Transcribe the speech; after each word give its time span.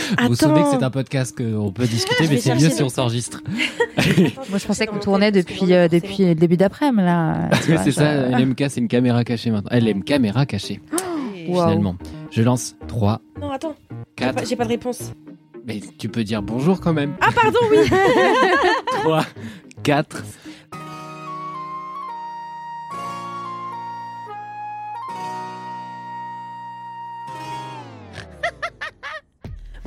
Vous 0.00 0.28
vous 0.28 0.34
souvenez 0.36 0.60
que 0.62 0.66
Attends. 0.68 0.78
c'est 0.78 0.84
un 0.84 0.90
podcast 0.90 1.36
qu'on 1.36 1.72
peut 1.72 1.86
discuter, 1.86 2.28
mais 2.28 2.36
c'est 2.38 2.54
mieux 2.54 2.70
si 2.70 2.82
on 2.82 2.88
s'enregistre. 2.88 3.42
Moi, 4.50 4.58
je 4.58 4.66
pensais 4.66 4.86
qu'on 4.86 4.98
tournait 4.98 5.32
depuis, 5.32 5.72
euh, 5.74 5.88
depuis 5.88 6.26
le 6.26 6.34
début 6.34 6.56
d'après-midi, 6.56 7.02
là. 7.04 7.48
C'est 7.62 7.86
je- 7.86 7.90
ça, 7.90 8.28
LMK, 8.28 8.64
c'est 8.68 8.80
une 8.80 8.88
caméra 8.88 9.24
cachée 9.24 9.50
maintenant. 9.50 9.70
Elle 9.72 9.88
aime 9.88 10.04
caméra 10.04 10.46
cachée, 10.46 10.80
Wow. 11.48 11.62
finalement. 11.62 11.96
Je 12.30 12.42
lance 12.42 12.76
3, 12.86 13.20
Non, 13.40 13.50
attends. 13.50 13.74
J'ai 14.18 14.26
pas, 14.26 14.32
4. 14.34 14.48
j'ai 14.48 14.56
pas 14.56 14.64
de 14.64 14.68
réponse. 14.68 15.12
Mais 15.66 15.80
tu 15.98 16.08
peux 16.08 16.22
dire 16.22 16.42
bonjour 16.42 16.80
quand 16.80 16.92
même. 16.92 17.14
Ah, 17.20 17.30
pardon, 17.34 17.58
oui. 17.70 17.78
3, 19.02 19.24
4. 19.82 20.22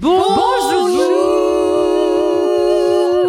Bonjour. 0.01 0.39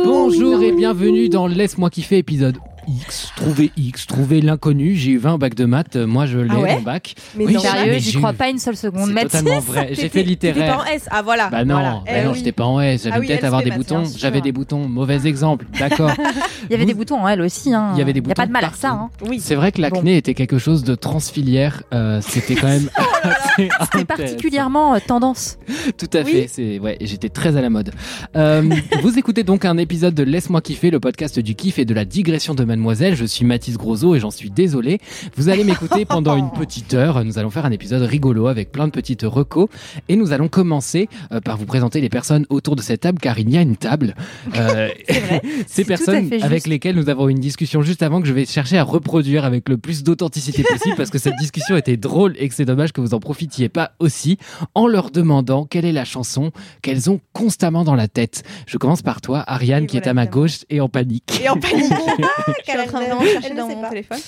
Bonjour 0.04 0.62
et 0.62 0.72
bienvenue 0.72 1.28
dans 1.28 1.48
Laisse-moi 1.48 1.90
kiffer 1.90 2.18
épisode 2.18 2.58
X. 3.02 3.32
Trouver 3.36 3.70
X, 3.76 4.06
trouver 4.06 4.40
l'inconnu. 4.40 4.94
J'ai 4.94 5.12
eu 5.12 5.18
20 5.18 5.38
bac 5.38 5.54
de 5.54 5.64
maths, 5.64 5.96
moi 5.96 6.26
je 6.26 6.38
l'ai 6.38 6.48
Ah 6.50 6.58
ouais 6.58 6.74
mon 6.76 6.82
bac. 6.82 7.14
Mais 7.36 7.46
Oui. 7.46 7.58
Sérieux, 7.60 7.98
j'y 7.98 8.12
crois 8.14 8.32
eu- 8.32 8.36
pas 8.36 8.48
une 8.48 8.58
seule 8.58 8.76
seconde. 8.76 9.10
C'est 9.14 9.22
totalement 9.22 9.58
vrai. 9.60 9.90
J'ai 9.92 10.08
fait 10.08 10.22
littéraire. 10.22 10.76
pas 10.78 10.82
en 10.82 10.86
S. 10.86 11.06
Ah, 11.10 11.22
voilà. 11.22 11.48
Bah 11.50 11.64
non, 11.64 11.74
Voilà. 11.74 11.90
bah 12.06 12.12
Eh 12.16 12.24
non, 12.24 12.30
oui. 12.32 12.38
j'étais 12.38 12.52
pas 12.52 12.64
en 12.64 12.80
S. 12.80 13.04
J'avais 13.04 13.16
Ah 13.16 13.20
oui, 13.20 13.26
peut-être 13.28 13.44
avoir 13.44 13.62
des 13.62 13.70
boutons. 13.70 14.04
J'avais 14.16 14.40
des 14.40 14.52
boutons. 14.52 14.88
Mauvais 14.88 15.26
exemple. 15.26 15.66
D'accord. 15.78 16.10
il 16.64 16.70
y 16.70 16.74
avait 16.74 16.82
Vous- 16.84 16.88
des 16.88 16.94
boutons 16.94 17.20
en 17.20 17.28
elle 17.28 17.40
aussi. 17.42 17.72
Hein. 17.74 17.90
Il 17.94 17.98
y 17.98 18.02
avait 18.02 18.12
des 18.12 18.20
a 18.20 18.22
pas 18.22 18.28
boutons 18.34 18.46
de 18.46 18.52
mal 18.52 18.64
à 18.64 18.72
ça. 18.72 18.90
Hein. 18.90 19.10
Oui. 19.28 19.40
C'est 19.40 19.54
vrai 19.54 19.72
que 19.72 19.80
l'acné 19.80 20.16
était 20.16 20.34
quelque 20.34 20.58
chose 20.58 20.84
de 20.84 20.94
transfilière. 20.94 21.82
euh, 21.94 22.20
C'était 22.22 22.54
quand 22.54 22.68
même. 22.68 22.88
assez 23.22 23.68
C'était 23.92 24.04
particulièrement 24.04 24.94
euh, 24.94 24.98
tendance. 25.06 25.58
Tout 25.98 26.10
à 26.12 26.24
fait. 26.24 26.46
C'est 26.48 26.78
ouais. 26.78 26.96
J'étais 27.00 27.28
très 27.28 27.56
à 27.56 27.60
la 27.60 27.70
mode. 27.70 27.92
Euh, 28.36 28.62
vous 29.02 29.18
écoutez 29.18 29.42
donc 29.44 29.64
un 29.64 29.76
épisode 29.78 30.14
de 30.14 30.22
Laisse-moi 30.22 30.60
kiffer, 30.60 30.90
le 30.90 31.00
podcast 31.00 31.38
du 31.38 31.54
kiff 31.54 31.78
et 31.78 31.84
de 31.84 31.94
la 31.94 32.04
digression 32.04 32.54
de 32.54 32.64
Mademoiselle. 32.80 33.14
Je 33.14 33.26
suis 33.26 33.44
Mathis 33.44 33.76
Grosso 33.76 34.14
et 34.14 34.20
j'en 34.20 34.30
suis 34.30 34.50
désolé. 34.50 35.00
Vous 35.36 35.50
allez 35.50 35.64
m'écouter 35.64 36.06
pendant 36.06 36.34
une 36.38 36.50
petite 36.50 36.94
heure. 36.94 37.22
Nous 37.26 37.38
allons 37.38 37.50
faire 37.50 37.66
un 37.66 37.70
épisode 37.72 38.00
rigolo 38.00 38.46
avec 38.46 38.72
plein 38.72 38.86
de 38.86 38.90
petites 38.90 39.20
recos 39.22 39.68
et 40.08 40.16
nous 40.16 40.32
allons 40.32 40.48
commencer 40.48 41.10
euh, 41.30 41.40
par 41.42 41.58
vous 41.58 41.66
présenter 41.66 42.00
les 42.00 42.08
personnes 42.08 42.46
autour 42.48 42.76
de 42.76 42.80
cette 42.80 43.02
table 43.02 43.18
car 43.20 43.38
il 43.38 43.50
y 43.50 43.58
a 43.58 43.60
une 43.60 43.76
table. 43.76 44.14
Euh, 44.56 44.88
Ces 45.66 45.84
personnes 45.84 46.30
avec 46.42 46.66
lesquelles 46.66 46.96
nous 46.96 47.08
avons 47.08 47.28
une 47.28 47.38
discussion 47.38 47.82
juste 47.82 48.02
avant 48.02 48.20
que 48.20 48.26
je 48.26 48.32
vais 48.32 48.44
chercher 48.46 48.78
à 48.78 48.82
reproduire 48.82 49.44
avec 49.44 49.68
le 49.68 49.78
plus 49.78 50.02
d'authenticité 50.02 50.62
possible 50.62 50.96
parce 50.96 51.10
que 51.10 51.18
cette 51.18 51.36
discussion 51.36 51.76
était 51.76 51.96
drôle 51.96 52.34
et 52.36 52.48
que 52.48 52.54
c'est 52.54 52.64
dommage 52.64 52.92
que 52.92 53.00
vous 53.00 53.14
en 53.14 53.20
profitiez 53.20 53.68
pas 53.68 53.92
aussi 53.98 54.38
en 54.74 54.86
leur 54.86 55.10
demandant 55.10 55.66
quelle 55.66 55.84
est 55.84 55.92
la 55.92 56.04
chanson 56.04 56.50
qu'elles 56.82 57.10
ont 57.10 57.20
constamment 57.32 57.84
dans 57.84 57.94
la 57.94 58.08
tête. 58.08 58.42
Je 58.66 58.76
commence 58.76 59.02
par 59.02 59.20
toi, 59.20 59.44
Ariane, 59.46 59.84
Et 59.84 59.86
qui 59.86 59.96
est 59.96 60.06
à 60.06 60.14
ma 60.14 60.26
gauche 60.26 60.60
et 60.68 60.80
en 60.80 60.88
panique. 60.88 61.40
Et 61.42 61.48
en 61.48 61.56
panique. 61.56 61.92
Je 62.66 62.70
suis 62.70 62.80
en 62.80 62.86
train 62.86 62.98
de 63.00 63.04
Elle- 63.04 63.10
vraiment 63.10 63.24
chercher 63.30 63.48
elle 63.50 63.56
dans 63.56 63.68
mon 63.68 63.80
pas. 63.82 63.88
téléphone. 63.88 64.18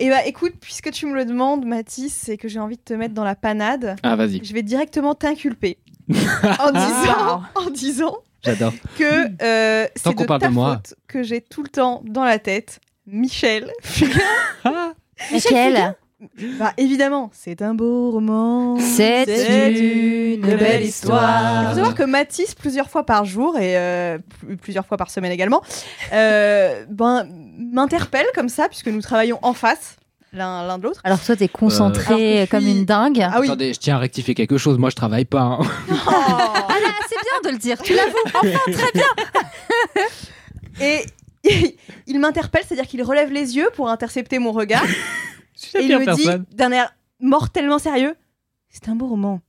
Et 0.00 0.10
bah 0.10 0.24
écoute, 0.26 0.52
puisque 0.60 0.90
tu 0.92 1.06
me 1.06 1.14
le 1.14 1.24
demandes, 1.24 1.64
Mathis, 1.66 2.14
c'est 2.14 2.36
que 2.36 2.46
j'ai 2.48 2.60
envie 2.60 2.76
de 2.76 2.82
te 2.82 2.94
mettre 2.94 3.14
dans 3.14 3.24
la 3.24 3.34
panade. 3.34 3.96
Ah, 4.04 4.14
vas-y, 4.16 4.44
Je 4.44 4.52
vais 4.54 4.62
directement 4.62 5.14
t'inculper 5.14 5.78
en 6.08 6.70
disant, 6.70 7.42
en 7.56 7.70
disant 7.70 8.16
j'adore. 8.44 8.72
que 8.96 9.26
euh, 9.42 9.86
Tant 9.86 10.10
c'est 10.10 10.14
qu'on 10.14 10.22
de 10.22 10.26
parle 10.28 10.40
ta 10.40 10.48
de 10.48 10.54
moi. 10.54 10.74
faute 10.76 10.94
que 11.08 11.22
j'ai 11.24 11.40
tout 11.40 11.62
le 11.64 11.68
temps 11.68 12.00
dans 12.04 12.24
la 12.24 12.38
tête 12.38 12.78
Michel. 13.06 13.72
Fugain. 13.82 14.18
Laquelle 15.32 15.94
bah 16.58 16.72
évidemment, 16.78 17.30
c'est 17.32 17.62
un 17.62 17.74
beau 17.74 18.10
roman. 18.10 18.76
C'est 18.80 19.22
une 19.22 20.40
belle 20.56 20.82
Il 20.82 20.88
histoire. 20.88 21.68
faut 21.70 21.74
savoir 21.76 21.94
que 21.94 22.02
Mathis, 22.02 22.56
plusieurs 22.56 22.90
fois 22.90 23.06
par 23.06 23.24
jour 23.24 23.56
et 23.56 23.76
euh, 23.76 24.18
pl- 24.40 24.56
plusieurs 24.56 24.84
fois 24.84 24.96
par 24.96 25.10
semaine 25.10 25.30
également, 25.30 25.62
euh, 26.12 26.84
ben, 26.90 27.28
m'interpelle 27.58 28.26
comme 28.34 28.48
ça, 28.48 28.68
puisque 28.68 28.88
nous 28.88 29.02
travaillons 29.02 29.38
en 29.42 29.52
face, 29.52 29.96
l'un 30.32 30.66
l'un 30.66 30.78
de 30.78 30.84
l'autre. 30.84 31.00
Alors 31.04 31.20
toi, 31.22 31.36
t'es 31.36 31.48
concentré 31.48 32.44
je 32.46 32.50
comme 32.50 32.62
suis- 32.62 32.70
une 32.72 32.84
dingue. 32.84 33.20
Ah 33.22 33.38
oui. 33.40 33.48
Attendez, 33.48 33.74
je 33.74 33.78
tiens 33.80 33.96
à 33.96 33.98
rectifier 33.98 34.34
quelque 34.34 34.56
chose. 34.58 34.78
Moi, 34.78 34.90
je 34.90 34.96
travaille 34.96 35.24
pas. 35.24 35.40
hein. 35.42 35.58
Ah 36.06 36.76
là, 36.80 36.90
c'est 37.08 37.16
bien 37.16 37.50
de 37.50 37.56
le 37.56 37.58
dire. 37.58 37.82
Tu 37.82 37.94
l'avoues. 37.94 38.14
Enfin, 38.26 38.72
très 38.72 38.92
bien. 38.92 39.06
Et 40.80 41.04
il 42.06 42.20
m'interpelle, 42.20 42.62
c'est-à-dire 42.66 42.86
qu'il 42.86 43.02
relève 43.02 43.32
les 43.32 43.56
yeux 43.56 43.70
pour 43.74 43.88
intercepter 43.88 44.38
mon 44.38 44.52
regard. 44.52 44.84
Et 45.74 45.82
il 45.82 45.98
me 45.98 46.04
personne. 46.04 46.44
dit 46.50 46.56
d'un 46.56 46.70
air 46.72 46.94
mortellement 47.20 47.78
sérieux 47.78 48.14
C'est 48.70 48.88
un 48.88 48.94
beau 48.94 49.08
roman. 49.08 49.40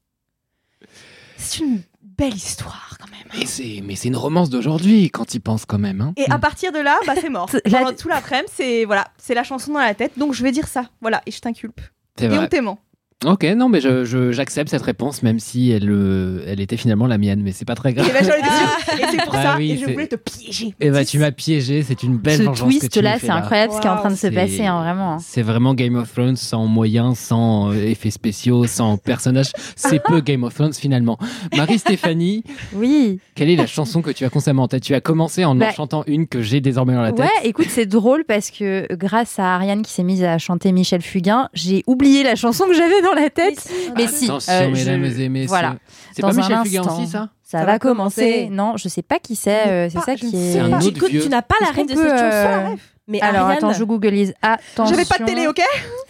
C'est 1.38 1.60
une 1.60 1.82
belle 2.02 2.34
histoire. 2.36 2.89
Mais 3.38 3.46
c'est, 3.46 3.82
mais 3.84 3.96
c'est 3.96 4.08
une 4.08 4.16
romance 4.16 4.50
d'aujourd'hui 4.50 5.10
quand 5.10 5.34
il 5.34 5.40
pense 5.40 5.66
quand 5.66 5.78
même. 5.80 6.02
Hein. 6.02 6.14
Et 6.18 6.30
à 6.32 6.40
partir 6.40 6.72
de 6.72 6.80
là, 6.80 6.98
bah, 7.06 7.14
c'est 7.20 7.30
mort. 7.30 7.50
Pendant 7.72 7.94
tout 7.94 8.08
l'après-midi, 8.08 8.52
c'est 8.54 8.86
voilà, 8.86 9.08
c'est 9.18 9.34
la 9.36 9.44
chanson 9.44 9.74
dans 9.74 9.80
la 9.80 9.94
tête. 9.94 10.14
Donc 10.18 10.34
je 10.34 10.44
vais 10.44 10.52
dire 10.52 10.68
ça. 10.68 10.86
Voilà, 11.02 11.22
et 11.26 11.32
je 11.32 11.40
t'inculpe. 11.40 11.82
C'est 12.18 12.26
Et 12.26 12.28
vrai. 12.28 12.40
on 12.40 12.48
t'aimant. 12.48 12.80
Ok, 13.26 13.44
non, 13.58 13.68
mais 13.68 13.82
je, 13.82 14.06
je- 14.06 14.32
j'accepte 14.32 14.70
cette 14.70 14.82
réponse, 14.82 15.24
même 15.24 15.40
si 15.40 15.72
elle, 15.72 15.90
euh, 15.90 16.42
elle 16.48 16.62
était 16.62 16.78
finalement 16.78 17.06
la 17.06 17.18
mienne, 17.18 17.42
mais 17.44 17.52
c'est 17.52 17.66
pas 17.66 17.76
très 17.76 17.92
grave. 17.92 18.08
Et, 18.08 18.14
ben, 18.14 18.24
j'en 18.24 18.30
étais 18.38 18.48
sûre. 18.48 18.98
Et 18.98 19.12
c'est 19.12 19.24
pour 19.26 19.36
Ah 19.36 19.44
ça. 19.44 19.56
oui, 19.58 19.72
et 19.72 19.78
je 19.78 19.86
c'est- 19.88 19.92
voulais 19.92 20.08
te 20.08 20.16
piéger. 20.16 20.74
Et 20.80 20.86
bah, 20.90 21.00
Mathis. 21.00 21.12
tu 21.12 21.20
m'as 21.20 21.32
piégé, 21.32 21.84
c'est 21.84 22.02
une 22.04 22.16
belle 22.18 22.38
Ce 22.38 22.44
vengeance 22.44 22.70
que 22.70 22.74
tu 22.76 22.80
twist 22.80 22.96
me 22.98 23.02
là, 23.02 23.20
fais 23.20 23.26
c'est 23.26 23.32
incroyable 23.34 23.74
ce 23.74 23.82
qui 23.82 23.88
est 23.88 23.90
en 23.90 23.98
train 23.98 24.10
de 24.12 24.16
se 24.16 24.28
passer, 24.28 24.66
hein, 24.66 24.80
vraiment. 24.82 25.20
C'est 25.20 25.42
vraiment 25.42 25.74
Game 25.74 25.96
of 25.96 26.10
Thrones 26.14 26.38
sans 26.38 26.66
moyens, 26.66 27.18
sans 27.20 27.74
euh, 27.74 27.76
effets 27.76 28.10
spéciaux, 28.10 28.66
sans 28.68 28.96
personnages. 28.96 29.52
C'est 29.76 30.02
peu 30.02 30.22
Game 30.22 30.46
of 30.46 30.54
Thrones 30.54 30.74
finalement. 30.74 31.18
Marie-Stéphanie, 31.58 32.46
Oui. 32.74 33.20
quelle 33.36 33.50
est 33.50 33.58
la 33.58 33.68
chanson 33.68 34.02
que 34.02 34.12
tu 34.12 34.24
as 34.24 34.30
constamment 34.30 34.64
en 34.64 34.68
tête? 34.70 34.84
Tu 34.84 34.96
as 34.96 35.02
commencé 35.02 35.44
en 35.44 35.50
en 35.52 35.56
Bah, 35.56 35.74
chantant 35.74 36.06
une 36.08 36.26
que 36.26 36.42
j'ai 36.42 36.62
désormais 36.62 36.94
dans 36.94 37.02
la 37.02 37.12
tête. 37.12 37.26
Ouais, 37.26 37.50
écoute, 37.50 37.68
c'est 37.68 37.86
drôle 37.86 38.24
parce 38.26 38.50
que 38.50 38.88
grâce 38.96 39.40
à 39.40 39.56
Ariane 39.56 39.82
qui 39.82 39.92
s'est 39.92 40.04
mise 40.04 40.24
à 40.24 40.38
chanter 40.38 40.72
Michel 40.72 41.02
Fugain, 41.02 41.50
j'ai 41.54 41.84
oublié 41.86 42.24
la 42.24 42.36
chanson 42.36 42.64
que 42.66 42.74
j'avais 42.74 43.02
dans 43.02 43.09
la 43.14 43.30
tête. 43.30 43.68
Mais 43.96 44.08
si, 44.08 44.26
Attention, 44.26 44.54
euh, 44.54 44.70
mesdames 44.72 45.06
je- 45.06 45.22
et 45.22 45.30
messieurs. 45.30 45.48
voilà. 45.50 45.76
C'est 46.14 46.22
Dans 46.22 46.30
pas 46.30 46.34
un 46.36 46.38
Michel 46.38 46.58
Fugain 46.66 46.82
instant. 46.82 46.98
aussi, 47.02 47.08
ça 47.08 47.30
Ça, 47.44 47.58
Ça 47.60 47.66
va 47.66 47.72
va 47.74 47.80
commencer. 47.80 48.22
commencer. 48.22 48.50
Non, 48.52 48.78
je 48.78 48.88
sais 48.90 49.02
pas 49.02 49.18
qui 49.20 49.36
c'est. 49.36 49.68
euh, 49.68 49.90
c'est 49.90 50.00
ça 50.02 50.16
qui 50.16 50.28
est. 50.36 50.54
C'est 50.54 50.60
un 50.60 50.70
pas. 50.70 50.76
autre 50.78 50.86
J'écoute, 50.86 51.10
vieux. 51.10 51.22
tu 51.24 51.30
n'as 51.30 51.42
pas 51.42 51.56
la 51.62 51.68
Est-ce 51.70 51.76
qu'on 51.78 51.84
de 51.86 51.90
cette 51.90 51.98
peut, 52.00 52.08
chanson. 52.10 52.74
euh, 52.74 52.76
Mais 53.10 53.20
Alors 53.22 53.42
Ariane, 53.48 53.58
attends, 53.58 53.74
je 53.74 53.84
googleise. 53.84 54.34
Attention. 54.42 54.86
J'avais 54.96 55.06
pas 55.06 55.18
de 55.18 55.26
télé, 55.26 55.48
ok 55.48 55.60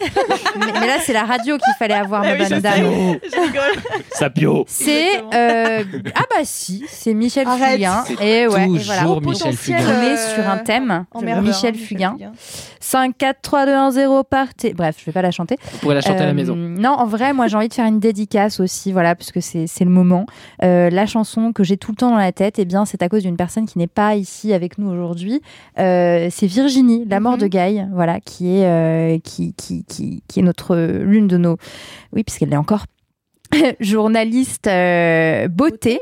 mais, 0.58 0.66
mais 0.80 0.86
là, 0.86 0.98
c'est 1.02 1.12
la 1.14 1.24
radio 1.24 1.56
qu'il 1.56 1.72
fallait 1.78 1.94
avoir, 1.94 2.22
Ah 2.24 2.28
ma 2.28 2.32
oui, 2.34 2.44
je 2.44 2.48
bonne 2.50 2.58
sais. 2.58 2.60
dame. 2.60 3.18
Je 3.24 3.40
rigole. 3.40 3.82
Sapio 4.12 4.64
C'est 4.68 5.18
euh, 5.34 5.82
ah 6.14 6.22
bah 6.30 6.42
si, 6.44 6.84
c'est 6.88 7.14
Michel 7.14 7.48
Arrête. 7.48 7.72
Fugain. 7.76 8.04
Et 8.20 8.46
ouais, 8.46 8.64
et 8.64 8.66
toujours 8.66 8.84
voilà. 8.84 9.02
Michel 9.04 9.22
potentiel, 9.22 9.56
Fugain. 9.56 9.78
On 9.88 10.02
est 10.02 10.12
Euh, 10.12 10.34
sur 10.34 10.48
un 10.48 10.58
thème. 10.58 11.04
Emmerdeur, 11.12 11.42
Michel 11.42 11.74
hein, 11.74 11.78
Fugain. 11.86 12.16
5, 12.80 13.16
4, 13.16 13.38
3, 13.42 13.66
2, 13.66 13.72
1, 13.74 13.90
0, 13.92 14.24
partez. 14.24 14.74
Bref, 14.74 14.96
je 14.98 15.04
vais 15.06 15.12
pas 15.12 15.22
la 15.22 15.30
chanter. 15.30 15.56
Vous 15.72 15.78
pourrez 15.78 15.94
la 15.94 16.00
chanter 16.00 16.20
à 16.20 16.24
la 16.24 16.30
Euh, 16.30 16.34
maison. 16.34 16.54
Non, 16.56 16.90
en 16.90 17.06
vrai, 17.06 17.32
moi 17.32 17.46
j'ai 17.46 17.56
envie 17.56 17.68
de 17.68 17.74
faire 17.74 17.86
une 17.86 18.00
dédicace 18.00 18.60
aussi, 18.60 18.92
voilà, 18.92 19.14
puisque 19.14 19.40
c'est 19.42 19.66
c'est 19.66 19.84
le 19.84 19.90
moment. 19.90 20.26
Euh, 20.62 20.90
la 20.90 21.06
chanson 21.06 21.52
que 21.52 21.62
j'ai 21.64 21.76
tout 21.76 21.92
le 21.92 21.96
temps 21.96 22.10
dans 22.10 22.16
la 22.16 22.32
tête, 22.32 22.58
eh 22.58 22.64
bien, 22.64 22.84
c'est 22.84 23.02
à 23.02 23.08
cause 23.08 23.22
d'une 23.22 23.36
personne 23.36 23.66
qui 23.66 23.78
n'est 23.78 23.86
pas 23.86 24.16
ici 24.16 24.52
avec 24.52 24.76
nous 24.78 24.90
aujourd'hui. 24.90 25.40
Euh, 25.78 26.28
c'est 26.30 26.46
Virginie, 26.46 26.89
la 27.08 27.20
mort 27.20 27.34
Mhm. 27.34 27.40
de 27.40 27.46
Guy, 27.46 27.80
voilà, 27.92 28.20
qui 28.20 28.56
est 28.58 28.66
euh, 28.66 29.18
qui, 29.22 29.54
qui, 29.54 29.84
qui, 29.84 30.22
qui 30.28 30.40
est 30.40 30.42
notre 30.42 30.76
l'une 30.76 31.26
de 31.28 31.36
nos, 31.36 31.56
oui, 32.12 32.22
puisqu'elle 32.24 32.52
est 32.52 32.56
encore 32.56 32.84
journaliste 33.80 34.68
euh, 34.68 35.48
beauté. 35.48 35.98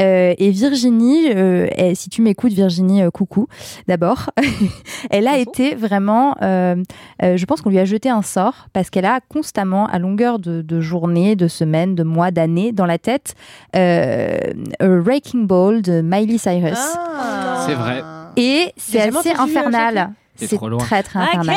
Euh, 0.00 0.34
et 0.38 0.50
Virginie, 0.50 1.32
euh, 1.34 1.66
elle- 1.76 1.96
si 1.96 2.08
tu 2.08 2.22
m'écoutes, 2.22 2.52
Virginie, 2.52 3.02
euh, 3.02 3.10
coucou, 3.10 3.48
d'abord, 3.88 4.30
elle 5.10 5.26
a 5.26 5.32
Bonjour. 5.32 5.48
été 5.52 5.74
vraiment, 5.74 6.36
euh, 6.42 6.76
euh, 7.24 7.36
je 7.36 7.44
pense 7.44 7.60
qu'on 7.60 7.70
lui 7.70 7.80
a 7.80 7.84
jeté 7.84 8.08
un 8.08 8.22
sort 8.22 8.68
parce 8.72 8.88
qu'elle 8.88 9.04
a 9.04 9.18
constamment, 9.28 9.86
à 9.88 9.98
longueur 9.98 10.38
de, 10.38 10.62
de 10.62 10.80
journées, 10.80 11.34
de 11.34 11.48
semaines, 11.48 11.96
de 11.96 12.04
mois, 12.04 12.30
d'années, 12.30 12.70
dans 12.70 12.86
la 12.86 12.98
tête, 12.98 13.34
euh, 13.74 14.38
A 14.78 14.86
Wrecking 14.86 15.46
Ball 15.48 15.82
de 15.82 16.02
Miley 16.02 16.38
Cyrus. 16.38 16.78
Ah. 16.78 17.64
C'est 17.66 17.74
vrai. 17.74 18.02
Et 18.36 18.72
c'est 18.76 19.00
assez 19.00 19.30
euh, 19.30 19.40
infernal. 19.40 20.12
C'est 20.36 20.56
trop 20.56 20.68
loin. 20.68 20.78
très 20.78 21.02
très 21.02 21.18
infernal. 21.20 21.56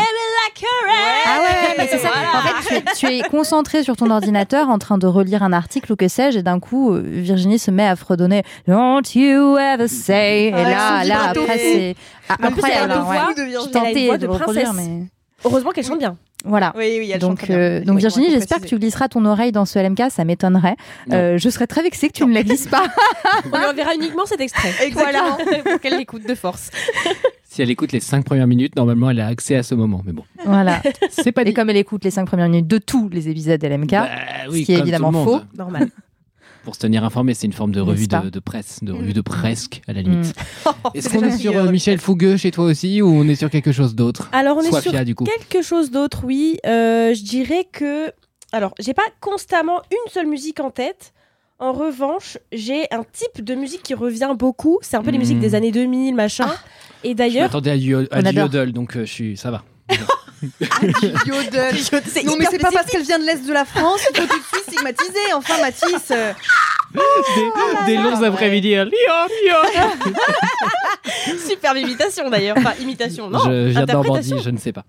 Ah 1.26 1.42
ouais, 1.42 1.76
mais 1.78 1.88
c'est 1.90 1.98
ça. 1.98 2.10
Voilà. 2.14 2.38
En 2.38 2.42
fait, 2.62 2.68
tu 2.68 2.76
es, 2.76 2.84
tu 2.96 3.18
es 3.26 3.30
concentré 3.30 3.84
sur 3.84 3.96
ton 3.96 4.10
ordinateur 4.12 4.70
en 4.70 4.78
train 4.78 4.98
de 4.98 5.08
relire 5.08 5.44
un 5.44 5.54
article 5.54 5.92
ou 5.94 5.96
que 5.96 6.08
sais-je, 6.08 6.40
et 6.40 6.44
d'un 6.44 6.60
coup, 6.60 6.94
euh, 6.94 7.02
Virginie 7.04 7.58
se 7.60 7.72
met 7.72 7.88
à 7.88 7.96
fredonner 7.96 8.44
Don't 8.68 9.02
you 9.16 9.58
ever 9.58 9.88
say. 9.88 10.48
Et 10.48 10.52
là, 10.52 11.04
là, 11.04 11.30
après, 11.30 11.58
c'est 11.58 11.96
ah, 12.30 12.36
incroyable. 12.42 12.92
hein, 12.92 13.06
ouais. 13.10 13.18
voix 13.18 13.34
de 13.34 13.44
Je 13.50 13.70
tentais 13.72 14.18
de 14.18 14.28
reproduire, 14.28 14.74
mais 14.74 15.04
Heureusement 15.44 15.72
qu'elle 15.72 15.86
chante 15.86 16.00
bien. 16.00 16.16
voilà. 16.44 16.74
Oui, 16.76 16.96
oui, 17.00 17.12
elle 17.14 17.20
Donc, 17.20 17.40
chante 17.40 17.48
très 17.48 17.48
bien. 17.56 17.58
euh, 17.58 17.80
donc 17.82 17.96
faut- 17.96 18.00
Virginie, 18.02 18.30
j'espère 18.32 18.60
que 18.62 18.66
tu 18.66 18.78
glisseras 18.80 19.08
ton 19.10 19.26
oreille 19.26 19.52
dans 19.52 19.66
ce 19.66 19.78
LMK, 19.78 20.04
ça 20.10 20.24
m'étonnerait. 20.26 20.76
Euh, 21.12 21.38
je 21.38 21.50
serais 21.50 21.68
très 21.68 21.82
vexée 21.84 22.08
que 22.08 22.14
tu 22.14 22.26
ne 22.26 22.34
la 22.34 22.44
glisses 22.44 22.68
pas. 22.68 22.84
On 23.54 23.58
lui 23.58 23.66
enverra 23.66 23.94
uniquement 23.96 24.26
cet 24.26 24.42
extrait. 24.42 24.72
Exactement. 24.82 25.38
Voilà. 25.38 25.64
Pour 25.72 25.80
qu'elle 25.80 25.98
l'écoute 25.98 26.26
de 26.28 26.34
force. 26.36 26.70
Si 27.56 27.62
elle 27.62 27.70
écoute 27.72 27.94
les 27.94 28.02
cinq 28.02 28.26
premières 28.26 28.48
minutes, 28.48 28.76
normalement, 28.76 29.10
elle 29.10 29.22
a 29.22 29.28
accès 29.28 29.56
à 29.56 29.64
ce 29.64 29.76
moment. 29.76 30.02
Mais 30.06 30.12
bon, 30.12 30.26
voilà. 30.46 30.82
c'est 31.10 31.32
pas 31.32 31.44
Et 31.44 31.46
dit. 31.46 31.54
comme 31.54 31.70
elle 31.70 31.78
écoute 31.78 32.04
les 32.04 32.12
cinq 32.12 32.26
premières 32.26 32.50
minutes 32.50 32.68
de 32.68 32.80
tous 32.80 33.08
les 33.08 33.30
épisodes 33.30 33.64
LMK, 33.64 33.92
Bah 33.92 34.10
oui, 34.52 34.60
ce 34.60 34.66
qui 34.66 34.74
est 34.74 34.80
évidemment 34.80 35.14
faux. 35.24 35.40
Normal. 35.58 35.88
Pour 36.66 36.76
se 36.76 36.82
tenir 36.82 37.06
informé, 37.06 37.34
c'est 37.34 37.48
une 37.48 37.54
forme 37.54 37.72
de 37.72 37.80
revue 37.80 38.08
de, 38.08 38.30
de 38.30 38.40
presse, 38.42 38.84
de 38.84 38.92
revue 38.92 39.14
de 39.14 39.22
presque, 39.22 39.82
à 39.88 39.94
la 39.94 40.02
limite. 40.02 40.36
Mm. 40.66 40.70
Est-ce 40.96 41.08
C'est 41.10 41.18
qu'on 41.18 41.24
est 41.24 41.38
sur 41.38 41.56
euh, 41.56 41.72
Michel 41.72 41.98
Fougueux 41.98 42.36
chez 42.36 42.52
toi 42.52 42.66
aussi 42.66 43.02
ou 43.02 43.08
on 43.08 43.26
est 43.26 43.36
sur 43.36 43.50
quelque 43.50 43.72
chose 43.72 43.96
d'autre 43.96 44.28
Alors, 44.34 44.58
on 44.58 44.62
est 44.62 44.82
sur 44.82 45.06
du 45.06 45.16
coup. 45.16 45.24
quelque 45.24 45.64
chose 45.64 45.92
d'autre, 45.92 46.24
oui. 46.26 46.58
Euh, 46.66 47.14
je 47.14 47.24
dirais 47.24 47.66
que. 47.72 48.12
Alors, 48.52 48.74
j'ai 48.80 48.94
pas 48.94 49.04
constamment 49.22 49.80
une 49.92 50.12
seule 50.12 50.28
musique 50.28 50.60
en 50.60 50.72
tête. 50.72 51.14
En 51.58 51.72
revanche, 51.72 52.38
j'ai 52.52 52.82
un 52.92 53.06
type 53.14 53.42
de 53.42 53.56
musique 53.56 53.82
qui 53.82 53.94
revient 53.94 54.36
beaucoup. 54.38 54.78
C'est 54.82 54.98
un 54.98 55.02
peu 55.02 55.12
les 55.12 55.18
musiques 55.18 55.40
des 55.40 55.56
années 55.56 55.72
2000, 55.72 56.14
machin. 56.14 56.50
Et 57.04 57.10
Je 57.12 57.14
d'ailleurs. 57.16 57.44
m'attendais 57.44 57.72
à, 57.72 57.78
du, 57.78 57.96
à 58.12 58.22
du 58.22 58.36
yodel, 58.38 58.72
donc 58.74 58.96
euh, 58.96 59.06
je 59.06 59.12
suis, 59.12 59.38
ça 59.38 59.52
va. 59.52 59.64
Yodel. 61.26 61.76
C'est 62.06 62.24
Non, 62.24 62.36
mais 62.38 62.46
c'est 62.50 62.60
pas 62.60 62.72
parce 62.72 62.88
qu'elle 62.88 63.04
vient 63.04 63.18
de 63.20 63.24
l'Est 63.26 63.46
de 63.48 63.54
la 63.54 63.66
France 63.66 64.02
qu'il 64.14 64.22
faut 64.22 64.28
tout 64.28 64.40
de 64.40 64.44
suite 64.44 64.64
stigmatiser. 64.74 65.34
Enfin, 65.34 65.60
Mathis. 65.62 66.12
euh, 66.12 66.34
Des, 67.88 67.96
des 67.96 67.98
longs 67.98 68.22
après-midi. 68.22 68.76
Superbe 71.48 71.78
imitation 71.78 72.30
d'ailleurs. 72.30 72.58
Enfin, 72.58 72.74
imitation, 72.80 73.30
non. 73.30 73.40
Je 73.40 73.78
interprétation. 73.78 74.36
Normandie, 74.36 74.44
je 74.44 74.50
ne 74.50 74.58
sais 74.58 74.72
pas. 74.72 74.84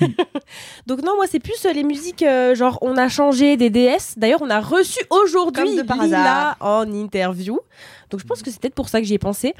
Donc 0.86 1.02
non, 1.02 1.16
moi 1.16 1.26
c'est 1.30 1.40
plus 1.40 1.64
euh, 1.66 1.72
les 1.72 1.82
musiques 1.84 2.22
euh, 2.22 2.54
genre 2.54 2.78
on 2.82 2.96
a 2.96 3.08
changé 3.08 3.56
des 3.56 3.70
DS. 3.70 4.14
D'ailleurs, 4.16 4.42
on 4.42 4.50
a 4.50 4.60
reçu 4.60 4.98
aujourd'hui 5.10 5.64
Comme 5.64 5.76
de 5.76 5.82
par 5.82 6.02
Lila 6.02 6.56
en 6.60 6.90
interview. 6.92 7.58
Donc 8.12 8.20
je 8.20 8.26
pense 8.26 8.42
que 8.42 8.50
c'est 8.50 8.60
peut-être 8.60 8.74
pour 8.74 8.88
ça 8.88 9.00
que 9.00 9.06
j'y 9.06 9.14
ai 9.14 9.18
pensé. 9.18 9.54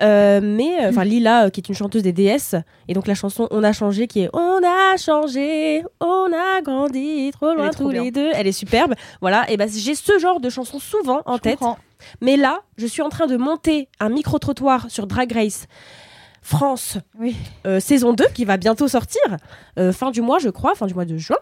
Euh, 0.00 0.40
mais 0.42 0.84
euh, 0.84 0.88
enfin 0.90 1.04
Lila 1.04 1.46
euh, 1.46 1.50
qui 1.50 1.60
est 1.60 1.68
une 1.68 1.74
chanteuse 1.74 2.02
des 2.02 2.12
DS 2.12 2.54
et 2.86 2.94
donc 2.94 3.06
la 3.06 3.14
chanson 3.14 3.48
On 3.50 3.64
a 3.64 3.72
changé 3.72 4.06
qui 4.06 4.20
est 4.20 4.30
On 4.32 4.60
a 4.64 4.96
changé, 4.96 5.82
on 6.00 6.28
a 6.32 6.62
grandi 6.62 7.30
trop 7.32 7.52
loin 7.54 7.70
trop 7.70 7.84
tous 7.84 7.90
bien. 7.90 8.04
les 8.04 8.10
deux. 8.12 8.30
Elle 8.34 8.46
est 8.46 8.52
superbe. 8.52 8.94
Voilà, 9.20 9.50
et 9.50 9.56
ben 9.56 9.68
j'ai 9.68 9.94
ce 9.94 10.18
genre 10.18 10.40
de 10.40 10.48
chanson 10.48 10.78
souvent 10.78 11.20
en 11.26 11.36
je 11.36 11.40
tête. 11.40 11.58
comprends. 11.58 11.78
Mais 12.20 12.36
là, 12.36 12.60
je 12.76 12.86
suis 12.86 13.02
en 13.02 13.08
train 13.08 13.26
de 13.26 13.36
monter 13.36 13.88
un 14.00 14.08
micro-trottoir 14.10 14.90
sur 14.90 15.06
Drag 15.06 15.32
Race 15.32 15.66
France 16.46 16.98
Oui. 17.18 17.34
euh, 17.66 17.80
saison 17.80 18.12
2 18.12 18.24
qui 18.32 18.44
va 18.44 18.56
bientôt 18.56 18.86
sortir, 18.86 19.20
euh, 19.80 19.92
fin 19.92 20.12
du 20.12 20.20
mois 20.22 20.38
je 20.38 20.48
crois, 20.48 20.74
fin 20.76 20.86
du 20.86 20.94
mois 20.94 21.04
de 21.04 21.16
juin. 21.16 21.36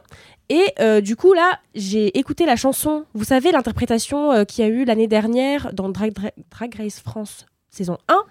Et 0.48 0.64
euh, 0.80 1.02
du 1.02 1.14
coup 1.14 1.34
là, 1.34 1.58
j'ai 1.74 2.16
écouté 2.18 2.46
la 2.46 2.56
chanson, 2.56 3.04
vous 3.12 3.24
savez 3.24 3.52
l'interprétation 3.52 4.32
euh, 4.32 4.44
qu'il 4.44 4.64
y 4.64 4.66
a 4.66 4.70
eu 4.70 4.84
l'année 4.86 5.06
dernière 5.06 5.74
dans 5.74 5.90
Drag, 5.90 6.12
Dra- 6.12 6.32
Drag 6.50 6.74
Race 6.76 7.00
France 7.00 7.44
saison 7.70 7.98
1 8.08 8.22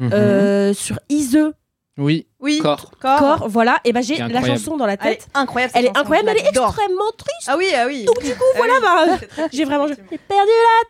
Mhm. 0.00 0.10
euh, 0.12 0.74
sur 0.74 1.00
Ise 1.08 1.38
Oui, 1.98 2.26
Oui. 2.40 2.60
corps. 2.62 2.90
Corps. 3.00 3.18
Corps, 3.18 3.48
voilà, 3.48 3.78
et 3.84 3.92
ben 3.92 4.02
j'ai 4.02 4.16
la 4.16 4.40
chanson 4.44 4.76
dans 4.76 4.86
la 4.86 4.92
Elle 4.94 5.08
est 5.12 5.16
tête. 5.16 5.28
incroyable. 5.34 5.72
Elle 5.76 5.86
est 5.86 5.98
incroyable, 5.98 6.28
elle 6.30 6.36
est 6.38 6.48
extrêmement 6.48 7.10
triste. 7.16 7.48
Ah 7.48 7.56
oui, 7.58 7.66
ah 7.76 7.84
oui. 7.88 8.04
Donc 8.04 8.22
du 8.22 8.30
coup, 8.34 8.44
Ah 8.54 8.56
voilà, 8.58 8.72
bah, 8.80 9.46
j'ai 9.52 9.64
vraiment 9.64 9.88
j'ai 9.88 9.96
perdu 9.96 10.50
la 10.50 10.88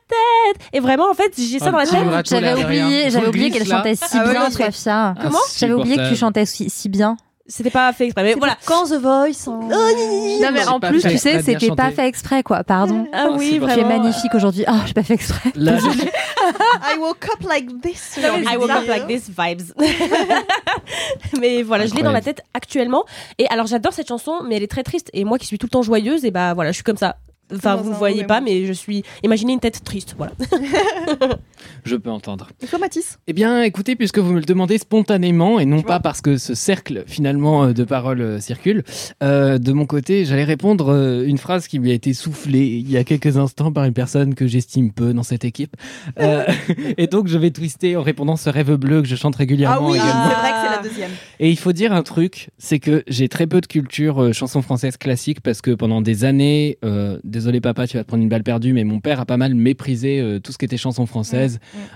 tête. 0.54 0.68
Et 0.74 0.80
vraiment, 0.80 1.10
en 1.10 1.14
fait, 1.14 1.32
j'ai 1.38 1.58
ça 1.58 1.70
dans 1.70 1.78
la 1.78 1.86
tête. 1.86 2.26
J'avais 2.28 2.62
oublié, 2.62 3.10
j'avais 3.10 3.26
oublié 3.28 3.50
qu'elle 3.50 3.66
chantait 3.66 3.94
si 3.94 4.04
Ah 4.18 4.28
bien, 4.28 4.46
oui, 4.46 4.52
Soifia. 4.52 5.14
Comment 5.22 5.38
J'avais 5.56 5.72
oublié 5.72 5.96
que 5.96 6.08
tu 6.10 6.16
chantais 6.16 6.44
si 6.46 6.88
bien. 6.88 7.16
C'était 7.50 7.70
pas 7.70 7.90
fait 7.94 8.04
exprès, 8.04 8.22
mais 8.24 8.34
voilà. 8.34 8.58
Quand 8.66 8.84
The 8.84 9.00
Voice. 9.00 9.48
hein. 9.48 9.60
Non 9.70 10.50
mais 10.52 10.66
en 10.66 10.78
plus, 10.80 11.00
fait 11.00 11.10
tu 11.12 11.16
sais, 11.18 11.42
c'était 11.42 11.70
pas 11.74 11.90
fait 11.90 12.06
exprès 12.06 12.42
quoi. 12.42 12.62
Pardon. 12.62 13.06
Ah 13.12 13.28
oui, 13.32 13.48
Tu 13.48 13.54
es 13.56 13.58
vraiment. 13.58 13.88
magnifique 13.88 14.34
aujourd'hui. 14.34 14.64
Ah, 14.66 14.80
j'ai 14.86 14.92
pas 14.92 15.02
fait 15.02 15.14
exprès. 15.14 15.50
Là, 15.54 15.78
je- 15.78 15.86
I 16.94 16.98
woke 17.00 17.26
up 17.32 17.48
like 17.48 17.80
this. 17.80 18.18
I 18.18 18.56
woke 18.58 18.70
up 18.70 18.84
dire. 18.84 18.88
like 18.94 19.06
this 19.06 19.28
vibes. 19.30 19.72
mais 21.40 21.62
voilà, 21.62 21.86
je 21.86 21.94
l'ai 21.94 22.02
dans 22.02 22.12
la 22.12 22.20
tête 22.20 22.42
actuellement. 22.54 23.04
Et 23.38 23.46
alors 23.48 23.66
j'adore 23.66 23.92
cette 23.94 24.08
chanson, 24.08 24.40
mais 24.46 24.56
elle 24.56 24.62
est 24.62 24.70
très 24.70 24.82
triste. 24.82 25.08
Et 25.14 25.24
moi 25.24 25.38
qui 25.38 25.46
suis 25.46 25.58
tout 25.58 25.66
le 25.66 25.70
temps 25.70 25.82
joyeuse, 25.82 26.24
et 26.26 26.30
bah 26.30 26.52
voilà, 26.54 26.70
je 26.70 26.74
suis 26.76 26.84
comme 26.84 26.96
ça. 26.98 27.16
Enfin, 27.54 27.76
vous 27.76 27.92
un 27.92 27.94
voyez 27.94 28.24
pas, 28.24 28.42
mais 28.42 28.66
je 28.66 28.74
suis. 28.74 29.04
Imaginez 29.22 29.54
une 29.54 29.60
tête 29.60 29.82
triste, 29.82 30.14
voilà. 30.18 30.32
je 31.84 31.96
peux 31.96 32.10
entendre. 32.10 32.48
Et 32.62 32.66
toi, 32.66 32.78
Mathis? 32.78 33.18
Eh 33.26 33.32
bien, 33.32 33.62
écoutez, 33.62 33.96
puisque 33.96 34.18
vous 34.18 34.32
me 34.32 34.40
le 34.40 34.44
demandez 34.44 34.78
spontanément 34.78 35.60
et 35.60 35.64
non 35.64 35.82
pas 35.82 36.00
parce 36.00 36.20
que 36.20 36.36
ce 36.36 36.54
cercle 36.54 37.04
finalement 37.06 37.64
euh, 37.64 37.72
de 37.72 37.84
paroles 37.84 38.20
euh, 38.20 38.40
circule, 38.40 38.84
euh, 39.22 39.58
de 39.58 39.72
mon 39.72 39.86
côté, 39.86 40.24
j'allais 40.24 40.44
répondre 40.44 40.92
euh, 40.92 41.24
une 41.24 41.38
phrase 41.38 41.68
qui 41.68 41.78
lui 41.78 41.90
a 41.90 41.94
été 41.94 42.12
soufflée 42.14 42.66
il 42.66 42.90
y 42.90 42.96
a 42.96 43.04
quelques 43.04 43.36
instants 43.36 43.72
par 43.72 43.84
une 43.84 43.92
personne 43.92 44.34
que 44.34 44.46
j'estime 44.46 44.92
peu 44.92 45.12
dans 45.12 45.22
cette 45.22 45.44
équipe. 45.44 45.76
Euh, 46.20 46.44
et 46.98 47.06
donc, 47.06 47.28
je 47.28 47.38
vais 47.38 47.50
twister 47.50 47.96
en 47.96 48.02
répondant 48.02 48.36
ce 48.36 48.50
rêve 48.50 48.74
bleu 48.74 49.02
que 49.02 49.08
je 49.08 49.16
chante 49.16 49.34
Ah 49.36 49.38
régulièrement 49.38 49.90
oui, 49.90 49.98
c'est 49.98 50.04
vrai 50.04 50.50
que 50.50 50.56
c'est 50.62 50.76
la 50.76 50.82
deuxième. 50.82 51.10
Et 51.40 51.50
il 51.50 51.58
faut 51.58 51.72
dire 51.72 51.92
un 51.92 52.02
truc, 52.02 52.50
c'est 52.58 52.78
que 52.78 53.04
j'ai 53.08 53.28
très 53.28 53.46
peu 53.46 53.60
de 53.60 53.66
culture 53.66 54.22
euh, 54.22 54.32
chanson 54.32 54.62
française 54.62 54.96
classique 54.96 55.40
parce 55.40 55.60
que 55.60 55.70
pendant 55.70 56.00
des 56.02 56.24
années, 56.24 56.78
euh, 56.84 57.18
désolé 57.24 57.60
papa, 57.60 57.86
tu 57.86 57.96
vas 57.96 58.04
te 58.04 58.08
prendre 58.08 58.22
une 58.22 58.28
balle 58.28 58.42
perdue, 58.42 58.72
mais 58.72 58.84
mon 58.84 59.00
père 59.00 59.20
a 59.20 59.26
pas 59.26 59.36
mal 59.36 59.54
méprisé 59.54 60.20
euh, 60.20 60.40
tout 60.40 60.52
ce 60.52 60.58
qui 60.58 60.64
était 60.64 60.76
chanson 60.76 61.06
française. 61.06 61.47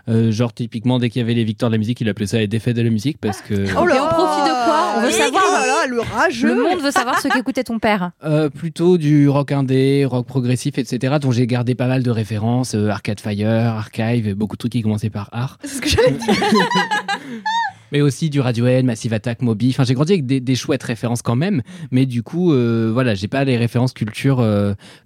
Euh, 0.08 0.30
genre 0.32 0.52
typiquement 0.52 0.98
dès 0.98 1.10
qu'il 1.10 1.20
y 1.20 1.24
avait 1.24 1.34
les 1.34 1.44
victoires 1.44 1.70
de 1.70 1.74
la 1.74 1.78
musique, 1.78 2.00
il 2.00 2.08
appelait 2.08 2.26
ça 2.26 2.38
les 2.38 2.46
défaites 2.48 2.76
de 2.76 2.82
la 2.82 2.90
musique 2.90 3.18
parce 3.20 3.40
que 3.40 3.54
Oh 3.78 3.86
là 3.86 3.96
Et 3.96 4.00
on 4.00 4.08
profite 4.08 4.44
de 4.44 4.64
quoi 4.64 4.94
On 4.96 5.00
veut 5.02 5.10
savoir. 5.10 5.42
oh 5.48 5.66
là 5.66 5.86
le 5.88 6.00
rageux. 6.00 6.48
Le 6.54 6.62
monde 6.62 6.80
veut 6.80 6.90
savoir 6.90 7.20
ce 7.20 7.28
qu'écoutait 7.28 7.64
ton 7.64 7.78
père. 7.78 8.12
euh, 8.24 8.48
plutôt 8.48 8.98
du 8.98 9.28
rock 9.28 9.52
indé, 9.52 10.04
rock 10.04 10.26
progressif, 10.26 10.78
etc. 10.78 11.16
dont 11.20 11.32
j'ai 11.32 11.46
gardé 11.46 11.74
pas 11.74 11.86
mal 11.86 12.02
de 12.02 12.10
références, 12.10 12.74
euh, 12.74 12.88
Arcade 12.88 13.20
Fire, 13.20 13.48
Archive, 13.48 14.28
et 14.28 14.34
beaucoup 14.34 14.56
de 14.56 14.58
trucs 14.58 14.72
qui 14.72 14.82
commençaient 14.82 15.10
par 15.10 15.28
art. 15.32 15.58
C'est 15.64 15.76
ce 15.76 15.80
que 15.82 15.88
j'allais 15.88 16.12
dire. 16.12 16.34
mais 17.92 18.00
aussi 18.00 18.30
du 18.30 18.40
Radiohead, 18.40 18.84
Massive 18.84 19.12
Attack, 19.12 19.42
Moby. 19.42 19.70
Enfin, 19.70 19.84
j'ai 19.84 19.94
grandi 19.94 20.12
avec 20.12 20.26
des, 20.26 20.40
des 20.40 20.54
chouettes 20.54 20.82
références 20.82 21.22
quand 21.22 21.36
même, 21.36 21.62
mais 21.90 22.06
du 22.06 22.22
coup, 22.22 22.52
euh, 22.52 22.90
voilà, 22.92 23.14
j'ai 23.14 23.28
pas 23.28 23.44
les 23.44 23.56
références 23.56 23.92
culture. 23.92 24.38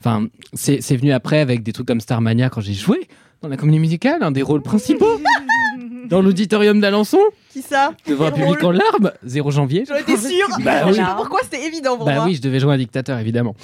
Enfin, 0.00 0.26
c'est 0.52 0.80
c'est 0.82 0.96
venu 0.96 1.12
après 1.12 1.40
avec 1.40 1.62
des 1.62 1.72
trucs 1.72 1.86
comme 1.86 2.00
Starmania 2.00 2.48
quand 2.50 2.60
j'ai 2.60 2.74
joué 2.74 3.08
dans 3.46 3.50
la 3.50 3.56
comédie 3.56 3.78
musicale, 3.78 4.22
un 4.22 4.32
des 4.32 4.42
rôles 4.42 4.60
principaux 4.62 5.20
dans 6.08 6.20
l'auditorium 6.20 6.80
d'Alençon, 6.80 7.18
Qui 7.52 7.62
ça? 7.62 7.92
Devant 8.08 8.26
un 8.26 8.30
public 8.32 8.62
en 8.64 8.72
larmes, 8.72 9.12
0 9.24 9.50
janvier. 9.52 9.84
J'en 9.88 9.94
étais 9.96 10.16
sûre. 10.16 10.46
Bah 10.64 10.82
Je 10.82 10.88
oui. 10.88 10.94
sais 10.94 11.00
pas 11.02 11.14
pourquoi 11.16 11.40
c'était 11.44 11.64
évident 11.64 11.96
pour 11.96 12.06
Bah 12.06 12.14
moi. 12.16 12.24
oui, 12.24 12.34
je 12.34 12.42
devais 12.42 12.58
jouer 12.58 12.74
un 12.74 12.78
dictateur, 12.78 13.18
évidemment. 13.20 13.54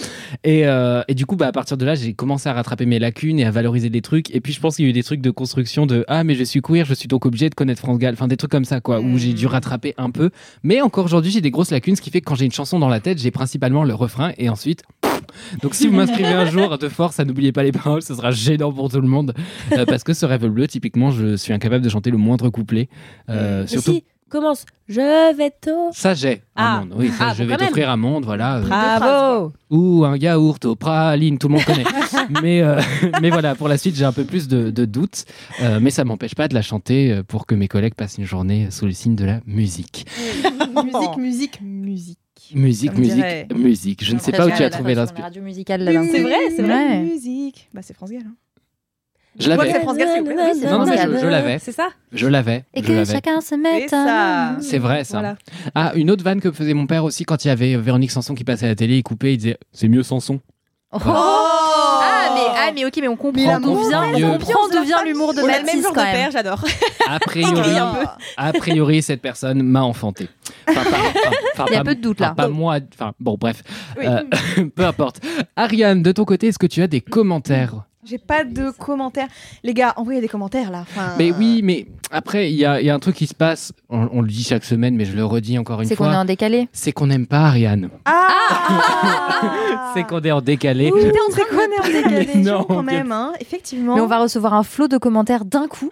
Et, 0.45 0.67
euh, 0.67 1.03
et 1.09 1.15
du 1.15 1.27
coup, 1.27 1.35
bah, 1.35 1.49
à 1.49 1.53
partir 1.53 1.77
de 1.77 1.85
là, 1.85 1.95
j'ai 1.97 2.13
commencé 2.15 2.49
à 2.49 2.53
rattraper 2.53 2.87
mes 2.87 2.99
lacunes 3.01 3.41
et 3.41 3.45
à 3.45 3.51
valoriser 3.51 3.91
des 3.91 4.03
trucs. 4.03 4.33
Et 4.35 4.41
puis, 4.41 4.53
je 4.53 4.61
pense 4.61 4.77
qu'il 4.77 4.85
y 4.85 4.89
a 4.89 4.91
eu 4.91 4.93
des 4.93 5.03
trucs 5.03 5.21
de 5.21 5.31
construction 5.31 5.85
de 5.87 6.05
Ah, 6.07 6.23
mais 6.23 6.35
je 6.37 6.45
suis 6.45 6.63
queer, 6.63 6.85
je 6.85 6.95
suis 6.95 7.09
donc 7.09 7.27
obligé 7.27 7.51
de 7.51 7.55
connaître 7.57 7.81
France 7.81 7.99
Gall. 7.99 8.15
Enfin, 8.15 8.29
des 8.29 8.37
trucs 8.37 8.53
comme 8.53 8.65
ça, 8.65 8.81
quoi, 8.81 9.01
où 9.01 9.19
j'ai 9.19 9.33
dû 9.33 9.47
rattraper 9.49 9.95
un 9.99 10.11
peu. 10.11 10.31
Mais 10.63 10.81
encore 10.81 11.05
aujourd'hui, 11.05 11.33
j'ai 11.33 11.41
des 11.41 11.51
grosses 11.51 11.71
lacunes, 11.73 11.97
ce 11.97 12.03
qui 12.03 12.11
fait 12.11 12.21
que 12.21 12.27
quand 12.27 12.37
j'ai 12.37 12.45
une 12.47 12.53
chanson 12.53 12.79
dans 12.79 12.89
la 12.89 13.01
tête, 13.01 13.19
j'ai 13.19 13.31
principalement 13.33 13.83
le 13.85 13.95
refrain 13.95 14.33
et 14.39 14.49
ensuite. 14.49 14.83
Donc, 15.63 15.75
si 15.75 15.87
vous 15.87 15.95
m'inscrivez 15.95 16.29
un 16.29 16.47
jour 16.47 16.79
de 16.79 16.89
force 16.89 17.19
à 17.21 17.25
n'oubliez 17.25 17.53
pas 17.53 17.63
les 17.63 17.73
paroles, 17.73 18.03
ce 18.03 18.15
sera 18.15 18.31
gênant 18.31 18.73
pour 18.73 18.91
tout 18.91 19.01
le 19.01 19.09
monde. 19.09 19.35
Euh, 19.73 19.85
parce 19.87 20.05
que 20.05 20.13
ce 20.13 20.27
rêve 20.27 20.47
bleu, 20.47 20.67
typiquement, 20.67 21.11
je 21.11 21.37
suis 21.37 21.53
incapable 21.53 21.85
de 21.85 21.89
chanter 21.89 22.11
le 22.11 22.19
moindre 22.19 22.49
couplet. 22.51 22.89
Euh, 23.29 23.63
Mais 23.63 23.67
surtout. 23.67 23.93
si, 23.93 24.05
commence. 24.29 24.65
Je 24.89 25.37
vais 25.37 25.51
t'au. 25.51 25.91
Ça, 25.93 26.15
j'ai 26.15 26.43
Ah. 26.57 26.77
un 26.77 26.81
monde. 26.81 26.95
Oui, 26.97 27.09
ça, 27.11 27.29
Ah, 27.29 27.35
je 27.35 27.45
vais 27.45 27.57
t'offrir 27.57 27.89
un 27.91 27.97
monde, 27.97 28.25
voilà. 28.25 28.57
euh, 28.59 28.63
Bravo. 28.67 29.53
ou 29.71 30.05
un 30.05 30.17
yaourt 30.17 30.65
au 30.65 30.75
praline, 30.75 31.39
tout 31.39 31.49
le 31.49 31.55
monde 31.55 31.65
connaît. 31.65 31.85
mais, 32.43 32.63
euh, 32.63 32.81
mais 33.21 33.29
voilà, 33.31 33.55
pour 33.55 33.69
la 33.69 33.77
suite, 33.79 33.95
j'ai 33.97 34.05
un 34.07 34.13
peu 34.13 34.25
plus 34.25 34.49
de, 34.49 34.71
de 34.71 34.85
doutes, 34.87 35.25
euh, 35.63 35.79
mais 35.83 35.91
ça 35.91 36.05
m'empêche 36.05 36.35
pas 36.35 36.49
de 36.49 36.55
la 36.55 36.63
chanter 36.63 37.13
euh, 37.13 37.23
pour 37.23 37.47
que 37.47 37.55
mes 37.55 37.69
collègues 37.69 37.95
passent 37.95 38.17
une 38.19 38.25
journée 38.27 38.69
sous 38.71 38.87
le 38.87 38.93
signe 38.93 39.17
de 39.17 39.25
la 39.25 39.41
musique. 39.47 40.07
musique, 40.85 41.17
musique, 41.19 41.61
musique. 41.63 42.19
Musique, 42.55 42.97
musique, 42.99 43.15
dirait- 43.15 43.47
musique. 43.55 44.05
Je 44.05 44.15
ne 44.15 44.19
sais 44.21 44.33
pas 44.33 44.47
où 44.47 44.51
tu 44.51 44.63
as 44.63 44.71
trouvé 44.71 44.95
l'inspiration. 44.95 45.25
radio 45.25 45.43
musicale 45.43 45.83
là 45.83 45.93
d'un 45.93 46.05
C'est 46.05 46.21
vrai, 46.23 46.37
c'est 46.57 46.63
vrai. 46.63 46.75
Ouais. 46.89 46.99
Musique. 47.01 47.69
Bah, 47.75 47.81
c'est 47.83 47.95
France 47.95 48.11
Gall. 48.11 48.23
hein. 48.27 48.35
Je 49.39 49.51
crois 49.51 49.57
que 49.57 49.61
l'avais, 49.69 49.73
c'est 49.79 49.83
France 49.85 49.97
Gall, 49.97 50.09
c'est 50.61 50.67
Non, 50.71 50.79
non, 50.81 50.87
mais 50.87 50.99
je, 50.99 51.19
je 51.23 51.27
l'avais, 51.27 51.59
C'est 51.59 51.73
ça 51.73 51.89
je 52.13 52.27
l'avais, 52.27 52.65
Et 52.75 52.83
que 52.83 53.03
chacun 53.07 53.41
se 53.41 53.49
C'est 53.49 53.57
mette. 53.57 53.89
ça. 53.89 54.57
C'est 54.61 54.79
vrai 54.79 55.05
ça. 55.05 55.19
Voilà. 55.21 55.37
Ah, 55.75 55.93
une 55.95 56.11
autre 56.11 56.23
vanne 56.23 56.41
que 56.41 56.53
faisait 56.53 56.75
mon 56.75 56.87
père 56.87 57.05
aussi 57.05 57.25
quand 57.25 57.43
il 57.45 57.49
y 57.49 57.51
avait 57.51 57.77
Véronique 57.79 58.11
Sanson 58.11 58.35
qui 58.35 58.45
passait 58.45 58.67
à 58.67 58.69
la 58.69 58.75
télé, 58.75 58.99
il 58.99 59.03
coupait, 59.03 59.33
il 59.33 59.39
disait 59.39 59.57
c'est 59.73 59.89
mieux 59.89 60.03
Sanson. 60.03 60.39
Oh. 60.93 60.99
Oh 61.07 61.09
Ah 62.69 62.73
mais 62.75 62.85
ok 62.85 62.93
mais 63.01 63.09
on 63.09 63.17
comprend 63.17 63.59
Mais 63.59 63.65
d'où 63.65 63.89
vient, 63.89 64.07
mieux. 64.13 64.25
on 64.27 64.39
comprend 64.39 64.69
d'où 64.69 64.83
vient 64.85 65.05
l'humour 65.05 65.33
de 65.35 65.41
de 65.41 65.95
quand 65.95 66.03
même. 66.03 66.15
père, 66.15 66.31
j'adore. 66.31 66.65
A 67.09 67.19
priori, 67.21 67.71
a 68.37 68.53
priori, 68.53 69.03
cette 69.03 69.21
personne 69.21 69.63
m'a 69.63 69.83
enfanté. 69.83 70.29
Enfin, 70.69 70.83
pas- 71.57 71.65
Il 71.69 71.73
y 71.73 71.77
a 71.77 71.79
pas- 71.79 71.85
peu 71.85 71.95
de 71.95 72.01
doute, 72.01 72.21
là. 72.21 72.35
Pas 72.37 72.49
moi. 72.49 72.79
Enfin, 72.95 73.13
bon, 73.21 73.37
bref. 73.39 73.63
Oui. 73.99 74.07
Euh, 74.07 74.23
peu 74.75 74.85
importe. 74.87 75.21
Ariane, 75.57 76.03
de 76.03 76.13
ton 76.13 76.25
côté, 76.25 76.49
est-ce 76.49 76.59
que 76.59 76.67
tu 76.67 76.83
as 76.83 76.87
des 76.87 77.01
commentaires 77.01 77.85
J'ai 78.05 78.19
pas 78.19 78.43
de 78.43 78.71
commentaires. 78.73 79.29
Les 79.63 79.75
gars, 79.75 79.93
envoyez 79.97 80.21
des 80.21 80.27
commentaires 80.27 80.73
là. 80.73 80.81
Enfin, 80.81 81.15
Mais 81.19 81.31
oui, 81.31 81.61
mais 81.63 81.87
après, 82.11 82.51
il 82.51 82.57
y 82.57 82.65
a, 82.65 82.81
il 82.81 82.87
y 82.87 82.91
a 82.91 82.95
un 82.95 82.99
truc 82.99 83.15
qui 83.15 83.29
se 83.29 83.35
passe. 83.35 83.73
On, 83.89 84.09
on 84.13 84.21
le 84.23 84.27
dit 84.29 84.43
chaque 84.43 84.65
semaine, 84.65 84.97
mais 84.97 85.05
je 85.05 85.15
le 85.15 85.25
redis 85.25 85.57
encore 85.57 85.81
une 85.83 85.87
C'est 85.89 85.95
qu'on 85.95 86.07
est 86.07 86.11
fois. 86.11 86.19
en 86.19 86.25
décalé. 86.25 86.69
C'est 86.73 86.91
qu'on 86.91 87.07
n'aime 87.07 87.29
pas 87.29 87.43
Ariane. 87.47 87.91
Ah, 88.05 89.93
C'est 89.95 90.05
qu'on 90.05 90.21
est 90.21 90.33
en 90.33 90.41
décalé. 90.41 90.91
Qu'on 90.91 90.97
est 90.99 91.13
en 91.81 91.85
décalé. 92.03 92.35
Non, 92.43 92.65
quand 92.65 92.83
même, 92.83 93.13
hein, 93.13 93.33
effectivement. 93.41 93.95
Mais 93.95 94.01
on 94.01 94.07
va 94.09 94.19
recevoir 94.19 94.55
un 94.55 94.65
flot 94.65 94.89
de 94.89 94.99
commentaires 94.99 95.45
d'un 95.45 95.69
coup. 95.69 95.91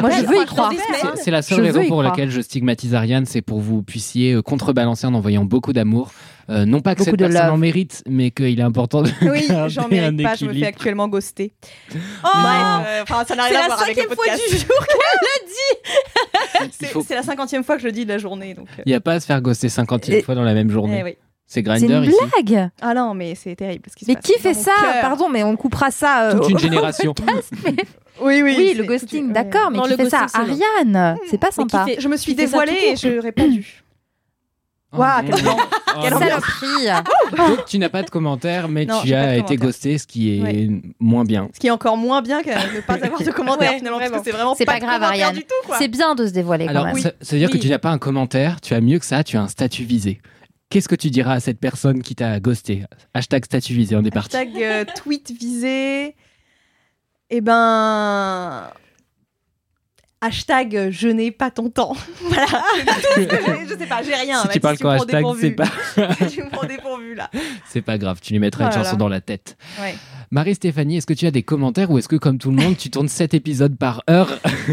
Moi, 0.00 0.10
je 0.10 0.26
veux 0.26 0.42
y 0.42 0.46
croire. 0.46 0.72
C'est- 1.16 1.30
la 1.30 1.40
seule 1.42 1.58
Je 1.58 1.62
raison 1.62 1.86
pour 1.88 2.02
laquelle 2.02 2.30
je 2.30 2.40
stigmatise 2.40 2.94
Ariane, 2.94 3.26
c'est 3.26 3.42
pour 3.42 3.58
que 3.58 3.62
vous 3.62 3.82
puissiez 3.82 4.32
euh, 4.34 4.42
contrebalancer 4.42 5.06
en 5.06 5.14
envoyant 5.14 5.44
beaucoup 5.44 5.72
d'amour. 5.72 6.10
Euh, 6.50 6.64
non 6.66 6.80
pas 6.80 6.94
que 6.94 6.98
Beaucoup 6.98 7.10
cette 7.12 7.20
personne 7.20 7.44
love. 7.46 7.54
en 7.54 7.56
mérite, 7.56 8.02
mais 8.08 8.32
qu'il 8.32 8.58
est 8.58 8.62
important 8.64 9.02
de 9.02 9.10
Oui, 9.22 9.46
j'en 9.68 9.84
un 9.84 9.88
mérite 9.88 10.22
pas, 10.22 10.34
je 10.34 10.44
me 10.46 10.52
fais 10.52 10.66
actuellement 10.66 11.06
ghoster. 11.06 11.52
Oh 11.94 11.94
Bref, 11.94 11.96
euh, 12.24 13.02
enfin, 13.04 13.24
ça 13.24 13.36
n'a 13.36 13.44
C'est 13.44 13.50
rien 13.50 13.58
à 13.58 13.62
la 13.62 13.66
voir 13.68 13.82
avec 13.82 13.96
le 13.96 14.02
cinquième 14.02 14.16
fois 14.16 14.34
du 14.36 14.56
jour 14.58 14.86
Il 16.64 16.68
C'est 16.72 16.86
faut- 16.86 17.04
c'est 17.06 17.14
la 17.14 17.22
cinquantième 17.22 17.62
fois 17.64 17.76
que 17.76 17.82
je 17.82 17.86
le 17.86 17.92
dis 17.92 18.04
de 18.04 18.10
la 18.10 18.18
journée. 18.18 18.54
Donc, 18.54 18.66
euh, 18.78 18.82
il 18.84 18.90
n'y 18.90 18.94
a 18.96 19.00
pas 19.00 19.14
à 19.14 19.20
se 19.20 19.26
faire 19.26 19.40
ghoster 19.40 19.68
50 19.68 20.08
Et- 20.08 20.22
fois 20.22 20.34
dans 20.34 20.42
la 20.42 20.54
même 20.54 20.70
journée. 20.70 20.98
eh 21.00 21.04
oui. 21.04 21.16
C'est 21.52 21.62
C'est 21.66 21.84
une 21.86 22.04
ici. 22.04 22.14
blague. 22.46 22.70
Ah 22.80 22.94
non, 22.94 23.12
mais 23.12 23.34
c'est 23.34 23.54
terrible. 23.54 23.82
ce 23.90 23.94
qui 23.96 24.06
se 24.06 24.10
Mais 24.10 24.14
passe 24.16 24.24
qui 24.24 24.32
dans 24.32 24.38
fait 24.38 24.54
mon 24.54 24.62
ça 24.62 24.70
cœur. 24.80 25.00
Pardon, 25.02 25.28
mais 25.28 25.42
on 25.42 25.54
coupera 25.56 25.90
ça. 25.90 26.30
euh, 26.30 26.38
Toute 26.38 26.48
une 26.48 26.56
au- 26.56 26.58
génération. 26.70 27.14
Oui, 28.22 28.40
oui. 28.42 28.54
Oui, 28.56 28.68
c'est- 28.68 28.74
le 28.74 28.84
ghosting, 28.84 29.26
ouais. 29.28 29.32
d'accord, 29.32 29.70
mais 29.70 29.78
Non, 29.78 29.82
qui 29.84 29.90
le 29.90 29.96
fait 29.96 30.10
ça 30.10 30.20
ghosting, 30.22 30.42
c'est 30.46 30.64
Ariane 30.64 31.16
C'est 31.28 31.38
pas 31.38 31.48
Mais 31.58 31.64
qui 31.64 31.70
sympa. 31.70 31.84
fait- 31.86 32.00
Je 32.00 32.08
me 32.08 32.16
suis 32.16 32.32
Qui 32.34 32.40
fait 32.40 32.46
ça 32.46 32.58
dévoilée 32.64 32.72
tout 32.72 33.06
et 33.06 33.10
court. 33.12 33.16
je 33.16 33.22
répondu. 33.22 33.82
Waouh, 34.92 35.10
Oh, 35.18 35.22
quel 35.26 35.34
non. 35.36 35.42
blanc. 35.42 35.56
Oh, 35.58 35.98
Quelle 36.02 36.10
non. 36.10 36.16
ambiance. 36.18 36.44
Saloperie 36.44 37.46
Donc 37.48 37.64
tu 37.64 37.78
n'as 37.78 37.88
pas 37.88 38.02
de 38.02 38.10
commentaires, 38.10 38.68
mais 38.68 38.84
Non, 38.84 39.00
tu 39.00 39.08
j'ai 39.08 39.14
pas 39.14 39.20
as 39.20 39.24
été 39.36 39.42
commentaires. 39.56 39.58
ghosté, 39.58 39.98
ce 39.98 40.06
qui 40.06 40.38
est 40.38 40.42
Ouais. 40.42 40.68
moins 41.00 41.24
bien. 41.24 41.48
Ce 41.54 41.58
qui 41.58 41.66
est 41.66 41.70
encore 41.70 41.96
moins 41.96 42.20
bien 42.22 42.42
que 42.42 42.48
ne 42.50 42.80
pas 42.82 42.94
avoir 42.94 43.20
de 43.22 43.30
commentaires 43.30 43.70
Ouais, 43.72 43.78
finalement, 43.78 43.98
parce 43.98 44.10
vraiment. 44.10 44.22
que 44.22 44.30
c'est 44.30 44.36
vraiment 44.36 44.54
C'est 44.54 44.64
pas 44.66 44.74
de 44.74 44.80
grave, 44.80 44.94
commentaires 45.00 45.08
Ariane. 45.26 45.34
du 45.34 45.42
tout, 45.44 45.66
quoi. 45.66 45.78
C'est 45.78 45.88
bien 45.88 46.14
de 46.14 46.26
se 46.26 46.32
dévoiler 46.32 46.64
quand 46.66 46.70
Alors, 46.72 46.84
même. 46.86 46.98
ça, 46.98 47.12
ça 47.20 47.34
veut 47.34 47.38
dire 47.40 47.48
que 47.48 47.54
Oui. 47.54 47.60
tu 47.60 47.68
n'as 47.70 47.78
pas 47.78 47.90
un 47.90 47.98
commentaire, 47.98 48.60
tu 48.60 48.74
as 48.74 48.80
mieux 48.82 48.98
que 48.98 49.06
ça, 49.06 49.24
tu 49.24 49.36
as 49.38 49.42
un 49.42 49.48
statut 49.48 49.84
visé. 49.84 50.20
Qu'est-ce 50.72 50.88
que 50.88 50.94
tu 50.94 51.10
diras 51.10 51.34
à 51.34 51.40
cette 51.40 51.60
personne 51.60 52.02
qui 52.02 52.14
t'a 52.14 52.40
ghosté? 52.40 52.84
Hashtag 53.12 53.44
statut 53.44 53.74
visé, 53.74 53.94
on 53.94 54.02
est 54.04 54.10
parti. 54.10 54.34
Hashtag 54.34 54.62
euh, 54.62 54.84
tweet 54.96 55.30
visé. 55.38 56.16
Eh 57.28 57.40
ben. 57.42 58.70
Hashtag 60.22 60.88
je 60.90 61.08
n'ai 61.08 61.30
pas 61.30 61.50
ton 61.50 61.68
temps. 61.68 61.92
voilà. 62.22 62.46
je 63.68 63.76
sais 63.76 63.86
pas, 63.86 64.02
j'ai 64.02 64.14
rien. 64.14 64.40
si 64.44 64.48
tu 64.48 64.60
parles 64.60 64.78
prends 64.78 64.90
hashtag, 64.92 65.26
c'est 65.38 65.50
pas, 65.50 65.68
tu 66.30 66.42
me 66.42 66.48
prends 66.48 66.66
dépourvu 66.66 67.16
là. 67.16 67.28
c'est 67.68 67.82
pas 67.82 67.98
grave, 67.98 68.20
tu 68.22 68.32
lui 68.32 68.38
mettras 68.38 68.64
une 68.64 68.70
Oh 68.72 68.76
là 68.78 68.82
chanson 68.84 68.96
dans 68.96 69.08
la 69.08 69.20
tête. 69.20 69.58
Ouais. 69.78 69.94
Marie-Stéphanie, 70.30 70.96
est-ce 70.96 71.06
que 71.06 71.12
tu 71.12 71.26
as 71.26 71.30
des 71.30 71.42
commentaires 71.42 71.90
ou 71.90 71.98
est-ce 71.98 72.08
que, 72.08 72.16
comme 72.16 72.38
tout 72.38 72.50
le 72.50 72.56
monde, 72.56 72.78
tu 72.78 72.88
tournes 72.88 73.08
7 73.08 73.34
épisodes 73.34 73.76
par 73.76 74.02
heure 74.08 74.38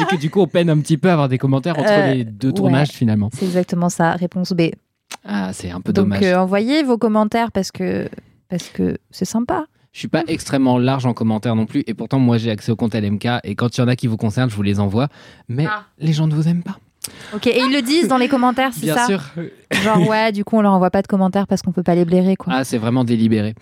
et 0.00 0.04
que 0.10 0.16
du 0.16 0.28
coup, 0.28 0.40
on 0.40 0.48
peine 0.48 0.70
un 0.70 0.78
petit 0.80 0.96
peu 0.96 1.08
à 1.08 1.12
avoir 1.12 1.28
des 1.28 1.38
commentaires 1.38 1.78
entre 1.78 1.88
Euh, 1.88 2.14
les 2.14 2.24
deux 2.24 2.48
ouais. 2.48 2.54
tournages 2.54 2.88
finalement? 2.88 3.30
C'est 3.32 3.44
exactement 3.44 3.88
ça. 3.88 4.12
Réponse 4.12 4.50
B. 4.52 4.62
Ah, 5.26 5.52
c'est 5.52 5.70
un 5.70 5.80
peu 5.80 5.92
Donc 5.92 6.04
dommage. 6.06 6.22
euh, 6.22 6.36
envoyez 6.36 6.82
vos 6.82 6.98
commentaires 6.98 7.50
parce 7.52 7.70
que 7.72 8.08
parce 8.48 8.68
que 8.68 8.96
c'est 9.10 9.24
sympa. 9.24 9.66
Je 9.92 9.98
suis 10.00 10.08
pas 10.08 10.22
extrêmement 10.28 10.78
large 10.78 11.06
en 11.06 11.14
commentaires 11.14 11.56
non 11.56 11.64
plus, 11.66 11.82
et 11.86 11.94
pourtant 11.94 12.18
moi 12.18 12.36
j'ai 12.38 12.50
accès 12.50 12.70
au 12.70 12.76
compte 12.76 12.94
LMK, 12.94 13.26
et 13.44 13.54
quand 13.54 13.76
il 13.76 13.80
y 13.80 13.84
en 13.84 13.88
a 13.88 13.96
qui 13.96 14.06
vous 14.06 14.18
concernent, 14.18 14.50
je 14.50 14.54
vous 14.56 14.62
les 14.62 14.78
envoie. 14.78 15.08
Mais 15.48 15.66
Ah. 15.68 15.84
les 15.98 16.12
gens 16.12 16.26
ne 16.26 16.34
vous 16.34 16.46
aiment 16.48 16.62
pas. 16.62 16.78
Ok, 17.34 17.46
et 17.46 17.58
ils 17.60 17.72
le 17.72 17.82
disent 17.82 18.08
dans 18.08 18.18
les 18.18 18.28
commentaires, 18.28 18.72
c'est 18.74 18.82
Bien 18.82 18.94
ça 18.96 19.06
sûr. 19.06 19.22
Genre 19.72 20.08
ouais, 20.08 20.32
du 20.32 20.44
coup 20.44 20.56
on 20.56 20.60
leur 20.60 20.72
envoie 20.72 20.90
pas 20.90 21.02
de 21.02 21.06
commentaires 21.08 21.46
parce 21.46 21.62
qu'on 21.62 21.72
peut 21.72 21.82
pas 21.82 21.94
les 21.94 22.04
blairer 22.04 22.36
quoi. 22.36 22.52
Ah, 22.56 22.64
c'est 22.64 22.78
vraiment 22.78 23.04
délibéré. 23.04 23.54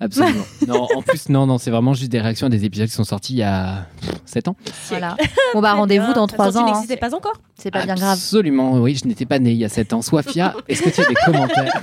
Absolument. 0.00 0.44
non, 0.66 0.88
en 0.96 1.02
plus, 1.02 1.28
non, 1.28 1.46
non, 1.46 1.58
c'est 1.58 1.70
vraiment 1.70 1.94
juste 1.94 2.10
des 2.10 2.20
réactions 2.20 2.48
à 2.48 2.50
des 2.50 2.64
épisodes 2.64 2.88
qui 2.88 2.94
sont 2.94 3.04
sortis 3.04 3.34
il 3.34 3.38
y 3.38 3.42
a 3.42 3.86
7 4.26 4.48
ans. 4.48 4.56
Voilà. 4.88 5.16
Bon 5.54 5.60
bah 5.60 5.74
rendez-vous 5.74 6.12
dans 6.14 6.26
Quand 6.26 6.34
3 6.34 6.50
il 6.50 6.56
ans. 6.58 6.60
hein. 6.62 6.66
n'existait 6.72 6.96
pas 6.96 7.14
encore. 7.14 7.34
C'est 7.56 7.70
pas 7.70 7.84
bien 7.84 7.94
grave. 7.94 8.10
Absolument, 8.14 8.72
oui, 8.80 8.98
je 9.00 9.06
n'étais 9.06 9.24
pas 9.26 9.38
né 9.38 9.52
il 9.52 9.58
y 9.58 9.64
a 9.64 9.68
7 9.68 9.92
ans. 9.92 10.02
Soifia, 10.02 10.54
est-ce 10.68 10.82
que 10.82 10.90
tu 10.90 11.00
as 11.00 11.04
des 11.08 11.14
commentaires 11.14 11.80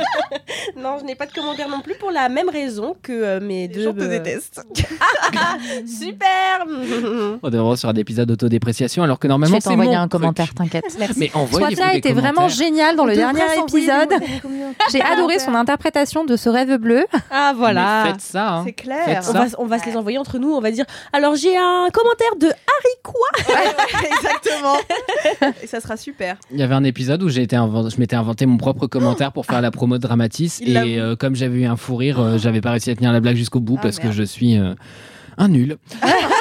Non, 0.78 0.98
je 1.00 1.06
n'ai 1.06 1.16
pas 1.16 1.26
de 1.26 1.32
commentaire 1.32 1.70
non 1.70 1.80
plus 1.80 1.96
pour 1.96 2.12
la 2.12 2.28
même 2.28 2.50
raison 2.50 2.96
que 3.02 3.14
euh, 3.14 3.40
mes 3.40 3.68
Les 3.68 3.74
deux. 3.74 3.84
gens 3.86 3.94
te 3.94 4.02
euh, 4.02 4.10
détestent. 4.10 4.62
Super 5.86 6.66
On 7.42 7.50
devrait 7.50 7.78
sur 7.78 7.90
un 7.90 7.94
épisode 7.94 8.28
d'autodépréciation, 8.28 9.04
alors 9.04 9.20
que 9.20 9.28
Je 9.28 9.30
normalement 9.30 9.56
vais 9.56 9.62
c'est 9.62 9.70
t'envoyer 9.70 9.96
un 9.96 10.08
truc. 10.08 10.22
commentaire, 10.22 10.54
t'inquiète. 10.54 10.86
Mais 11.18 11.32
envoyez-vous 11.34 11.82
était 11.96 12.12
vraiment 12.14 12.34
commentaires. 12.48 12.50
génial 12.58 12.96
dans 12.96 13.06
le 13.06 13.16
dernier 13.16 13.40
des 13.40 13.62
épisode. 13.78 14.10
J'ai 14.92 15.02
adoré 15.02 15.40
son 15.40 15.56
interprétation 15.56 16.26
de 16.26 16.36
ce 16.36 16.50
rêve 16.50 16.76
bleu. 16.78 17.06
Ah 17.32 17.54
voilà. 17.56 18.04
Mais 18.04 18.12
faites 18.12 18.22
ça. 18.22 18.50
hein. 18.56 18.64
C'est 18.66 18.74
clair. 18.74 19.06
Faites 19.06 19.18
On 19.30 19.34
ça. 19.34 19.40
va, 19.40 19.46
on 19.60 19.66
va 19.66 19.80
se 19.80 19.86
les 19.86 19.96
envoyer 19.96 20.18
entre 20.18 20.38
nous. 20.40 20.52
On 20.52 20.60
va 20.62 20.72
dire 20.72 20.86
alors 21.14 21.36
j'ai 21.36 21.56
un 21.58 21.88
commentaire 21.94 22.36
de 22.40 22.48
Harry 22.48 22.96
quoi 23.04 23.14
Ouais, 23.48 23.66
ouais, 23.66 24.10
exactement. 24.18 25.54
Et 25.64 25.68
ça 25.68 25.80
sera 25.82 25.98
super. 25.98 26.38
Il 26.52 26.60
y 26.60 26.64
avait 26.64 26.76
un 26.76 26.84
épisode 26.84 27.22
où 27.24 27.30
j'ai 27.30 27.44
été 27.44 27.56
je 27.56 28.00
m'étais 28.00 28.16
inventé 28.16 28.46
mon 28.46 28.58
propre 28.58 28.88
commentaire 28.88 29.32
pour 29.32 29.46
faire 29.46 29.62
la 29.62 29.72
promo 29.72 29.98
de 29.98 30.02
Dramatis 30.02 30.60
Il 30.62 30.78
et 30.78 31.00
euh, 31.00 31.16
comme 31.16 31.36
j'avais 31.36 31.60
eu 31.60 31.66
un 31.66 31.76
fou 31.76 31.96
rire, 31.96 32.20
euh, 32.20 32.38
j'avais 32.38 32.62
pas 32.62 32.72
réussi 32.72 32.90
à 32.92 32.96
tenir 32.96 33.12
la 33.12 33.20
blague 33.20 33.36
jusqu'au 33.36 33.60
bout 33.60 33.76
Ah, 33.80 33.84
parce 33.84 34.00
que 34.00 34.12
je 34.12 34.24
suis 34.24 34.58
euh, 34.58 34.74
un 35.38 35.48
nul. 35.50 35.78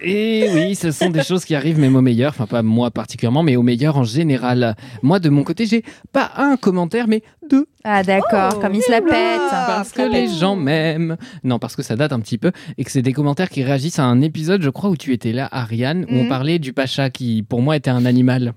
Et 0.00 0.48
oui, 0.52 0.74
ce 0.74 0.90
sont 0.92 1.10
des 1.10 1.22
choses 1.24 1.44
qui 1.44 1.54
arrivent 1.54 1.78
même 1.78 1.96
au 1.96 2.00
meilleur, 2.00 2.30
enfin 2.30 2.46
pas 2.46 2.62
moi 2.62 2.90
particulièrement, 2.90 3.42
mais 3.42 3.56
au 3.56 3.62
meilleur 3.62 3.96
en 3.96 4.04
général. 4.04 4.76
Moi 5.02 5.18
de 5.18 5.28
mon 5.28 5.42
côté, 5.44 5.66
j'ai 5.66 5.82
pas 6.12 6.30
un 6.36 6.56
commentaire 6.56 7.08
mais 7.08 7.22
deux 7.50 7.66
Ah 7.84 8.02
d'accord, 8.02 8.54
Oh, 8.56 8.60
comme 8.60 8.74
il 8.74 8.82
se 8.82 8.90
la 8.90 9.00
pète. 9.00 9.40
parce 9.50 9.90
que 9.92 10.02
les 10.02 10.28
gens 10.28 10.54
m'aiment. 10.56 11.16
Non, 11.42 11.58
parce 11.58 11.74
que 11.74 11.82
ça 11.82 11.96
date 11.96 12.12
un 12.12 12.20
petit 12.20 12.38
peu 12.38 12.52
et 12.76 12.84
que 12.84 12.90
c'est 12.90 13.02
des 13.02 13.12
commentaires 13.12 13.48
qui 13.50 13.62
réagissent 13.64 13.98
à 13.98 14.04
un 14.04 14.20
épisode, 14.20 14.62
je 14.62 14.70
crois, 14.70 14.90
où 14.90 14.96
tu 14.96 15.12
étais 15.12 15.32
là, 15.32 15.48
Ariane, 15.50 16.04
où 16.08 16.14
on 16.14 16.22
Mhm. 16.24 16.28
parlait 16.28 16.58
du 16.58 16.72
pacha 16.72 17.10
qui, 17.10 17.42
pour 17.42 17.60
moi, 17.62 17.76
était 17.76 17.90
un 17.90 18.04
animal. 18.06 18.52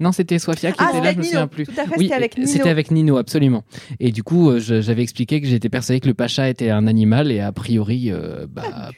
Non, 0.00 0.10
c'était 0.10 0.40
Sofia 0.40 0.72
qui 0.72 0.78
Ah, 0.80 0.88
était 0.90 1.00
là, 1.00 1.12
je 1.12 1.18
me 1.18 1.22
Nino. 1.22 1.24
souviens 1.32 1.46
plus. 1.46 1.66
Oui, 1.96 2.04
c'était 2.06 2.14
avec 2.14 2.36
Nino. 2.36 2.50
c'était 2.50 2.70
avec 2.70 2.90
Nino, 2.90 3.16
absolument. 3.18 3.62
Et 4.00 4.10
du 4.10 4.24
coup, 4.24 4.50
euh, 4.50 4.58
j'avais 4.58 5.02
expliqué 5.02 5.40
que 5.40 5.46
j'étais 5.46 5.68
persuadé 5.68 6.00
que 6.00 6.08
le 6.08 6.14
pacha 6.14 6.48
était 6.48 6.70
un 6.70 6.88
animal 6.88 7.30
et 7.30 7.38
a 7.40 7.52
priori, 7.52 8.10
euh, 8.10 8.46
bah, 8.50 8.90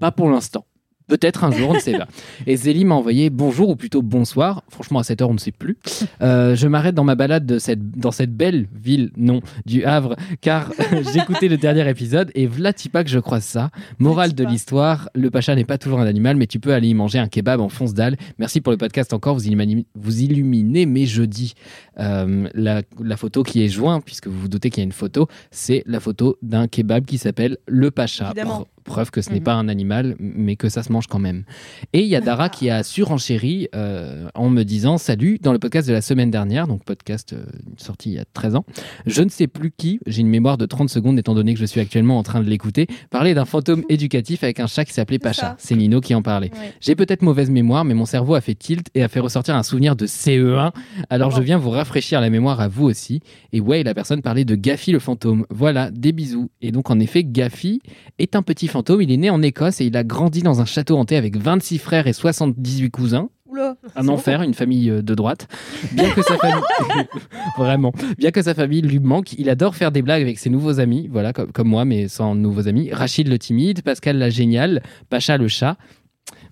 pas 0.00 0.12
pour 0.12 0.30
l'instant. 0.30 0.64
Peut-être 1.08 1.44
un 1.44 1.52
jour, 1.52 1.70
on 1.70 1.74
ne 1.74 1.78
sait 1.78 1.96
pas. 1.96 2.08
Et 2.48 2.56
Zélie 2.56 2.84
m'a 2.84 2.96
envoyé 2.96 3.30
bonjour 3.30 3.68
ou 3.68 3.76
plutôt 3.76 4.02
bonsoir. 4.02 4.64
Franchement, 4.68 4.98
à 4.98 5.04
cette 5.04 5.22
heure, 5.22 5.30
on 5.30 5.34
ne 5.34 5.38
sait 5.38 5.52
plus. 5.52 5.76
Euh, 6.20 6.56
je 6.56 6.66
m'arrête 6.66 6.96
dans 6.96 7.04
ma 7.04 7.14
balade 7.14 7.46
de 7.46 7.58
cette, 7.60 7.92
dans 7.92 8.10
cette 8.10 8.34
belle 8.36 8.66
ville, 8.74 9.10
non, 9.16 9.40
du 9.66 9.84
Havre, 9.84 10.16
car 10.40 10.72
j'écoutais 11.12 11.46
le 11.48 11.58
dernier 11.58 11.88
épisode 11.88 12.32
et 12.34 12.46
vlatipa 12.48 13.04
que 13.04 13.10
je 13.10 13.20
croise 13.20 13.44
ça. 13.44 13.70
Morale 14.00 14.34
de 14.34 14.44
l'histoire, 14.44 15.08
le 15.14 15.30
pacha 15.30 15.54
n'est 15.54 15.64
pas 15.64 15.78
toujours 15.78 16.00
un 16.00 16.06
animal, 16.06 16.36
mais 16.36 16.46
tu 16.48 16.58
peux 16.58 16.74
aller 16.74 16.88
y 16.88 16.94
manger 16.94 17.18
un 17.20 17.28
kebab 17.28 17.60
en 17.60 17.68
fonce 17.68 17.94
dalle. 17.94 18.16
Merci 18.38 18.60
pour 18.60 18.72
le 18.72 18.76
podcast 18.78 19.12
encore, 19.12 19.36
vous, 19.36 19.44
illumini- 19.46 19.86
vous 19.94 20.22
illuminez 20.22 20.86
mes 20.86 21.06
jeudis. 21.06 21.54
Euh, 22.00 22.48
la, 22.54 22.82
la 23.02 23.16
photo 23.16 23.42
qui 23.44 23.62
est 23.62 23.68
jointe, 23.68 24.04
puisque 24.04 24.26
vous 24.26 24.40
vous 24.40 24.48
doutez 24.48 24.70
qu'il 24.70 24.80
y 24.80 24.82
a 24.82 24.86
une 24.86 24.92
photo, 24.92 25.28
c'est 25.50 25.82
la 25.86 26.00
photo 26.00 26.36
d'un 26.42 26.66
kebab 26.66 27.04
qui 27.06 27.18
s'appelle 27.18 27.58
le 27.68 27.90
pacha. 27.92 28.26
Évidemment. 28.34 28.66
Pre- 28.86 28.96
Preuve 28.96 29.10
que 29.10 29.20
ce 29.20 29.28
n'est 29.30 29.36
Mhm. 29.40 29.42
pas 29.44 29.52
un 29.54 29.68
animal, 29.68 30.16
mais 30.18 30.56
que 30.56 30.68
ça 30.70 30.82
se 30.82 30.90
mange 30.90 31.06
quand 31.06 31.18
même. 31.18 31.44
Et 31.92 32.00
il 32.00 32.06
y 32.06 32.16
a 32.16 32.20
Dara 32.22 32.48
qui 32.48 32.70
a 32.70 32.82
surenchéri 32.82 33.68
euh, 33.74 34.28
en 34.34 34.48
me 34.48 34.62
disant 34.62 34.96
Salut, 34.96 35.38
dans 35.42 35.52
le 35.52 35.58
podcast 35.58 35.86
de 35.86 35.92
la 35.92 36.00
semaine 36.00 36.30
dernière, 36.30 36.66
donc 36.66 36.82
podcast 36.84 37.34
euh, 37.34 37.44
sorti 37.76 38.10
il 38.10 38.14
y 38.14 38.18
a 38.18 38.24
13 38.32 38.56
ans, 38.56 38.64
je 39.04 39.20
ne 39.22 39.28
sais 39.28 39.46
plus 39.48 39.70
qui, 39.76 40.00
j'ai 40.06 40.22
une 40.22 40.28
mémoire 40.28 40.56
de 40.56 40.64
30 40.64 40.88
secondes 40.88 41.18
étant 41.18 41.34
donné 41.34 41.52
que 41.52 41.60
je 41.60 41.66
suis 41.66 41.80
actuellement 41.80 42.18
en 42.18 42.22
train 42.22 42.40
de 42.42 42.48
l'écouter, 42.48 42.86
parlait 43.10 43.34
d'un 43.34 43.44
fantôme 43.44 43.82
éducatif 43.90 44.42
avec 44.42 44.60
un 44.60 44.66
chat 44.66 44.84
qui 44.86 44.92
s'appelait 44.94 45.18
Pacha. 45.18 45.56
C'est 45.58 45.74
Nino 45.76 46.00
qui 46.00 46.14
en 46.14 46.22
parlait. 46.22 46.50
Ouais. 46.54 46.72
J'ai 46.80 46.94
peut-être 46.94 47.20
mauvaise 47.22 47.50
mémoire, 47.50 47.84
mais 47.84 47.92
mon 47.94 48.06
cerveau 48.06 48.34
a 48.34 48.40
fait 48.40 48.54
tilt 48.54 48.86
et 48.94 49.02
a 49.02 49.08
fait 49.08 49.20
ressortir 49.20 49.54
un 49.56 49.62
souvenir 49.62 49.94
de 49.96 50.06
CE1. 50.06 50.72
Alors 51.10 51.32
je 51.32 51.42
viens 51.42 51.58
vous 51.58 51.70
rafraîchir 51.70 52.20
la 52.22 52.30
mémoire 52.30 52.60
à 52.60 52.68
vous 52.68 52.84
aussi. 52.84 53.20
Et 53.52 53.60
ouais, 53.60 53.82
la 53.82 53.92
personne 53.92 54.22
parlait 54.22 54.44
de 54.46 54.54
Gaffy 54.54 54.92
le 54.92 55.00
fantôme. 55.00 55.44
Voilà, 55.50 55.90
des 55.90 56.12
bisous. 56.12 56.50
Et 56.62 56.72
donc 56.72 56.90
en 56.90 56.98
effet, 57.00 57.24
Gaffy 57.24 57.80
est 58.18 58.36
un 58.36 58.42
petit 58.42 58.68
fantôme. 58.68 58.75
Il 59.00 59.12
est 59.12 59.16
né 59.16 59.30
en 59.30 59.42
Écosse 59.42 59.80
et 59.80 59.86
il 59.86 59.96
a 59.96 60.04
grandi 60.04 60.42
dans 60.42 60.60
un 60.60 60.64
château 60.64 60.96
hanté 60.96 61.16
avec 61.16 61.36
26 61.36 61.78
frères 61.78 62.06
et 62.06 62.12
78 62.12 62.90
cousins. 62.90 63.28
Oula. 63.46 63.76
Un 63.94 64.08
enfer, 64.08 64.42
une 64.42 64.54
famille 64.54 64.90
euh, 64.90 65.02
de 65.02 65.14
droite. 65.14 65.46
Bien 65.92 66.10
que 66.10 66.22
sa 66.22 66.36
famille, 66.36 66.62
vraiment, 67.56 67.92
bien 68.18 68.32
que 68.32 68.42
sa 68.42 68.54
famille 68.54 68.82
lui 68.82 68.98
manque, 68.98 69.34
il 69.34 69.48
adore 69.48 69.76
faire 69.76 69.92
des 69.92 70.02
blagues 70.02 70.22
avec 70.22 70.38
ses 70.38 70.50
nouveaux 70.50 70.80
amis, 70.80 71.08
voilà, 71.10 71.32
comme, 71.32 71.52
comme 71.52 71.68
moi, 71.68 71.84
mais 71.84 72.08
sans 72.08 72.34
nouveaux 72.34 72.66
amis. 72.66 72.90
Rachid 72.92 73.28
le 73.28 73.38
timide, 73.38 73.82
Pascal 73.82 74.18
la 74.18 74.30
géniale, 74.30 74.82
Pacha 75.10 75.36
le 75.38 75.46
chat, 75.46 75.76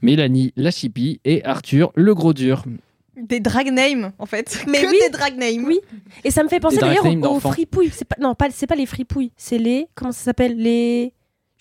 Mélanie 0.03 0.53
la 0.57 0.71
chipie 0.71 1.21
et 1.25 1.45
Arthur 1.45 1.91
le 1.97 2.15
gros 2.15 2.33
dur. 2.33 2.65
Des 3.17 3.41
drag 3.41 3.71
names, 3.71 4.13
en 4.19 4.27
fait. 4.27 4.65
Mais 4.69 4.83
que 4.83 4.87
oui. 4.87 4.99
des 5.01 5.11
drag 5.11 5.37
names. 5.37 5.65
Oui. 5.65 5.81
Et 6.25 6.31
ça 6.31 6.43
me 6.43 6.49
fait 6.49 6.59
penser 6.59 6.79
d'ailleurs 6.79 7.07
aux, 7.07 7.41
fripouilles. 7.41 7.91
C'est 7.93 8.05
pas, 8.05 8.17
non, 8.21 8.35
pas, 8.35 8.49
c'est 8.51 8.67
pas 8.67 8.75
les 8.75 8.87
fripouilles. 8.87 9.31
C'est 9.37 9.59
les. 9.59 9.87
Comment 9.95 10.13
ça 10.13 10.25
s'appelle? 10.25 10.57
Les. 10.57 11.13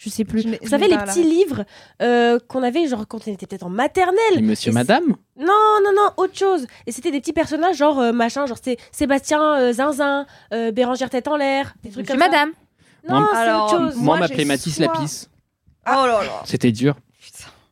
Je 0.04 0.10
sais 0.10 0.26
plus. 0.26 0.42
Je 0.42 0.50
Vous 0.62 0.68
savez, 0.70 0.88
les 0.90 0.98
petits 0.98 1.24
livres 1.24 1.64
euh, 2.02 2.38
qu'on 2.50 2.62
avait, 2.62 2.88
genre 2.88 3.08
quand 3.08 3.26
on 3.26 3.32
était 3.32 3.46
peut-être 3.48 3.64
en 3.64 3.70
maternelle. 3.70 4.18
Et 4.36 4.42
Monsieur, 4.42 4.72
Et 4.72 4.74
Madame 4.74 5.16
Non, 5.38 5.48
non, 5.84 5.92
non, 5.96 6.10
autre 6.18 6.38
chose. 6.38 6.68
Et 6.86 6.92
c'était 6.92 7.12
des 7.12 7.22
petits 7.22 7.32
personnages, 7.32 7.78
genre 7.78 8.00
euh, 8.00 8.12
machin, 8.12 8.46
genre 8.46 8.58
c'était 8.58 8.78
Sébastien 8.92 9.42
euh, 9.60 9.72
Zinzin, 9.74 10.26
euh, 10.54 10.72
Bérangère 10.72 11.10
Tête 11.10 11.28
en 11.30 11.38
l'air, 11.38 11.74
des 11.84 11.90
trucs 11.92 12.04
Monsieur 12.10 12.20
comme 12.20 12.30
Madame. 12.32 12.52
ça. 12.52 13.14
Non, 13.14 13.20
Moi, 13.22 13.30
c'est 13.32 13.38
alors, 13.40 13.64
autre 13.66 13.78
chose. 13.78 13.96
Moi, 13.96 14.04
Moi, 14.04 14.16
on 14.16 14.20
m'appelait 14.20 14.38
j'ai 14.40 14.46
Mathis 14.46 14.76
soit- 14.76 14.86
Lapis. 14.88 15.28
Oh 15.88 16.06
là 16.06 16.24
là. 16.24 16.42
C'était 16.46 16.72
dur. 16.72 16.96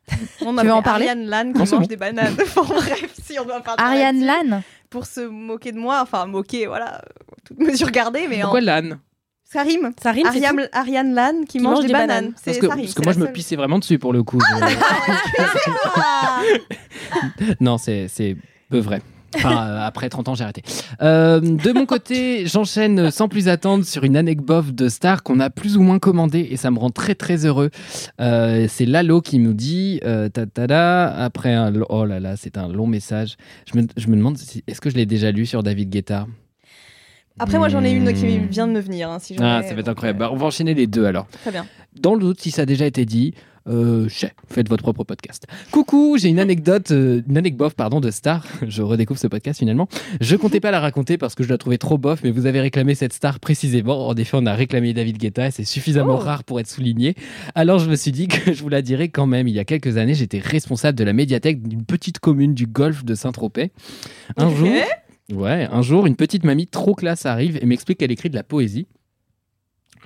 On 0.45 0.55
Tu 0.55 0.65
veux 0.65 0.71
en 0.73 0.81
parler 0.81 1.07
Ariane 1.07 1.25
Lann 1.27 1.53
qui 1.53 1.59
Non, 1.59 1.65
c'est 1.65 1.75
mange 1.75 1.83
bon. 1.83 1.87
des 1.87 1.95
bananes. 1.97 2.35
Enfin, 2.41 2.63
bref, 2.63 3.13
si 3.23 3.39
on 3.39 3.45
doit 3.45 3.61
parler 3.61 3.81
Ariane 3.81 4.25
Lann. 4.25 4.61
Pour 4.89 5.05
se 5.05 5.21
moquer 5.21 5.71
de 5.71 5.77
moi, 5.77 5.99
enfin 6.01 6.25
moquer, 6.25 6.67
voilà, 6.67 7.01
toute 7.45 7.59
mesure 7.59 7.91
gardée, 7.91 8.27
mais 8.29 8.41
Pourquoi 8.41 8.59
en... 8.59 8.63
ça 9.51 9.63
rime. 9.63 9.91
Ça 10.01 10.11
rime. 10.11 10.27
Ariane, 10.71 11.13
Lann 11.13 11.45
qui, 11.45 11.59
mange, 11.59 11.85
des, 11.85 11.91
bananes. 11.91 12.31
Parce 12.31 12.41
C'est 12.43 12.59
que, 12.59 12.67
ça 12.67 12.73
rime. 12.73 12.85
parce 12.85 12.93
que 12.93 13.03
moi, 13.03 13.13
je 13.13 13.19
me 13.19 13.27
pissais 13.27 13.55
vraiment 13.55 13.79
dessus 13.79 13.99
pour 13.99 14.13
le 14.13 14.23
coup. 14.23 14.39
Je- 14.39 14.55
non, 17.59 17.77
c'est 17.77 18.07
c'est 18.07 18.37
peu 18.69 18.79
vrai. 18.79 19.01
Enfin, 19.35 19.65
euh, 19.65 19.85
après 19.85 20.09
30 20.09 20.27
ans, 20.27 20.35
j'ai 20.35 20.43
arrêté. 20.43 20.61
Euh, 21.01 21.39
de 21.39 21.71
mon 21.71 21.85
côté, 21.85 22.45
j'enchaîne 22.47 23.11
sans 23.11 23.29
plus 23.29 23.47
attendre 23.47 23.85
sur 23.85 24.03
une 24.03 24.17
anecdote 24.17 24.71
de 24.71 24.89
Star 24.89 25.23
qu'on 25.23 25.39
a 25.39 25.49
plus 25.49 25.77
ou 25.77 25.81
moins 25.81 25.99
commandée 25.99 26.47
et 26.51 26.57
ça 26.57 26.69
me 26.69 26.77
rend 26.79 26.89
très 26.89 27.15
très 27.15 27.45
heureux. 27.45 27.69
Euh, 28.19 28.67
c'est 28.69 28.85
Lalo 28.85 29.21
qui 29.21 29.39
nous 29.39 29.53
dit 29.53 30.01
euh, 30.03 30.27
ta, 30.29 30.45
ta, 30.45 31.07
après 31.15 31.53
un 31.53 31.73
oh 31.89 32.05
là 32.05 32.19
là, 32.19 32.35
c'est 32.35 32.57
un 32.57 32.67
long 32.67 32.87
message. 32.87 33.37
Je 33.71 33.79
me, 33.79 33.87
je 33.95 34.07
me 34.07 34.17
demande 34.17 34.37
si, 34.37 34.63
est-ce 34.67 34.81
que 34.81 34.89
je 34.89 34.95
l'ai 34.95 35.05
déjà 35.05 35.31
lu 35.31 35.45
sur 35.45 35.63
David 35.63 35.89
Guetta? 35.89 36.27
Après, 37.39 37.57
moi, 37.57 37.69
j'en 37.69 37.83
ai 37.83 37.91
une 37.91 38.11
qui 38.13 38.25
Hmm. 38.25 38.45
vient 38.47 38.67
de 38.67 38.73
me 38.73 38.79
venir. 38.79 39.09
hein, 39.09 39.19
si 39.19 39.35
Ah, 39.39 39.61
ça 39.63 39.73
va 39.73 39.79
être 39.79 39.87
incroyable. 39.89 40.21
euh, 40.21 40.27
Bah, 40.27 40.31
on 40.33 40.37
va 40.37 40.45
enchaîner 40.47 40.73
les 40.73 40.87
deux 40.87 41.05
alors. 41.05 41.27
Très 41.41 41.51
bien. 41.51 41.65
Dans 41.99 42.13
le 42.13 42.19
doute, 42.21 42.39
si 42.41 42.51
ça 42.51 42.63
a 42.63 42.65
déjà 42.65 42.85
été 42.85 43.05
dit, 43.05 43.33
euh, 43.67 44.07
chais, 44.09 44.33
faites 44.49 44.69
votre 44.69 44.81
propre 44.83 45.03
podcast. 45.03 45.45
Coucou, 45.71 46.17
j'ai 46.19 46.29
une 46.29 46.39
anecdote, 46.39 46.91
euh, 46.91 47.21
une 47.27 47.37
anecdote 47.37 47.73
pardon 47.73 47.99
de 47.99 48.09
star. 48.11 48.45
Je 48.67 48.81
redécouvre 48.81 49.19
ce 49.19 49.27
podcast 49.27 49.59
finalement. 49.59 49.87
Je 50.19 50.35
comptais 50.35 50.59
pas 50.59 50.71
la 50.71 50.79
raconter 50.79 51.17
parce 51.17 51.35
que 51.35 51.43
je 51.43 51.49
la 51.49 51.57
trouvais 51.57 51.77
trop 51.77 51.97
bof, 51.97 52.21
mais 52.23 52.31
vous 52.31 52.45
avez 52.47 52.59
réclamé 52.61 52.95
cette 52.95 53.13
star 53.13 53.39
précisément. 53.39 54.07
En 54.07 54.15
effet, 54.15 54.37
on 54.39 54.45
a 54.45 54.53
réclamé 54.53 54.93
David 54.93 55.17
Guetta 55.17 55.47
et 55.47 55.51
c'est 55.51 55.63
suffisamment 55.63 56.15
Oh. 56.15 56.23
rare 56.23 56.43
pour 56.43 56.59
être 56.59 56.67
souligné. 56.69 57.15
Alors 57.55 57.79
je 57.79 57.89
me 57.89 57.95
suis 57.95 58.11
dit 58.11 58.27
que 58.27 58.51
je 58.53 58.61
vous 58.63 58.69
la 58.69 58.81
dirais 58.81 59.09
quand 59.09 59.25
même. 59.27 59.47
Il 59.47 59.53
y 59.55 59.59
a 59.59 59.65
quelques 59.65 59.97
années, 59.97 60.15
j'étais 60.15 60.39
responsable 60.39 60.97
de 60.97 61.03
la 61.03 61.13
médiathèque 61.13 61.61
d'une 61.67 61.83
petite 61.85 62.19
commune 62.19 62.53
du 62.53 62.67
Golfe 62.67 63.03
de 63.05 63.15
Saint-Tropez. 63.15 63.71
Un 64.37 64.47
Ok. 64.47 64.55
jour, 64.55 64.69
Ouais, 65.31 65.67
un 65.71 65.81
jour, 65.81 66.07
une 66.07 66.15
petite 66.15 66.43
mamie 66.43 66.67
trop 66.67 66.93
classe 66.95 67.25
arrive 67.25 67.57
et 67.61 67.65
m'explique 67.65 67.99
qu'elle 67.99 68.11
écrit 68.11 68.29
de 68.29 68.35
la 68.35 68.43
poésie. 68.43 68.87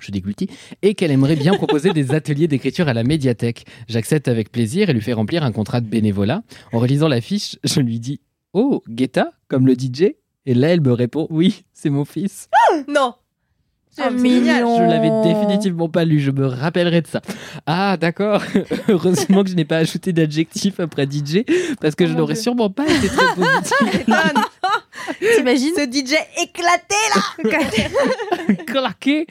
Je 0.01 0.11
déglutis. 0.11 0.49
Et 0.81 0.93
qu'elle 0.93 1.09
aimerait 1.11 1.37
bien 1.37 1.53
proposer 1.53 1.91
des 1.93 2.11
ateliers 2.15 2.47
d'écriture 2.47 2.87
à 2.89 2.93
la 2.93 3.03
médiathèque. 3.03 3.65
J'accepte 3.87 4.27
avec 4.27 4.51
plaisir 4.51 4.89
et 4.89 4.93
lui 4.93 5.01
fais 5.01 5.13
remplir 5.13 5.43
un 5.43 5.51
contrat 5.51 5.79
de 5.81 5.87
bénévolat. 5.87 6.43
En 6.73 6.79
relisant 6.79 7.07
la 7.07 7.21
fiche, 7.21 7.57
je 7.63 7.79
lui 7.79 7.99
dis 7.99 8.19
Oh, 8.53 8.83
Guetta, 8.89 9.31
comme 9.47 9.65
le 9.65 9.73
DJ 9.73 10.13
Et 10.45 10.53
là, 10.53 10.67
elle 10.69 10.81
me 10.81 10.91
répond 10.91 11.27
Oui, 11.29 11.63
c'est 11.73 11.89
mon 11.89 12.05
fils. 12.05 12.49
Non. 12.87 13.13
C'est 13.89 14.03
c'est 14.03 14.09
génial. 14.17 14.63
mignon. 14.65 14.77
Je 14.77 14.83
l'avais 14.83 15.33
définitivement 15.33 15.87
pas 15.87 16.03
lu, 16.03 16.19
je 16.19 16.31
me 16.31 16.45
rappellerai 16.45 17.01
de 17.01 17.07
ça. 17.07 17.21
Ah, 17.65 17.95
d'accord. 17.95 18.43
Heureusement 18.89 19.43
que 19.45 19.49
je 19.49 19.55
n'ai 19.55 19.63
pas 19.63 19.77
ajouté 19.77 20.11
d'adjectif 20.11 20.81
après 20.81 21.05
DJ, 21.09 21.45
parce 21.79 21.95
que 21.95 22.03
Oh 22.03 22.07
je 22.07 22.11
mon 22.11 22.19
n'aurais 22.19 22.33
Dieu. 22.33 22.43
sûrement 22.43 22.69
pas 22.69 22.83
été 22.85 23.07
très 23.07 23.33
positif. 23.35 24.01
Étonne. 24.01 24.43
T'imagines 25.35 25.73
Ce 25.75 25.83
DJ 25.83 26.15
éclaté 26.41 26.95
là 27.15 28.55
claqué. 28.65 29.27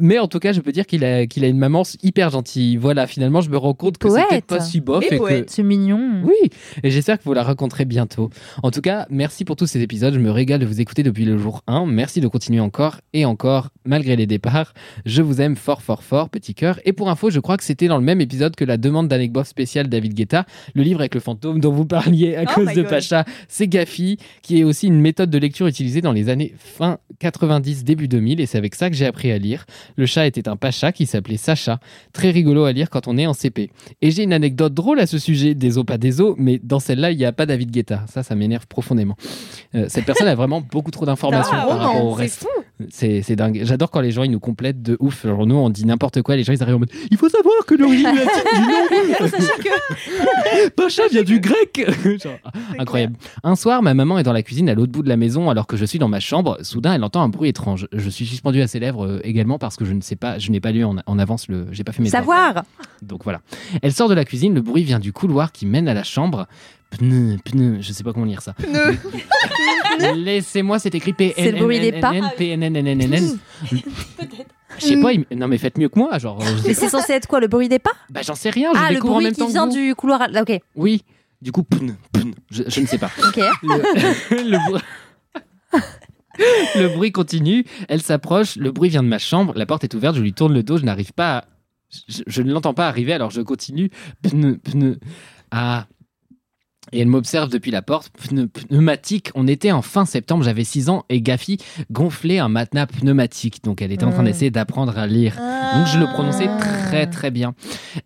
Mais 0.00 0.18
en 0.18 0.28
tout 0.28 0.38
cas, 0.38 0.52
je 0.52 0.60
peux 0.60 0.72
dire 0.72 0.86
qu'il 0.86 1.04
a, 1.04 1.26
qu'il 1.26 1.44
a 1.44 1.48
une 1.48 1.58
maman 1.58 1.82
hyper 2.02 2.30
gentille. 2.30 2.76
Voilà, 2.76 3.06
finalement, 3.06 3.40
je 3.40 3.50
me 3.50 3.56
rends 3.56 3.74
compte 3.74 3.98
que 3.98 4.08
peut-être 4.08 4.46
pas 4.46 4.60
si 4.60 4.80
bof. 4.80 5.04
Et 5.10 5.14
Et 5.14 5.18
que... 5.18 5.44
C'est 5.46 5.62
mignon. 5.62 6.22
Oui, 6.24 6.50
et 6.82 6.90
j'espère 6.90 7.18
que 7.18 7.24
vous 7.24 7.32
la 7.34 7.42
rencontrez 7.42 7.84
bientôt. 7.84 8.30
En 8.62 8.70
tout 8.70 8.80
cas, 8.80 9.06
merci 9.10 9.44
pour 9.44 9.56
tous 9.56 9.66
ces 9.66 9.80
épisodes. 9.82 10.14
Je 10.14 10.18
me 10.20 10.30
régale 10.30 10.60
de 10.60 10.66
vous 10.66 10.80
écouter 10.80 11.02
depuis 11.02 11.24
le 11.24 11.38
jour 11.38 11.62
1. 11.66 11.86
Merci 11.86 12.20
de 12.20 12.28
continuer 12.28 12.60
encore 12.60 12.96
et 13.12 13.24
encore, 13.24 13.68
malgré 13.84 14.16
les 14.16 14.26
départs. 14.26 14.74
Je 15.06 15.22
vous 15.22 15.40
aime 15.40 15.56
fort, 15.56 15.82
fort, 15.82 16.02
fort, 16.02 16.28
petit 16.28 16.54
cœur. 16.54 16.78
Et 16.84 16.92
pour 16.92 17.10
info, 17.10 17.30
je 17.30 17.40
crois 17.40 17.56
que 17.56 17.64
c'était 17.64 17.86
dans 17.88 17.98
le 17.98 18.04
même 18.04 18.20
épisode 18.20 18.56
que 18.56 18.64
la 18.64 18.76
demande 18.76 19.08
d'anecdote 19.08 19.46
spéciale 19.46 19.88
David 19.88 20.14
Guetta, 20.14 20.44
le 20.74 20.82
livre 20.82 21.00
avec 21.00 21.14
le 21.14 21.20
fantôme 21.20 21.60
dont 21.60 21.72
vous 21.72 21.86
parliez 21.86 22.36
à 22.36 22.44
Oh 22.48 22.54
cause 22.54 22.68
de 22.74 22.82
God. 22.82 22.90
Pacha. 22.90 23.24
C'est 23.48 23.68
Gafi, 23.68 24.18
qui 24.42 24.60
est 24.60 24.64
aussi 24.64 24.86
une 24.86 25.00
méthode 25.08 25.30
de 25.30 25.38
lecture 25.38 25.66
utilisée 25.66 26.02
dans 26.02 26.12
les 26.12 26.28
années 26.28 26.52
fin 26.58 26.98
90, 27.18 27.82
début 27.82 28.08
2000. 28.08 28.40
Et 28.40 28.46
c'est 28.46 28.58
avec 28.58 28.74
ça 28.74 28.90
que 28.90 28.96
j'ai 28.96 29.06
appris 29.06 29.32
à 29.32 29.38
lire. 29.38 29.64
Le 29.96 30.04
chat 30.04 30.26
était 30.26 30.48
un 30.48 30.56
Pacha 30.56 30.92
qui 30.92 31.06
s'appelait 31.06 31.38
Sacha. 31.38 31.80
Très 32.12 32.30
rigolo 32.30 32.64
à 32.64 32.72
lire 32.72 32.90
quand 32.90 33.08
on 33.08 33.16
est 33.16 33.26
en 33.26 33.32
CP. 33.32 33.70
Et 34.02 34.10
j'ai 34.10 34.24
une 34.24 34.34
anecdote 34.34 34.74
drôle 34.74 35.00
à 35.00 35.06
ce 35.06 35.18
sujet, 35.18 35.54
des 35.54 35.78
os 35.78 35.86
pas 35.86 35.96
des 35.96 36.20
os, 36.20 36.34
mais 36.36 36.60
dans 36.62 36.78
celle-là, 36.78 37.10
il 37.10 37.16
n'y 37.16 37.24
a 37.24 37.32
pas 37.32 37.46
David 37.46 37.70
Guetta. 37.70 38.04
Ça, 38.12 38.22
ça 38.22 38.34
m'énerve 38.34 38.66
profondément. 38.66 39.16
Euh, 39.74 39.86
cette 39.88 40.04
personne 40.04 40.28
a 40.28 40.34
vraiment 40.34 40.60
beaucoup 40.60 40.90
trop 40.90 41.06
d'informations 41.06 41.54
Ah, 41.54 41.66
par 41.66 41.68
oh 41.68 41.78
rapport 41.78 41.94
non, 41.94 42.10
au 42.10 42.16
c'est 42.16 42.22
reste. 42.22 42.46
C'est 43.22 43.36
dingue. 43.36 43.62
J'adore 43.64 43.90
quand 43.90 44.02
les 44.02 44.10
gens 44.10 44.24
ils 44.24 44.30
nous 44.30 44.40
complètent 44.40 44.82
de 44.82 44.98
ouf. 45.00 45.26
Genre 45.26 45.46
nous 45.46 45.56
on 45.56 45.70
dit 45.70 45.86
n'importe 45.86 46.22
quoi, 46.22 46.36
les 46.36 46.44
gens 46.44 46.52
ils 46.52 46.62
arrivent 46.62 46.76
en 46.76 46.80
mode 46.80 46.92
il 47.10 47.16
faut 47.16 47.28
savoir 47.28 47.64
que 47.66 47.74
l'origine 47.74 48.14
latine 48.14 48.42
du 48.54 48.60
nom 48.60 49.28
Pacha 50.76 51.08
vient 51.10 51.22
du 51.22 51.40
grec. 51.40 51.80
Genre, 52.22 52.38
incroyable. 52.78 53.16
Un 53.42 53.56
soir, 53.56 53.82
ma 53.82 53.94
maman 53.94 54.18
est 54.18 54.22
dans 54.22 54.32
la 54.32 54.42
cuisine 54.42 54.68
à 54.68 54.74
l'autre 54.74 54.92
bout 54.92 54.97
de 55.02 55.08
la 55.08 55.16
maison 55.16 55.50
alors 55.50 55.66
que 55.66 55.76
je 55.76 55.84
suis 55.84 55.98
dans 55.98 56.08
ma 56.08 56.20
chambre. 56.20 56.58
Soudain, 56.62 56.94
elle 56.94 57.04
entend 57.04 57.22
un 57.22 57.28
bruit 57.28 57.48
étrange. 57.50 57.88
Je 57.92 58.08
suis 58.10 58.26
suspendu 58.26 58.60
à 58.62 58.66
ses 58.66 58.78
lèvres 58.80 59.06
euh, 59.06 59.20
également 59.24 59.58
parce 59.58 59.76
que 59.76 59.84
je 59.84 59.92
ne 59.92 60.00
sais 60.00 60.16
pas, 60.16 60.38
je 60.38 60.50
n'ai 60.50 60.60
pas 60.60 60.72
lu 60.72 60.84
en, 60.84 60.96
en 61.06 61.18
avance 61.18 61.48
le, 61.48 61.66
j'ai 61.72 61.84
pas 61.84 61.92
fait 61.92 62.02
mes 62.02 62.10
devoirs. 62.10 62.46
Savoir. 62.48 62.64
Donc 63.02 63.24
voilà. 63.24 63.40
Elle 63.82 63.92
sort 63.92 64.08
de 64.08 64.14
la 64.14 64.24
cuisine, 64.24 64.54
le 64.54 64.60
bruit 64.62 64.82
vient 64.84 64.98
du 64.98 65.12
couloir 65.12 65.52
qui 65.52 65.66
mène 65.66 65.88
à 65.88 65.94
la 65.94 66.04
chambre. 66.04 66.46
Pneu, 66.90 67.36
pneu, 67.44 67.78
je 67.80 67.92
sais 67.92 68.02
pas 68.02 68.12
comment 68.14 68.24
lire 68.24 68.40
ça. 68.40 68.54
Pneu. 68.54 68.96
Laissez-moi, 70.16 70.78
c'est 70.78 70.94
écrit 70.94 71.12
P 71.12 71.34
C'est 71.36 71.52
le 71.52 71.58
bruit 71.58 71.80
des 71.80 71.92
pas. 71.92 72.12
P 72.36 72.48
N 72.50 72.62
N 72.62 72.76
N 72.76 72.86
N 72.86 73.00
N 73.02 73.14
N. 73.14 73.38
Je 74.78 74.84
sais 74.84 75.00
pas, 75.00 75.12
il- 75.12 75.24
non 75.36 75.48
mais 75.48 75.58
faites 75.58 75.76
mieux 75.76 75.88
que 75.88 75.98
moi, 75.98 76.18
genre. 76.18 76.40
euh, 76.40 76.44
Mais 76.66 76.74
c'est 76.74 76.88
censé 76.88 77.12
être 77.12 77.26
quoi 77.26 77.40
Le 77.40 77.48
bruit 77.48 77.68
des 77.68 77.78
pas 77.78 77.90
Bah 78.10 78.20
j'en 78.24 78.34
sais 78.36 78.50
rien, 78.50 78.70
je 78.74 78.78
Ah, 78.80 78.88
le 78.90 78.94
découvre 78.96 79.14
en 79.14 79.16
bruit 79.16 79.24
même 79.26 79.34
qui 79.34 79.40
temps 79.40 79.46
que 79.46 79.52
vient 79.52 79.66
vous. 79.66 79.72
du 79.72 79.94
couloir. 79.94 80.22
à- 80.22 80.40
Ok, 80.42 80.60
Oui. 80.76 81.02
Du 81.40 81.52
coup, 81.52 81.64
je, 82.50 82.62
je 82.66 82.80
ne 82.80 82.86
sais 82.86 82.98
pas. 82.98 83.10
ok. 83.18 83.36
Le, 83.62 84.30
le 84.50 84.58
bruit... 84.68 84.82
le 86.74 86.88
bruit 86.88 87.12
continue, 87.12 87.64
elle 87.88 88.02
s'approche, 88.02 88.56
le 88.56 88.72
bruit 88.72 88.90
vient 88.90 89.02
de 89.02 89.08
ma 89.08 89.18
chambre, 89.18 89.52
la 89.56 89.66
porte 89.66 89.84
est 89.84 89.94
ouverte, 89.94 90.16
je 90.16 90.22
lui 90.22 90.32
tourne 90.32 90.52
le 90.52 90.62
dos, 90.62 90.78
je 90.78 90.84
n'arrive 90.84 91.12
pas 91.12 91.38
à... 91.38 91.44
Je, 92.08 92.22
je 92.26 92.42
ne 92.42 92.52
l'entends 92.52 92.74
pas 92.74 92.86
arriver, 92.86 93.12
alors 93.14 93.30
je 93.30 93.40
continue. 93.40 93.90
Pneu, 94.22 94.58
pneu. 94.58 94.98
Ah. 95.50 95.86
Et 96.92 97.00
elle 97.00 97.08
m'observe 97.08 97.48
depuis 97.50 97.70
la 97.70 97.82
porte. 97.82 98.10
Pneu, 98.28 98.48
pneumatique. 98.48 99.30
On 99.34 99.46
était 99.46 99.72
en 99.72 99.82
fin 99.82 100.04
septembre, 100.04 100.42
j'avais 100.44 100.64
6 100.64 100.88
ans, 100.88 101.04
et 101.08 101.20
Gafi 101.20 101.58
gonflait 101.90 102.38
un 102.38 102.48
matelas 102.48 102.86
pneumatique. 102.86 103.62
Donc 103.64 103.82
elle 103.82 103.92
était 103.92 104.04
en 104.04 104.10
train 104.10 104.22
Mm. 104.22 104.26
d'essayer 104.26 104.50
d'apprendre 104.50 104.96
à 104.98 105.06
lire. 105.06 105.34
Donc 105.36 105.86
je 105.86 105.98
le 105.98 106.06
prononçais 106.06 106.48
très 106.58 107.06
très 107.06 107.30
bien. 107.30 107.54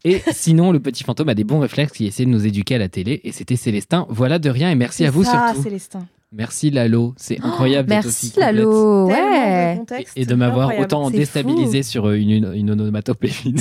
Et 0.05 0.21
sinon, 0.33 0.73
le 0.73 0.81
petit 0.81 1.05
fantôme 1.05 1.29
a 1.29 1.35
des 1.35 1.45
bons 1.45 1.61
réflexes 1.61 1.93
qui 1.93 2.07
essaie 2.07 2.25
de 2.25 2.31
nous 2.31 2.47
éduquer 2.47 2.75
à 2.77 2.79
la 2.79 2.89
télé. 2.89 3.21
Et 3.25 3.33
c'était 3.33 3.57
Célestin. 3.57 4.07
Voilà 4.09 4.39
de 4.39 4.51
rien 4.51 4.71
et 4.71 4.75
merci 4.75 5.05
à 5.05 5.11
vous 5.11 5.25
ça, 5.25 5.49
surtout. 5.49 5.63
Célestin. 5.63 6.07
Merci 6.35 6.71
Lalo, 6.71 7.13
c'est 7.19 7.39
incroyable 7.45 7.91
d'être 7.91 8.07
aussi 8.07 8.33
Merci 8.39 8.41
complète. 8.41 8.55
Lalo. 8.57 9.07
Ouais. 9.07 9.81
Et, 10.17 10.23
et 10.23 10.25
de 10.27 10.35
m'avoir 10.35 10.69
Incroyable. 10.69 10.85
autant 10.87 11.11
déstabilisé 11.11 11.83
sur 11.83 12.11
une, 12.11 12.31
une, 12.31 12.53
une 12.55 12.71
onomatopée. 12.71 13.31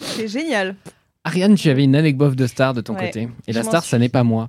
C'est 0.00 0.28
génial. 0.28 0.74
Ariane, 1.24 1.54
tu 1.56 1.68
avais 1.70 1.84
une 1.84 1.96
anecdote 1.96 2.34
de 2.34 2.46
star 2.46 2.74
de 2.74 2.80
ton 2.80 2.94
Ouais, 2.94 3.06
côté. 3.06 3.28
Et 3.46 3.52
je 3.52 3.58
la 3.58 3.62
star, 3.64 3.82
suis- 3.82 3.90
ça 3.90 3.98
n'est 3.98 4.08
pas 4.08 4.22
moi. 4.24 4.48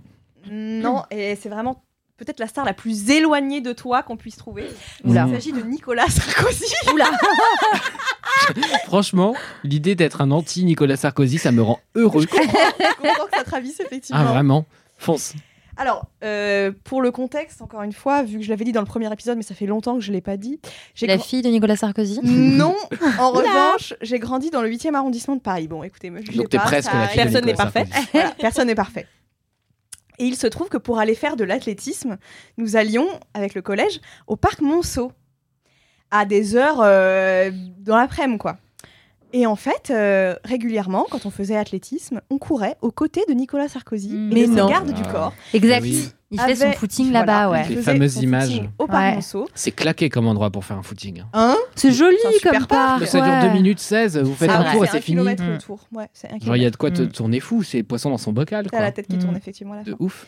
Non, 0.50 1.04
et 1.12 1.36
c'est 1.36 1.50
vraiment 1.50 1.84
peut-être 2.18 2.40
la 2.40 2.48
star 2.48 2.66
la 2.66 2.74
plus 2.74 3.10
éloignée 3.10 3.62
de 3.62 3.72
toi 3.74 4.04
qu'on 4.04 4.18
puisse 4.18 4.36
trouver. 4.38 4.66
Il 5.06 5.14
s'agit 5.14 5.52
de 5.54 5.62
Nicolas 5.62 6.08
Sarkozy. 6.08 6.66
Oula. 6.94 7.10
Franchement, 8.86 9.36
l'idée 9.64 9.96
d'être 9.96 10.22
un 10.22 10.32
anti-Nicolas 10.32 10.98
Sarkozy, 10.98 11.38
ça 11.38 11.52
me 11.52 11.62
rend 11.62 11.80
heureux. 11.96 12.22
Je 12.24 12.28
comprends 12.28 13.26
que 13.26 13.38
ça 13.38 13.44
te 13.44 13.50
ravisse 13.52 13.80
effectivement. 13.80 14.22
Ah, 14.22 14.26
vraiment 14.32 14.66
Fonce. 14.98 15.34
Alors, 15.80 16.08
euh, 16.26 16.72
pour 16.84 17.02
le 17.02 17.10
contexte, 17.10 17.62
encore 17.62 17.82
une 17.84 17.94
fois, 17.94 18.22
vu 18.22 18.40
que 18.40 18.44
je 18.44 18.50
l'avais 18.50 18.66
dit 18.66 18.74
dans 18.74 18.82
le 18.82 18.86
premier 18.86 19.12
épisode, 19.14 19.38
mais 19.38 19.44
ça 19.44 19.56
fait 19.56 19.66
longtemps 19.66 19.96
que 19.96 20.02
je 20.02 20.12
l'ai 20.12 20.20
pas 20.20 20.36
dit. 20.36 20.60
J'ai 20.94 21.08
La 21.08 21.16
gra- 21.16 21.24
fille 21.24 21.42
de 21.42 21.48
Nicolas 21.50 21.78
Sarkozy. 21.78 22.20
Non, 22.24 22.76
en 23.18 23.32
revanche, 23.32 23.94
j'ai 24.02 24.20
grandi 24.20 24.50
dans 24.50 24.62
le 24.62 24.70
8e 24.70 24.94
arrondissement 24.94 25.38
de 25.38 25.42
Paris. 25.42 25.70
Bon, 25.70 25.82
écoutez, 25.84 26.10
me 26.10 26.22
Donc 26.22 26.50
t'es 26.50 26.58
presque 26.58 26.92
ça 26.92 26.98
la 27.00 27.08
fille 27.08 27.22
arrive. 27.22 27.34
de 27.34 27.40
Personne 27.40 27.46
n'est 27.46 27.52
Nicolas 27.54 27.72
parfait. 27.72 28.10
Voilà, 28.14 28.32
personne 28.38 28.68
n'est 28.68 28.76
parfait. 28.76 29.08
Et 30.20 30.26
il 30.26 30.36
se 30.36 30.48
trouve 30.48 30.68
que 30.68 30.78
pour 30.78 31.00
aller 31.00 31.16
faire 31.16 31.38
de 31.38 31.46
l'athlétisme, 31.46 32.18
nous 32.58 32.76
allions, 32.76 33.08
avec 33.34 33.56
le 33.56 33.62
collège, 33.62 34.02
au 34.28 34.36
parc 34.36 34.60
Monceau, 34.60 35.14
à 36.12 36.26
des 36.26 36.58
heures 36.58 36.82
euh, 36.82 37.52
dans 37.78 37.96
l'après-midi, 37.96 38.38
quoi. 38.38 38.58
Et 39.32 39.46
en 39.46 39.56
fait, 39.56 39.92
euh, 39.92 40.36
régulièrement, 40.44 41.06
quand 41.12 41.26
on 41.26 41.30
faisait 41.30 41.56
athlétisme, 41.56 42.22
on 42.32 42.38
courait 42.40 42.76
aux 42.82 42.92
côtés 42.92 43.22
de 43.30 43.34
Nicolas 43.34 43.68
Sarkozy 43.68 44.10
Mm. 44.14 44.32
et 44.32 44.34
Mais 44.34 44.48
non. 44.48 44.68
gardes 44.70 44.92
du 44.94 45.02
Ah. 45.06 45.12
corps. 45.12 45.34
Exact. 45.54 45.82
Oui. 45.84 46.10
Il 46.32 46.40
fait 46.40 46.56
son 46.56 46.72
footing 46.74 47.10
voilà, 47.12 47.26
là-bas, 47.26 47.46
il 47.66 47.70
ouais. 47.70 47.76
Les 47.78 47.82
fameuses 47.82 48.18
images. 48.18 48.62
Au 48.78 48.86
Ouais. 48.86 49.18
C'est 49.56 49.72
claqué 49.72 50.10
comme 50.10 50.28
endroit 50.28 50.52
pour 50.52 50.64
faire 50.64 50.78
un 50.78 50.84
footing. 50.84 51.24
Hein 51.34 51.56
C'est 51.76 51.92
joli 51.92 52.18
C'est 52.22 52.28
un 52.28 52.32
super 52.34 52.52
comme 52.60 52.68
parc. 52.68 53.08
ça 53.08 53.20
ouais. 53.20 53.42
dure 53.42 53.50
2 53.52 53.58
minutes 53.58 53.80
16, 53.80 54.18
vous 54.20 54.36
faites 54.36 54.50
C'est 54.52 54.56
un 54.56 54.62
vrai. 54.62 54.72
tour 54.74 54.86
et 54.86 54.88
C'est 54.88 55.02
fini. 55.02 55.22
Mm. 55.24 55.36
le 55.40 55.58
tour. 55.58 55.80
Ouais, 55.92 56.08
c'est 56.14 56.32
un 56.32 56.38
Genre, 56.40 56.56
il 56.56 56.62
y 56.62 56.66
a 56.68 56.70
de 56.70 56.76
quoi 56.76 56.92
te 56.92 57.02
Mm. 57.02 57.10
tourner 57.10 57.40
fou, 57.40 57.64
c'est 57.64 57.82
poisson 57.82 58.12
dans 58.12 58.18
son 58.20 58.32
bocal, 58.32 58.68
T'as 58.72 58.80
la 58.82 58.92
tête 58.92 59.08
qui 59.08 59.16
Mm. 59.16 59.20
tourne 59.22 59.38
effectivement 59.38 59.74
à 59.74 59.78
la 59.78 59.84
fin. 59.86 59.92
De 59.92 59.96
ouf. 60.00 60.28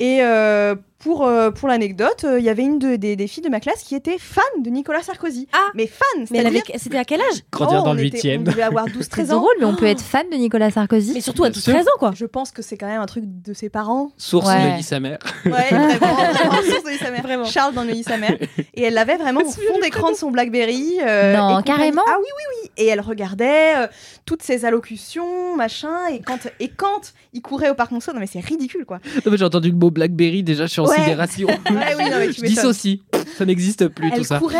Et 0.00 0.22
euh, 0.22 0.74
pour, 1.04 1.26
euh, 1.26 1.50
pour 1.50 1.68
l'anecdote, 1.68 2.24
euh, 2.24 2.38
il 2.38 2.44
y 2.44 2.48
avait 2.48 2.62
une 2.62 2.78
de- 2.78 2.96
des, 2.96 3.14
des 3.14 3.26
filles 3.26 3.42
de 3.42 3.50
ma 3.50 3.60
classe 3.60 3.82
qui 3.82 3.94
était 3.94 4.16
fan 4.18 4.42
de 4.62 4.70
Nicolas 4.70 5.02
Sarkozy. 5.02 5.46
Ah 5.52 5.58
Mais 5.74 5.86
fan, 5.86 6.24
Mais 6.30 6.42
c'était 6.78 6.96
à 6.96 7.04
quel 7.04 7.20
âge? 7.20 7.40
Grandir 7.52 7.80
Oh, 7.82 7.84
dans 7.84 7.92
le 7.92 8.04
était- 8.06 8.30
8 8.32 8.38
On 8.38 8.42
devait 8.42 8.62
avoir 8.62 8.86
12-13 8.86 9.26
C'est 9.28 9.32
ans. 9.34 9.40
drôle, 9.40 9.52
mais 9.60 9.66
on 9.66 9.74
peut 9.76 9.84
être 9.84 10.00
fan 10.00 10.24
de 10.32 10.36
Nicolas 10.36 10.70
Sarkozy. 10.70 11.12
Mais 11.12 11.20
surtout 11.20 11.44
à 11.44 11.50
Bien 11.50 11.60
sûr. 11.60 11.74
12-13 11.74 11.82
ans, 11.82 11.98
quoi. 11.98 12.12
Je 12.16 12.24
pense 12.24 12.50
que 12.52 12.62
c'est 12.62 12.78
quand 12.78 12.86
même 12.86 13.02
un 13.02 13.06
truc 13.06 13.24
de 13.26 13.52
ses 13.52 13.68
parents. 13.68 14.12
Source 14.16 14.46
Ouais. 14.48 14.70
Neuilly 14.70 14.82
sa 14.82 14.98
mère. 14.98 15.18
Ouais, 15.44 15.50
vraiment, 15.50 15.88
vraiment, 15.98 16.62
source 16.62 16.84
de 16.84 16.90
Lisa 16.90 17.10
Mère. 17.10 17.22
Vraiment. 17.22 17.44
Charles 17.44 17.74
dans 17.74 17.84
Neuilly 17.84 18.02
sa 18.02 18.16
mère. 18.16 18.36
Et 18.74 18.82
elle 18.84 18.94
l'avait 18.94 19.16
vraiment 19.18 19.42
au 19.42 19.50
fond 19.50 19.78
d'écran 19.82 20.10
de 20.10 20.16
son 20.16 20.30
Blackberry. 20.30 20.98
euh, 21.06 21.36
Non, 21.36 21.60
carrément 21.62 22.02
Ah 22.06 22.16
oui, 22.18 22.24
oui, 22.26 22.60
oui. 22.64 22.70
Et 22.78 22.86
elle 22.86 23.00
regardait 23.02 23.76
euh, 23.76 23.86
toutes 24.24 24.42
ses 24.42 24.64
allocutions, 24.64 25.54
machin. 25.56 26.06
Et 26.12 26.20
quand, 26.20 26.38
et 26.60 26.68
quand 26.68 27.12
il 27.34 27.42
courait 27.42 27.68
au 27.70 27.74
parc 27.74 27.90
Monceau, 27.92 28.12
non 28.12 28.20
mais 28.20 28.26
c'est 28.26 28.40
ridicule 28.40 28.84
quoi. 28.86 28.98
Non, 29.26 29.30
mais 29.32 29.36
J'ai 29.36 29.44
entendu 29.44 29.70
le 29.70 29.76
mot 29.76 29.90
Blackberry, 29.90 30.42
déjà 30.42 30.66
je 30.66 30.70
suis 30.72 30.80
en 30.80 30.86
Ouais. 30.96 31.02
sidération. 31.04 31.48
Ouais, 31.48 31.94
oui, 31.98 32.10
non, 32.10 32.18
mais 32.18 32.28
tu 32.30 32.34
je 32.40 32.46
dissocie. 32.46 33.00
Ça 33.38 33.44
n'existe 33.44 33.88
plus 33.88 34.10
tout 34.10 34.16
Elle 34.18 34.24
ça. 34.24 34.38
courait 34.38 34.58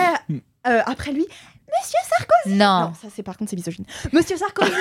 euh, 0.66 0.80
après 0.86 1.12
lui. 1.12 1.26
Monsieur 1.76 1.98
Sarkozy 2.08 2.56
Non. 2.56 2.80
Non, 2.80 2.92
ça 3.00 3.08
c'est 3.14 3.22
par 3.22 3.36
contre 3.36 3.50
c'est 3.50 3.56
misogyne. 3.56 3.84
Monsieur 4.12 4.36
Sarkozy 4.36 4.70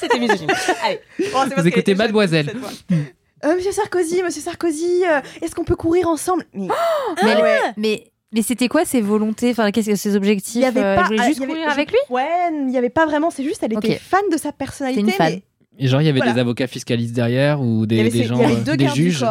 C'était 0.00 0.18
misogyne. 0.18 0.50
Allez. 0.82 1.00
Bon, 1.32 1.44
Vous 1.56 1.66
écoutez 1.66 1.94
Mademoiselle. 1.94 2.52
Euh, 3.44 3.54
monsieur 3.56 3.72
Sarkozy, 3.72 4.22
Monsieur 4.22 4.40
Sarkozy, 4.40 5.02
euh, 5.06 5.20
est-ce 5.42 5.54
qu'on 5.54 5.64
peut 5.64 5.76
courir 5.76 6.08
ensemble? 6.08 6.44
Mais 6.54 6.68
Mais, 7.22 7.34
Ah 7.36 7.42
ouais. 7.42 7.58
mais, 7.76 8.10
mais 8.32 8.42
c'était 8.42 8.68
quoi 8.68 8.84
ses 8.86 9.00
volontés, 9.02 9.50
enfin, 9.50 9.70
qu'est-ce 9.70 9.90
que 9.90 9.96
ses 9.96 10.16
objectifs? 10.16 10.54
Il 10.56 10.62
y 10.62 10.64
avait 10.64 10.80
euh, 10.82 10.96
pas. 10.96 11.02
ah, 11.10 11.26
juste 11.26 11.36
il 11.36 11.40
y 11.40 11.44
avait- 11.44 11.52
courir 11.52 11.68
avec 11.70 11.90
lui? 11.90 11.98
Ouais, 12.10 12.48
il 12.52 12.66
n'y 12.66 12.78
avait 12.78 12.88
pas 12.90 13.04
vraiment. 13.06 13.30
C'est 13.30 13.44
juste, 13.44 13.62
elle 13.62 13.74
était 13.74 13.98
fan 13.98 14.22
de 14.32 14.36
sa 14.38 14.50
personnalité. 14.52 15.00
Une 15.00 15.10
fan. 15.10 15.32
mais 15.34 15.42
Et 15.78 15.88
genre, 15.88 16.00
il 16.00 16.04
y 16.04 16.08
avait 16.08 16.18
Voilà. 16.18 16.34
des 16.34 16.40
avocats 16.40 16.66
fiscalistes 16.68 17.14
derrière 17.14 17.60
ou 17.60 17.84
des, 17.86 18.08
des 18.08 18.24
gens, 18.24 18.36
il 18.36 18.42
y 18.42 18.44
avait 18.44 18.68
euh, 18.70 18.76
des 18.76 18.88
juges. 18.88 19.24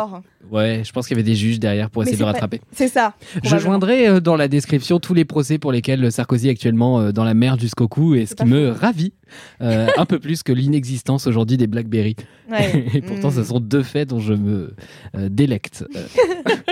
Ouais, 0.52 0.82
je 0.86 0.92
pense 0.92 1.08
qu'il 1.08 1.16
y 1.16 1.20
avait 1.20 1.28
des 1.28 1.36
juges 1.36 1.58
derrière 1.60 1.90
pour 1.90 2.04
essayer 2.04 2.18
de 2.18 2.24
rattraper. 2.24 2.60
C'est 2.74 2.90
ça. 2.90 3.14
Je 3.44 3.58
joindrai 3.58 4.08
euh, 4.08 4.20
dans 4.20 4.36
la 4.36 4.48
description 4.50 5.00
tous 5.00 5.14
les 5.14 5.24
procès 5.26 5.58
pour 5.58 5.72
lesquels 5.72 6.12
Sarkozy 6.12 6.50
est 6.50 6.52
actuellement 6.52 7.00
euh, 7.00 7.12
dans 7.14 7.24
la 7.24 7.34
merde 7.34 7.62
jusqu'au 7.62 7.88
cou 7.88 8.14
et 8.16 8.26
ce 8.26 8.36
qui 8.36 8.44
me 8.46 8.70
ravit 8.70 9.14
euh, 9.62 9.88
un 9.98 10.06
peu 10.06 10.20
plus 10.20 10.44
que 10.44 10.52
l'inexistence 10.52 11.28
aujourd'hui 11.28 11.56
des 11.58 11.66
Blackberry. 11.66 12.16
Ouais. 12.52 12.86
Et 12.94 13.02
pourtant, 13.02 13.30
Mm. 13.30 13.36
ce 13.36 13.44
sont 13.46 13.60
deux 13.62 13.82
faits 13.84 14.10
dont 14.10 14.20
je 14.20 14.34
me 14.34 14.76
euh, 15.16 15.30
délecte. 15.30 15.86
Euh, 15.96 16.04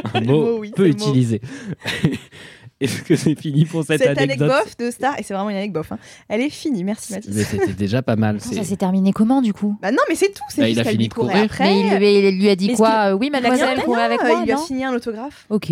un 0.13 0.21
mot 0.21 0.41
mot, 0.55 0.57
oui, 0.59 0.73
peu 0.75 0.87
utilisé. 0.87 1.41
Est-ce 2.85 3.03
que 3.03 3.15
c'est 3.15 3.35
fini 3.35 3.65
pour 3.65 3.83
cette, 3.83 4.01
Cette 4.01 4.17
anecdote 4.17 4.49
anecdote 4.51 4.75
de 4.79 4.91
Star, 4.91 5.19
et 5.19 5.23
c'est 5.23 5.33
vraiment 5.33 5.49
une 5.49 5.57
anecdote, 5.57 5.85
hein. 5.91 5.97
elle 6.27 6.41
est 6.41 6.49
finie, 6.49 6.83
merci 6.83 7.13
Mathis. 7.13 7.31
Mais 7.33 7.43
C'était 7.43 7.73
déjà 7.73 8.01
pas 8.01 8.15
mal. 8.15 8.41
Ça 8.41 8.63
s'est 8.63 8.75
terminé 8.75 9.13
comment 9.13 9.41
du 9.41 9.53
coup? 9.53 9.77
Bah 9.81 9.91
non, 9.91 9.99
mais 10.09 10.15
c'est 10.15 10.33
tout, 10.33 10.43
c'est 10.49 10.61
Bah, 10.61 10.67
juste 10.67 10.77
il 10.77 10.81
a 10.81 10.83
fini 10.85 10.97
lui 11.03 11.07
de 11.09 11.13
courir. 11.13 11.43
après. 11.43 11.63
Mais 11.65 11.79
il, 11.79 11.97
lui- 11.97 12.27
il 12.29 12.39
lui 12.39 12.49
a 12.49 12.55
dit 12.55 12.67
Mais 12.69 12.73
quoi 12.75 13.13
Oui, 13.15 13.29
mademoiselle, 13.29 13.69
avec 13.69 13.87
moi. 13.87 14.07
il 14.39 14.45
lui 14.45 14.51
a 14.51 14.57
signé 14.57 14.85
un 14.85 14.93
autographe. 14.93 15.45
Ok. 15.49 15.71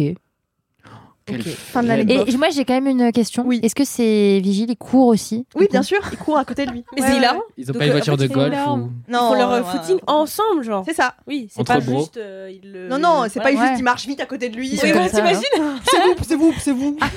Fin 1.37 1.83
de. 1.83 1.89
Et 2.29 2.37
moi, 2.37 2.49
j'ai 2.49 2.65
quand 2.65 2.73
même 2.79 2.87
une 2.87 3.11
question. 3.11 3.43
Oui. 3.45 3.59
Est-ce 3.63 3.75
que 3.75 3.83
ces 3.85 4.39
vigiles, 4.41 4.69
ils 4.69 4.75
courent 4.77 5.07
aussi 5.07 5.45
Oui, 5.55 5.67
bien 5.71 5.83
sûr, 5.83 5.99
il 6.11 6.17
court 6.17 6.37
à 6.37 6.45
côté 6.45 6.65
de 6.65 6.71
lui. 6.71 6.83
Mais 6.95 7.01
Ouais, 7.01 7.07
c'est 7.07 7.19
ouais. 7.19 7.27
Ils 7.57 7.69
ont 7.69 7.73
Donc, 7.73 7.77
pas 7.79 7.85
une 7.85 7.89
euh, 7.91 7.93
voiture 7.93 8.13
en 8.13 8.17
fait, 8.17 8.23
de 8.23 8.27
c'est 8.27 8.33
golf 8.33 8.53
ou... 8.67 8.89
Ils 9.07 9.15
font 9.15 9.33
leur 9.35 9.51
euh, 9.51 9.63
footing 9.63 9.95
ouais. 9.95 10.01
ensemble, 10.07 10.63
genre. 10.63 10.83
C'est 10.87 10.93
ça. 10.95 11.15
Oui, 11.27 11.47
c'est 11.51 11.65
pas 11.65 11.79
juste. 11.79 12.17
euh, 12.17 12.51
le- 12.63 12.87
Non, 12.89 12.97
non, 12.99 13.25
c'est 13.29 13.39
pas 13.41 13.51
juste 13.51 13.61
Ouais. 13.61 13.75
il 13.77 13.83
marche 13.83 14.05
vite 14.07 14.19
à 14.21 14.25
côté 14.25 14.49
de 14.49 14.55
lui. 14.55 14.69
Comme 14.77 15.07
ça, 15.09 15.25
hein. 15.25 15.33
C'est 15.85 16.01
vous, 16.03 16.15
c'est 16.23 16.35
vous, 16.35 16.53
c'est 16.59 16.71
vous. 16.71 16.97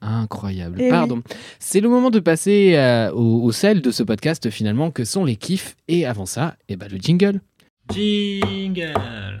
Incroyable. 0.00 0.78
Eh 0.80 0.88
Pardon. 0.88 1.22
C'est 1.60 1.80
le 1.80 1.88
moment 1.88 2.10
de 2.10 2.18
passer 2.18 2.72
euh, 2.74 3.12
au, 3.12 3.44
au 3.44 3.52
sel 3.52 3.80
de 3.82 3.90
ce 3.92 4.02
podcast 4.02 4.50
finalement 4.50 4.90
que 4.90 5.04
sont 5.04 5.24
les 5.24 5.36
kiffs? 5.36 5.76
Et 5.86 6.06
avant 6.06 6.26
ça, 6.26 6.56
eh 6.68 6.74
ben, 6.76 6.88
le 6.90 6.98
jingle. 6.98 7.40
Jingle 7.92 9.40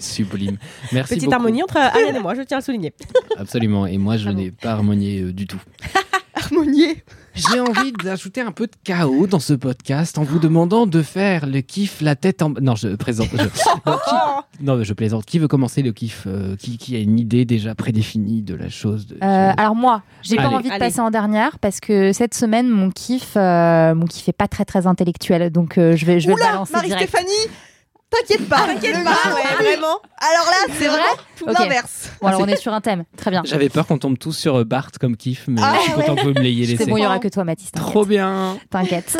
C'est 0.00 0.02
sublime. 0.02 0.56
Merci 0.92 1.14
Petite 1.14 1.24
beaucoup. 1.26 1.34
harmonie 1.36 1.62
entre 1.62 1.76
Ariane 1.76 2.16
et 2.16 2.20
moi, 2.20 2.34
je 2.34 2.42
tiens 2.42 2.56
à 2.58 2.60
le 2.60 2.64
souligner. 2.64 2.92
Absolument. 3.38 3.86
Et 3.86 3.98
moi, 3.98 4.16
je 4.16 4.28
n'ai 4.30 4.50
pas 4.50 4.70
harmonié 4.72 5.20
euh, 5.20 5.32
du 5.32 5.46
tout. 5.46 5.60
Harmonier. 6.36 7.02
J'ai 7.34 7.58
envie 7.60 7.92
d'ajouter 7.92 8.40
un 8.40 8.50
peu 8.52 8.66
de 8.66 8.72
chaos 8.84 9.26
dans 9.26 9.38
ce 9.38 9.54
podcast 9.54 10.18
en 10.18 10.24
vous 10.24 10.38
demandant 10.38 10.86
de 10.86 11.00
faire 11.00 11.46
le 11.46 11.60
kiff 11.62 12.00
la 12.00 12.16
tête 12.16 12.42
en... 12.42 12.50
Non, 12.60 12.74
je 12.74 12.88
présente... 12.96 13.28
je- 13.32 13.38
Non, 13.86 13.96
qui- 13.96 14.64
Non, 14.64 14.76
mais 14.76 14.84
je 14.84 14.92
plaisante. 14.92 15.24
Qui 15.24 15.38
veut 15.38 15.48
commencer 15.48 15.80
le 15.82 15.92
kiff 15.92 16.24
euh, 16.26 16.54
qui, 16.56 16.76
qui 16.76 16.96
a 16.96 16.98
une 16.98 17.18
idée 17.18 17.44
déjà 17.44 17.74
prédéfinie 17.74 18.42
de 18.42 18.54
la 18.54 18.68
chose 18.68 19.06
de... 19.06 19.14
Euh, 19.22 19.52
alors 19.56 19.74
moi, 19.76 20.02
j'ai 20.22 20.36
pas 20.36 20.48
envie 20.48 20.64
de 20.68 20.70
Allez. 20.74 20.80
passer 20.80 21.00
en 21.00 21.10
dernière 21.10 21.58
parce 21.60 21.80
que 21.80 22.12
cette 22.12 22.34
semaine 22.34 22.68
mon 22.68 22.90
kiff, 22.90 23.32
euh, 23.36 23.94
mon 23.94 24.06
kiff 24.06 24.28
est 24.28 24.32
pas 24.32 24.48
très 24.48 24.64
très 24.64 24.86
intellectuel, 24.86 25.50
donc 25.50 25.78
euh, 25.78 25.96
je 25.96 26.04
vais 26.04 26.20
je 26.20 26.26
vais 26.26 26.34
le 26.34 26.40
Oula, 26.40 26.50
balancer 26.52 26.72
direct. 26.74 26.90
Marie-Stéphanie, 26.90 27.50
t'inquiète 28.20 28.48
pas. 28.48 28.66
T'inquiète 28.66 29.04
pas, 29.04 29.34
ouais, 29.34 29.64
vraiment. 29.64 29.98
Alors 30.18 30.46
là, 30.46 30.56
c'est 30.68 30.72
C'est 30.74 30.88
vrai 30.88 30.96
vraiment 30.98 31.16
tout 31.38 31.46
l'inverse. 31.46 32.10
Bon 32.20 32.28
alors 32.28 32.40
on 32.40 32.46
est 32.46 32.56
sur 32.56 32.72
un 32.72 32.80
thème, 32.80 33.04
très 33.16 33.30
bien. 33.30 33.42
J'avais 33.44 33.68
peur 33.68 33.86
qu'on 33.86 33.98
tombe 33.98 34.18
tous 34.18 34.32
sur 34.32 34.56
euh, 34.56 34.64
Bart 34.64 34.90
comme 35.00 35.16
kiff, 35.16 35.44
mais 35.48 35.60
Ah, 35.64 35.74
je 35.78 35.82
suis 35.82 35.92
content 35.92 36.14
que 36.16 36.22
vous 36.22 36.28
me 36.28 36.40
l'ayez 36.40 36.64
C'est 36.66 36.72
laissé. 36.78 36.90
bon, 36.90 36.96
il 36.96 37.02
y 37.02 37.06
aura 37.06 37.18
que 37.18 37.28
toi 37.28 37.44
Mathis. 37.44 37.70
t'inquiète. 37.72 37.90
Trop 37.90 38.04
bien 38.04 38.56
T'inquiète. 38.70 39.16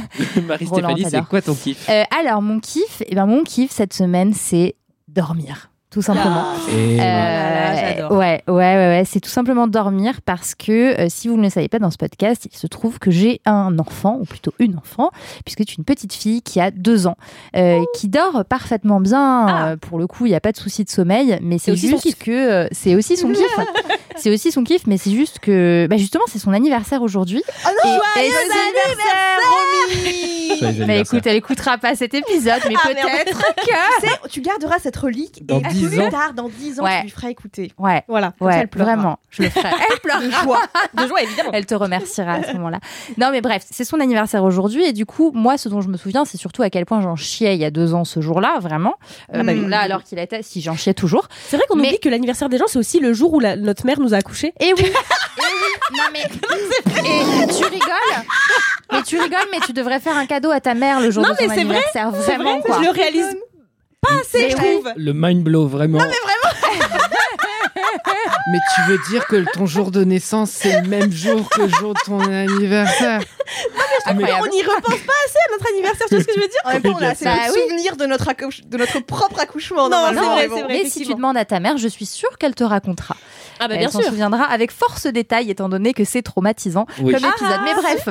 Marie-Stéphanie, 0.46 1.04
c'est 1.10 1.24
quoi 1.26 1.42
ton 1.42 1.54
kiff? 1.54 1.88
Euh, 1.88 2.02
alors 2.18 2.42
mon 2.42 2.60
kiff, 2.60 3.02
eh 3.06 3.14
ben 3.14 3.26
mon 3.26 3.44
kiff 3.44 3.70
cette 3.70 3.92
semaine 3.94 4.32
c'est 4.34 4.74
dormir, 5.08 5.70
tout 5.98 6.02
simplement. 6.02 6.44
Et 6.70 7.00
Euh, 7.00 7.74
j'adore. 7.74 8.12
ouais, 8.12 8.40
ouais, 8.46 8.54
ouais, 8.54 8.88
ouais, 8.88 9.02
c'est 9.04 9.18
tout 9.18 9.28
simplement 9.30 9.66
dormir 9.66 10.20
parce 10.24 10.54
que 10.54 11.00
euh, 11.00 11.06
si 11.08 11.26
vous 11.26 11.36
ne 11.36 11.42
le 11.42 11.50
savez 11.50 11.66
pas 11.68 11.80
dans 11.80 11.90
ce 11.90 11.96
podcast, 11.96 12.46
il 12.50 12.56
se 12.56 12.68
trouve 12.68 13.00
que 13.00 13.10
j'ai 13.10 13.40
un 13.46 13.76
enfant, 13.80 14.18
ou 14.20 14.24
plutôt 14.24 14.52
une 14.60 14.76
enfant, 14.78 15.10
puisque 15.44 15.60
c'est 15.68 15.76
une 15.76 15.84
petite 15.84 16.12
fille 16.12 16.40
qui 16.42 16.60
a 16.60 16.70
deux 16.70 17.08
ans, 17.08 17.16
euh, 17.56 17.82
qui 17.96 18.06
dort 18.08 18.44
parfaitement 18.48 19.00
bien. 19.00 19.46
Ah. 19.48 19.68
euh, 19.70 19.76
pour 19.76 19.98
le 19.98 20.06
coup, 20.06 20.26
il 20.26 20.28
n'y 20.28 20.36
a 20.36 20.40
pas 20.40 20.52
de 20.52 20.56
souci 20.56 20.84
de 20.84 20.90
sommeil, 20.90 21.36
mais 21.42 21.58
c'est 21.58 21.74
juste 21.74 22.14
que 22.22 22.30
euh, 22.30 22.68
c'est 22.70 22.94
aussi 22.94 23.16
son 23.16 23.32
kiff. 23.32 23.44
c'est 24.16 24.30
aussi 24.32 24.52
son 24.52 24.62
kiff, 24.62 24.86
mais 24.86 24.98
c'est 24.98 25.10
juste 25.10 25.40
que, 25.40 25.88
bah 25.90 25.96
justement, 25.96 26.24
c'est 26.28 26.38
son 26.38 26.52
anniversaire 26.52 27.02
aujourd'hui. 27.02 27.42
Oh 27.66 27.68
non, 27.84 27.90
Et- 28.22 28.26
et- 28.26 28.30
Joyeux 30.58 30.60
Mais 30.60 30.66
anniversaire. 30.68 31.00
écoute, 31.00 31.26
elle 31.26 31.36
écoutera 31.36 31.78
pas 31.78 31.94
cet 31.94 32.14
épisode, 32.14 32.60
mais 32.68 32.74
Ah, 32.82 32.88
peut-être 32.88 33.38
que. 33.54 33.62
Tu 34.00 34.06
sais, 34.06 34.14
tu 34.30 34.40
garderas 34.40 34.78
cette 34.80 34.96
relique 34.96 35.46
Dans 35.46 35.58
et 35.60 35.62
10 35.62 35.87
plus 35.96 36.00
ans. 36.00 36.10
tard, 36.10 36.32
dans 36.34 36.48
10 36.48 36.80
ans, 36.80 36.84
Ouais. 36.84 36.98
tu 36.98 37.04
lui 37.04 37.10
feras 37.10 37.28
écouter. 37.30 37.72
Ouais, 37.78 38.02
Voilà. 38.08 38.32
Comme 38.38 38.50
ça, 38.50 38.56
ouais, 38.56 38.60
elle 38.62 38.68
pleurera. 38.68 38.94
vraiment, 38.94 39.18
je 39.30 39.42
le 39.42 39.50
ferai. 39.50 39.68
Elle 39.90 39.98
pleure. 40.00 40.20
De 40.20 40.30
joie. 40.30 40.60
De 40.94 41.06
joie, 41.06 41.22
évidemment. 41.22 41.50
Elle 41.52 41.66
te 41.66 41.74
remerciera 41.74 42.32
à 42.34 42.42
ce 42.42 42.52
moment-là. 42.54 42.80
Non, 43.16 43.30
mais 43.30 43.40
bref, 43.40 43.64
c'est 43.70 43.84
son 43.84 44.00
anniversaire 44.00 44.42
aujourd'hui. 44.44 44.84
Et 44.84 44.92
du 44.92 45.06
coup, 45.06 45.30
moi, 45.34 45.58
ce 45.58 45.68
dont 45.68 45.80
je 45.80 45.88
me 45.88 45.96
souviens, 45.96 46.24
c'est 46.24 46.38
surtout 46.38 46.62
à 46.62 46.70
quel 46.70 46.86
point 46.86 47.00
j'en 47.00 47.16
chiais 47.16 47.54
il 47.54 47.60
y 47.60 47.64
a 47.64 47.70
deux 47.70 47.94
ans 47.94 48.04
ce 48.04 48.20
jour-là, 48.20 48.58
vraiment. 48.60 48.94
Euh, 49.34 49.38
Ah 49.40 49.42
bah 49.44 49.54
bon, 49.54 49.68
là, 49.68 49.80
alors 49.80 50.02
qu'il 50.04 50.18
était, 50.18 50.42
si 50.42 50.60
j'en 50.60 50.76
chiais 50.76 50.94
toujours. 50.94 51.28
C'est 51.48 51.56
vrai 51.56 51.66
qu'on 51.68 51.76
Mais- 51.76 51.88
oublie 51.88 52.00
que 52.00 52.08
l'anniversaire 52.08 52.48
des 52.48 52.58
gens, 52.58 52.66
c'est 52.66 52.78
aussi 52.78 53.00
le 53.00 53.12
jour 53.12 53.32
où 53.34 53.40
la- 53.40 53.56
notre 53.56 53.86
mère 53.86 54.00
nous 54.00 54.14
a 54.14 54.18
accouchés. 54.18 54.52
Et 54.60 54.72
oui, 54.72 54.80
et 54.84 54.84
oui. 54.84 55.96
Non, 55.96 56.04
mais. 56.12 56.24
Et 56.98 57.46
tu 57.46 57.64
rigoles. 57.64 58.24
Mais 58.92 59.02
tu 59.02 59.18
rigoles, 59.18 59.38
mais 59.52 59.58
tu 59.64 59.72
devrais 59.72 60.00
faire 60.00 60.16
un 60.16 60.26
cadeau 60.26 60.50
à 60.50 60.60
ta 60.60 60.74
mère 60.74 61.00
le 61.00 61.10
jour 61.10 61.22
Non, 61.22 61.30
de 61.30 61.36
son 61.36 61.42
mais 61.42 61.54
c'est 61.54 61.64
vrai, 61.64 61.74
anniversaire. 61.76 62.10
C'est 62.14 62.34
Vraiment, 62.34 62.58
vrai, 62.58 62.62
quoi. 62.66 62.76
je 62.78 62.84
le 62.84 62.90
réalise 62.90 63.36
pas 64.00 64.20
assez, 64.20 64.50
je 64.50 64.56
trouve. 64.56 64.92
Le 64.96 65.12
mind 65.14 65.42
blow, 65.42 65.66
vraiment. 65.66 65.98
Mais 65.98 66.04
tu 68.74 68.90
veux 68.90 68.98
dire 69.10 69.26
que 69.26 69.44
ton 69.52 69.66
jour 69.66 69.90
de 69.90 70.04
naissance, 70.04 70.50
c'est 70.50 70.80
le 70.80 70.88
même 70.88 71.12
jour 71.12 71.48
que 71.50 71.62
le 71.62 71.68
jour 71.68 71.94
de 71.94 72.00
ton 72.04 72.20
anniversaire? 72.20 73.20
On 74.06 74.14
n'y 74.14 74.22
repense 74.62 75.00
pas 75.00 75.12
assez 75.24 75.38
à 75.48 75.52
notre 75.52 75.68
anniversaire, 75.72 76.06
tu 76.08 76.14
vois 76.14 76.22
ce 76.22 76.26
que 76.28 76.34
je 76.34 76.40
veux 76.40 76.48
dire? 76.48 76.60
En 76.64 76.72
même 76.72 76.82
temps, 76.82 76.96
on 76.98 77.02
a 77.02 77.08
assez 77.08 77.24
Bah 77.24 77.34
oui. 77.52 77.60
souvenirs 77.68 77.96
de 77.96 78.06
notre, 78.06 78.28
accouche- 78.28 78.64
de 78.64 78.76
notre 78.78 79.00
propre 79.00 79.40
accouchement. 79.40 79.88
Non, 79.88 79.96
c'est 80.08 80.14
vrai, 80.14 80.26
mais 80.42 80.48
bon. 80.48 80.56
c'est 80.56 80.62
vrai. 80.62 80.80
Mais 80.84 80.88
si 80.88 81.04
tu 81.04 81.14
demandes 81.14 81.36
à 81.36 81.44
ta 81.44 81.60
mère, 81.60 81.76
je 81.78 81.88
suis 81.88 82.06
sûre 82.06 82.38
qu'elle 82.38 82.54
te 82.54 82.64
racontera. 82.64 83.16
Ah 83.60 83.66
bah 83.66 83.74
Elle 83.74 83.80
bien 83.80 83.90
s'en 83.90 84.00
sûr. 84.00 84.10
souviendra 84.10 84.44
avec 84.44 84.70
force 84.70 85.06
détail, 85.06 85.50
étant 85.50 85.68
donné 85.68 85.92
que 85.92 86.04
c'est 86.04 86.22
traumatisant 86.22 86.86
Oui. 87.02 87.12
comme 87.12 87.24
épisode. 87.24 87.60
Mais 87.64 87.74
bref, 87.74 88.08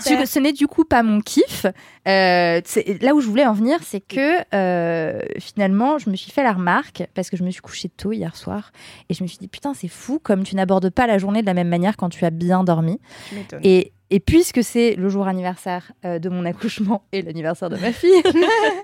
ce, 0.00 0.26
ce 0.26 0.38
n'est 0.38 0.52
du 0.52 0.68
coup 0.68 0.84
pas 0.84 1.02
mon 1.02 1.20
kiff. 1.20 1.66
Euh, 2.06 2.60
c'est- 2.64 3.02
là 3.02 3.14
où 3.14 3.20
je 3.20 3.26
voulais 3.26 3.46
en 3.46 3.54
venir, 3.54 3.78
c'est 3.84 4.00
que 4.00 4.36
euh, 4.54 5.20
finalement, 5.40 5.98
je 5.98 6.10
me 6.10 6.16
suis 6.16 6.30
fait 6.30 6.42
la 6.44 6.52
remarque 6.52 7.02
parce 7.14 7.28
que 7.30 7.36
je 7.36 7.42
me 7.42 7.50
suis 7.50 7.60
couchée 7.62 7.88
tôt 7.88 8.12
hier 8.12 8.36
soir 8.36 8.70
et 9.08 9.14
je 9.14 9.22
me 9.24 9.28
suis 9.28 9.38
dit 9.38 9.48
putain, 9.48 9.73
c'est 9.74 9.88
fou 9.88 10.18
comme 10.22 10.44
tu 10.44 10.56
n'abordes 10.56 10.90
pas 10.90 11.06
la 11.06 11.18
journée 11.18 11.42
de 11.42 11.46
la 11.46 11.54
même 11.54 11.68
manière 11.68 11.96
quand 11.96 12.08
tu 12.08 12.24
as 12.24 12.30
bien 12.30 12.64
dormi. 12.64 13.00
Et, 13.62 13.92
et 14.10 14.20
puisque 14.20 14.62
c'est 14.62 14.94
le 14.94 15.08
jour 15.08 15.26
anniversaire 15.26 15.92
euh, 16.04 16.18
de 16.18 16.28
mon 16.28 16.44
accouchement 16.44 17.02
et 17.12 17.22
l'anniversaire 17.22 17.70
de 17.70 17.76
ma 17.76 17.92
fille, 17.92 18.10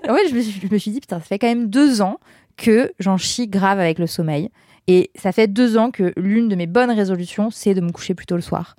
ouais, 0.09 0.27
je, 0.29 0.35
me 0.35 0.41
suis, 0.41 0.61
je 0.67 0.73
me 0.73 0.77
suis 0.77 0.91
dit, 0.91 0.99
putain, 0.99 1.19
ça 1.19 1.25
fait 1.25 1.39
quand 1.39 1.47
même 1.47 1.69
deux 1.69 2.01
ans 2.01 2.19
que 2.57 2.91
j'en 2.99 3.17
chie 3.17 3.47
grave 3.47 3.79
avec 3.79 3.97
le 3.99 4.07
sommeil. 4.07 4.49
Et 4.87 5.11
ça 5.15 5.31
fait 5.31 5.47
deux 5.47 5.77
ans 5.77 5.91
que 5.91 6.11
l'une 6.17 6.49
de 6.49 6.55
mes 6.55 6.67
bonnes 6.67 6.91
résolutions, 6.91 7.49
c'est 7.51 7.73
de 7.73 7.81
me 7.81 7.91
coucher 7.91 8.13
plus 8.13 8.25
tôt 8.25 8.35
le 8.35 8.41
soir. 8.41 8.75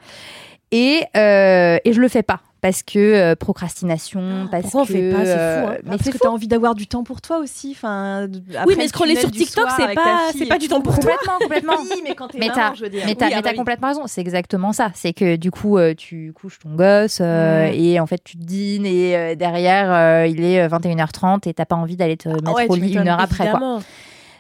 Et, 0.72 1.02
euh, 1.16 1.78
et 1.84 1.92
je 1.92 2.00
le 2.00 2.08
fais 2.08 2.22
pas. 2.22 2.40
Parce 2.62 2.84
que 2.84 2.98
euh, 2.98 3.34
procrastination, 3.34 4.46
parce 4.48 4.62
pourquoi 4.62 4.82
on 4.82 4.86
que. 4.86 4.92
fait 4.92 5.10
pas? 5.10 5.24
C'est 5.24 5.32
fou, 5.32 5.38
hein. 5.66 5.72
euh, 5.72 5.78
Mais 5.84 5.96
parce 5.96 6.10
que 6.10 6.16
t'as 6.18 6.28
envie 6.28 6.46
d'avoir 6.46 6.76
du 6.76 6.86
temps 6.86 7.02
pour 7.02 7.20
toi 7.20 7.38
aussi? 7.38 7.72
Enfin, 7.72 8.28
Oui, 8.66 8.74
mais 8.76 8.84
le 8.84 8.88
scroller 8.88 9.16
sur 9.16 9.32
TikTok, 9.32 9.66
c'est 9.76 9.94
pas, 9.94 10.30
c'est 10.32 10.46
pas 10.46 10.58
du 10.58 10.68
temps 10.68 10.80
pour 10.80 10.96
toi. 11.00 11.10
Complètement, 11.16 11.38
complètement. 11.40 11.74
Oui, 11.82 12.00
mais 12.04 12.14
quand 12.14 12.28
t'es 12.28 12.38
Mais 12.38 12.50
t'as- 12.50 12.72
je 12.74 12.84
veux 12.84 12.88
dire. 12.88 13.02
Mais 13.04 13.16
t'as 13.16 13.26
Oui, 13.26 13.32
ah 13.36 13.42
bah 13.42 13.48
oui. 13.50 13.56
complètement 13.56 13.88
raison, 13.88 14.02
c'est 14.06 14.20
exactement 14.20 14.72
ça. 14.72 14.92
C'est 14.94 15.12
que 15.12 15.34
du 15.34 15.50
coup, 15.50 15.76
euh, 15.76 15.92
tu 15.94 16.32
couches 16.34 16.60
ton 16.60 16.76
gosse 16.76 17.18
euh, 17.20 17.68
et 17.74 17.98
en 17.98 18.06
fait, 18.06 18.22
tu 18.22 18.36
dînes 18.36 18.86
et 18.86 19.16
euh, 19.16 19.34
derrière, 19.34 19.92
euh, 19.92 20.26
il 20.28 20.44
est 20.44 20.60
euh, 20.62 20.68
21h30 20.68 21.48
et 21.48 21.54
t'as 21.54 21.64
pas 21.64 21.74
envie 21.76 21.96
d'aller 21.96 22.16
te 22.16 22.28
mettre 22.28 22.54
ouais, 22.54 22.66
au 22.68 22.76
lit 22.76 22.92
une 22.94 23.08
heure 23.08 23.18
après. 23.20 23.50
Quoi. 23.50 23.80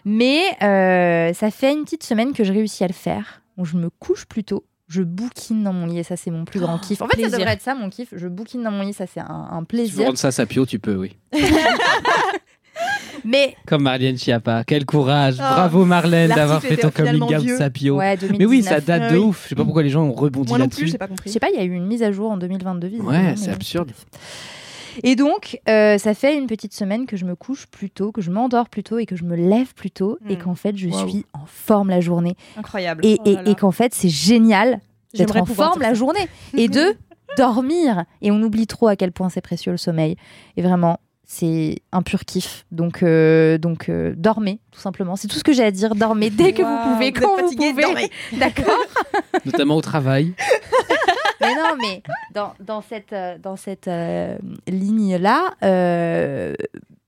Mais 0.04 0.42
euh, 0.62 1.32
ça 1.34 1.50
fait 1.50 1.72
une 1.72 1.82
petite 1.82 2.04
semaine 2.04 2.32
que 2.32 2.44
je 2.44 2.52
réussis 2.52 2.84
à 2.84 2.88
le 2.88 2.92
faire, 2.92 3.42
où 3.56 3.64
je 3.64 3.76
me 3.76 3.90
couche 3.90 4.26
plus 4.26 4.44
tôt. 4.44 4.64
Je 4.92 5.02
bouquine 5.02 5.64
dans 5.64 5.72
mon 5.72 5.86
lit 5.86 5.98
et 6.00 6.02
ça, 6.02 6.16
c'est 6.16 6.30
mon 6.30 6.44
plus 6.44 6.60
grand 6.60 6.78
kiff. 6.78 7.00
En 7.00 7.06
fait, 7.06 7.12
plaisir. 7.16 7.30
ça 7.30 7.38
devrait 7.38 7.54
être 7.54 7.62
ça, 7.62 7.74
mon 7.74 7.88
kiff. 7.88 8.10
Je 8.14 8.28
bouquine 8.28 8.62
dans 8.62 8.70
mon 8.70 8.82
lit, 8.82 8.92
ça, 8.92 9.06
c'est 9.06 9.20
un, 9.20 9.48
un 9.50 9.60
Tu 9.60 9.66
plaisir. 9.66 10.04
rendre 10.06 10.18
ça 10.18 10.30
sapio, 10.30 10.66
tu 10.66 10.78
peux, 10.78 10.96
oui. 10.96 11.16
Mais 13.24 13.54
Comme 13.66 13.82
Marlène 13.84 14.18
Schiappa. 14.18 14.64
Quel 14.66 14.84
courage. 14.84 15.34
Oh, 15.38 15.42
Bravo 15.42 15.84
Marlène 15.84 16.30
d'avoir 16.30 16.60
fait 16.60 16.76
ton 16.76 16.90
coming 16.90 17.22
out 17.22 17.48
sapio. 17.56 17.96
ouais, 17.96 18.16
2019. 18.16 18.38
Mais 18.38 18.46
oui, 18.46 18.62
ça 18.62 18.80
date 18.80 19.12
de 19.12 19.18
oui. 19.18 19.24
ouf. 19.24 19.44
Je 19.44 19.48
sais 19.50 19.54
pas 19.54 19.64
pourquoi 19.64 19.82
les 19.82 19.90
gens 19.90 20.02
ont 20.02 20.12
rebondi 20.12 20.48
Moi 20.50 20.58
non 20.58 20.68
plus, 20.68 20.92
là-dessus. 20.92 20.98
Je 21.26 21.30
sais 21.30 21.38
pas, 21.38 21.48
il 21.50 21.56
y 21.56 21.60
a 21.60 21.64
eu 21.64 21.72
une 21.72 21.86
mise 21.86 22.02
à 22.02 22.10
jour 22.10 22.30
en 22.32 22.36
2022. 22.36 22.88
visiblement, 22.88 23.10
Ouais, 23.12 23.34
c'est 23.36 23.50
absurde. 23.50 23.92
Et 25.02 25.16
donc, 25.16 25.60
euh, 25.68 25.98
ça 25.98 26.14
fait 26.14 26.36
une 26.36 26.46
petite 26.46 26.74
semaine 26.74 27.06
que 27.06 27.16
je 27.16 27.24
me 27.24 27.34
couche 27.34 27.66
plus 27.66 27.90
tôt, 27.90 28.12
que 28.12 28.20
je 28.20 28.30
m'endors 28.30 28.68
plus 28.68 28.82
tôt 28.82 28.98
et 28.98 29.06
que 29.06 29.16
je 29.16 29.24
me 29.24 29.36
lève 29.36 29.74
plus 29.74 29.90
tôt 29.90 30.18
et 30.28 30.34
Mm. 30.36 30.38
qu'en 30.38 30.54
fait, 30.54 30.76
je 30.76 30.88
suis 30.90 31.24
en 31.32 31.46
forme 31.46 31.88
la 31.90 32.00
journée. 32.00 32.36
Incroyable. 32.56 33.04
Et, 33.06 33.18
Oh 33.20 33.28
et- 33.28 33.50
et 33.50 33.54
qu'en 33.54 33.72
fait, 33.72 33.94
c'est 33.94 34.08
génial 34.08 34.80
d'être 35.14 35.36
en 35.36 35.44
forme 35.44 35.80
la 35.82 35.94
journée 35.94 36.26
et 36.56 36.68
de 36.68 36.94
dormir. 37.36 38.04
Et 38.20 38.30
on 38.30 38.42
oublie 38.42 38.66
trop 38.66 38.88
à 38.88 38.96
quel 38.96 39.12
point 39.12 39.28
c'est 39.28 39.40
précieux 39.40 39.72
le 39.72 39.78
sommeil. 39.78 40.16
Et 40.56 40.62
vraiment, 40.62 40.98
c'est 41.24 41.76
un 41.92 42.02
pur 42.02 42.24
kiff. 42.26 42.66
Donc, 42.72 43.02
euh, 43.02 43.56
donc 43.56 43.88
euh, 43.88 44.12
dormez, 44.16 44.58
tout 44.70 44.80
simplement. 44.80 45.16
C'est 45.16 45.28
tout 45.28 45.38
ce 45.38 45.44
que 45.44 45.52
j'ai 45.52 45.64
à 45.64 45.70
dire. 45.70 45.94
Dormez 45.94 46.28
dès 46.30 46.52
que 46.52 46.62
vous 46.62 46.92
pouvez, 46.92 47.10
Vous 47.10 47.20
quand 47.20 47.36
vous 47.36 47.42
fatigué, 47.48 47.72
pouvez. 47.72 48.10
D'accord 48.38 48.78
Notamment 49.46 49.76
au 49.76 49.80
travail. 49.80 50.34
Mais 51.54 51.62
non, 51.62 51.76
mais 51.80 52.02
dans, 52.34 52.54
dans 52.60 52.80
cette, 52.82 53.12
euh, 53.12 53.38
dans 53.38 53.56
cette 53.56 53.88
euh, 53.88 54.38
ligne-là, 54.68 55.54
euh, 55.62 56.54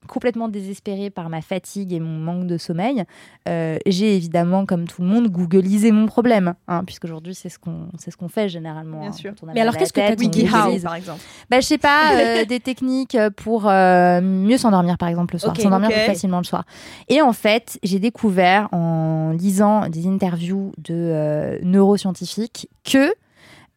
complètement 0.05 0.47
désespérée 0.47 1.09
par 1.09 1.29
ma 1.29 1.41
fatigue 1.41 1.93
et 1.93 1.99
mon 1.99 2.17
manque 2.17 2.47
de 2.47 2.57
sommeil, 2.57 3.03
euh, 3.47 3.77
j'ai 3.85 4.15
évidemment, 4.15 4.65
comme 4.65 4.87
tout 4.87 5.01
le 5.01 5.07
monde, 5.07 5.27
googlisé 5.27 5.91
mon 5.91 6.05
problème. 6.05 6.53
Hein, 6.67 6.83
Puisqu'aujourd'hui, 6.85 7.35
c'est 7.35 7.49
ce 7.49 7.59
qu'on 7.59 7.87
c'est 7.97 8.11
ce 8.11 8.17
qu'on 8.17 8.29
fait 8.29 8.49
généralement. 8.49 9.01
Bien 9.01 9.09
hein, 9.09 9.13
sûr. 9.13 9.33
on 9.41 9.47
Mais 9.53 9.61
alors, 9.61 9.75
qu'est-ce 9.77 9.93
que 9.93 10.01
on 10.01 10.15
googlé 10.15 10.43
googlise. 10.43 10.83
par 10.83 10.95
exemple. 10.95 11.19
bah, 11.49 11.59
Je 11.59 11.65
sais 11.65 11.77
pas, 11.77 12.13
euh, 12.41 12.45
des 12.45 12.59
techniques 12.59 13.17
pour 13.37 13.67
euh, 13.67 14.21
mieux 14.21 14.57
s'endormir, 14.57 14.97
par 14.97 15.09
exemple, 15.09 15.35
le 15.35 15.39
soir. 15.39 15.53
Ok, 15.53 15.61
s'endormir 15.61 15.89
plus 15.89 15.99
facilement 15.99 16.37
le 16.37 16.43
soir. 16.43 16.65
Et 17.09 17.21
en 17.21 17.33
fait, 17.33 17.79
j'ai 17.83 17.99
découvert 17.99 18.69
en 18.71 19.31
lisant 19.31 19.89
des 19.89 20.07
interviews 20.07 20.71
de 20.77 21.59
neuroscientifiques 21.63 22.69
que. 22.83 23.13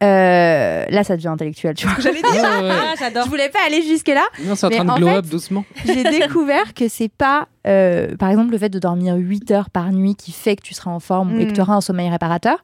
Euh, 0.02 0.84
là, 0.88 1.02
ça 1.04 1.16
devient 1.16 1.28
intellectuel, 1.28 1.74
tu 1.74 1.86
vois. 1.88 1.96
J'allais 2.00 2.22
dire. 2.22 2.30
Ouais, 2.32 2.68
ouais. 2.68 2.70
Ah, 2.72 2.94
j'adore. 2.98 3.24
Je 3.24 3.30
voulais 3.30 3.48
pas 3.48 3.58
aller 3.66 3.82
jusque-là. 3.82 4.22
Non, 4.44 4.54
c'est 4.54 4.66
en 4.66 4.70
train 4.70 4.84
de 4.84 4.90
en 4.90 4.96
glow 4.96 5.08
fait- 5.08 5.14
up 5.16 5.26
doucement. 5.26 5.64
J'ai 5.84 6.04
découvert 6.20 6.72
que 6.74 6.88
c'est 6.88 7.08
pas, 7.10 7.48
euh, 7.66 8.16
par 8.16 8.30
exemple, 8.30 8.52
le 8.52 8.58
fait 8.58 8.68
de 8.68 8.78
dormir 8.78 9.16
8 9.16 9.50
heures 9.50 9.70
par 9.70 9.90
nuit 9.92 10.14
qui 10.14 10.30
fait 10.32 10.54
que 10.56 10.62
tu 10.62 10.72
seras 10.74 10.90
en 10.92 11.00
forme 11.00 11.40
et 11.40 11.46
que 11.46 11.50
Mm. 11.50 11.54
tu 11.54 11.60
auras 11.60 11.74
un 11.74 11.80
sommeil 11.80 12.08
réparateur. 12.10 12.62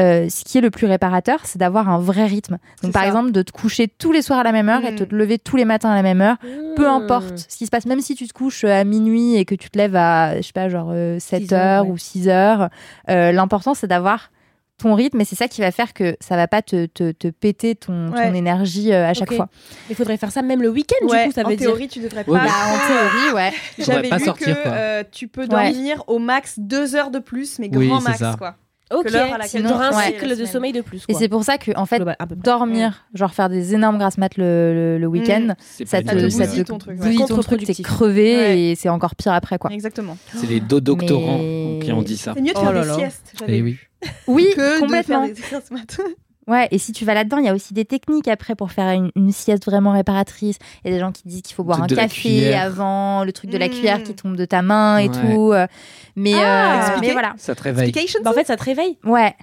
Euh, 0.00 0.28
ce 0.30 0.42
qui 0.44 0.56
est 0.58 0.62
le 0.62 0.70
plus 0.70 0.86
réparateur, 0.86 1.40
c'est 1.44 1.58
d'avoir 1.58 1.88
un 1.90 1.98
vrai 1.98 2.24
rythme. 2.26 2.56
Donc, 2.82 2.92
par 2.92 3.02
ça. 3.02 3.08
exemple, 3.08 3.30
de 3.30 3.42
te 3.42 3.52
coucher 3.52 3.86
tous 3.88 4.10
les 4.10 4.22
soirs 4.22 4.38
à 4.38 4.42
la 4.42 4.50
même 4.52 4.68
heure 4.70 4.84
et 4.84 4.90
Mm. 4.92 4.96
de 4.96 5.04
te 5.04 5.14
lever 5.14 5.38
tous 5.38 5.56
les 5.56 5.64
matins 5.66 5.90
à 5.90 5.94
la 5.94 6.02
même 6.02 6.20
heure. 6.22 6.38
Peu 6.76 6.86
Hmm. 6.88 7.02
importe 7.02 7.38
ce 7.48 7.56
qui 7.58 7.66
se 7.66 7.70
passe, 7.70 7.86
même 7.86 8.00
si 8.00 8.14
tu 8.16 8.26
te 8.26 8.32
couches 8.32 8.64
à 8.64 8.82
minuit 8.84 9.36
et 9.36 9.44
que 9.44 9.54
tu 9.54 9.68
te 9.70 9.78
lèves 9.78 9.94
à, 9.94 10.36
je 10.38 10.42
sais 10.46 10.52
pas, 10.52 10.68
genre 10.68 10.92
7 11.20 11.42
Six 11.44 11.52
heures, 11.52 11.60
heures 11.60 11.84
ouais. 11.86 11.92
ou 11.92 11.98
6 11.98 12.28
heures, 12.28 12.70
euh, 13.10 13.30
l'important 13.32 13.74
c'est 13.74 13.86
d'avoir 13.86 14.30
ton 14.78 14.94
rythme 14.94 15.20
et 15.20 15.24
c'est 15.24 15.36
ça 15.36 15.46
qui 15.48 15.60
va 15.60 15.70
faire 15.70 15.92
que 15.94 16.16
ça 16.20 16.34
va 16.36 16.48
pas 16.48 16.60
te, 16.62 16.86
te, 16.86 17.12
te 17.12 17.28
péter 17.28 17.74
ton, 17.76 18.10
ton 18.10 18.34
énergie 18.34 18.92
euh, 18.92 19.08
à 19.08 19.14
chaque 19.14 19.32
fois. 19.32 19.48
Il 19.90 19.94
faudrait 19.96 20.16
faire 20.16 20.32
ça 20.32 20.42
même 20.42 20.60
le 20.62 20.70
week-end, 20.70 21.06
Ouais, 21.06 21.22
du 21.24 21.28
coup, 21.28 21.34
ça 21.34 21.46
en 21.46 21.50
veut 21.50 21.56
dire. 21.56 21.68
théorie, 21.68 21.88
tu 21.88 22.00
devrais 22.00 22.24
pas. 22.24 22.32
Bah, 22.32 22.40
en 22.44 22.88
théorie, 22.88 23.34
ouais. 23.34 23.52
J'avais 23.78 24.10
lu 24.10 24.24
sortir, 24.24 24.56
que 24.62 24.68
euh, 24.68 25.02
tu 25.10 25.28
peux 25.28 25.42
Ouais. 25.42 25.72
dormir 25.72 26.02
au 26.08 26.18
max 26.18 26.58
deux 26.58 26.96
heures 26.96 27.10
de 27.10 27.18
plus, 27.20 27.58
mais 27.60 27.68
grand 27.68 28.00
max, 28.00 28.18
ça. 28.18 28.34
quoi. 28.36 28.56
Ok, 28.94 29.08
sinon, 29.46 29.80
un 29.80 29.92
cycle 30.02 30.36
de 30.36 30.44
sommeil 30.44 30.72
de 30.72 30.82
plus. 30.82 31.04
Et 31.08 31.14
c'est 31.14 31.28
pour 31.28 31.44
ça 31.44 31.56
que, 31.56 31.70
en 31.76 31.86
fait, 31.86 31.96
Global, 31.96 32.16
dormir, 32.36 33.06
genre 33.14 33.32
faire 33.32 33.48
des 33.48 33.74
énormes 33.74 33.96
grasses 33.96 34.18
mat 34.18 34.36
le, 34.36 34.74
le, 34.74 34.98
le 34.98 35.06
week-end, 35.06 35.54
C'est 35.60 35.88
ça 35.88 36.02
te, 36.02 36.28
ça 36.28 36.46
te 36.46 36.60
ton 36.62 36.76
truc, 36.76 36.98
ton 37.26 37.38
truc, 37.40 37.64
t'es 37.64 37.72
crevé 37.82 38.36
Ouais. 38.36 38.60
et 38.60 38.74
c'est 38.74 38.90
encore 38.90 39.14
pire 39.14 39.32
après, 39.32 39.56
quoi. 39.58 39.70
Exactement. 39.72 40.18
C'est 40.36 40.46
les 40.46 40.60
dos 40.60 40.80
doctorants 40.80 41.38
Mais- 41.38 41.78
qui 41.82 41.90
ont 41.92 42.02
dit 42.02 42.18
ça. 42.18 42.32
C'est 42.34 42.42
mieux 42.42 42.52
de 42.52 42.58
Oh 42.58 42.60
faire 42.60 42.72
là 42.72 42.82
des 42.82 42.88
là. 42.88 42.94
siestes, 42.96 43.32
j'avais 43.38 43.56
Eh 43.58 43.60
lu, 43.62 43.90
oui. 44.26 44.48
Que 44.56 44.80
complètement. 44.80 45.26
de 45.28 45.34
faire 45.34 45.34
des 45.34 45.42
séances 45.42 45.70
maths. 45.70 46.00
Ouais, 46.48 46.66
et 46.72 46.78
si 46.78 46.90
tu 46.90 47.04
vas 47.04 47.14
là-dedans, 47.14 47.38
il 47.38 47.44
y 47.44 47.48
a 47.48 47.54
aussi 47.54 47.72
des 47.72 47.84
techniques 47.84 48.26
après 48.26 48.56
pour 48.56 48.72
faire 48.72 48.90
une, 48.92 49.12
une 49.14 49.30
sieste 49.30 49.64
vraiment 49.64 49.92
réparatrice. 49.92 50.56
Il 50.84 50.88
y 50.90 50.92
a 50.92 50.96
des 50.96 51.00
gens 51.00 51.12
qui 51.12 51.22
disent 51.24 51.42
qu'il 51.42 51.54
faut 51.54 51.62
boire 51.62 51.80
un 51.80 51.86
café 51.86 52.52
avant, 52.54 53.22
le 53.22 53.32
truc 53.32 53.48
de 53.48 53.58
la 53.58 53.68
cuillère 53.68 54.02
qui 54.02 54.12
tombe 54.14 54.34
de 54.36 54.44
ta 54.44 54.60
main 54.60 54.98
et 54.98 55.08
Ouais. 55.08 55.14
tout. 55.34 55.52
euh, 55.52 55.68
Mais, 56.16 56.32
Ah, 56.34 56.94
euh, 56.94 56.98
mais 57.00 57.12
voilà. 57.12 57.34
Ça 57.36 57.54
te 57.54 57.62
réveille. 57.62 57.90
Explication, 57.90 58.20
Bah, 58.24 58.30
en 58.30 58.34
fait, 58.34 58.44
ça 58.44 58.56
te 58.56 58.64
réveille. 58.64 58.98
Ouais, 59.04 59.34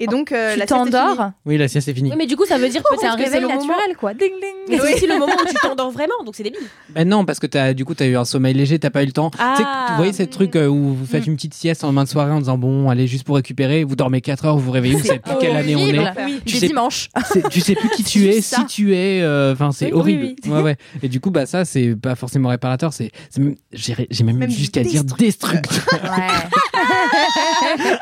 Et 0.00 0.08
donc, 0.08 0.32
euh, 0.32 0.54
tu 0.54 0.58
la 0.58 0.66
t'endors. 0.66 1.30
Oui, 1.46 1.56
la 1.56 1.68
sieste 1.68 1.86
est 1.86 1.94
finie. 1.94 2.10
Oui, 2.10 2.16
mais 2.18 2.26
du 2.26 2.34
coup, 2.36 2.44
ça 2.46 2.58
veut 2.58 2.68
dire 2.68 2.82
C'est 2.90 2.96
peut-être 2.96 3.12
un 3.12 3.16
que 3.16 3.22
c'est 3.22 3.28
réveil 3.28 3.42
le 3.42 3.46
moment. 3.46 3.60
naturel, 3.60 3.96
quoi? 3.96 4.12
Ding, 4.12 4.32
Mais 4.68 4.76
ding. 4.76 4.80
c'est 4.84 4.94
aussi 4.96 5.06
le 5.06 5.18
moment 5.20 5.32
où 5.32 5.46
tu 5.48 5.54
t'endors 5.62 5.92
vraiment, 5.92 6.14
donc 6.26 6.34
c'est 6.34 6.42
débile. 6.42 6.58
Ben 6.90 7.08
non, 7.08 7.24
parce 7.24 7.38
que 7.38 7.46
as, 7.56 7.74
du 7.74 7.84
coup, 7.84 7.94
tu 7.94 8.02
as 8.02 8.06
eu 8.06 8.16
un 8.16 8.24
sommeil 8.24 8.54
léger, 8.54 8.76
t'as 8.80 8.90
pas 8.90 9.04
eu 9.04 9.06
le 9.06 9.12
temps. 9.12 9.30
Ah. 9.38 9.54
Tu 9.56 9.62
vous 9.92 9.96
voyez 9.96 10.12
ces 10.12 10.26
trucs 10.26 10.56
euh, 10.56 10.66
où 10.66 10.94
vous 10.94 11.06
faites 11.06 11.24
Mm. 11.28 11.30
une 11.30 11.36
petite 11.36 11.54
sieste 11.54 11.84
en 11.84 11.92
main 11.92 12.02
de 12.02 12.08
soirée 12.08 12.32
en 12.32 12.40
disant 12.40 12.58
bon, 12.58 12.90
allez, 12.90 13.06
juste 13.06 13.22
pour 13.24 13.36
récupérer, 13.36 13.84
vous 13.84 13.94
dormez 13.94 14.20
4 14.20 14.46
heures, 14.46 14.56
vous 14.56 14.64
vous 14.64 14.70
réveillez, 14.72 14.96
vous 14.96 15.04
savez 15.06 15.20
plus 15.20 15.34
quelle 15.40 15.54
année 15.56 15.76
on 15.76 15.86
est. 15.86 16.24
Oui. 16.24 16.40
Tu 16.44 16.56
sais- 16.56 16.66
dimanche. 16.66 17.08
C'est- 17.32 17.48
tu 17.48 17.60
sais 17.60 17.76
plus 17.76 17.88
qui 17.90 18.02
tu 18.04 18.26
es, 18.28 18.40
si 18.40 18.66
tu 18.66 18.96
es, 18.96 19.22
euh, 19.22 19.52
enfin 19.52 19.70
c'est 19.70 19.86
Oui, 19.86 19.92
oui, 19.92 19.98
horrible. 20.00 20.34
oui. 20.44 20.50
Ouais, 20.50 20.60
ouais. 20.62 20.76
Et 21.04 21.08
du 21.08 21.20
coup, 21.20 21.30
bah 21.30 21.46
ça, 21.46 21.64
c'est 21.64 21.94
pas 21.94 22.16
forcément 22.16 22.48
réparateur, 22.48 22.92
c'est, 22.92 23.12
c'est 23.30 23.40
j'ai 23.72 24.24
même, 24.24 24.38
Même 24.38 24.50
jusqu'à 24.50 24.82
dire 24.82 25.04
destructeur. 25.04 25.84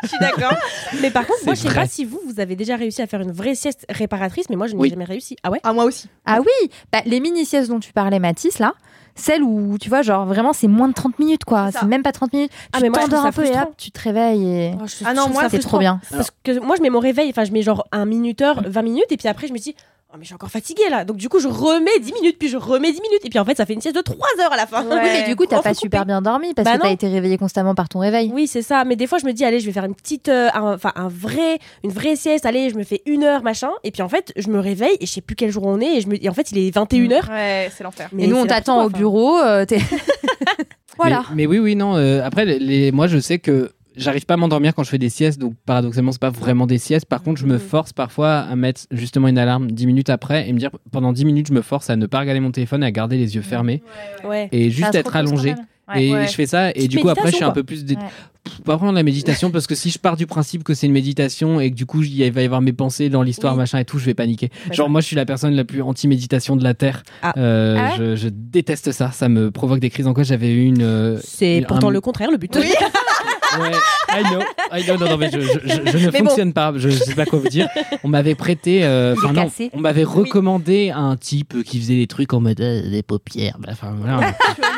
Je 0.03 0.09
suis 0.09 0.19
d'accord. 0.21 0.57
Mais 1.01 1.11
par 1.11 1.27
contre, 1.27 1.45
moi, 1.45 1.55
je 1.55 1.61
C'est. 1.61 1.69
Pas 1.83 1.89
si 1.89 2.05
vous, 2.05 2.21
vous 2.27 2.41
avez 2.41 2.57
déjà 2.57 2.77
réussi 2.77 3.03
à 3.03 3.07
faire 3.07 3.21
une 3.21 3.33
vraie 3.33 3.55
sieste 3.55 3.85
réparatrice, 3.89 4.49
mais 4.51 4.57
moi, 4.57 4.67
je 4.67 4.75
n'ai 4.75 4.81
Oui. 4.81 4.91
jamais 4.91 5.05
réussi. 5.05 5.37
Ah 5.43 5.51
ouais 5.51 5.61
Ah, 5.63 5.73
moi 5.73 5.85
aussi. 5.85 6.09
Ah 6.27 6.39
oui, 6.41 6.71
bah, 6.93 7.01
les 7.07 7.21
mini-siestes 7.21 7.69
dont 7.71 7.81
tu 7.81 7.93
parlais, 7.93 8.19
Mathis, 8.19 8.59
là, 8.59 8.73
celles 9.15 9.43
où, 9.43 9.77
tu 9.79 9.89
vois, 9.91 10.01
genre 10.03 10.25
vraiment, 10.25 10.53
c'est 10.55 10.69
moins 10.69 10.89
de 10.89 10.95
30 10.95 11.19
minutes, 11.19 11.45
quoi. 11.45 11.71
C'est 11.71 11.85
même 11.85 12.03
pas 12.03 12.13
30 12.13 12.33
minutes. 12.33 12.51
Ah, 12.73 12.79
tu 12.79 12.85
mais 12.85 12.89
moi, 12.89 13.01
je 13.01 13.07
t'endors 13.07 13.27
un 13.27 13.33
peu 13.33 13.45
et 13.45 13.51
hop, 13.51 13.75
tu 13.77 13.91
te 13.91 14.01
réveilles 14.01 14.47
et... 14.47 14.73
Oh, 14.83 14.87
je- 14.87 15.05
Ah 15.05 15.13
non, 15.15 15.29
moi, 15.29 15.49
c'est 15.51 15.59
trop 15.59 15.79
bien. 15.79 16.01
Parce 16.11 16.31
que 16.43 16.59
moi, 16.61 16.77
je 16.77 16.83
mets 16.83 16.91
mon 16.91 17.01
réveil, 17.01 17.29
enfin, 17.31 17.45
je 17.45 17.53
mets 17.53 17.63
genre 17.63 17.87
un 17.93 18.07
minuteur, 18.07 18.63
20 18.67 18.83
minutes, 18.83 19.05
et 19.11 19.17
puis 19.19 19.29
après, 19.29 19.47
je 19.49 19.53
me 19.53 19.59
dis, 19.59 19.75
oh, 20.13 20.17
mais 20.17 20.23
je 20.23 20.27
suis 20.27 20.35
encore 20.35 20.51
fatiguée 20.51 20.89
là. 20.91 21.05
Donc, 21.05 21.17
du 21.17 21.29
coup, 21.29 21.41
je 21.41 21.49
remets 21.49 21.99
10 22.01 22.13
minutes, 22.13 22.37
puis 22.39 22.49
je 22.49 22.57
remets 22.57 22.93
10 22.93 23.01
minutes, 23.01 23.25
et 23.25 23.29
puis 23.31 23.39
en 23.39 23.45
fait, 23.45 23.57
ça 23.57 23.67
fait 23.67 23.73
une 23.75 23.81
sieste 23.81 23.97
de 23.97 24.01
3 24.03 24.17
heures 24.41 24.53
à 24.53 24.57
la 24.57 24.67
fin. 24.67 24.83
Ouais. 24.85 24.95
Oui, 24.95 25.09
mais 25.13 25.29
du 25.29 25.37
coup, 25.37 25.47
t'as 25.47 25.63
pas 25.63 25.75
super 25.75 26.05
bien 26.07 26.21
dormi 26.23 26.55
parce 26.55 26.67
Bah 26.69 26.77
que 26.77 26.83
t'as 26.83 26.91
été 26.91 27.09
réveillé 27.09 27.39
constamment 27.39 27.75
par 27.75 27.89
ton 27.89 27.99
réveil. 28.01 28.31
Oui, 28.35 28.47
c'est 28.47 28.63
ça. 28.63 28.85
Mais 28.85 28.97
des 28.97 29.07
fois, 29.07 29.19
je 29.19 29.27
me 29.27 29.33
dis, 29.33 29.45
allez, 29.45 29.61
je 29.61 29.67
vais 29.67 29.73
faire 29.73 29.85
une 29.85 29.95
petite, 29.95 30.29
euh, 30.29 30.49
un- 30.55 30.75
enfin, 30.75 30.93
un, 30.97 31.09
vrai, 31.09 31.59
une 31.85 31.91
vraie 31.91 32.17
sieste. 32.17 32.47
Allez, 32.47 32.71
je 32.71 32.77
me 32.77 32.85
fais 32.85 33.03
une 33.07 33.25
heure, 33.25 33.43
machin. 33.43 33.71
Et 33.85 33.91
puis 33.91 34.03
en 34.03 34.09
fait, 34.09 34.33
je 34.37 34.49
me 34.49 34.59
réveille 34.61 34.97
et 35.01 35.07
je 35.07 35.13
sais 35.13 35.21
plus 35.21 35.37
quel 35.37 35.51
jour 35.51 35.65
on 35.67 35.81
est. 35.81 35.97
Et, 35.97 36.01
je 36.01 36.09
me... 36.09 36.23
et 36.23 36.29
en 36.29 36.35
fait, 36.35 36.51
il 36.53 36.59
est 36.59 36.71
21 36.75 37.05
h 37.09 37.31
Ouais, 37.31 37.71
c'est 37.77 37.85
l'enfer. 37.85 38.09
et 38.19 38.27
nous, 38.27 38.37
on 38.37 38.47
t'attend 38.47 38.85
au 38.85 38.91
bureau. 38.91 39.39
euh, 39.39 39.65
t'es- 39.65 39.79
voilà. 40.97 41.25
Mais, 41.31 41.37
mais 41.37 41.47
oui, 41.47 41.59
oui, 41.59 41.77
non. 41.77 41.97
euh, 41.97 42.23
après, 42.25 42.45
les, 42.45 42.59
les- 42.59 42.93
moi, 42.93 43.07
je 43.07 43.19
sais 43.19 43.39
que 43.39 43.71
j'arrive 43.97 44.25
pas 44.27 44.35
à 44.35 44.37
m'endormir 44.37 44.75
quand 44.75 44.83
je 44.85 44.91
fais 44.91 44.99
des 44.99 45.09
siestes, 45.09 45.39
donc 45.41 45.55
paradoxalement, 45.67 46.13
c'est 46.13 46.21
pas 46.21 46.31
vraiment 46.31 46.67
des 46.67 46.79
siestes. 46.79 47.07
Par 47.07 47.23
contre, 47.23 47.41
je 47.41 47.47
me 47.47 47.55
Mhm. 47.55 47.59
force 47.61 47.93
parfois 47.93 48.39
à 48.41 48.57
mettre 48.57 48.83
justement 48.91 49.29
une 49.29 49.39
alarme 49.39 49.71
10 49.71 49.87
minutes 49.87 50.11
après 50.11 50.49
et 50.49 50.53
me 50.53 50.59
dire 50.59 50.71
pendant 50.91 51.13
10 51.13 51.25
minutes, 51.25 51.49
je 51.49 51.53
me 51.53 51.63
force 51.63 51.91
à 51.91 51.97
ne 51.97 52.07
pas 52.07 52.21
regarder 52.21 52.41
mon 52.41 52.51
téléphone, 52.53 52.83
à 52.83 52.91
garder 52.91 53.17
les 53.19 53.35
yeux 53.35 53.43
fermés 53.43 53.83
Ouais. 54.25 54.49
et 54.53 54.71
juste 54.71 54.95
être 54.95 55.17
allongé. 55.17 55.55
et 55.95 56.11
je 56.27 56.33
fais 56.33 56.47
ça, 56.47 56.71
et 56.75 56.89
du 56.89 56.99
coup, 57.01 57.09
après, 57.11 57.31
je 57.31 57.37
suis 57.37 57.45
un 57.45 57.51
peu 57.51 57.65
plus. 57.65 57.85
dé-. 57.85 57.97
Pff, 57.97 58.61
Pas 58.65 58.77
vraiment 58.77 58.93
de 58.93 58.97
la 58.97 59.03
méditation, 59.03 59.51
parce 59.51 59.67
que 59.67 59.75
si 59.75 59.91
je 59.91 59.99
pars 59.99 60.17
du 60.17 60.27
principe 60.27 60.65
que 60.65 60.75
c'est 60.75 60.87
une 60.87 60.93
méditation 60.93 61.61
et 61.61 61.71
que 61.71 61.77
du 61.77 61.87
coup, 61.87 62.03
il 62.03 62.33
va 62.33 62.41
y 62.43 62.45
avoir 62.45 62.61
mes 62.61 62.73
pensées 62.73 63.09
dans 63.11 63.23
l'histoire, 63.23 63.53
Oui. 63.55 63.59
machin 63.59 63.79
et 63.79 63.85
tout, 63.85 63.99
je 63.99 64.07
vais 64.07 64.15
paniquer. 64.15 64.51
Genre, 64.73 64.89
moi, 64.89 65.01
je 65.01 65.07
suis 65.07 65.17
la 65.17 65.25
personne 65.27 65.53
la 65.55 65.65
plus 65.65 65.83
anti-méditation 65.83 66.57
de 66.57 66.65
la 66.65 66.75
Terre. 66.75 67.03
Ah. 67.23 67.35
Euh, 67.37 67.77
Ah 67.79 67.91
ouais 67.91 67.97
je, 67.99 68.17
je 68.17 68.29
déteste 68.31 68.91
ça, 68.91 69.11
ça 69.13 69.29
me 69.29 69.51
provoque 69.51 69.81
des 69.81 69.91
crises 69.91 70.07
d'angoisse. 70.07 70.29
J'avais 70.29 70.51
eu 70.53 70.65
une. 70.65 70.83
euh, 70.83 71.19
C'est 71.23 71.59
un- 71.63 71.67
pourtant 71.67 71.91
le 71.91 72.01
contraire, 72.01 72.31
le 72.31 72.39
but. 72.39 72.57
Oui. 72.57 72.73
Ouais, 73.61 73.71
I 74.09 74.23
know, 74.23 74.41
I 74.73 74.83
know, 74.85 74.97
non, 74.97 75.11
non, 75.11 75.17
mais 75.19 75.31
je, 75.31 75.41
je- 75.41 75.49
je- 75.53 75.91
je 75.91 75.99
ne 76.07 76.11
Mais 76.11 76.19
bon. 76.21 76.27
fonctionne 76.27 76.53
pas, 76.53 76.73
je, 76.77 76.89
je 76.89 76.97
sais 76.97 77.15
pas 77.15 77.27
quoi 77.27 77.39
vous 77.39 77.49
dire. 77.49 77.69
On 78.05 78.09
m'avait 78.09 78.35
prêté, 78.35 78.85
euh, 78.85 79.15
Il 79.17 79.19
enfin 79.19 79.29
est 79.31 79.37
non, 79.37 79.45
cassé. 79.45 79.71
on 79.73 79.81
m'avait 79.81 80.05
recommandé 80.05 80.91
un 80.95 81.17
type 81.17 81.63
qui 81.65 81.79
faisait 81.81 81.97
des 81.97 82.07
trucs 82.07 82.33
en 82.33 82.41
mode 82.41 82.61
euh, 82.61 82.89
des 82.89 83.03
paupières, 83.03 83.57
enfin 83.69 83.95
voilà, 83.99 84.21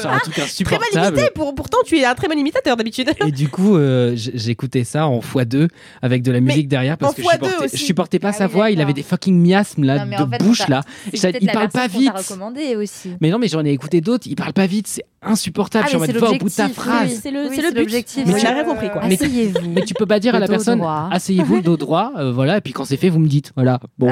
c'est 0.00 0.06
un 0.06 0.18
truc 0.18 0.34
Très 0.34 0.42
mal 0.42 0.48
insupportable. 0.48 1.16
imité, 1.18 1.30
pour, 1.34 1.54
pourtant 1.54 1.78
tu 1.84 1.98
es 1.98 2.04
un 2.04 2.14
très 2.14 2.28
bon 2.28 2.38
imitateur 2.38 2.76
d'habitude. 2.76 3.10
Et 3.26 3.30
du 3.32 3.48
coup, 3.48 3.76
euh, 3.76 4.12
j'écoutais 4.16 4.84
ça 4.84 5.06
en 5.06 5.20
x2 5.20 5.68
avec 6.02 6.22
de 6.22 6.32
la 6.32 6.40
musique 6.40 6.68
derrière 6.68 6.96
parce 6.98 7.12
en 7.12 7.14
que 7.14 7.22
je 7.22 7.26
x2 7.28 7.32
supportais, 7.32 7.68
je 7.76 7.82
supportais 7.82 8.18
pas 8.18 8.28
Ah 8.28 8.32
sa 8.32 8.46
oui, 8.46 8.52
voix. 8.52 8.70
Il 8.70 8.80
avait 8.80 8.92
des 8.92 9.02
fucking 9.02 9.38
miasmes 9.40 9.84
là 9.84 10.04
Non, 10.04 10.16
de 10.18 10.22
en 10.22 10.28
fait, 10.30 10.38
bouche 10.44 10.68
là. 10.68 10.82
Ça- 11.14 11.30
il 11.30 11.46
la 11.46 11.52
parle 11.52 11.68
pas 11.68 11.86
vite. 11.86 12.12
recommandé 12.14 12.76
aussi. 12.76 13.10
Mais 13.20 13.30
non, 13.30 13.38
mais 13.38 13.48
j'en 13.48 13.64
ai 13.64 13.70
écouté 13.70 14.00
d'autres. 14.00 14.26
Il 14.26 14.36
parle 14.36 14.52
pas 14.52 14.66
vite, 14.66 14.86
c'est 14.86 15.04
insupportable. 15.22 15.84
Ah, 15.86 15.90
je 15.92 15.96
suis 15.96 15.96
au 15.96 16.00
bout 16.00 16.12
de 16.12 16.18
ta 16.18 16.26
l'objectif, 16.64 16.72
phrase. 16.74 17.10
oui. 17.10 17.18
C'est 17.22 17.30
le, 17.30 17.40
Oui, 17.42 17.46
c'est 17.50 17.56
c'est 17.56 17.62
le 17.62 17.70
but. 17.72 17.78
l'objectif. 17.80 18.24
Mais 18.26 18.34
tu 18.38 18.44
l'as 18.44 18.64
compris 18.64 18.90
quoi. 18.90 19.02
Mais- 19.06 19.14
Asseyez-vous. 19.14 19.70
Mais 19.70 19.82
tu 19.84 19.94
peux 19.94 20.06
pas 20.06 20.18
dire 20.20 20.34
à 20.34 20.38
la 20.38 20.48
personne 20.48 20.82
asseyez-vous 21.10 21.56
le 21.56 21.62
dos 21.62 21.76
droit, 21.76 22.12
euh, 22.16 22.32
voilà, 22.32 22.56
et 22.58 22.60
puis 22.60 22.72
quand 22.72 22.84
c'est 22.84 22.96
fait, 22.96 23.08
vous 23.10 23.18
me 23.18 23.28
dites. 23.28 23.52
Voilà. 23.54 23.80
Bon. 23.98 24.10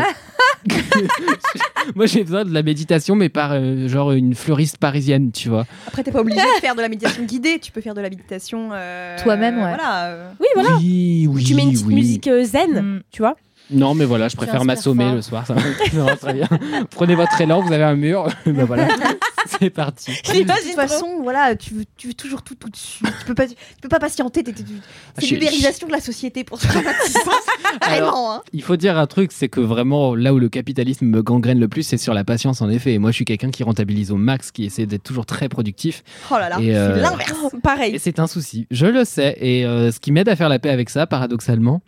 Moi, 1.95 2.07
j'ai 2.07 2.25
besoin 2.25 2.45
de 2.45 2.53
la 2.53 2.63
méditation, 2.63 3.15
mais 3.15 3.29
par 3.29 3.53
euh, 3.53 3.89
genre 3.89 4.13
une 4.13 4.35
fleuriste 4.35 4.79
parisienne, 4.79 5.31
tu 5.33 5.48
vois. 5.51 5.67
Après, 5.87 6.03
t'es 6.03 6.11
pas 6.13 6.21
obligé 6.21 6.41
de 6.41 6.61
faire 6.61 6.75
de 6.75 6.81
la 6.83 6.89
méditation 6.89 7.23
guidée. 7.25 7.59
Tu 7.61 7.73
peux 7.73 7.81
faire 7.81 7.95
de 7.95 8.01
la 8.01 8.11
méditation. 8.11 8.71
euh, 8.73 9.17
Toi-même, 9.23 9.57
ouais. 9.57 9.75
Voilà. 9.75 10.31
Oui, 10.41 10.47
voilà. 10.55 10.71
Oui, 10.79 11.27
oui. 11.31 11.45
tu 11.45 11.55
mets 11.55 11.63
une 11.63 11.73
petite 11.73 11.87
oui. 11.87 11.95
musique 11.95 12.27
euh, 12.29 12.45
zen, 12.45 12.81
Mm. 12.81 13.01
tu 13.11 13.23
vois. 13.23 13.37
Non, 13.71 13.95
mais 13.95 14.07
voilà, 14.07 14.29
je 14.29 14.37
préfère 14.37 14.65
m'assommer 14.65 15.13
le 15.13 15.21
soir. 15.21 15.47
Ça 15.47 15.55
va 15.55 16.17
très 16.17 16.33
bien. 16.33 16.49
Prenez 16.91 17.15
votre 17.15 17.39
élan, 17.41 17.61
vous 17.61 17.73
avez 17.73 17.85
un 17.85 17.97
mur. 17.97 18.29
ben 18.47 18.65
voilà, 18.65 18.89
c'est 19.61 19.71
parti. 19.71 20.11
De 20.13 20.43
toute 20.43 20.75
façon, 20.75 21.21
voilà, 21.23 21.55
tu 21.57 21.75
veux, 21.75 21.85
tu 21.97 22.09
veux 22.09 22.15
toujours 22.15 22.43
tout 22.43 22.55
tout 22.55 22.69
de 22.69 22.77
suite. 22.77 23.07
Tu 23.21 23.25
peux 23.27 23.35
pas, 23.35 23.47
tu 23.47 23.55
peux 23.83 23.89
pas 23.89 23.99
patienter. 23.99 24.43
t'es- 24.43 24.53
t'es- 24.53 24.63
t'es- 24.63 24.73
C'est 25.19 25.27
Je- 25.27 25.35
l'ubérisation 25.35 25.87
de 25.87 25.93
la 25.93 26.01
société 26.01 26.45
pour 26.45 26.61
ce 26.61 26.67
traumatisme. 26.69 27.19
Vraiment. 27.83 28.33
Hein. 28.35 28.43
Il 28.53 28.63
faut 28.63 28.77
dire 28.77 28.99
un 28.99 29.07
truc, 29.07 29.33
c'est 29.33 29.49
que 29.49 29.61
vraiment 29.61 30.15
là 30.15 30.33
où 30.35 30.39
le 30.39 30.49
capitalisme 30.49 31.07
me 31.07 31.23
gangrène 31.23 31.61
le 31.61 31.69
plus, 31.69 31.83
c'est 31.83 31.97
sur 31.99 32.15
la 32.15 32.25
patience 32.25 32.63
en 32.63 32.69
effet. 32.71 32.95
Et 32.95 32.99
moi, 32.99 33.11
je 33.11 33.17
suis 33.17 33.25
quelqu'un 33.25 33.51
qui 33.51 33.63
rentabilise 33.63 34.11
au 34.11 34.17
max, 34.17 34.51
qui 34.51 34.65
essaie 34.65 34.87
d'être 34.87 35.03
toujours 35.03 35.27
très 35.27 35.49
productif. 35.49 36.03
Oh 36.31 36.35
là 36.35 36.49
là, 36.49 36.59
Et, 36.61 36.75
euh, 36.77 36.95
c'est 36.97 37.01
l'inverse. 37.03 37.33
Oh, 37.43 37.51
pareil. 37.63 37.95
Et 37.95 37.99
c'est 37.99 38.19
un 38.19 38.27
souci, 38.27 38.67
je 38.71 38.87
le 38.87 39.05
sais. 39.05 39.37
Et 39.41 39.65
euh, 39.67 39.91
ce 39.93 40.01
qui 40.01 40.13
m'aide 40.13 40.29
à 40.29 40.37
faire 40.37 40.49
la 40.49 40.59
paix 40.59 40.71
avec 40.71 40.91
ça, 40.91 41.07
paradoxalement, 41.07 41.81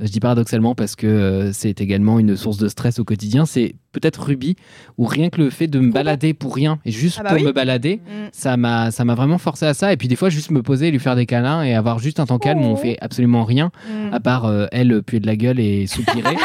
je 0.00 0.10
dis 0.10 0.20
paradoxalement 0.20 0.74
parce 0.74 0.96
que 0.96 1.06
euh, 1.06 1.52
c'est 1.52 1.80
également 1.80 2.18
une 2.18 2.36
source 2.36 2.56
de 2.58 2.68
stress 2.68 2.98
au 2.98 3.04
quotidien, 3.04 3.44
c'est 3.46 3.74
peut-être 3.92 4.22
Ruby, 4.22 4.56
ou 4.98 5.04
rien 5.04 5.30
que 5.30 5.40
le 5.40 5.50
fait 5.50 5.66
de 5.66 5.78
me 5.78 5.92
balader 5.92 6.32
pour 6.34 6.54
rien, 6.54 6.78
et 6.84 6.90
juste 6.90 7.18
Ah 7.20 7.24
bah 7.24 7.28
pour 7.30 7.38
oui. 7.38 7.44
me 7.44 7.52
balader, 7.52 7.96
Mm. 8.06 8.28
ça 8.32 8.56
m'a 8.56 8.90
ça 8.90 9.04
m'a 9.04 9.14
vraiment 9.14 9.38
forcé 9.38 9.66
à 9.66 9.74
ça. 9.74 9.92
Et 9.92 9.96
puis 9.96 10.08
des 10.08 10.16
fois, 10.16 10.30
juste 10.30 10.50
me 10.50 10.62
poser, 10.62 10.90
lui 10.90 10.98
faire 10.98 11.16
des 11.16 11.26
câlins 11.26 11.62
et 11.62 11.74
avoir 11.74 11.98
juste 11.98 12.18
un 12.20 12.26
temps 12.26 12.38
calme 12.38 12.60
où 12.60 12.64
on 12.66 12.72
Oh. 12.74 12.76
fait 12.76 12.96
absolument 13.00 13.44
rien, 13.44 13.70
Mm. 13.88 14.12
à 14.14 14.20
part 14.20 14.46
euh, 14.46 14.66
elle 14.72 15.02
puer 15.02 15.20
de 15.20 15.26
la 15.26 15.36
gueule 15.36 15.60
et 15.60 15.86
soupirer. 15.86 16.36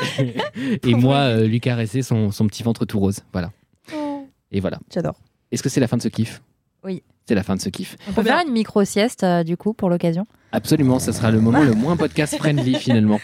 et 0.82 0.94
moi, 0.94 1.16
euh, 1.16 1.46
lui 1.46 1.60
caresser 1.60 2.02
son, 2.02 2.30
son 2.30 2.46
petit 2.46 2.62
ventre 2.62 2.84
tout 2.84 2.98
rose. 2.98 3.20
Voilà. 3.32 3.50
Et 4.50 4.60
voilà. 4.60 4.78
J'adore. 4.92 5.14
Est-ce 5.50 5.62
que 5.62 5.68
c'est 5.68 5.80
la 5.80 5.86
fin 5.88 5.96
de 5.96 6.02
ce 6.02 6.08
kiff? 6.08 6.42
Oui. 6.84 7.02
C'est 7.28 7.34
la 7.34 7.42
fin 7.42 7.54
de 7.54 7.60
ce 7.60 7.68
kiff. 7.68 7.96
On 8.08 8.12
peut 8.12 8.22
faire 8.22 8.42
une 8.44 8.52
micro-sieste, 8.52 9.22
euh, 9.22 9.44
du 9.44 9.56
coup, 9.56 9.72
pour 9.74 9.88
l'occasion? 9.88 10.26
Absolument, 10.50 10.98
ça 10.98 11.12
sera 11.12 11.30
le 11.30 11.40
moment 11.40 11.62
le 11.62 11.72
moins 11.72 11.96
podcast 11.96 12.36
friendly 12.36 12.74
finalement. 12.78 13.20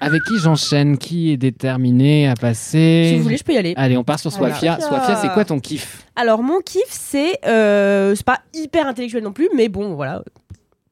Avec 0.00 0.22
qui 0.24 0.38
j'enchaîne? 0.38 0.98
Qui 0.98 1.32
est 1.32 1.36
déterminé 1.36 2.28
à 2.28 2.34
passer? 2.34 3.06
Si 3.10 3.16
vous 3.16 3.22
voulez, 3.22 3.36
je 3.36 3.44
peux 3.44 3.52
y 3.54 3.56
aller. 3.58 3.72
Allez, 3.76 3.96
on 3.96 4.04
part 4.04 4.18
sur. 4.18 4.32
Sofia. 4.32 4.78
Sofia, 4.80 5.16
c'est 5.16 5.32
quoi 5.32 5.44
ton 5.44 5.60
kiff? 5.60 6.04
Alors 6.16 6.42
mon 6.42 6.60
kiff, 6.60 6.82
c'est 6.90 7.38
euh, 7.46 8.14
c'est 8.14 8.26
pas 8.26 8.40
hyper 8.52 8.86
intellectuel 8.86 9.22
non 9.22 9.32
plus, 9.32 9.48
mais 9.56 9.68
bon, 9.68 9.94
voilà. 9.94 10.22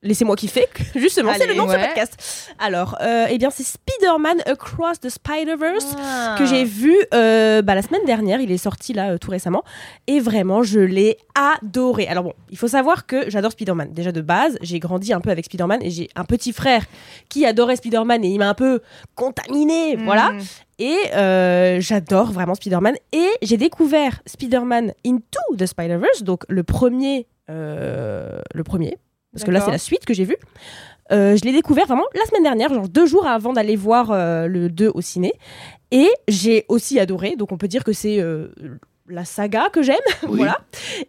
Laissez-moi 0.03 0.35
kiffer, 0.35 0.67
justement, 0.97 1.33
c'est 1.37 1.47
le 1.47 1.53
nom 1.55 1.67
de 1.67 1.73
ce 1.73 1.77
podcast. 1.77 2.49
Alors, 2.59 2.97
euh, 3.03 3.27
eh 3.29 3.37
bien, 3.37 3.51
c'est 3.51 3.65
Spider-Man 3.65 4.41
Across 4.47 5.01
the 5.01 5.11
Spider-Verse 5.11 5.95
Ah. 5.99 6.37
que 6.39 6.47
j'ai 6.47 6.65
vu 6.65 6.97
euh, 7.13 7.61
bah, 7.61 7.75
la 7.75 7.83
semaine 7.83 8.05
dernière. 8.07 8.41
Il 8.41 8.51
est 8.51 8.57
sorti 8.57 8.95
là 8.95 9.11
euh, 9.11 9.19
tout 9.19 9.31
récemment. 9.31 9.63
Et 10.07 10.19
vraiment, 10.21 10.63
je 10.63 10.81
l'ai 10.81 11.19
adoré. 11.35 12.07
Alors 12.07 12.25
bon, 12.25 12.33
il 12.51 12.57
faut 12.57 12.69
savoir 12.69 13.05
que 13.07 13.29
j'adore 13.29 13.53
Spider-Man. 13.53 13.93
Déjà 13.93 14.11
de 14.11 14.23
base, 14.23 14.57
j'ai 14.63 14.79
grandi 14.79 15.13
un 15.13 15.21
peu 15.21 15.29
avec 15.31 15.45
Spider-Man 15.45 15.81
et 15.83 15.91
j'ai 15.91 16.09
un 16.17 16.25
petit 16.25 16.55
frère 16.55 16.85
qui 17.29 17.45
adorait 17.45 17.77
Spider-Man 17.77 18.25
et 18.25 18.29
il 18.29 18.39
m'a 18.39 18.49
un 18.49 18.55
peu 18.55 18.81
contaminé. 19.15 19.97
Mm. 19.99 20.05
Voilà. 20.05 20.33
Et 20.79 20.97
euh, 21.15 21.79
j'adore 21.83 22.33
vraiment 22.33 22.55
Spider-Man. 22.55 22.95
Et 23.13 23.29
j'ai 23.43 23.59
découvert 23.59 24.23
Spider-Man 24.25 24.95
Into 25.07 25.41
the 25.59 25.67
Spider-Verse, 25.67 26.23
donc 26.23 26.45
le 26.49 26.63
premier, 26.63 27.27
euh, 27.51 28.41
le 28.55 28.65
premier, 28.65 28.97
parce 29.33 29.45
que 29.45 29.51
là 29.51 29.61
c'est 29.61 29.71
la 29.71 29.79
suite 29.79 30.05
que 30.05 30.15
j'ai 30.15 30.25
vue. 30.25 30.37
Euh, 31.13 31.37
je 31.37 31.45
l'ai 31.45 31.53
découvert 31.53 31.87
vraiment 31.87 32.05
la 32.15 32.25
semaine 32.27 32.45
dernière, 32.45 32.73
genre 32.73 32.89
deux 32.89 33.07
jours 33.07 33.27
avant 33.27 33.53
d'aller 33.53 33.77
voir 33.77 34.11
euh, 34.13 34.47
le 34.47 34.69
2 34.69 34.91
au 34.95 35.01
ciné. 35.01 35.33
Et 35.91 36.09
j'ai 36.29 36.65
aussi 36.69 37.01
adoré, 37.01 37.35
donc 37.35 37.51
on 37.51 37.59
peut 37.59 37.67
dire 37.67 37.83
que 37.83 37.93
c'est 37.93 38.21
euh, 38.21 38.49
la 39.11 39.25
saga 39.25 39.69
que 39.73 39.83
j'aime, 39.83 39.97
Oui. 40.29 40.39
voilà. 40.39 40.59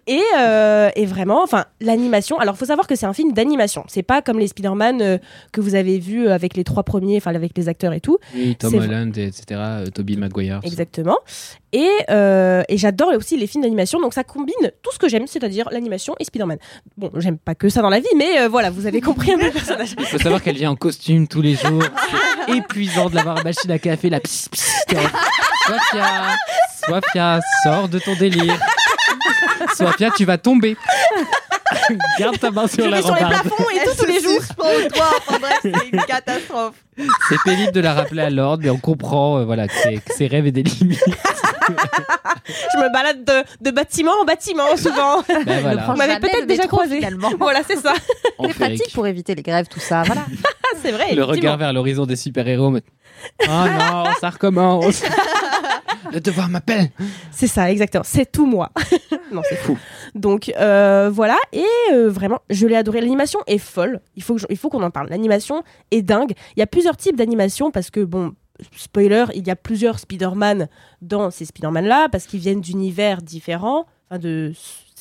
Et, 0.08 0.22
euh, 0.38 0.90
et 0.96 1.06
vraiment, 1.06 1.44
enfin, 1.44 1.66
l'animation. 1.80 2.40
Alors, 2.40 2.58
faut 2.58 2.66
savoir 2.66 2.88
que 2.88 2.96
c'est 2.96 3.06
un 3.06 3.14
film 3.14 3.34
d'animation. 3.34 3.84
C'est 3.88 4.04
pas 4.04 4.22
comme 4.22 4.40
les 4.40 4.48
Spider-Man 4.48 5.02
euh, 5.02 5.18
que 5.52 5.62
vous 5.62 5.76
avez 5.76 6.00
vus 6.00 6.28
avec 6.30 6.56
les 6.56 6.64
trois 6.64 6.84
premiers, 6.84 7.18
enfin, 7.18 7.34
avec 7.36 7.52
les 7.58 7.70
acteurs 7.70 7.94
et 7.94 8.02
tout. 8.02 8.18
Oui, 8.36 8.56
Tom 8.58 8.74
Holland, 8.76 9.18
etc. 9.18 9.44
euh, 9.52 9.86
Tobey 9.88 10.16
Maguire. 10.16 10.60
Exactement. 10.64 11.18
Et, 11.74 11.90
euh, 12.10 12.64
et 12.68 12.78
j'adore 12.78 13.14
aussi 13.16 13.38
les 13.38 13.48
films 13.48 13.64
d'animation, 13.64 14.02
donc 14.02 14.14
ça 14.14 14.26
combine 14.26 14.54
tout 14.82 14.92
ce 14.92 15.00
que 15.00 15.08
j'aime, 15.08 15.26
c'est-à-dire 15.26 15.70
l'animation 15.72 16.16
et 16.20 16.26
Spider-Man. 16.26 16.58
Bon, 16.98 17.10
j'aime 17.16 17.38
pas 17.38 17.56
que 17.56 17.70
ça 17.70 17.82
dans 17.82 17.90
la 17.90 18.00
vie, 18.02 18.08
mais 18.18 18.42
euh, 18.42 18.50
voilà, 18.50 18.70
vous 18.70 18.88
avez 18.88 19.00
compris 19.02 19.32
un 19.32 19.38
peu 19.38 19.46
le 19.46 19.52
personnage. 19.52 19.96
Il 19.98 20.06
faut 20.06 20.18
savoir 20.18 20.42
qu'elle 20.44 20.58
vient 20.58 20.72
en 20.72 20.76
costume 20.76 21.28
tous 21.30 21.42
les 21.42 21.56
jours. 21.56 21.82
C'est 22.48 22.58
épuisant 22.58 23.10
de 23.10 23.16
l'avoir 23.16 23.38
à 23.40 23.44
machine 23.44 23.72
à 23.72 23.80
café, 23.80 24.10
la 24.10 24.20
pss, 24.20 24.50
pss, 24.50 24.84
Sofia, 25.66 26.36
Sofia, 26.88 27.40
sors 27.64 27.88
de 27.90 28.00
ton 28.00 28.16
délire. 28.16 28.58
Sofia, 29.76 30.10
tu 30.16 30.26
vas 30.26 30.38
tomber. 30.38 30.76
Garde 32.20 32.38
ta 32.40 32.52
main 32.52 32.68
sur 32.68 32.84
Je 32.86 32.90
la 32.90 32.98
vais 32.98 33.04
sur 33.04 33.16
les 33.16 33.22
rambarde. 33.24 33.42
plafonds 33.48 33.70
et 33.70 33.84
tout 33.86 33.96
tous 33.98 34.06
les 34.06 34.22
jours. 34.22 34.40
suspend 34.42 34.64
au 34.66 34.90
toit. 34.90 35.06
Enfin 35.28 35.40
bref, 35.40 35.60
c'est 35.62 35.74
une 35.92 36.02
catastrophe. 36.08 36.76
C'est 37.30 37.38
pénible 37.44 37.72
de 37.72 37.80
la 37.80 37.94
rappeler 37.94 38.22
à 38.24 38.30
l'ordre, 38.30 38.64
mais 38.64 38.70
on 38.70 38.78
comprend 38.78 39.40
euh, 39.40 39.46
voilà, 39.46 39.68
que, 39.68 39.74
ses, 39.74 39.96
que 39.98 40.14
ses 40.14 40.28
rêves 40.28 40.46
et 40.48 40.52
des 40.52 40.64
limites. 40.64 41.04
Je 41.68 42.78
me 42.80 42.92
balade 42.94 43.24
de, 43.24 43.44
de 43.62 43.72
bâtiment 43.72 44.12
en 44.22 44.26
bâtiment 44.26 44.76
souvent. 44.78 45.24
Ben 45.46 45.62
voilà, 45.62 45.84
Vous 45.88 45.96
m'avez 45.96 46.20
peut-être 46.20 46.46
déjà 46.48 46.68
croisé. 46.68 47.00
Voilà, 47.40 47.62
c'est 47.68 47.78
ça. 47.78 47.94
on 48.38 48.48
C'est 48.48 48.54
fait 48.54 48.66
pratique 48.66 48.94
pour 48.94 49.08
éviter 49.08 49.36
les 49.36 49.42
grèves, 49.44 49.68
tout 49.70 49.80
ça. 49.80 50.04
Voilà. 50.04 50.26
Ah, 50.44 50.50
c'est 50.82 50.92
vrai. 50.92 51.06
le 51.06 51.24
effectivement. 51.24 51.32
regard 51.32 51.58
vers 51.58 51.74
l'horizon 51.74 52.06
des 52.06 52.16
super-héros. 52.18 52.70
mais- 52.70 52.84
Oh 53.44 53.48
non, 53.50 54.06
ça 54.20 54.30
recommence. 54.32 55.04
Le 56.14 56.20
devoir 56.20 56.50
m'appelle. 56.50 56.92
C'est 57.32 57.48
ça, 57.48 57.72
exactement. 57.72 58.04
C'est 58.06 58.32
tout 58.32 58.46
moi. 58.46 58.72
non, 59.32 59.42
c'est 59.48 59.56
fou. 59.58 59.78
Donc 60.16 60.52
euh, 60.60 61.10
voilà, 61.12 61.38
et 61.54 61.64
euh, 61.94 62.10
vraiment, 62.10 62.40
je 62.50 62.68
l'ai 62.68 62.76
adoré. 62.76 63.02
L'animation 63.02 63.40
est 63.48 63.58
folle. 63.58 64.02
Il 64.16 64.24
faut, 64.24 64.36
que 64.36 64.42
je- 64.42 64.48
il 64.50 64.58
faut 64.58 64.70
qu'on 64.70 64.84
en 64.84 64.92
parle. 64.92 65.10
L'animation 65.10 65.64
est 65.92 66.02
dingue. 66.02 66.34
Il 66.56 66.60
y 66.60 66.64
a 66.64 66.68
plusieurs 66.68 66.98
types 66.98 67.16
d'animation 67.16 67.72
parce 67.72 67.90
que 67.90 68.02
bon. 68.02 68.34
Spoiler, 68.78 69.26
il 69.34 69.48
y 69.48 69.50
a 69.50 69.56
plusieurs 69.56 69.98
Spider-Man 69.98 70.68
dans 71.02 71.32
ces 71.32 71.46
Spider-Man-là 71.46 72.10
parce 72.12 72.28
qu'ils 72.28 72.42
viennent 72.42 72.62
d'univers 72.62 73.24
différents. 73.24 73.88
Enfin, 74.08 74.20
de, 74.20 74.54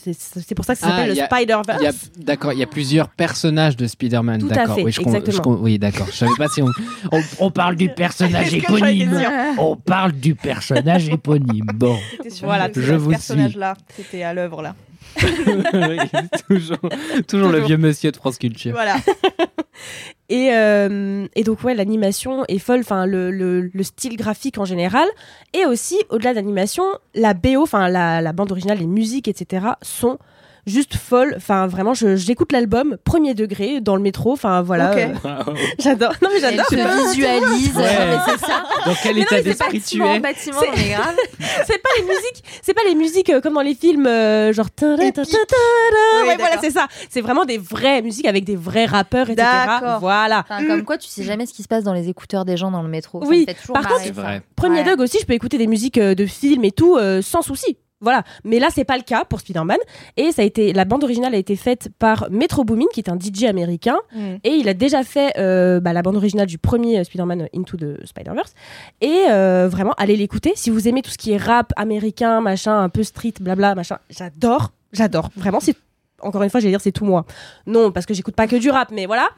c'est 0.05 0.55
pour 0.55 0.65
ça 0.65 0.75
que 0.75 0.81
ça 0.81 0.87
Ah, 0.89 0.97
s'appelle 0.97 1.17
le 1.17 1.25
Spider-Verse. 1.25 2.11
D'accord, 2.17 2.53
il 2.53 2.59
y 2.59 2.63
a 2.63 2.67
plusieurs 2.67 3.09
personnages 3.09 3.77
de 3.77 3.87
Spider-Man. 3.87 4.41
D'accord, 4.49 4.79
oui, 4.83 4.93
je 4.93 5.01
exactement. 5.01 5.59
oui, 5.61 5.79
d'accord. 5.79 6.07
Je 6.11 6.17
savais 6.17 6.33
pas 6.39 6.49
si 6.49 6.63
on, 6.63 6.69
on, 7.13 7.23
on 7.39 7.51
parle 7.51 7.77
du 7.77 7.89
personnage 7.95 8.55
éponyme. 8.55 9.21
On 9.59 9.77
parle 9.77 10.13
du 10.13 10.35
personnage 10.35 11.09
éponyme. 11.09 11.67
Bon, 11.75 11.99
Voilà, 12.43 12.69
je 12.75 12.81
ce 12.81 12.93
vous 12.93 13.11
personnage-là, 13.11 13.75
c'était 13.97 14.23
à 14.23 14.33
l'œuvre 14.35 14.63
là. 14.63 14.75
Oui, 15.73 15.99
toujours, 16.49 16.79
toujours 17.27 17.49
le 17.49 17.61
vieux 17.61 17.77
monsieur 17.79 18.13
de 18.13 18.17
France 18.17 18.39
Culture. 18.39 18.73
Voilà. 18.73 18.97
Et, 20.31 20.55
euh, 20.55 21.27
et 21.35 21.43
donc 21.43 21.65
ouais, 21.65 21.75
l'animation 21.75 22.45
est 22.47 22.61
folle, 22.61 22.81
enfin 22.81 23.05
le, 23.05 23.33
le, 23.33 23.63
le 23.75 23.83
style 23.83 24.17
graphique 24.17 24.59
en 24.59 24.65
général, 24.65 25.09
et 25.53 25.67
aussi 25.67 25.97
au-delà 26.09 26.31
de 26.31 26.37
l'animation, 26.37 26.85
la 27.17 27.35
BO, 27.35 27.63
enfin 27.63 27.89
la, 27.89 28.23
la 28.23 28.33
bande 28.33 28.53
originale, 28.53 28.79
les 28.79 28.87
musiques, 28.87 29.27
etc. 29.27 29.67
sont 29.83 30.19
juste 30.67 30.97
folle. 30.97 31.35
Enfin, 31.37 31.67
vraiment, 31.67 31.95
je- 31.95 32.17
j'écoute 32.17 32.53
l'album 32.53 32.97
premier 33.05 33.35
degré 33.35 33.81
dans 33.81 33.97
le 33.97 34.03
métro. 34.03 34.33
Enfin, 34.33 34.63
voilà. 34.63 34.93
Ok. 34.93 34.99
euh, 34.99 35.55
j'adore. 35.79 36.13
Non, 36.23 36.29
mais 36.33 36.41
j'adore. 36.41 36.67
se 36.67 36.75
visualise. 36.75 37.77
Ouais. 37.77 37.85
C'est 38.27 38.47
ça. 38.47 38.65
Dans 38.87 38.95
quel 39.03 39.15
Mais 39.17 39.23
état 39.23 39.43
d'esprit 39.43 39.81
tu 39.81 40.03
es 40.03 40.21
bâtiment, 40.21 40.61
grave. 40.61 41.17
c'est 41.67 41.83
pas 41.83 41.89
les 41.99 42.05
musiques, 42.05 42.45
c'est 42.63 42.75
pas 42.75 42.83
les 42.89 42.95
musiques 42.95 43.31
euh, 43.31 43.41
comme 43.41 43.55
dans 43.55 43.61
les 43.61 43.75
films, 43.75 44.07
euh, 44.07 44.53
genre. 44.53 44.71
ta- 44.71 44.97
ta- 44.97 45.11
ta- 45.13 45.25
ta- 45.25 45.25
ta- 45.25 45.57
Oui, 46.23 46.29
Ouais, 46.29 46.37
voilà, 46.39 46.57
c'est 46.61 46.71
ça. 46.71 46.87
C'est 47.09 47.21
vraiment 47.21 47.45
des 47.45 47.59
vraies 47.59 48.03
musiques 48.03 48.27
avec 48.27 48.45
des 48.45 48.57
vrais 48.57 48.87
rappeurs, 48.87 49.31
etc. 49.31 49.47
D'accord. 49.67 50.01
Voilà. 50.01 50.45
Enfin, 50.49 50.67
comme 50.67 50.85
quoi, 50.85 50.99
tu 50.99 51.09
sais 51.09 51.23
jamais 51.23 51.47
ce 51.47 51.53
qui 51.53 51.63
se 51.63 51.69
passe 51.69 51.85
dans 51.85 51.95
les 51.95 52.09
écouteurs 52.09 52.45
des 52.45 52.57
gens 52.57 52.71
dans 52.71 52.83
le 52.83 52.89
métro. 52.89 53.21
Ça 53.23 53.29
Oui, 53.29 53.41
me 53.43 53.47
fait 53.47 53.55
toujours 53.55 53.75
par 53.75 53.83
contre, 53.83 53.95
marrer, 53.97 54.09
C'est 54.09 54.15
ça. 54.15 54.21
vrai. 54.23 54.43
Premier 54.57 54.79
Ouais. 54.81 54.85
Dog 54.85 55.01
aussi, 55.01 55.19
je 55.21 55.27
peux 55.27 55.33
écouter 55.35 55.59
des 55.59 55.67
musiques 55.67 55.99
de 55.99 56.27
films 56.27 56.65
et 56.65 56.73
tout 56.73 56.97
euh, 56.97 57.23
sans 57.23 57.43
souci. 57.43 57.77
Voilà, 58.03 58.23
mais 58.45 58.59
là 58.59 58.69
c'est 58.73 58.85
pas 58.85 58.97
le 58.97 59.03
cas 59.03 59.25
pour 59.25 59.41
Spider-Man. 59.41 59.79
Et 60.17 60.33
ça 60.33 60.43
a 60.43 60.45
été 60.45 60.73
la 60.73 60.87
bande 60.87 61.05
originale 61.05 61.35
a 61.35 61.39
été 61.39 61.55
faite 61.55 61.91
par 61.99 62.29
Metro 62.31 62.65
Boomin 62.65 62.87
qui 62.93 63.01
est 63.01 63.11
un 63.11 63.19
DJ 63.19 63.45
américain. 63.45 63.99
Mm. 64.15 64.37
et 64.45 64.51
il 64.51 64.69
a 64.69 64.75
déjà 64.75 65.05
fait 65.05 65.35
euh, 65.39 65.81
bah, 65.81 65.93
la 65.93 66.03
bande 66.03 66.17
originale 66.17 66.47
du 66.47 66.59
premier 66.59 66.99
euh, 66.99 67.05
Spider-Man 67.05 67.49
Into 67.55 67.77
the 67.77 68.07
Spider-Verse. 68.07 68.55
Et 69.01 69.27
euh, 69.29 69.69
vraiment 69.71 69.93
allez 69.99 70.17
l'écouter. 70.17 70.53
Si 70.57 70.71
vous 70.71 70.89
aimez 70.89 71.03
tout 71.03 71.11
ce 71.11 71.19
qui 71.19 71.33
est 71.33 71.37
rap 71.37 71.73
américain 71.77 72.41
machin 72.41 72.81
un 72.81 72.89
peu 72.89 73.03
street 73.03 73.35
blabla 73.41 73.75
machin 73.75 73.99
j'adore. 74.09 74.73
J'adore. 74.93 75.29
Vraiment 75.37 75.61
c'est 75.61 75.77
encore 76.23 76.43
une 76.43 76.51
fois 76.51 76.61
j'allais 76.61 76.73
dire 76.73 76.81
c'est 76.81 76.93
tout 76.93 77.05
moi. 77.05 77.27
Non 77.67 77.93
parce 77.93 78.07
que 78.07 78.15
j'écoute 78.15 78.35
pas 78.35 78.47
que 78.47 78.57
du 78.57 78.71
rap 78.71 78.91
mais 78.93 79.05
voilà. 79.05 79.29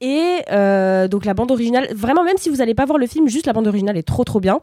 Et 0.00 0.42
euh, 0.52 1.08
donc 1.08 1.24
la 1.24 1.34
bande 1.34 1.50
originale 1.50 1.88
vraiment 1.94 2.22
même 2.22 2.36
si 2.38 2.50
vous 2.50 2.60
allez 2.60 2.74
pas 2.74 2.84
voir 2.84 2.98
le 2.98 3.06
film 3.06 3.28
juste 3.28 3.46
la 3.46 3.52
bande 3.52 3.66
originale 3.66 3.96
est 3.96 4.06
trop 4.06 4.24
trop 4.24 4.40
bien 4.40 4.60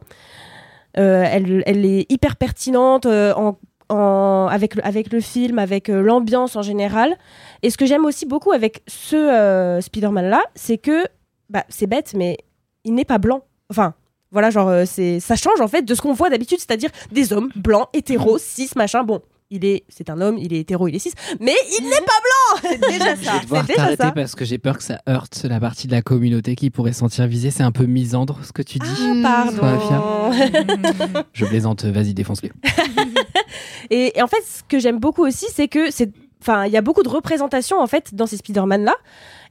elle, 1.02 1.62
elle 1.66 1.84
est 1.84 2.10
hyper 2.10 2.36
pertinente 2.36 3.06
euh, 3.06 3.32
en, 3.34 3.58
en- 3.88 4.48
avec, 4.50 4.74
le, 4.76 4.86
avec 4.86 5.12
le 5.12 5.20
film, 5.20 5.58
avec 5.58 5.88
euh, 5.88 6.00
l'ambiance 6.02 6.56
en 6.56 6.62
général. 6.62 7.16
Et 7.62 7.70
ce 7.70 7.76
que 7.76 7.86
j'aime 7.86 8.04
aussi 8.04 8.26
beaucoup 8.26 8.52
avec 8.52 8.82
ce 8.86 9.16
euh, 9.16 9.80
Spider-Man-là, 9.80 10.42
c'est 10.54 10.78
que, 10.78 11.04
bah, 11.50 11.64
c'est 11.68 11.86
bête, 11.86 12.14
mais 12.16 12.38
il 12.84 12.94
n'est 12.94 13.04
pas 13.04 13.18
blanc. 13.18 13.42
Enfin, 13.70 13.94
voilà, 14.30 14.50
genre, 14.50 14.68
euh, 14.68 14.84
c'est, 14.86 15.20
ça 15.20 15.36
change 15.36 15.60
en 15.60 15.68
fait 15.68 15.82
de 15.82 15.94
ce 15.94 16.02
qu'on 16.02 16.12
voit 16.12 16.30
d'habitude, 16.30 16.58
c'est-à-dire 16.58 16.90
des 17.12 17.32
hommes 17.32 17.50
blancs, 17.56 17.88
hétéros, 17.92 18.38
cis, 18.38 18.70
machin. 18.76 19.04
Bon, 19.04 19.20
il 19.50 19.64
est, 19.64 19.84
c'est 19.88 20.10
un 20.10 20.20
homme, 20.20 20.36
il 20.38 20.52
est 20.52 20.60
hétéro, 20.60 20.88
il 20.88 20.96
est 20.96 20.98
cis, 20.98 21.12
mais 21.40 21.54
il 21.78 21.84
n'est 21.84 21.90
pas 21.90 22.12
blanc 22.22 22.70
C'est 22.70 22.80
déjà 22.80 23.14
Je 23.14 23.24
ça. 23.24 23.32
vais 23.34 23.40
devoir 23.40 23.62
c'est 23.66 23.72
déjà 23.72 23.82
t'arrêter 23.96 24.12
parce 24.14 24.34
que 24.34 24.44
j'ai 24.44 24.58
peur 24.58 24.78
que 24.78 24.82
ça 24.84 25.00
heurte 25.08 25.44
la 25.48 25.60
partie 25.60 25.86
de 25.86 25.92
la 25.92 26.02
communauté 26.02 26.54
qui 26.56 26.70
pourrait 26.70 26.92
se 26.92 27.00
sentir 27.00 27.26
visée. 27.26 27.50
C'est 27.50 27.62
un 27.62 27.72
peu 27.72 27.84
misandre 27.86 28.38
ce 28.44 28.52
que 28.52 28.62
tu 28.62 28.78
dis. 28.78 29.22
Ah, 29.24 29.46
Sois 29.50 29.60
pardon. 29.60 30.32
Je 31.32 31.44
plaisante, 31.44 31.84
vas-y, 31.84 32.14
défonce-le. 32.14 32.50
Et, 33.90 34.18
et 34.18 34.22
en 34.22 34.26
fait, 34.26 34.42
ce 34.46 34.62
que 34.68 34.78
j'aime 34.78 34.98
beaucoup 34.98 35.26
aussi, 35.26 35.46
c'est 35.52 35.68
que 35.68 35.90
c'est, 35.90 36.10
enfin, 36.40 36.64
il 36.66 36.72
y 36.72 36.76
a 36.76 36.80
beaucoup 36.82 37.02
de 37.02 37.08
représentation 37.08 37.78
en 37.80 37.86
fait 37.86 38.14
dans 38.14 38.26
ces 38.26 38.38
Spider-Man 38.38 38.84
là. 38.84 38.94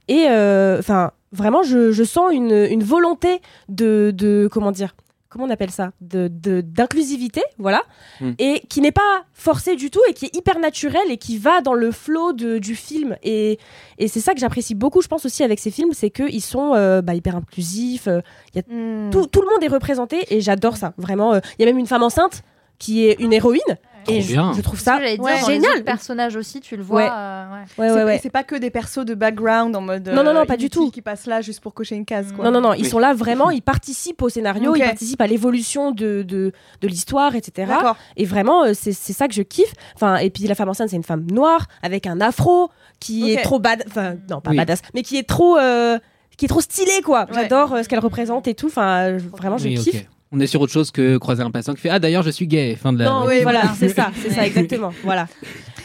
Et 0.08 0.26
euh, 0.28 0.78
enfin, 0.80 1.12
vraiment, 1.32 1.62
je, 1.62 1.92
je 1.92 2.04
sens 2.04 2.32
une, 2.32 2.66
une 2.70 2.82
volonté 2.82 3.40
de, 3.68 4.12
de, 4.14 4.48
comment 4.52 4.72
dire, 4.72 4.94
comment 5.34 5.46
on 5.46 5.50
appelle 5.50 5.70
ça, 5.70 5.90
de, 6.00 6.28
d'inclusivité, 6.62 7.42
voilà, 7.58 7.82
Mm. 8.20 8.30
et 8.38 8.62
qui 8.68 8.80
n'est 8.80 8.92
pas 8.92 9.24
forcée 9.32 9.74
du 9.76 9.90
tout 9.90 10.00
et 10.08 10.14
qui 10.14 10.26
est 10.26 10.36
hyper 10.36 10.58
naturelle 10.60 11.10
et 11.10 11.16
qui 11.18 11.36
va 11.36 11.60
dans 11.60 11.74
le 11.74 11.90
flow 11.90 12.32
de, 12.32 12.58
du 12.58 12.74
film. 12.76 13.16
Et, 13.22 13.58
et 13.98 14.08
c'est 14.08 14.20
ça 14.20 14.32
que 14.32 14.38
j'apprécie 14.40 14.74
beaucoup, 14.76 15.02
je 15.02 15.08
pense 15.08 15.24
aussi 15.26 15.42
avec 15.42 15.58
ces 15.58 15.70
films, 15.72 15.90
c'est 15.92 16.10
qu'ils 16.10 16.40
sont 16.42 16.74
euh, 16.74 17.02
bah, 17.02 17.14
hyper 17.14 17.34
inclusifs. 17.36 18.06
euh, 18.08 18.20
Mm. 18.54 19.10
tout, 19.10 19.26
tout 19.26 19.42
le 19.42 19.48
monde 19.52 19.62
est 19.64 19.68
représenté 19.74 20.24
et 20.30 20.40
j'adore 20.40 20.76
ça. 20.76 20.94
Vraiment, 20.96 21.34
euh, 21.34 21.40
il 21.58 21.62
y 21.64 21.64
a 21.64 21.66
même 21.66 21.78
une 21.78 21.86
femme 21.88 22.04
enceinte 22.04 22.42
qui 22.78 23.06
est 23.06 23.16
une 23.20 23.32
héroïne. 23.32 23.60
Trop 24.04 24.12
et 24.14 24.20
je, 24.20 24.32
bien. 24.32 24.52
je 24.54 24.60
trouve 24.60 24.78
Ça, 24.78 24.98
dire, 25.00 25.20
ouais, 25.22 25.38
génial. 25.46 25.72
autres 25.76 25.84
personnages 25.84 26.36
aussi, 26.36 26.60
tu 26.60 26.76
le 26.76 26.82
vois. 26.82 26.96
Ouais. 27.02 27.08
euh, 27.10 27.44
ouais. 27.46 27.58
Ouais, 27.58 27.66
C'est- 27.88 27.94
ouais, 27.94 28.04
ouais. 28.04 28.20
C'est 28.22 28.30
pas 28.30 28.44
que 28.44 28.54
des 28.56 28.70
persos 28.70 29.04
de 29.04 29.14
background 29.14 29.74
en 29.76 29.80
mode. 29.80 30.08
Non, 30.08 30.22
non, 30.22 30.32
non, 30.34 30.40
euh, 30.40 30.44
pas 30.44 30.56
du 30.56 30.70
tout. 30.70 30.90
Qui 30.90 31.02
passent 31.02 31.26
là 31.26 31.40
juste 31.40 31.60
pour 31.60 31.74
cocher 31.74 31.96
une 31.96 32.04
case, 32.04 32.32
quoi. 32.32 32.44
Non, 32.44 32.50
non, 32.50 32.60
non, 32.60 32.74
ils 32.74 32.82
Oui. 32.84 32.88
sont 32.88 32.98
là 32.98 33.14
vraiment, 33.14 33.50
ils 33.50 33.62
participent 33.62 34.22
au 34.22 34.28
scénario, 34.28 34.74
ils 34.76 34.82
participent 34.82 35.20
à 35.20 35.26
l'évolution 35.26 35.90
de, 35.90 36.22
de, 36.22 36.52
de 36.80 36.88
l'histoire, 36.88 37.34
etc. 37.34 37.72
Et 38.16 38.24
vraiment, 38.24 38.64
euh, 38.64 38.72
c'est 38.74 38.92
c'est 38.92 39.12
ça 39.12 39.28
que 39.28 39.34
je 39.34 39.42
kiffe. 39.42 39.72
Enfin, 39.94 40.16
et 40.16 40.30
puis 40.30 40.44
la 40.46 40.54
femme 40.54 40.68
enceinte, 40.68 40.88
c'est 40.90 40.96
une 40.96 41.02
femme 41.02 41.26
noire 41.30 41.66
avec 41.82 42.06
un 42.06 42.20
afro 42.20 42.70
qui 43.00 43.32
est 43.32 43.42
trop 43.42 43.58
bad, 43.58 43.84
enfin 43.88 44.14
non 44.30 44.40
pas 44.40 44.50
Oui. 44.50 44.56
badass, 44.56 44.80
mais 44.94 45.02
qui 45.02 45.16
est 45.16 45.28
trop, 45.28 45.58
euh, 45.58 45.98
qui 46.36 46.44
est 46.46 46.48
trop 46.48 46.60
stylée 46.60 47.02
quoi. 47.04 47.22
Ouais. 47.22 47.34
J'adore 47.34 47.74
euh, 47.74 47.82
ce 47.82 47.88
qu'elle 47.88 47.98
représente 48.00 48.46
et 48.48 48.54
tout. 48.54 48.66
Enfin, 48.66 49.16
vraiment, 49.18 49.58
je 49.58 49.68
Oui, 49.68 49.74
kiffe. 49.74 50.06
On 50.36 50.40
est 50.40 50.48
sur 50.48 50.60
autre 50.60 50.72
chose 50.72 50.90
que 50.90 51.16
croiser 51.16 51.44
un 51.44 51.52
passant 51.52 51.74
qui 51.74 51.80
fait 51.80 51.90
Ah, 51.90 52.00
d'ailleurs, 52.00 52.24
je 52.24 52.30
suis 52.30 52.48
gay. 52.48 52.74
Fin 52.74 52.92
de 52.92 52.98
la. 52.98 53.04
Non, 53.04 53.24
oui, 53.26 53.42
voilà, 53.42 53.72
c'est 53.78 53.90
ça, 53.90 54.10
c'est 54.20 54.30
ça 54.30 54.44
exactement. 54.46 54.92
Voilà. 55.04 55.28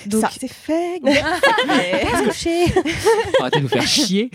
Donc, 0.07 0.21
Ça, 0.21 0.29
c'est 0.39 0.47
fait. 0.51 0.99
Arrêtez 3.39 3.57
de 3.57 3.61
nous 3.61 3.67
faire 3.67 3.85
chier. 3.85 4.31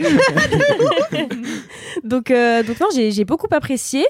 donc, 2.04 2.30
euh, 2.30 2.62
donc 2.62 2.78
non, 2.80 2.86
j'ai 2.94 3.10
j'ai 3.10 3.24
beaucoup 3.24 3.46
apprécié 3.50 4.04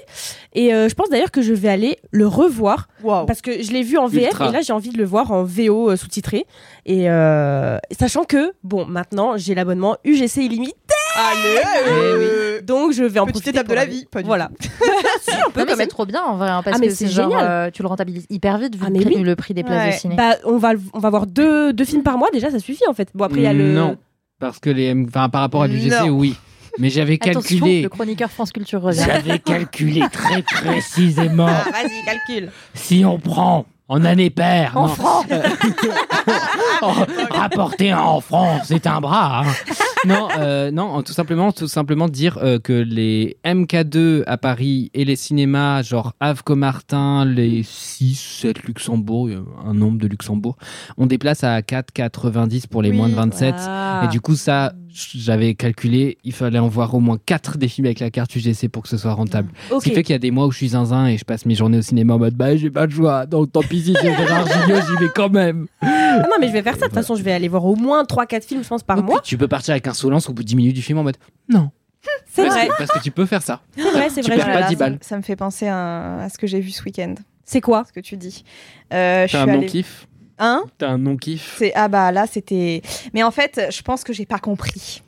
et 0.53 0.73
euh, 0.73 0.89
je 0.89 0.93
pense 0.95 1.09
d'ailleurs 1.09 1.31
que 1.31 1.41
je 1.41 1.53
vais 1.53 1.69
aller 1.69 1.97
le 2.11 2.27
revoir 2.27 2.87
Waouh. 3.03 3.25
parce 3.25 3.41
que 3.41 3.63
je 3.63 3.71
l'ai 3.71 3.83
vu 3.83 3.97
en 3.97 4.07
VF 4.07 4.31
Ultra. 4.31 4.49
et 4.49 4.51
là 4.51 4.61
j'ai 4.61 4.73
envie 4.73 4.89
de 4.89 4.97
le 4.97 5.05
voir 5.05 5.31
en 5.31 5.43
VO 5.43 5.91
euh, 5.91 5.95
sous-titré 5.95 6.45
et 6.85 7.09
euh, 7.09 7.77
sachant 7.97 8.23
que 8.25 8.51
bon 8.63 8.85
maintenant 8.85 9.37
j'ai 9.37 9.55
l'abonnement 9.55 9.95
UGC 10.03 10.37
illimité 10.37 10.73
Allez. 11.17 12.59
Eh 12.59 12.61
donc 12.63 12.91
je 12.93 13.03
vais 13.03 13.19
en 13.19 13.25
Petite 13.25 13.35
profiter 13.43 13.49
étape 13.51 13.65
pour 13.67 13.75
de 13.75 13.79
la 13.79 13.85
vie. 13.85 14.05
Pas 14.11 14.21
du 14.21 14.27
voilà 14.27 14.49
Si, 15.21 15.31
un 15.31 15.49
peu 15.51 15.61
Non, 15.61 15.65
mais 15.69 15.75
c'est 15.75 15.87
trop 15.87 16.05
bien 16.05 16.21
en 16.23 16.35
vrai, 16.37 16.49
hein, 16.49 16.61
parce 16.63 16.77
Ah, 16.77 16.79
mais 16.79 16.87
que 16.87 16.93
c'est 16.93 17.07
c'est 17.07 17.13
genre, 17.13 17.29
génial. 17.31 17.47
euh, 17.49 17.69
tu 17.71 17.81
le 17.81 17.87
rentabilises 17.87 18.25
hyper 18.29 18.57
vite 18.57 18.75
vu 18.75 18.81
Ah, 18.85 18.89
le, 18.89 18.99
prix, 19.01 19.15
oui. 19.17 19.23
le 19.23 19.35
prix 19.35 19.53
des 19.53 19.63
places 19.63 19.85
Ouais. 19.87 19.93
de 19.93 19.99
ciné. 19.99 20.15
bah 20.15 20.35
on 20.45 20.57
va 20.57 20.71
on 20.93 20.99
va 20.99 21.09
voir 21.09 21.27
deux, 21.27 21.73
deux 21.73 21.85
films 21.85 22.03
par 22.03 22.17
mois 22.17 22.29
déjà 22.31 22.49
ça 22.51 22.59
suffit 22.59 22.87
en 22.89 22.93
fait 22.93 23.09
bon 23.13 23.25
après 23.25 23.39
il 23.39 23.43
y 23.43 23.47
a 23.47 23.53
le 23.53 23.73
Non. 23.73 23.97
Parce 24.39 24.59
que 24.59 24.69
les. 24.69 24.93
Enfin, 25.07 25.29
par 25.29 25.41
rapport 25.41 25.63
à 25.63 25.67
l'UGC, 25.67 25.91
Non. 25.91 26.09
oui. 26.09 26.35
Mais 26.77 26.89
j'avais 26.89 27.13
Attention, 27.13 27.39
calculé. 27.41 27.81
le 27.83 27.87
chroniqueur 27.89 28.29
France 28.29 28.51
Culture 28.51 28.81
revient. 28.81 29.05
J'avais 29.05 29.39
calculé 29.39 30.01
très 30.11 30.41
précisément. 30.53 31.47
Ah, 31.47 31.63
vas-y 31.71 32.03
calcule 32.03 32.51
Si 32.73 33.05
on 33.05 33.17
prend 33.17 33.65
en 33.87 34.03
année 34.03 34.29
paire, 34.29 34.73
en 34.75 34.87
francs 34.87 35.27
Oh, 36.81 36.91
rapporter 37.31 37.93
en 37.93 38.19
francs, 38.19 38.61
c'est 38.65 38.87
un 38.87 38.99
bras. 38.99 39.41
hein. 39.41 39.51
non, 40.05 40.27
euh, 40.39 40.71
non, 40.71 41.01
tout 41.03 41.13
simplement, 41.13 41.51
tout 41.51 41.67
simplement 41.67 42.09
dire 42.09 42.37
euh, 42.41 42.59
que 42.59 42.73
les 42.73 43.37
MK2 43.45 44.23
à 44.27 44.37
Paris 44.37 44.89
et 44.93 45.05
les 45.05 45.15
cinémas, 45.15 45.83
genre 45.83 46.13
Havre 46.19 46.43
Comartin, 46.43 47.25
les 47.25 47.63
6, 47.63 48.15
7 48.41 48.63
Luxembourg, 48.63 49.29
a 49.29 49.69
un 49.69 49.73
nombre 49.73 49.99
de 49.99 50.07
Luxembourg, 50.07 50.57
on 50.97 51.05
des 51.05 51.17
places 51.17 51.43
à 51.43 51.59
4,90 51.59 52.67
pour 52.67 52.81
les 52.81 52.89
Oui, 52.89 52.97
moins 52.97 53.09
de 53.09 53.15
27. 53.15 53.55
Ah. 53.57 54.01
Et 54.05 54.07
du 54.09 54.19
coup, 54.19 54.35
ça, 54.35 54.73
j'avais 54.95 55.53
calculé, 55.55 56.17
il 56.23 56.31
fallait 56.33 56.59
en 56.59 56.67
voir 56.67 56.93
au 56.95 56.99
moins 56.99 57.17
4 57.25 57.57
des 57.57 57.67
films 57.67 57.85
avec 57.87 57.99
la 57.99 58.09
carte 58.09 58.35
UGC 58.35 58.69
pour 58.69 58.83
que 58.83 58.89
ce 58.89 58.97
soit 58.97 59.13
rentable. 59.13 59.49
Ce 59.69 59.83
qui 59.83 59.91
fait 59.93 60.03
qu'il 60.03 60.13
y 60.13 60.15
a 60.15 60.19
des 60.19 60.31
mois 60.31 60.45
où 60.47 60.51
je 60.51 60.57
suis 60.57 60.69
zinzin 60.69 61.07
et 61.07 61.17
je 61.17 61.25
passe 61.25 61.45
mes 61.45 61.55
journées 61.55 61.79
au 61.79 61.81
cinéma 61.81 62.13
en 62.15 62.19
mode 62.19 62.33
bah 62.35 62.55
j'ai 62.55 62.69
pas 62.69 62.87
de 62.87 62.91
choix, 62.93 63.25
donc 63.25 63.51
tant 63.51 63.61
pis 63.61 63.81
si 63.81 63.93
c'est 64.01 64.15
Gérard 64.17 64.47
Gignot, 64.47 64.79
j'y 64.81 65.03
vais 65.05 65.11
quand 65.13 65.29
même. 65.29 65.67
Ah 65.81 66.19
non 66.29 66.35
mais 66.39 66.47
je 66.47 66.53
vais 66.53 66.61
faire 66.61 66.73
ça 66.75 66.81
de 66.81 66.85
toute 66.85 66.93
façon 66.93 67.15
je 67.15 67.23
vais 67.23 67.33
aller 67.33 67.47
voir 67.49 67.65
au 67.65 67.75
moins 67.75 68.03
3-4 68.03 68.45
films 68.47 68.63
je 68.63 68.67
pense 68.69 68.83
par 68.83 69.03
mois 69.03 69.19
Tu 69.21 69.37
peux 69.37 69.47
partir 69.49 69.73
avec 69.73 69.85
insolence 69.87 70.29
au 70.29 70.33
bout 70.33 70.43
de 70.43 70.47
10 70.47 70.55
minutes 70.55 70.75
du 70.75 70.81
film 70.81 70.97
en 70.99 71.03
mode 71.03 71.17
non. 71.49 71.71
c'est 72.31 72.43
Parce 72.43 72.55
vrai 72.55 72.67
que- 72.67 72.77
Parce 72.77 72.91
que 72.91 72.99
tu 73.03 73.11
peux 73.11 73.25
faire 73.25 73.41
ça. 73.41 73.61
c'est 73.75 73.81
vrai 73.91 74.09
c'est 74.09 74.21
Tu 74.21 74.27
vrai 74.27 74.37
perds 74.37 74.45
pas 74.45 74.51
Voilà, 74.53 74.67
10 74.69 74.73
ça- 74.75 74.79
balles. 74.79 74.97
Ça 75.01 75.17
me 75.17 75.21
fait 75.23 75.35
penser 75.35 75.67
à, 75.67 76.21
à 76.21 76.29
ce 76.29 76.37
que 76.37 76.47
j'ai 76.47 76.59
vu 76.61 76.69
ce 76.71 76.83
week-end. 76.83 77.15
c'est 77.43 77.61
quoi 77.61 77.83
Ce 77.87 77.91
que 77.91 77.99
tu 77.99 78.15
dis. 78.17 78.43
Euh, 78.93 79.23
je 79.23 79.29
suis 79.29 79.37
un 79.37 79.43
allée- 79.47 79.57
non-kiff 79.61 80.07
Hein 80.39 80.63
T'as 80.77 80.89
un 80.89 80.97
non-kiff 80.97 81.55
C'est 81.57 81.73
ah 81.75 81.87
bah 81.87 82.11
là 82.11 82.25
c'était. 82.27 82.81
Mais 83.13 83.23
en 83.23 83.31
fait, 83.31 83.67
je 83.71 83.81
pense 83.81 84.03
que 84.03 84.13
j'ai 84.13 84.25
pas 84.25 84.39
compris. 84.39 85.01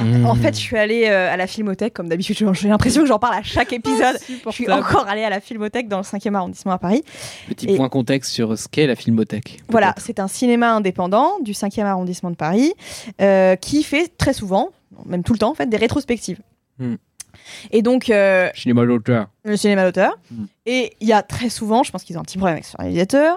Mmh. 0.00 0.24
En 0.24 0.34
fait, 0.36 0.54
je 0.54 0.60
suis 0.60 0.76
allée 0.76 1.06
euh, 1.08 1.32
à 1.32 1.36
la 1.36 1.46
Filmothèque 1.48 1.94
comme 1.94 2.08
d'habitude. 2.08 2.36
J'ai 2.52 2.68
l'impression 2.68 3.02
que 3.02 3.08
j'en 3.08 3.18
parle 3.18 3.34
à 3.34 3.42
chaque 3.42 3.72
épisode. 3.72 4.16
Je 4.46 4.50
suis 4.52 4.70
encore 4.70 5.08
allée 5.08 5.24
à 5.24 5.30
la 5.30 5.40
Filmothèque 5.40 5.88
dans 5.88 5.96
le 5.98 6.04
5e 6.04 6.34
arrondissement 6.34 6.72
à 6.72 6.78
Paris. 6.78 7.02
Petit 7.48 7.66
et- 7.70 7.76
point 7.76 7.88
contexte 7.88 8.30
sur 8.30 8.56
ce 8.56 8.68
qu'est 8.68 8.86
la 8.86 8.94
filmothèque. 8.94 9.62
Voilà, 9.68 9.94
c'est 9.98 10.20
un 10.20 10.28
cinéma 10.28 10.72
indépendant 10.72 11.40
du 11.40 11.52
5e 11.52 11.84
arrondissement 11.86 12.30
de 12.30 12.36
Paris 12.36 12.72
euh, 13.20 13.56
qui 13.56 13.82
fait 13.82 14.16
très 14.16 14.32
souvent, 14.32 14.70
même 15.06 15.24
tout 15.24 15.32
le 15.32 15.38
temps 15.40 15.50
en 15.50 15.54
fait, 15.54 15.68
des 15.68 15.76
rétrospectives. 15.76 16.38
Hmm. 16.78 16.94
Et 17.72 17.82
donc, 17.82 18.10
euh, 18.10 18.48
Cinéma 18.54 18.86
d'auteur. 18.86 19.26
le 19.44 19.56
cinéma 19.56 19.84
d'auteur. 19.84 20.16
Hmm. 20.30 20.44
Et 20.66 20.92
il 21.00 21.08
y 21.08 21.12
a 21.12 21.22
très 21.22 21.48
souvent, 21.48 21.82
je 21.82 21.90
pense 21.90 22.04
qu'ils 22.04 22.16
ont 22.16 22.20
un 22.20 22.24
petit 22.24 22.38
problème 22.38 22.54
avec 22.54 22.64
ce 22.64 22.76
réalisateur, 22.78 23.36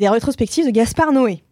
des 0.00 0.08
rétrospectives 0.08 0.66
de 0.66 0.70
Gaspard 0.70 1.12
Noé. 1.12 1.44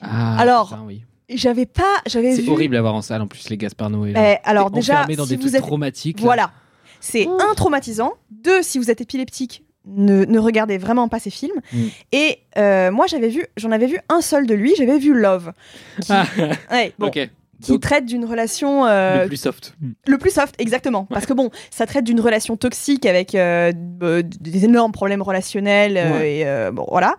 Ah, 0.00 0.38
Alors, 0.38 0.68
putain, 0.68 0.82
oui. 0.86 1.02
Et 1.28 1.36
J'avais 1.36 1.66
pas, 1.66 1.82
j'avais 2.06 2.36
c'est 2.36 2.42
vu. 2.42 2.50
horrible 2.50 2.76
à 2.76 2.82
voir 2.82 2.94
en 2.94 3.02
salle 3.02 3.20
en 3.22 3.26
plus 3.26 3.48
les 3.48 3.56
Gaspard 3.56 3.90
Noé. 3.90 4.12
là. 4.12 4.34
Eh, 4.34 4.36
alors 4.44 4.70
T'es 4.70 4.76
déjà, 4.76 5.04
dans 5.06 5.24
si 5.24 5.30
des 5.30 5.36
vous 5.36 5.42
trucs 5.42 5.54
êtes, 5.56 5.62
traumatiques. 5.62 6.18
là. 6.20 6.24
voilà, 6.24 6.52
c'est 7.00 7.26
un 7.26 7.54
traumatisant. 7.54 8.12
Deux, 8.30 8.62
si 8.62 8.78
vous 8.78 8.90
êtes 8.92 9.00
épileptique, 9.00 9.64
ne, 9.86 10.24
ne 10.24 10.38
regardez 10.38 10.78
vraiment 10.78 11.08
pas 11.08 11.18
ces 11.18 11.30
films. 11.30 11.60
Mm. 11.72 11.84
Et 12.12 12.38
euh, 12.58 12.90
moi, 12.92 13.06
j'avais 13.08 13.28
vu, 13.28 13.44
j'en 13.56 13.72
avais 13.72 13.86
vu 13.86 13.98
un 14.08 14.20
seul 14.20 14.46
de 14.46 14.54
lui. 14.54 14.74
J'avais 14.76 14.98
vu 14.98 15.14
Love, 15.18 15.52
qui, 16.00 16.12
Ah, 16.12 16.26
ouais, 16.70 16.92
bon, 16.98 17.08
ok. 17.08 17.28
Qui 17.62 17.72
Donc, 17.72 17.80
traite 17.82 18.04
d'une 18.06 18.24
relation 18.24 18.86
euh, 18.86 19.22
le 19.22 19.28
plus 19.28 19.36
soft. 19.38 19.74
le 20.06 20.18
plus 20.18 20.30
soft, 20.30 20.54
exactement. 20.58 21.04
Parce 21.06 21.26
que 21.26 21.32
bon, 21.32 21.50
ça 21.70 21.86
traite 21.86 22.04
d'une 22.04 22.20
relation 22.20 22.56
toxique 22.56 23.06
avec 23.06 23.34
euh, 23.34 23.72
euh, 24.02 24.22
des 24.22 24.64
énormes 24.64 24.92
problèmes 24.92 25.22
relationnels 25.22 25.96
euh, 25.96 26.18
Ouais. 26.18 26.36
et 26.38 26.46
euh, 26.46 26.70
bon 26.70 26.86
voilà. 26.90 27.14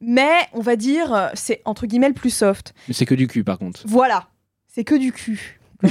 Mais 0.00 0.30
on 0.52 0.60
va 0.60 0.76
dire, 0.76 1.30
c'est 1.34 1.62
entre 1.64 1.86
guillemets 1.86 2.08
le 2.08 2.14
plus 2.14 2.30
soft. 2.30 2.74
Mais 2.88 2.94
c'est 2.94 3.06
que 3.06 3.14
du 3.14 3.26
cul 3.26 3.44
par 3.44 3.58
contre. 3.58 3.82
Voilà, 3.86 4.26
c'est 4.68 4.84
que 4.84 4.94
du 4.94 5.12
cul. 5.12 5.58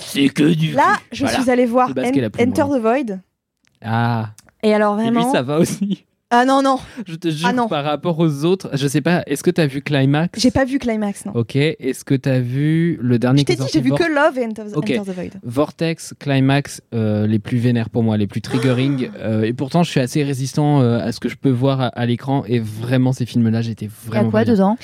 c'est 0.00 0.28
que 0.28 0.52
du 0.54 0.72
Là, 0.72 0.96
je 1.12 1.24
Voilà. 1.24 1.40
suis 1.40 1.50
allée 1.50 1.66
voir 1.66 1.90
En- 1.90 2.00
Enter 2.02 2.28
the 2.28 2.80
Void. 2.80 3.20
Ah, 3.82 4.30
Et 4.62 4.74
alors 4.74 4.98
et 4.98 5.04
lui 5.04 5.10
vraiment, 5.10 5.32
ça 5.32 5.42
va 5.42 5.58
aussi. 5.58 6.06
Ah 6.34 6.44
non 6.46 6.62
non, 6.62 6.78
Je 7.06 7.14
te 7.16 7.28
jure, 7.28 7.46
Ah 7.48 7.52
non. 7.52 7.68
par 7.68 7.84
rapport 7.84 8.18
aux 8.18 8.44
autres, 8.44 8.70
je 8.72 8.88
sais 8.88 9.00
pas, 9.02 9.22
est-ce 9.26 9.42
que 9.42 9.50
t'as 9.50 9.66
vu 9.66 9.82
Climax? 9.82 10.40
J'ai 10.40 10.50
pas 10.50 10.64
vu 10.64 10.78
Climax 10.78 11.26
non. 11.26 11.32
Ok, 11.34 11.56
est-ce 11.56 12.04
que 12.04 12.14
t'as 12.14 12.38
vu 12.40 12.98
le 13.02 13.18
dernier 13.18 13.40
je 13.40 13.44
t'ai 13.44 13.46
qui 13.46 13.52
est 13.52 13.56
dit, 13.56 13.60
sorti, 13.70 13.78
j'ai 13.78 13.82
vu 13.82 13.90
Vor- 13.90 13.98
que 13.98 14.04
Love 14.04 14.38
et 14.38 14.46
Enter, 14.46 14.62
Ok. 14.74 14.90
Enter 14.90 15.10
the 15.12 15.14
Void. 15.14 15.30
Vortex, 15.44 16.14
Climax, 16.18 16.80
euh, 16.94 17.26
les 17.26 17.38
plus 17.38 17.58
vénères 17.58 17.90
pour 17.90 18.02
moi, 18.02 18.16
les 18.16 18.26
plus 18.26 18.40
triggering. 18.40 19.10
euh, 19.18 19.42
et 19.42 19.52
pourtant, 19.52 19.82
je 19.82 19.90
suis 19.90 20.00
assez 20.00 20.22
résistant 20.24 20.80
euh, 20.80 20.98
à 20.98 21.12
ce 21.12 21.20
que 21.20 21.28
je 21.28 21.36
peux 21.36 21.50
voir 21.50 21.80
à, 21.82 21.86
à 21.88 22.06
l'écran. 22.06 22.44
Et 22.48 22.58
vraiment, 22.60 23.12
ces 23.12 23.26
films-là, 23.26 23.60
j'étais 23.62 23.84
Il 23.84 23.88
y 23.88 23.92
a 23.92 24.10
vraiment. 24.10 24.30
quoi 24.30 24.40
pas 24.40 24.44
bien. 24.44 24.52
dedans? 24.54 24.76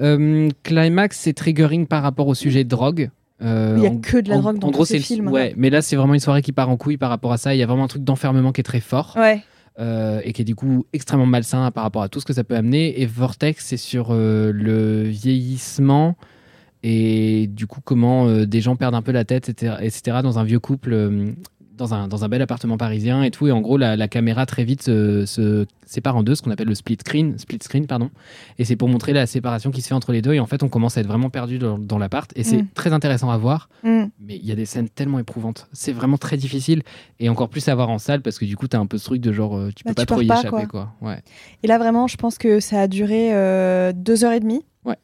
Euh, 0.00 0.48
Climax, 0.62 1.18
c'est 1.18 1.32
triggering 1.32 1.86
par 1.86 2.02
rapport 2.02 2.28
au 2.28 2.34
sujet 2.34 2.64
de 2.64 2.68
drogue. 2.68 3.10
Euh, 3.42 3.74
Il 3.78 3.82
y 3.84 3.86
a 3.86 3.90
en- 3.90 3.98
que 3.98 4.18
de 4.18 4.28
la 4.28 4.38
drogue 4.38 4.58
dans 4.58 4.68
en 4.68 4.70
gros, 4.70 4.82
tous 4.84 4.88
ces 4.90 4.98
le- 4.98 5.02
films. 5.04 5.28
Ouais, 5.28 5.52
mais 5.56 5.68
là, 5.70 5.82
c'est 5.82 5.96
vraiment 5.96 6.14
une 6.14 6.20
soirée 6.20 6.42
qui 6.42 6.52
part 6.52 6.70
en 6.70 6.76
couille 6.76 6.96
par 6.96 7.10
rapport 7.10 7.32
à 7.32 7.36
ça. 7.38 7.54
Il 7.54 7.58
y 7.58 7.62
a 7.62 7.66
vraiment 7.66 7.84
un 7.84 7.88
truc 7.88 8.04
d'enfermement 8.04 8.52
qui 8.52 8.60
est 8.60 8.64
très 8.64 8.80
fort. 8.80 9.14
Ouais. 9.18 9.42
Euh, 9.78 10.20
et 10.24 10.32
qui 10.32 10.42
est 10.42 10.46
du 10.46 10.54
coup 10.54 10.86
extrêmement 10.94 11.26
malsain 11.26 11.70
par 11.70 11.84
rapport 11.84 12.02
à 12.02 12.08
tout 12.08 12.20
ce 12.20 12.24
que 12.24 12.32
ça 12.32 12.44
peut 12.44 12.56
amener. 12.56 13.00
Et 13.00 13.06
Vortex, 13.06 13.64
c'est 13.64 13.76
sur 13.76 14.08
euh, 14.10 14.50
le 14.52 15.02
vieillissement 15.02 16.16
et 16.82 17.46
du 17.48 17.66
coup 17.66 17.80
comment 17.84 18.26
euh, 18.26 18.46
des 18.46 18.60
gens 18.60 18.76
perdent 18.76 18.94
un 18.94 19.02
peu 19.02 19.12
la 19.12 19.24
tête, 19.24 19.48
etc., 19.48 19.76
etc. 19.80 20.18
dans 20.22 20.38
un 20.38 20.44
vieux 20.44 20.60
couple, 20.60 21.34
dans, 21.76 21.94
un, 21.94 22.08
dans 22.08 22.24
un 22.24 22.28
bel 22.28 22.42
appartement 22.42 22.76
parisien 22.76 23.22
et 23.22 23.30
tout. 23.30 23.46
Et 23.46 23.52
en 23.52 23.60
gros, 23.60 23.76
la, 23.76 23.96
la 23.96 24.08
caméra 24.08 24.46
très 24.46 24.64
vite 24.64 24.82
se, 24.82 25.24
se 25.26 25.66
sépare 25.86 26.16
en 26.16 26.22
deux, 26.22 26.34
ce 26.34 26.42
qu'on 26.42 26.50
appelle 26.50 26.68
le 26.68 26.74
split 26.74 26.98
screen, 27.00 27.38
split 27.38 27.58
screen 27.62 27.86
pardon. 27.86 28.10
Et 28.58 28.64
c'est 28.64 28.76
pour 28.76 28.88
montrer 28.88 29.12
la 29.12 29.26
séparation 29.26 29.70
qui 29.70 29.82
se 29.82 29.88
fait 29.88 29.94
entre 29.94 30.12
les 30.12 30.22
deux. 30.22 30.32
Et 30.32 30.40
en 30.40 30.46
fait, 30.46 30.62
on 30.62 30.68
commence 30.68 30.96
à 30.96 31.00
être 31.00 31.06
vraiment 31.06 31.30
perdu 31.30 31.58
dans, 31.58 31.78
dans 31.78 31.98
l'appart. 31.98 32.30
Et 32.36 32.42
c'est 32.44 32.62
Mm. 32.62 32.68
très 32.74 32.92
intéressant 32.92 33.30
à 33.30 33.36
voir 33.36 33.68
Mm. 33.84 34.04
mais 34.20 34.36
il 34.36 34.44
y 34.46 34.52
a 34.52 34.54
des 34.54 34.64
scènes 34.66 34.88
tellement 34.88 35.18
éprouvantes. 35.18 35.68
C'est 35.72 35.92
vraiment 35.92 36.18
très 36.18 36.36
difficile 36.36 36.82
et 37.20 37.28
encore 37.28 37.48
plus 37.48 37.68
à 37.68 37.74
voir 37.74 37.90
en 37.90 37.98
salle 37.98 38.22
parce 38.22 38.38
que 38.38 38.44
du 38.44 38.56
coup, 38.56 38.66
t'as 38.68 38.78
un 38.78 38.86
peu 38.86 38.98
ce 38.98 39.04
truc 39.04 39.20
de 39.20 39.32
genre, 39.32 39.56
euh, 39.56 39.70
tu 39.74 39.84
Bah, 39.84 39.90
peux 39.90 39.94
pas 39.94 40.02
tu 40.02 40.06
trop 40.06 40.20
y 40.22 40.26
pas, 40.26 40.40
échapper, 40.40 40.66
quoi. 40.66 40.92
Ouais. 41.00 41.20
Et 41.62 41.66
là, 41.66 41.78
vraiment, 41.78 42.06
je 42.06 42.16
pense 42.16 42.38
que 42.38 42.58
ça 42.60 42.80
a 42.80 42.88
duré 42.88 43.34
euh, 43.34 43.92
deux 43.94 44.24
heures 44.24 44.32
et 44.32 44.40
demie. 44.40 44.64
Ouais. 44.84 44.96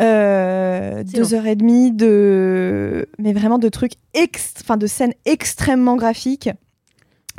Euh, 0.00 1.02
deux 1.02 1.34
heures 1.34 1.46
et 1.46 1.56
demie 1.56 1.90
de, 1.92 3.08
mais 3.18 3.32
vraiment 3.32 3.58
de 3.58 3.68
trucs, 3.68 3.92
enfin 4.60 4.76
de 4.76 4.86
scènes 4.86 5.14
extrêmement 5.24 5.96
graphiques, 5.96 6.50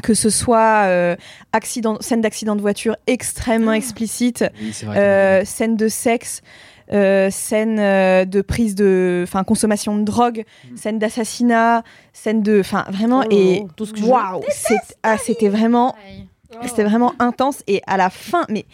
que 0.04 0.14
ce 0.14 0.30
soit 0.30 0.84
euh, 0.88 1.16
accident, 1.54 1.98
scène 2.02 2.22
d'accident 2.22 2.56
de 2.56 2.62
voiture 2.62 2.96
extrêmement 3.08 3.74
explicite, 3.74 4.44
Oui, 4.62 4.72
c'est 4.74 4.86
vrai. 4.86 4.96
que- 4.96 5.02
euh, 5.02 5.46
scène 5.46 5.76
de 5.78 5.88
sexe, 5.88 6.42
euh, 6.92 7.30
scène 7.32 7.80
euh, 7.80 8.26
de 8.26 8.42
prise 8.42 8.76
de, 8.76 9.22
enfin 9.28 9.44
consommation 9.44 9.96
de 9.98 10.04
drogue, 10.04 10.44
Mm. 10.72 10.78
scène 10.78 11.00
d'assassinat, 11.00 11.84
scène 12.14 12.42
de, 12.42 12.60
enfin 12.60 12.86
vraiment 12.90 13.24
Oh, 13.26 13.32
et 13.34 13.64
tout 13.76 13.86
ce 13.86 13.94
que 13.94 14.00
je 14.00 14.06
waouh, 14.06 14.42
ah, 15.04 15.18
c'était 15.18 15.50
vraiment 15.50 15.96
c'était 16.66 16.84
vraiment 16.84 17.14
intense. 17.20 17.62
Et 17.68 17.82
à 17.86 17.96
la 17.96 18.10
fin, 18.10 18.44
mais 18.50 18.66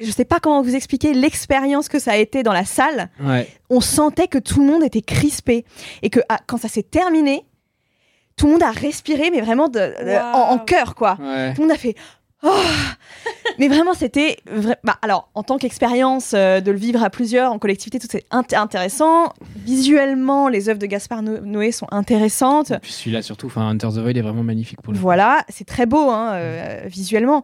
je 0.00 0.10
sais 0.10 0.24
pas 0.24 0.40
comment 0.40 0.62
vous 0.62 0.74
expliquer 0.74 1.12
l'expérience 1.14 1.88
que 1.88 1.98
ça 1.98 2.12
a 2.12 2.16
été 2.16 2.42
dans 2.42 2.52
la 2.52 2.64
salle. 2.64 3.08
Ouais. 3.22 3.46
On 3.68 3.80
sentait 3.80 4.26
que 4.28 4.38
tout 4.38 4.60
le 4.60 4.66
monde 4.66 4.82
était 4.82 5.02
crispé 5.02 5.64
et 6.02 6.10
que 6.10 6.20
ah, 6.28 6.38
quand 6.46 6.56
ça 6.56 6.68
s'est 6.68 6.82
terminé, 6.82 7.44
tout 8.36 8.46
le 8.46 8.52
monde 8.52 8.62
a 8.62 8.70
respiré, 8.70 9.30
mais 9.30 9.40
vraiment 9.42 9.68
de- 9.68 9.78
de- 9.78 10.34
en, 10.34 10.52
en 10.52 10.58
cœur, 10.58 10.94
quoi. 10.94 11.18
Ouais. 11.20 11.52
Tout 11.54 11.60
le 11.62 11.68
monde 11.68 11.76
a 11.76 11.78
fait. 11.78 11.94
Oh 12.42 12.48
mais 13.58 13.68
vraiment, 13.68 13.92
c'était. 13.92 14.38
vra- 14.50 14.76
Bah, 14.82 14.96
alors, 15.02 15.28
en 15.34 15.42
tant 15.42 15.58
qu'expérience 15.58 16.32
euh, 16.34 16.62
de 16.62 16.70
le 16.70 16.78
vivre 16.78 17.02
à 17.02 17.10
plusieurs, 17.10 17.52
en 17.52 17.58
collectivité, 17.58 17.98
tout 17.98 18.06
c'est 18.10 18.24
int- 18.30 18.56
intéressant. 18.56 19.34
Visuellement, 19.56 20.48
les 20.48 20.70
œuvres 20.70 20.78
de 20.78 20.86
Gaspard 20.86 21.20
No- 21.22 21.40
Noé 21.40 21.70
sont 21.70 21.86
intéressantes. 21.90 22.70
Et 22.70 22.78
puis 22.78 22.92
celui-là 22.92 23.20
surtout, 23.20 23.48
enfin 23.48 23.68
Hunter 23.68 23.88
the 23.88 23.98
Void 23.98 24.16
est 24.16 24.22
vraiment 24.22 24.42
magnifique 24.42 24.80
pour 24.80 24.94
le 24.94 24.98
coup. 24.98 25.02
Voilà, 25.02 25.44
c'est 25.50 25.66
très 25.66 25.84
beau 25.84 26.08
hein, 26.08 26.30
euh, 26.32 26.80
visuellement. 26.86 27.42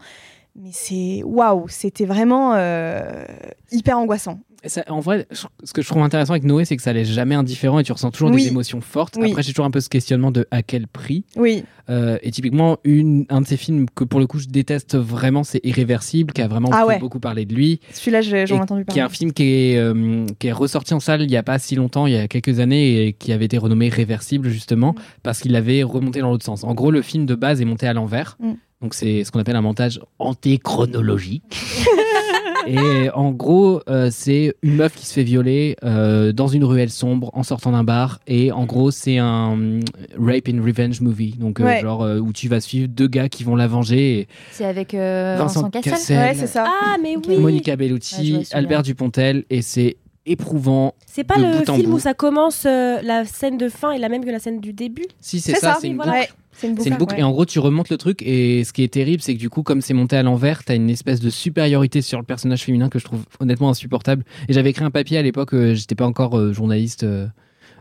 Mais 0.59 0.71
c'est 0.73 1.23
waouh, 1.25 1.67
c'était 1.69 2.07
vraiment 2.07 2.55
euh, 2.55 3.25
hyper 3.73 3.99
angoissant. 3.99 4.41
Ça- 4.65 4.83
en 4.89 4.99
vrai, 4.99 5.27
je- 5.31 5.47
ce 5.63 5.73
que 5.73 5.81
je 5.81 5.87
trouve 5.89 6.03
intéressant 6.03 6.33
avec 6.33 6.43
Noé, 6.43 6.65
c'est 6.65 6.77
que 6.77 6.83
ça 6.83 6.93
laisse 6.93 7.07
jamais 7.09 7.37
indifférent 7.37 7.79
et 7.79 7.85
tu 7.85 7.93
ressens 7.93 8.11
toujours 8.11 8.31
Oui. 8.31 8.43
des 8.43 8.49
émotions 8.49 8.81
fortes. 8.81 9.17
Oui. 9.21 9.31
Après, 9.31 9.43
j'ai 9.45 9.53
toujours 9.53 9.67
un 9.67 9.71
peu 9.71 9.79
ce 9.81 9.89
questionnement 9.89 10.33
de 10.33 10.47
à 10.51 10.63
quel 10.63 10.89
prix. 10.89 11.25
Oui, 11.37 11.63
Euh, 11.89 12.19
et 12.23 12.33
typiquement, 12.33 12.79
une, 12.83 13.27
un 13.29 13.43
de 13.43 13.47
ces 13.47 13.57
films 13.57 13.87
que 13.95 14.03
pour 14.03 14.19
le 14.19 14.27
coup 14.27 14.41
je 14.41 14.49
déteste 14.49 14.97
vraiment, 14.97 15.45
c'est 15.45 15.61
Irréversible, 15.63 16.33
qui 16.33 16.43
a 16.43 16.49
vraiment 16.49 16.71
Ah 16.73 16.85
ouais. 16.85 16.99
beaucoup 16.99 17.21
parler 17.21 17.45
de 17.45 17.55
lui. 17.55 17.79
celui-là, 17.93 18.23
j'en 18.23 18.37
ai 18.37 18.53
entendu 18.61 18.81
qui 18.85 18.99
est 18.99 19.03
parler. 19.03 19.03
un 19.03 19.09
film 19.09 19.33
qui 19.33 19.45
est, 19.45 19.79
euh, 19.79 20.27
qui 20.41 20.49
est 20.49 20.53
ressorti 20.53 20.95
en 20.95 21.01
salle 21.01 21.23
il 21.23 21.29
n'y 21.29 21.37
a 21.37 21.45
pas 21.45 21.61
si 21.61 21.77
longtemps, 21.77 22.09
il 22.09 22.15
y 22.15 22.17
a 22.17 22.27
quelques 22.27 22.59
années, 22.59 23.07
et 23.07 23.13
qui 23.13 23.33
avait 23.33 23.45
été 23.45 23.57
renommé 23.57 23.89
Réversible 23.89 24.49
justement, 24.49 24.95
Mm. 24.95 25.01
parce 25.23 25.39
qu'il 25.41 25.55
avait 25.55 25.85
remonté 25.85 26.19
dans 26.23 26.31
l'autre 26.31 26.45
sens. 26.45 26.65
En 26.65 26.75
gros, 26.75 26.91
le 26.91 27.03
film 27.03 27.25
de 27.25 27.37
base 27.37 27.61
est 27.61 27.65
monté 27.67 27.87
à 27.87 27.93
l'envers, 27.93 28.37
Mm. 28.41 28.55
Donc 28.83 28.95
c'est 28.95 29.25
ce 29.25 29.31
qu'on 29.33 29.41
appelle 29.41 29.57
un 29.57 29.63
montage 29.63 30.01
antéchronologique. 30.19 31.43
et 32.67 33.11
en 33.15 33.31
gros, 33.33 33.81
euh, 33.89 34.09
c'est 34.11 34.55
une 34.63 34.77
meuf 34.77 34.95
qui 34.95 35.07
se 35.07 35.13
fait 35.15 35.23
violer 35.23 35.77
euh, 35.85 36.33
dans 36.33 36.49
une 36.49 36.65
ruelle 36.65 36.91
sombre 36.91 37.31
en 37.35 37.43
sortant 37.43 37.73
d'un 37.73 37.85
bar, 37.85 38.21
et 38.27 38.53
en 38.53 38.65
gros, 38.65 38.91
c'est 38.91 39.19
un 39.19 39.57
euh, 39.59 39.81
rape 40.19 40.49
and 40.53 40.63
revenge 40.65 41.01
movie, 41.01 41.35
donc 41.39 41.61
euh, 41.61 41.65
Ouais. 41.65 41.81
genre 41.81 42.03
euh, 42.03 42.19
où 42.19 42.33
tu 42.33 42.49
vas 42.49 42.61
suivre 42.61 42.89
deux 42.89 43.09
gars 43.09 43.29
qui 43.29 43.45
vont 43.45 43.57
la 43.57 43.67
venger, 43.67 44.29
C'est 44.53 44.65
avec 44.65 44.95
euh, 44.95 45.37
Vincent 45.39 45.61
Vincent 45.63 45.71
Cassel. 45.71 45.93
Cassel, 45.93 46.19
Ouais, 46.19 46.35
c'est 46.35 46.47
ça. 46.47 46.65
Ah, 46.67 46.97
mais 47.03 47.17
oui. 47.17 47.39
Monica 47.39 47.77
Bellucci. 47.77 48.47
Albert 48.53 48.83
Dupontel, 48.83 49.45
et 49.51 49.63
c'est 49.63 49.97
éprouvant. 50.27 50.95
C'est 51.07 51.23
pas 51.25 51.37
de 51.37 51.43
le 51.61 51.65
film 51.77 51.95
où 51.95 51.99
ça 52.01 52.13
commence, 52.15 52.65
euh, 52.67 53.01
la 53.03 53.25
scène 53.25 53.57
de 53.59 53.69
fin 53.69 53.93
est 53.93 53.99
la 53.99 54.09
même 54.09 54.25
que 54.25 54.31
la 54.31 54.41
scène 54.41 54.61
du 54.61 54.73
début? 54.73 55.07
Si, 55.21 55.41
c'est 55.41 55.55
ça, 55.55 55.79
c'est 55.81 55.87
une 55.87 55.97
boucle. 55.99 56.11
C'est 56.57 56.67
une 56.69 56.75
boucle. 56.75 56.83
C'est 56.85 56.91
une 56.91 56.97
boucle. 56.97 57.15
ouais. 57.15 57.21
Et 57.21 57.25
en 57.25 57.31
gros, 57.31 57.45
tu 57.45 57.59
remontes 57.59 57.91
le 57.91 57.97
truc. 57.97 58.23
Et 58.23 58.65
ce 58.65 58.73
qui 58.73 58.83
est 58.83 58.89
terrible, 58.93 59.23
c'est 59.23 59.35
que 59.35 59.39
du 59.41 59.51
coup, 59.51 59.63
comme 59.63 59.81
c'est 59.81 59.95
monté 59.95 60.17
à 60.17 60.23
l'envers, 60.23 60.65
t'as 60.65 60.75
une 60.75 60.91
espèce 60.91 61.21
de 61.21 61.31
supériorité 61.31 62.03
sur 62.03 62.19
le 62.19 62.25
personnage 62.25 62.63
féminin 62.65 62.89
que 62.89 62.99
je 62.99 63.05
trouve 63.05 63.25
honnêtement 63.41 63.71
insupportable. 63.71 64.25
Et 64.49 64.53
j'avais 64.53 64.71
écrit 64.71 64.85
un 64.85 64.91
papier 64.91 65.19
à 65.19 65.23
l'époque, 65.23 65.55
euh, 65.55 65.75
j'étais 65.75 65.95
pas 65.95 66.07
encore 66.07 66.39
euh, 66.39 66.53
journaliste. 66.53 67.05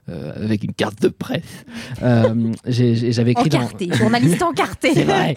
Euh, 0.09 0.31
avec 0.43 0.63
une 0.63 0.73
carte 0.73 1.01
de 1.01 1.07
presse. 1.07 1.65
Euh, 2.03 2.51
j'avais 2.67 3.31
écrit 3.31 3.49
dans... 3.49 3.61
Journaliste 3.93 4.41
encarté. 4.43 4.91
C'est 4.93 5.03
vrai. 5.03 5.35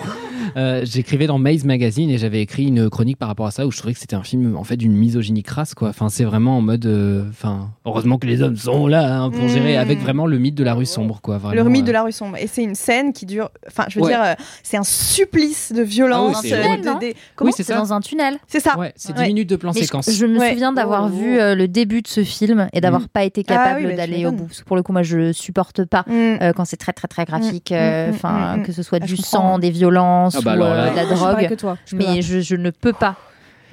Euh, 0.57 0.83
J'écrivais 0.85 1.27
dans 1.27 1.39
Maze 1.39 1.65
Magazine 1.65 2.09
et 2.11 2.19
j'avais 2.19 2.41
écrit 2.41 2.65
une 2.67 2.89
chronique 2.89 3.19
par 3.19 3.29
rapport 3.29 3.47
à 3.47 3.51
ça 3.51 3.67
où 3.67 3.71
je 3.71 3.79
trouvais 3.79 3.93
que 3.95 4.01
c'était 4.01 4.17
un 4.17 4.23
film 4.23 4.57
en 4.57 4.65
fait 4.65 4.77
d'une 4.77 4.95
misogynie 4.95 5.43
crasse 5.43 5.75
quoi. 5.75 5.91
Enfin 5.91 6.09
c'est 6.09 6.25
vraiment 6.25 6.57
en 6.59 6.61
mode, 6.63 6.87
euh, 6.87 7.25
enfin 7.29 7.71
heureusement 7.85 8.19
que 8.19 8.27
les 8.27 8.41
hommes 8.43 8.57
sont 8.57 8.87
là 8.87 9.21
hein, 9.23 9.31
pour 9.31 9.45
Mm. 9.45 9.49
gérer 9.49 9.77
avec 9.77 10.01
vraiment 10.01 10.27
le 10.27 10.39
mythe 10.39 10.55
de 10.55 10.65
la 10.65 10.75
rue 10.75 10.87
sombre 10.87 11.21
quoi. 11.23 11.39
Le 11.55 11.65
mythe 11.65 11.83
euh. 11.85 11.87
de 11.87 11.93
la 11.93 12.03
rue 12.03 12.13
sombre. 12.13 12.37
Et 12.39 12.47
c'est 12.47 12.63
une 12.63 12.75
scène 12.75 13.13
qui 13.13 13.27
dure. 13.27 13.51
Enfin, 13.67 13.85
je 13.89 13.99
veux 13.99 14.05
Ouais. 14.07 14.11
dire, 14.13 14.23
euh, 14.23 14.35
c'est 14.63 14.77
un 14.79 14.85
supplice 14.85 15.73
de 15.73 15.83
violence. 15.83 16.37
Ah 16.39 16.41
oui, 16.43 16.49
c'est 16.51 16.99
des- 17.01 17.15
Oui, 17.41 17.53
ça. 17.53 17.77
dans 17.77 17.93
un 17.93 18.01
tunnel. 18.01 18.39
C'est 18.47 18.61
ça. 18.61 18.79
Ouais, 18.79 18.93
c'est 18.97 19.13
10 19.15 19.21
Ouais. 19.21 19.27
minutes 19.29 19.49
de 19.51 19.57
plan 19.57 19.73
je, 19.73 19.81
séquence. 19.81 20.11
je 20.11 20.27
me 20.27 20.39
Ouais. 20.39 20.51
souviens 20.53 20.73
d'avoir 20.73 21.05
Oh. 21.07 21.17
vu 21.17 21.39
euh, 21.39 21.55
le 21.55 21.69
début 21.69 22.03
de 22.03 22.09
ce 22.09 22.25
film 22.25 22.69
et 22.73 22.81
d'avoir 22.81 23.09
pas 23.09 23.25
été 23.25 23.45
capable 23.45 23.77
Ah 23.77 23.79
oui, 23.81 23.87
bah, 23.91 23.97
d'aller 23.97 24.27
au 24.27 24.33
bout. 24.33 24.49
Parce 24.59 24.65
que 24.65 24.69
pour 24.69 24.77
le 24.77 24.83
coup, 24.83 24.93
moi, 24.93 25.03
je 25.05 25.33
supporte 25.33 25.85
pas 25.85 26.03
Mm. 26.09 26.13
euh, 26.43 26.53
quand 26.53 26.65
c'est 26.65 26.77
très 26.77 26.93
très 26.93 27.07
très 27.07 27.25
graphique. 27.25 27.71
Mm, 27.71 27.75
euh, 27.75 28.07
mm, 28.09 28.15
Enfin, 28.15 28.57
mm, 28.57 28.61
mm. 28.61 28.63
que 28.65 28.73
ce 28.73 28.83
soit 28.83 28.99
Ah, 29.01 29.07
du 29.07 29.17
sang, 29.17 29.59
des 29.61 29.71
violences 29.71 30.35
Ah 30.37 30.41
bah 30.43 30.51
ou 30.51 30.55
alors 30.55 30.69
euh, 30.73 30.85
là- 30.87 30.91
de 30.91 30.97
la 30.97 31.05
Je 31.05 31.15
drogue. 31.15 31.49
que 31.49 31.55
toi. 31.55 31.79
je 31.87 31.97
peux 31.97 32.05
Mais 32.05 32.23
je, 32.23 32.41
je 32.41 32.57
ne 32.57 32.71
peux 32.71 32.93
pas. 32.93 33.15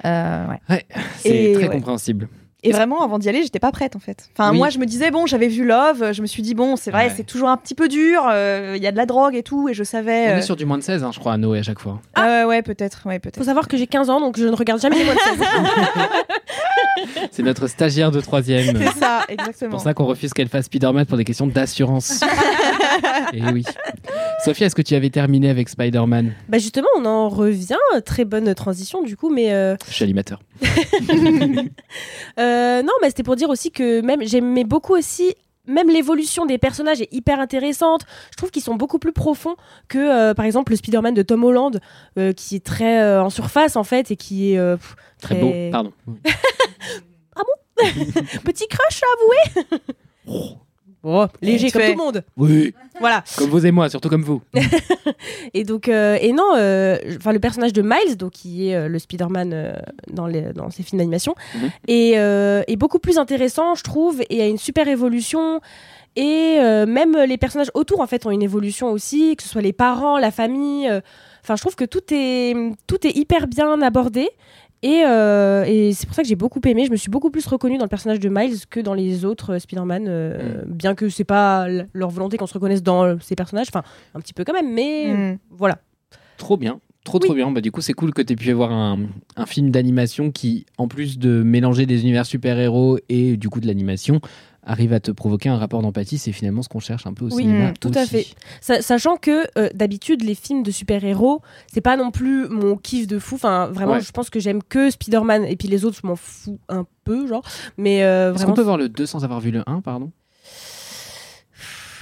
Euh, 0.04 0.46
ouais. 0.70 0.86
C'est 1.16 1.52
très 1.54 1.64
ouais. 1.64 1.68
compréhensible. 1.70 2.28
Et 2.68 2.72
vraiment, 2.72 3.02
avant 3.02 3.18
d'y 3.18 3.28
aller, 3.28 3.42
j'étais 3.42 3.58
pas 3.58 3.72
prête 3.72 3.96
en 3.96 3.98
fait. 3.98 4.28
Enfin, 4.36 4.50
Oui. 4.50 4.58
moi, 4.58 4.68
je 4.70 4.78
me 4.78 4.86
disais, 4.86 5.10
bon, 5.10 5.26
j'avais 5.26 5.48
vu 5.48 5.64
Love, 5.64 6.12
je 6.12 6.22
me 6.22 6.26
suis 6.26 6.42
dit, 6.42 6.54
bon, 6.54 6.76
c'est 6.76 6.90
vrai, 6.90 7.06
Ouais. 7.06 7.12
c'est 7.16 7.24
toujours 7.24 7.48
un 7.48 7.56
petit 7.56 7.74
peu 7.74 7.88
dur, 7.88 8.22
euh, 8.30 8.74
il 8.76 8.82
y 8.82 8.86
a 8.86 8.92
de 8.92 8.96
la 8.96 9.06
drogue 9.06 9.34
et 9.34 9.42
tout, 9.42 9.68
et 9.68 9.74
je 9.74 9.84
savais. 9.84 10.26
On 10.28 10.30
euh, 10.34 10.38
est 10.38 10.42
sur 10.42 10.56
du 10.56 10.64
moins 10.64 10.78
de 10.78 10.82
16, 10.82 11.04
hein, 11.04 11.10
je 11.12 11.18
crois, 11.20 11.32
à 11.34 11.36
Noé 11.36 11.58
à 11.60 11.62
chaque 11.62 11.78
fois. 11.78 12.00
euh, 12.18 12.44
ouais, 12.44 12.62
peut-être, 12.62 13.02
ouais, 13.06 13.14
Faut 13.14 13.20
peut-être. 13.20 13.44
savoir 13.44 13.68
que 13.68 13.76
j'ai 13.76 13.86
15 13.86 14.10
ans, 14.10 14.20
donc 14.20 14.38
je 14.38 14.44
ne 14.46 14.54
regarde 14.54 14.80
jamais 14.80 14.98
les 14.98 15.04
moins 15.04 15.14
de 15.14 15.18
16. 15.20 15.38
C'est 17.30 17.42
notre 17.42 17.66
stagiaire 17.66 18.10
de 18.10 18.20
troisième. 18.20 18.76
C'est 18.76 18.98
ça, 18.98 19.20
C'est 19.28 19.34
exactement. 19.34 19.70
pour 19.72 19.80
ça 19.80 19.94
qu'on 19.94 20.06
refuse 20.06 20.32
qu'elle 20.32 20.48
fasse 20.48 20.66
Spider-Man 20.66 21.06
pour 21.06 21.16
des 21.18 21.24
questions 21.24 21.46
d'assurance. 21.46 22.20
Et 23.32 23.42
oui. 23.52 23.64
Sophie, 24.46 24.62
est-ce 24.62 24.76
que 24.76 24.82
tu 24.82 24.94
avais 24.94 25.10
terminé 25.10 25.50
avec 25.50 25.68
Spider-Man 25.68 26.32
Bah 26.48 26.58
justement, 26.58 26.86
on 26.96 27.04
en 27.04 27.28
revient. 27.28 27.74
Très 28.04 28.24
bonne 28.24 28.54
transition 28.54 29.02
du 29.02 29.16
coup, 29.16 29.28
mais 29.28 29.52
euh, 29.52 29.74
Je 29.88 29.92
suis 29.92 30.04
animateur. 30.04 30.40
euh, 32.38 32.82
non, 32.82 32.92
mais 33.02 33.08
c'était 33.08 33.24
pour 33.24 33.34
dire 33.34 33.50
aussi 33.50 33.72
que 33.72 34.00
même 34.02 34.22
j'aimais 34.22 34.62
beaucoup 34.62 34.94
aussi. 34.94 35.34
Même 35.66 35.90
l'évolution 35.90 36.46
des 36.46 36.58
personnages 36.58 37.00
est 37.00 37.12
hyper 37.12 37.40
intéressante. 37.40 38.02
Je 38.30 38.36
trouve 38.36 38.52
qu'ils 38.52 38.62
sont 38.62 38.76
beaucoup 38.76 39.00
plus 39.00 39.12
profonds 39.12 39.56
que, 39.88 39.98
euh, 39.98 40.32
par 40.32 40.44
exemple, 40.44 40.70
le 40.70 40.76
Spider-Man 40.76 41.12
de 41.12 41.22
Tom 41.22 41.42
Holland, 41.42 41.80
euh, 42.16 42.32
qui 42.32 42.54
est 42.54 42.64
très 42.64 43.02
euh, 43.02 43.24
en 43.24 43.30
surface 43.30 43.74
en 43.74 43.82
fait 43.82 44.12
et 44.12 44.16
qui 44.16 44.52
est 44.52 44.76
pff, 44.76 44.94
Très 45.20 45.34
beau. 45.40 45.52
Pardon. 45.72 45.92
petit 48.44 48.68
crush 48.68 49.02
à 49.02 49.06
avouer. 50.30 50.56
Oh, 51.08 51.26
léger 51.40 51.66
Vite 51.66 51.72
comme 51.72 51.82
fait. 51.82 51.92
tout 51.92 51.98
le 51.98 52.04
monde. 52.04 52.24
Oui, 52.36 52.74
Voilà. 52.98 53.22
comme 53.38 53.48
vous 53.48 53.64
et 53.64 53.70
moi, 53.70 53.88
surtout 53.88 54.08
comme 54.08 54.24
vous. 54.24 54.42
Et 55.54 55.62
donc, 55.62 55.88
euh, 55.88 56.18
et 56.20 56.32
non, 56.32 56.54
euh, 56.56 56.98
enfin 57.16 57.32
le 57.32 57.38
personnage 57.38 57.72
de 57.72 57.80
Miles, 57.82 58.16
donc 58.16 58.32
qui 58.32 58.68
est 58.70 58.74
euh, 58.74 58.88
le 58.88 58.98
Spider-Man 58.98 59.52
euh, 59.54 59.72
dans, 60.12 60.26
les, 60.26 60.52
dans 60.52 60.68
ces 60.70 60.82
films 60.82 60.98
d'animation, 60.98 61.34
Mhm. 61.54 61.70
est, 61.88 62.18
euh, 62.18 62.62
est 62.66 62.76
beaucoup 62.76 62.98
plus 62.98 63.18
intéressant, 63.18 63.74
je 63.76 63.84
trouve, 63.84 64.20
et 64.30 64.42
a 64.42 64.46
une 64.48 64.58
super 64.58 64.88
évolution. 64.88 65.60
Et 66.16 66.56
euh, 66.58 66.86
même 66.86 67.16
les 67.16 67.36
personnages 67.36 67.70
autour, 67.74 68.00
en 68.00 68.06
fait, 68.06 68.26
ont 68.26 68.30
une 68.30 68.42
évolution 68.42 68.90
aussi, 68.90 69.36
que 69.36 69.42
ce 69.42 69.48
soit 69.48 69.62
les 69.62 69.72
parents, 69.74 70.18
la 70.18 70.30
famille. 70.30 70.88
euh, 70.88 71.00
Enfin, 71.44 71.54
je 71.54 71.60
trouve 71.60 71.76
que 71.76 71.84
tout 71.84 72.02
est, 72.10 72.56
tout 72.88 73.06
est 73.06 73.16
hyper 73.16 73.46
bien 73.46 73.80
abordé. 73.80 74.28
Et, 74.82 75.02
euh, 75.06 75.64
et 75.66 75.92
c'est 75.92 76.06
pour 76.06 76.14
ça 76.14 76.22
que 76.22 76.28
j'ai 76.28 76.36
beaucoup 76.36 76.60
aimé. 76.66 76.84
Je 76.86 76.90
me 76.90 76.96
suis 76.96 77.10
beaucoup 77.10 77.30
plus 77.30 77.46
reconnue 77.46 77.78
dans 77.78 77.84
le 77.84 77.88
personnage 77.88 78.20
de 78.20 78.28
Miles 78.28 78.66
que 78.70 78.78
dans 78.80 78.94
les 78.94 79.24
autres 79.24 79.54
euh, 79.54 79.58
Spider-Man, 79.58 80.04
euh, 80.06 80.62
bien 80.66 80.94
que 80.94 81.08
c'est 81.08 81.24
pas 81.24 81.66
leur 81.92 82.10
volonté 82.10 82.36
qu'on 82.36 82.46
se 82.46 82.54
reconnaisse 82.54 82.82
dans 82.82 83.18
ces 83.20 83.34
personnages. 83.36 83.66
Enfin, 83.68 83.82
un 84.14 84.20
petit 84.20 84.34
peu 84.34 84.44
quand 84.44 84.52
même, 84.52 84.72
mais 84.72 85.32
Mm. 85.32 85.38
voilà. 85.50 85.78
Trop 86.36 86.56
bien. 86.56 86.80
Trop 87.04 87.20
trop 87.20 87.34
bien. 87.34 87.50
Bah, 87.52 87.60
du 87.60 87.70
coup, 87.70 87.80
c'est 87.80 87.92
cool 87.92 88.12
que 88.12 88.20
tu 88.20 88.32
aies 88.32 88.36
pu 88.36 88.50
avoir 88.50 88.72
un, 88.72 88.98
un 89.36 89.46
film 89.46 89.70
d'animation 89.70 90.32
qui, 90.32 90.66
en 90.76 90.88
plus 90.88 91.18
de 91.18 91.42
mélanger 91.44 91.86
des 91.86 92.02
univers 92.02 92.26
super-héros 92.26 92.98
et 93.08 93.36
du 93.36 93.48
coup 93.48 93.60
de 93.60 93.66
l'animation, 93.68 94.20
arrive 94.66 94.92
à 94.92 95.00
te 95.00 95.10
provoquer 95.10 95.48
un 95.48 95.56
rapport 95.56 95.80
d'empathie. 95.80 96.18
C'est 96.18 96.32
finalement 96.32 96.60
ce 96.62 96.68
qu'on 96.68 96.80
cherche 96.80 97.06
un 97.06 97.14
peu 97.14 97.24
au 97.24 97.30
Oui, 97.30 97.44
cinéma. 97.44 97.72
tout 97.80 97.90
à 97.94 98.04
fait. 98.04 98.26
Sa- 98.60 98.82
sachant 98.82 99.16
que 99.16 99.46
euh, 99.58 99.68
d'habitude, 99.74 100.22
les 100.22 100.34
films 100.34 100.62
de 100.62 100.70
super-héros, 100.70 101.40
c'est 101.72 101.80
pas 101.80 101.96
non 101.96 102.10
plus 102.10 102.48
mon 102.48 102.76
kiff 102.76 103.06
de 103.06 103.18
fou. 103.18 103.36
Enfin, 103.36 103.68
vraiment, 103.72 103.92
Ouais. 103.92 104.00
je 104.00 104.10
pense 104.12 104.28
que 104.28 104.40
j'aime 104.40 104.62
que 104.62 104.90
Spider-Man 104.90 105.44
et 105.44 105.56
puis 105.56 105.68
les 105.68 105.84
autres, 105.84 105.98
je 106.02 106.06
m'en 106.06 106.16
fous 106.16 106.58
un 106.68 106.84
peu, 107.04 107.26
genre. 107.26 107.42
Mais 107.78 108.02
euh, 108.04 108.34
Est-ce 108.34 108.44
qu'on 108.44 108.52
peut 108.54 108.62
voir 108.62 108.76
le 108.76 108.88
2 108.88 109.06
sans 109.06 109.24
avoir 109.24 109.40
vu 109.40 109.50
le 109.52 109.62
1, 109.66 109.80
pardon? 109.80 110.10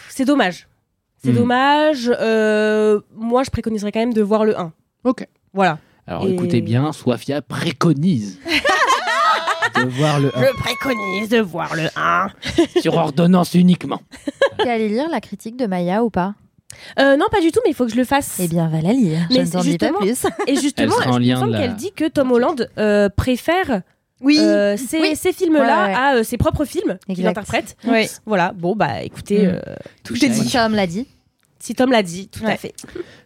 C'est 0.08 0.24
dommage. 0.24 0.68
C'est 1.22 1.32
Hmm. 1.32 1.36
dommage. 1.36 2.12
Euh, 2.20 3.00
moi, 3.14 3.42
je 3.44 3.50
préconiserais 3.50 3.92
quand 3.92 4.00
même 4.00 4.12
de 4.14 4.22
voir 4.22 4.44
le 4.44 4.58
1. 4.58 4.72
Ok. 5.04 5.26
Voilà. 5.52 5.78
Alors 6.06 6.26
Et- 6.26 6.32
écoutez 6.34 6.60
bien, 6.60 6.92
Sofia 6.92 7.40
préconise 7.42 8.38
de 9.84 9.90
voir 9.90 10.20
le 10.20 10.36
1 10.36 10.40
Je 10.42 10.56
préconise 10.58 11.28
de 11.28 11.38
voir 11.40 11.74
le 11.76 11.88
1. 11.96 12.28
sur 12.80 12.94
ordonnance 12.94 13.54
uniquement. 13.54 14.00
Tu 14.60 14.66
es 14.66 14.70
allé 14.70 14.88
lire 14.88 15.08
la 15.10 15.20
critique 15.20 15.56
de 15.56 15.66
Maya 15.66 16.02
ou 16.04 16.10
pas? 16.10 16.34
Euh, 16.98 17.16
non, 17.16 17.26
pas 17.30 17.40
du 17.40 17.52
tout, 17.52 17.60
mais 17.64 17.70
il 17.70 17.74
faut 17.74 17.84
que 17.86 17.92
je 17.92 17.96
le 17.96 18.04
fasse. 18.04 18.38
Eh 18.40 18.48
bien, 18.48 18.68
va 18.68 18.80
la 18.80 18.92
lire. 18.92 19.20
Je 19.30 19.38
Mais 19.38 19.46
pas 19.48 19.62
justement- 19.62 19.98
plus. 20.00 20.26
Et 20.48 20.56
justement, 20.56 20.94
Elle 21.04 21.20
me 21.20 21.50
la- 21.52 21.58
qu'elle 21.60 21.76
dit 21.76 21.92
que 21.92 22.08
Tom 22.08 22.32
Holland 22.32 22.68
euh, 22.78 23.08
préfère 23.14 23.82
Oui. 24.20 24.38
euh, 24.40 24.76
ces, 24.76 24.98
Oui. 25.00 25.14
ces 25.14 25.32
films-là 25.32 25.60
Ouais, 25.86 25.88
ouais. 25.92 25.94
à 25.94 26.14
euh, 26.16 26.22
ses 26.24 26.36
propres 26.36 26.64
films 26.64 26.98
qu'il 27.14 27.26
interprète. 27.28 27.76
Oui. 27.86 28.08
Voilà, 28.26 28.52
bon, 28.56 28.74
bah 28.74 29.02
écoutez, 29.02 29.46
Mm. 29.46 29.50
euh, 29.50 29.60
Tout 30.02 30.14
est 30.24 30.28
dit. 30.28 30.40
dit. 30.40 30.50
Tom 30.52 30.74
l'a 30.74 30.86
dit. 30.88 31.06
Si 31.64 31.74
Tom 31.74 31.90
l'a 31.90 32.02
dit, 32.02 32.28
tout 32.28 32.44
à 32.46 32.56
fait. 32.58 32.74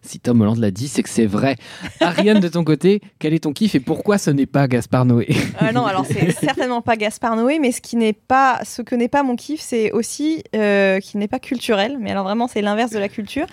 Si 0.01 0.21
Tom 0.21 0.41
Holland 0.41 0.59
l'a 0.59 0.71
dit, 0.71 0.87
c'est 0.87 1.03
que 1.03 1.09
c'est 1.09 1.27
vrai. 1.27 1.57
Ariane, 2.01 2.39
de 2.39 2.47
ton 2.47 2.63
côté, 2.63 3.01
quel 3.19 3.35
est 3.35 3.41
ton 3.41 3.53
kiff 3.53 3.75
et 3.75 3.81
pourquoi 3.81 4.17
ce 4.17 4.31
n'est 4.31 4.47
pas 4.47 4.69
Gaspard 4.69 5.05
Noé? 5.07 5.27
Euh, 5.61 5.73
non, 5.73 5.85
alors 5.87 6.07
c'est 6.07 6.31
certainement 6.41 6.81
pas 6.81 6.97
Gaspard 6.97 7.35
Noé, 7.35 7.59
mais 7.59 7.73
ce 7.73 7.81
qui 7.81 7.97
n'est 7.97 8.13
pas, 8.13 8.61
ce 8.65 8.81
que 8.83 8.95
n'est 8.95 9.09
pas 9.09 9.25
mon 9.25 9.35
kiff, 9.35 9.61
c'est 9.61 9.91
aussi 9.91 10.45
euh, 10.55 11.01
qui 11.01 11.19
n'est 11.19 11.27
pas 11.27 11.41
culturel. 11.41 11.99
Mais 12.01 12.13
alors 12.13 12.23
vraiment, 12.23 12.47
c'est 12.47 12.63
l'inverse 12.63 12.93
de 12.93 12.99
la 13.01 13.09
culture, 13.09 13.47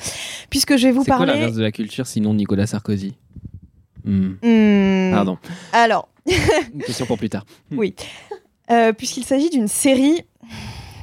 puisque 0.51 0.77
je 0.77 0.85
vais 0.85 0.91
vous 0.91 1.01
C'est 1.03 1.09
quoi 1.09 1.17
parler. 1.17 1.33
l'inverse 1.33 1.55
de 1.55 1.63
la 1.63 1.71
culture 1.71 2.05
sinon 2.05 2.35
Nicolas 2.35 2.67
Sarkozy? 2.67 3.15
Hmm, 4.03 4.33
Hmm, 4.43 5.11
Pardon, 5.13 5.39
Alors, 5.73 6.09
une 6.27 6.83
question 6.83 7.07
pour 7.07 7.17
plus 7.17 7.29
tard. 7.29 7.43
euh, 8.71 8.93
puisqu'il 8.93 9.23
s'agit 9.25 9.49
d'une 9.49 9.67
série 9.67 10.21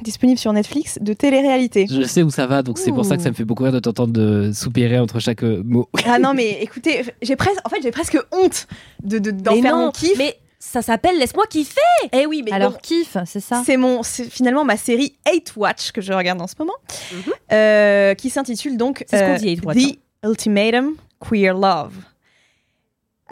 disponible 0.01 0.37
sur 0.39 0.51
Netflix 0.53 0.97
de 1.01 1.13
télé-réalité. 1.13 1.87
Je 1.89 2.03
sais 2.03 2.23
où 2.23 2.29
ça 2.29 2.47
va, 2.47 2.63
donc 2.63 2.77
c'est 2.77 2.91
pour 2.91 3.05
ça 3.05 3.15
que 3.17 3.23
ça 3.23 3.29
me 3.29 3.35
fait 3.35 3.45
beaucoup 3.45 3.63
rire 3.63 3.71
de 3.73 3.79
t'entendre 3.79 4.13
de 4.13 4.51
soupirer 4.53 4.99
entre 4.99 5.19
chaque 5.19 5.43
euh, 5.43 5.61
mot. 5.63 5.87
Ah 6.05 6.19
non, 6.19 6.33
mais 6.33 6.59
écoutez, 6.61 7.03
j'ai 7.21 7.35
presque, 7.35 7.59
en 7.65 7.69
fait, 7.69 7.81
j'ai 7.81 7.91
presque 7.91 8.17
honte 8.31 8.67
de 9.03 9.19
de- 9.19 9.31
d'en 9.31 9.61
faire 9.61 9.75
non, 9.75 9.85
mon 9.85 9.91
kiff. 9.91 10.17
Mais 10.17 10.37
ça 10.59 10.81
s'appelle 10.81 11.17
Laisse-moi 11.19 11.45
kiffer. 11.49 11.79
Eh 12.13 12.25
oui, 12.25 12.41
mais 12.45 12.51
Alors, 12.53 12.71
donc, 12.71 12.81
kiff, 12.81 13.17
c'est 13.25 13.39
ça? 13.41 13.61
C'est 13.65 13.77
mon, 13.77 14.01
c'est 14.03 14.23
finalement 14.29 14.63
ma 14.63 14.77
série 14.77 15.15
Hate 15.25 15.53
Watch 15.57 15.91
que 15.91 16.01
je 16.01 16.13
regarde 16.13 16.41
en 16.41 16.47
ce 16.47 16.55
moment, 16.57 16.73
Mhm. 17.11 17.33
euh, 17.51 18.13
qui 18.15 18.29
s'intitule 18.29 18.77
donc 18.77 19.03
ce 19.09 19.15
euh, 19.15 19.35
dit, 19.37 19.49
Hate 19.51 19.65
Watch, 19.65 19.77
The 19.77 19.99
Ultimatum 20.25 20.95
Queer 21.19 21.53
Love. 21.53 21.93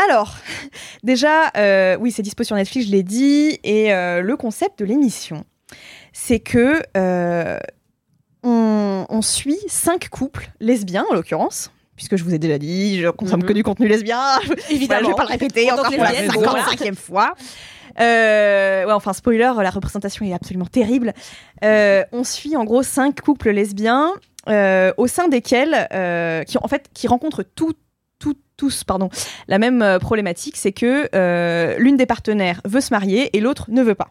Alors, 0.09 0.35
déjà, 1.03 1.51
euh, 1.57 1.97
oui, 1.99 2.11
c'est 2.11 2.21
dispo 2.21 2.43
sur 2.43 2.55
Netflix, 2.55 2.87
je 2.87 2.91
l'ai 2.91 3.03
dit, 3.03 3.59
et 3.63 3.93
euh, 3.93 4.21
le 4.21 4.35
concept 4.35 4.79
de 4.79 4.85
l'émission, 4.85 5.43
c'est 6.23 6.39
que 6.39 6.81
euh, 6.97 7.57
on, 8.43 9.05
on 9.09 9.21
suit 9.21 9.59
cinq 9.67 10.09
couples 10.09 10.49
lesbiens 10.59 11.05
en 11.09 11.15
l'occurrence. 11.15 11.71
Puisque 11.95 12.15
je 12.15 12.23
vous 12.23 12.33
ai 12.33 12.39
déjà 12.39 12.57
dit, 12.57 12.99
je 12.99 13.09
consomme 13.09 13.41
Mhm. 13.41 13.47
que 13.47 13.53
du 13.53 13.63
contenu 13.63 13.87
lesbien. 13.87 14.19
Voilà, 14.45 14.61
je 14.69 14.75
vais 14.75 14.87
pas 14.87 15.01
le 15.23 15.27
répéter 15.27 15.69
En 15.71 15.75
encore 15.75 15.91
pour 15.91 16.03
la 16.03 16.11
lesbienne, 16.11 16.31
55e 16.31 16.95
fois. 17.07 17.33
Euh, 17.99 18.85
ouais, 18.85 18.93
enfin, 18.93 19.13
spoiler, 19.13 19.51
la 19.61 19.69
représentation 19.69 20.25
est 20.25 20.33
absolument 20.33 20.65
terrible. 20.65 21.13
Euh, 21.63 22.03
on 22.11 22.23
suit 22.23 22.55
en 22.55 22.63
gros 22.63 22.83
cinq 22.83 23.21
couples 23.21 23.49
lesbiens 23.51 24.13
euh, 24.49 24.93
au 24.97 25.07
sein 25.07 25.27
desquels, 25.27 25.87
qui 26.47 26.57
en 26.57 26.67
fait, 26.67 26.87
qui 26.93 27.07
rencontrent 27.07 27.43
tout, 27.43 27.73
tout- 28.19 28.37
tous, 28.57 28.83
pardon, 28.83 29.09
la 29.47 29.57
même 29.59 29.97
problématique, 29.99 30.55
c'est 30.55 30.71
que 30.71 31.09
l'une 31.79 31.97
des 31.97 32.05
partenaires 32.05 32.61
veut 32.65 32.81
se 32.81 32.93
marier 32.93 33.35
et 33.35 33.41
l'autre 33.41 33.65
ne 33.69 33.81
veut 33.83 33.95
pas. 33.95 34.09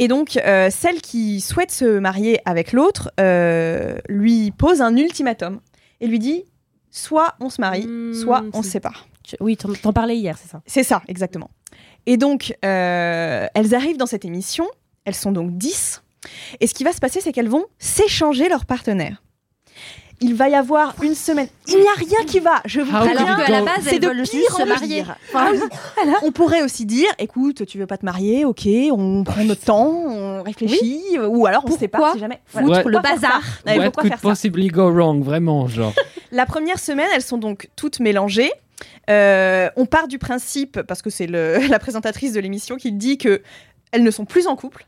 Et 0.00 0.08
donc, 0.08 0.36
euh, 0.38 0.68
celle 0.70 1.00
qui 1.00 1.40
souhaite 1.40 1.70
se 1.70 1.98
marier 1.98 2.40
avec 2.44 2.72
l'autre 2.72 3.12
euh, 3.20 3.98
lui 4.08 4.50
pose 4.50 4.80
un 4.80 4.96
ultimatum 4.96 5.60
et 6.00 6.06
lui 6.08 6.18
dit 6.18 6.44
soit 6.90 7.34
on 7.38 7.50
se 7.50 7.60
marie, 7.60 7.86
Hmm, 7.86 8.14
soit 8.14 8.42
on 8.52 8.62
se 8.62 8.70
sépare. 8.70 9.06
Tu- 9.22 9.36
Oui, 9.40 9.56
t'en 9.56 9.72
t'en 9.74 9.92
parlais 9.92 10.16
hier, 10.16 10.36
c'est 10.38 10.48
ça. 10.48 10.62
C'est 10.66 10.82
ça, 10.82 11.02
exactement. 11.06 11.50
Et 12.06 12.16
donc, 12.16 12.54
euh, 12.64 13.46
elles 13.54 13.74
arrivent 13.74 13.98
dans 13.98 14.06
cette 14.06 14.24
émission, 14.24 14.66
elles 15.04 15.14
sont 15.14 15.32
donc 15.32 15.56
10, 15.58 16.02
et 16.60 16.66
ce 16.66 16.72
qui 16.74 16.82
va 16.82 16.92
se 16.92 16.98
passer, 16.98 17.20
c'est 17.20 17.32
qu'elles 17.32 17.48
vont 17.48 17.66
s'échanger 17.78 18.48
leurs 18.48 18.64
partenaires. 18.64 19.22
Il 20.22 20.34
va 20.34 20.50
y 20.50 20.54
avoir 20.54 20.94
une 21.02 21.14
semaine. 21.14 21.48
Il 21.66 21.76
n'y 21.76 21.86
a 21.86 21.94
rien 21.96 22.24
qui 22.26 22.40
va, 22.40 22.60
je 22.66 22.80
vous 22.82 22.94
How 22.94 23.00
préviens. 23.00 23.24
Alors 23.24 23.36
could 23.36 23.46
qu'à 23.46 23.52
la 23.52 23.60
go- 23.60 23.64
base, 23.64 23.84
C'est 23.84 23.98
de 23.98 24.06
veulent 24.06 24.22
pire 24.22 24.54
se 24.54 24.62
marier. 24.68 25.04
Ah 25.34 25.50
On 26.22 26.30
pourrait 26.30 26.62
aussi 26.62 26.84
dire, 26.84 27.08
écoute, 27.18 27.64
tu 27.64 27.78
veux 27.78 27.86
pas 27.86 27.96
te 27.96 28.04
marier, 28.04 28.44
ok, 28.44 28.66
on 28.92 29.24
prend 29.24 29.44
notre 29.44 29.62
temps, 29.64 29.88
on 29.88 30.42
réfléchit, 30.42 31.02
ou 31.18 31.46
alors 31.46 31.62
on 31.66 31.70
se 31.70 31.78
sépare 31.78 32.00
Pourquoi 32.00 32.14
si 32.14 32.20
jamais. 32.20 32.40
Foutre 32.46 32.88
le 32.88 32.98
bazar. 33.00 33.40
ça 33.64 33.74
Non, 33.76 33.82
What 33.82 33.90
could 33.92 34.08
faire 34.08 34.18
ça 34.20 34.28
possibly 34.28 34.68
go 34.68 34.90
wrong, 34.90 35.22
vraiment, 35.24 35.66
genre. 35.68 35.94
La 36.32 36.44
première 36.44 36.78
semaine, 36.78 37.08
elles 37.14 37.22
sont 37.22 37.38
donc 37.38 37.70
toutes 37.74 37.98
mélangées. 38.00 38.52
Euh, 39.08 39.68
on 39.76 39.86
part 39.86 40.06
du 40.06 40.18
principe, 40.18 40.82
parce 40.82 41.00
que 41.02 41.08
c'est 41.10 41.26
la 41.28 41.78
présentatrice 41.78 42.34
de 42.34 42.40
l'émission 42.40 42.76
qui 42.76 42.92
dit 42.92 43.16
que 43.16 43.40
elles 43.92 44.02
ne 44.04 44.10
sont 44.10 44.26
plus 44.26 44.46
en 44.46 44.54
couple, 44.54 44.86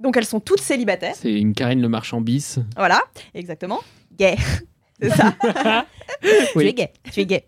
donc 0.00 0.16
elles 0.16 0.26
sont 0.26 0.40
toutes 0.40 0.60
célibataires. 0.60 1.14
C'est 1.16 1.32
une 1.32 1.54
Karine 1.54 1.80
Le 1.80 1.88
Marchand 1.88 2.20
bis. 2.20 2.58
Voilà, 2.76 3.00
exactement. 3.34 3.80
Gay, 4.18 4.36
c'est 5.00 5.10
ça. 5.10 5.34
Oui. 6.54 6.62
Tu 6.62 6.66
es 6.68 6.74
gay, 6.74 6.92
tu 7.12 7.20
es 7.20 7.26
gay. 7.26 7.46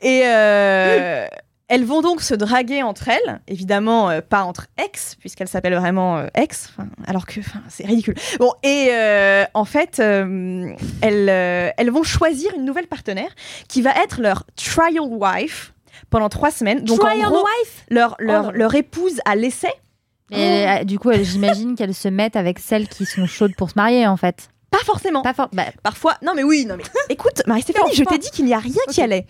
Et 0.00 0.22
euh, 0.24 1.26
elles 1.68 1.84
vont 1.84 2.00
donc 2.02 2.20
se 2.20 2.34
draguer 2.34 2.82
entre 2.82 3.08
elles, 3.08 3.40
évidemment 3.46 4.10
euh, 4.10 4.20
pas 4.20 4.42
entre 4.42 4.66
ex, 4.82 5.14
puisqu'elles 5.14 5.48
s'appellent 5.48 5.76
vraiment 5.76 6.18
euh, 6.18 6.26
ex, 6.34 6.74
alors 7.06 7.26
que 7.26 7.40
c'est 7.68 7.86
ridicule. 7.86 8.14
Bon, 8.38 8.52
et 8.62 8.88
euh, 8.90 9.44
en 9.54 9.64
fait, 9.64 10.00
euh, 10.00 10.72
elles, 11.00 11.28
euh, 11.28 11.70
elles 11.76 11.90
vont 11.90 12.02
choisir 12.02 12.52
une 12.56 12.64
nouvelle 12.64 12.88
partenaire 12.88 13.30
qui 13.68 13.82
va 13.82 13.92
être 14.02 14.20
leur 14.20 14.44
trial 14.56 15.00
wife 15.00 15.72
pendant 16.08 16.28
trois 16.28 16.50
semaines. 16.50 16.82
Donc 16.82 16.98
Trial 17.00 17.26
en 17.26 17.30
gros, 17.30 17.44
wife? 17.60 17.84
leur, 17.88 18.16
leur 18.18 18.74
épouse 18.74 19.20
à 19.24 19.36
l'essai. 19.36 19.72
Et 20.32 20.66
euh, 20.68 20.84
du 20.84 20.98
coup, 20.98 21.10
j'imagine 21.12 21.74
qu'elles 21.74 21.94
se 21.94 22.08
mettent 22.08 22.36
avec 22.36 22.58
celles 22.58 22.88
qui 22.88 23.04
sont 23.04 23.26
chaudes 23.26 23.54
pour 23.56 23.70
se 23.70 23.74
marier, 23.76 24.06
en 24.06 24.16
fait. 24.16 24.48
Pas 24.70 24.78
forcément. 24.84 25.22
Pas. 25.22 25.34
Bah, 25.52 25.64
Parfois, 25.82 26.16
non 26.22 26.32
mais 26.34 26.42
oui, 26.44 26.64
non 26.66 26.76
mais 26.76 26.84
écoute, 27.08 27.42
Marie-Stéphanie, 27.46 27.94
je 27.94 28.04
t'ai 28.04 28.18
dit 28.18 28.30
qu'il 28.30 28.44
n'y 28.44 28.54
a 28.54 28.58
rien 28.58 28.82
qui 28.90 29.02
allait. 29.02 29.26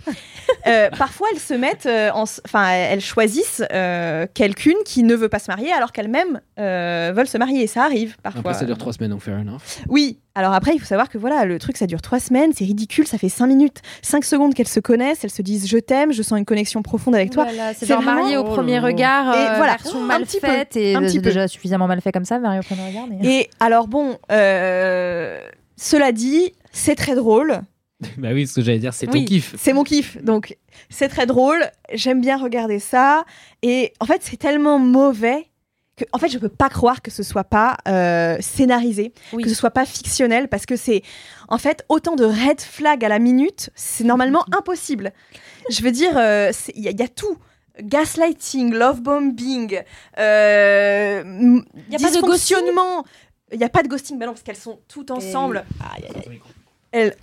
Euh, 0.66 0.90
parfois, 0.90 1.28
elles 1.32 1.40
se 1.40 1.54
mettent, 1.54 1.86
euh, 1.86 2.10
en 2.12 2.24
enfin, 2.44 2.68
elles 2.70 3.00
choisissent 3.00 3.62
euh, 3.72 4.26
quelqu'une 4.34 4.76
qui 4.84 5.02
ne 5.02 5.14
veut 5.14 5.28
pas 5.28 5.38
se 5.38 5.50
marier 5.50 5.72
alors 5.72 5.92
qu'elles-mêmes 5.92 6.40
euh, 6.58 7.12
veulent 7.14 7.28
se 7.28 7.38
marier. 7.38 7.62
Et 7.62 7.66
ça 7.66 7.84
arrive 7.84 8.16
parfois. 8.22 8.40
Après, 8.40 8.54
ça 8.54 8.66
dure 8.66 8.78
trois 8.78 8.92
semaines, 8.92 9.10
donc 9.10 9.22
fair 9.22 9.38
enough. 9.38 9.60
Oui, 9.88 10.18
alors 10.34 10.52
après, 10.52 10.72
il 10.74 10.78
faut 10.78 10.86
savoir 10.86 11.08
que 11.08 11.18
voilà, 11.18 11.44
le 11.44 11.58
truc, 11.58 11.76
ça 11.76 11.86
dure 11.86 12.00
trois 12.02 12.20
semaines, 12.20 12.52
c'est 12.54 12.64
ridicule, 12.64 13.06
ça 13.06 13.18
fait 13.18 13.28
cinq 13.28 13.46
minutes, 13.48 13.78
cinq 14.02 14.24
secondes 14.24 14.54
qu'elles 14.54 14.68
se 14.68 14.78
connaissent, 14.80 15.24
elles 15.24 15.30
se 15.30 15.42
disent 15.42 15.66
je 15.68 15.78
t'aime, 15.78 16.12
je 16.12 16.22
sens 16.22 16.38
une 16.38 16.44
connexion 16.44 16.82
profonde 16.82 17.14
avec 17.14 17.30
toi. 17.30 17.44
Voilà, 17.44 17.74
c'est 17.74 17.86
genre 17.86 18.00
vraiment- 18.00 18.20
marié 18.22 18.36
au 18.36 18.42
Oh 18.42 18.44
premier 18.44 18.76
là. 18.80 18.86
regard, 18.86 19.34
Et 19.34 19.38
euh, 19.38 19.56
voilà, 19.56 19.72
version 19.72 20.02
un 20.02 20.06
mal 20.06 20.22
petit 20.22 20.38
peu, 20.40 20.46
faite 20.46 20.76
et 20.76 20.94
un 20.94 21.02
euh, 21.02 21.06
petit 21.06 21.18
peu. 21.18 21.24
déjà 21.24 21.48
suffisamment 21.48 21.86
mal 21.88 22.00
fait 22.00 22.12
comme 22.12 22.24
ça, 22.24 22.38
marié 22.38 22.60
au 22.60 22.62
premier 22.62 22.86
regard. 22.88 23.06
Mais... 23.08 23.18
Et 23.40 23.50
alors 23.60 23.88
bon, 23.88 24.18
euh, 24.30 25.40
cela 25.76 26.12
dit, 26.12 26.52
c'est 26.72 26.94
très 26.94 27.14
drôle, 27.14 27.60
bah 28.18 28.28
oui, 28.32 28.46
ce 28.46 28.54
que 28.54 28.62
j'allais 28.62 28.78
dire, 28.78 28.94
c'est 28.94 29.06
ton 29.06 29.12
Oui. 29.18 29.24
kiff. 29.24 29.54
c'est 29.58 29.72
mon 29.72 29.82
kiff, 29.84 30.16
donc 30.22 30.56
c'est 30.88 31.08
très 31.08 31.26
drôle, 31.26 31.60
j'aime 31.92 32.20
bien 32.20 32.38
regarder 32.38 32.78
ça, 32.78 33.24
et 33.62 33.92
en 34.00 34.06
fait, 34.06 34.20
c'est 34.22 34.38
tellement 34.38 34.78
mauvais. 34.78 35.46
Que, 36.00 36.06
en 36.14 36.18
fait, 36.18 36.28
je 36.30 36.38
peux 36.38 36.48
pas 36.48 36.70
croire 36.70 37.02
que 37.02 37.10
ce 37.10 37.22
soit 37.22 37.44
pas 37.44 37.76
euh, 37.86 38.38
scénarisé, 38.40 39.12
Oui. 39.34 39.42
que 39.42 39.50
ce 39.50 39.54
soit 39.54 39.70
pas 39.70 39.84
fictionnel, 39.84 40.48
parce 40.48 40.64
que 40.64 40.74
c'est, 40.76 41.02
en 41.48 41.58
fait, 41.58 41.84
autant 41.90 42.16
de 42.16 42.24
red 42.24 42.58
flags 42.60 43.04
à 43.04 43.08
la 43.10 43.18
minute, 43.18 43.68
c'est 43.74 44.04
normalement 44.04 44.44
impossible. 44.56 45.12
Je 45.68 45.82
veux 45.82 45.90
dire, 45.92 46.12
euh, 46.16 46.52
il 46.74 46.82
y, 46.84 46.88
a- 46.88 46.90
il 46.92 46.98
y 46.98 47.02
a 47.02 47.08
tout. 47.08 47.36
Gaslighting, 47.82 48.72
love 48.72 49.00
bombing, 49.02 49.82
euh, 50.18 51.60
Y 51.90 51.94
a 51.94 51.98
dysfonctionnement. 51.98 53.04
Il 53.52 53.58
n'y 53.58 53.64
a 53.64 53.68
pas 53.68 53.82
de 53.82 53.88
ghosting, 53.88 54.18
bah 54.18 54.26
non, 54.26 54.32
parce 54.32 54.42
qu'elles 54.42 54.56
sont 54.56 54.78
toutes 54.88 55.10
ensemble. 55.10 55.64
Hmm 55.80 56.22
ton 56.24 56.30
micro. 56.30 56.48
elles 56.92 57.14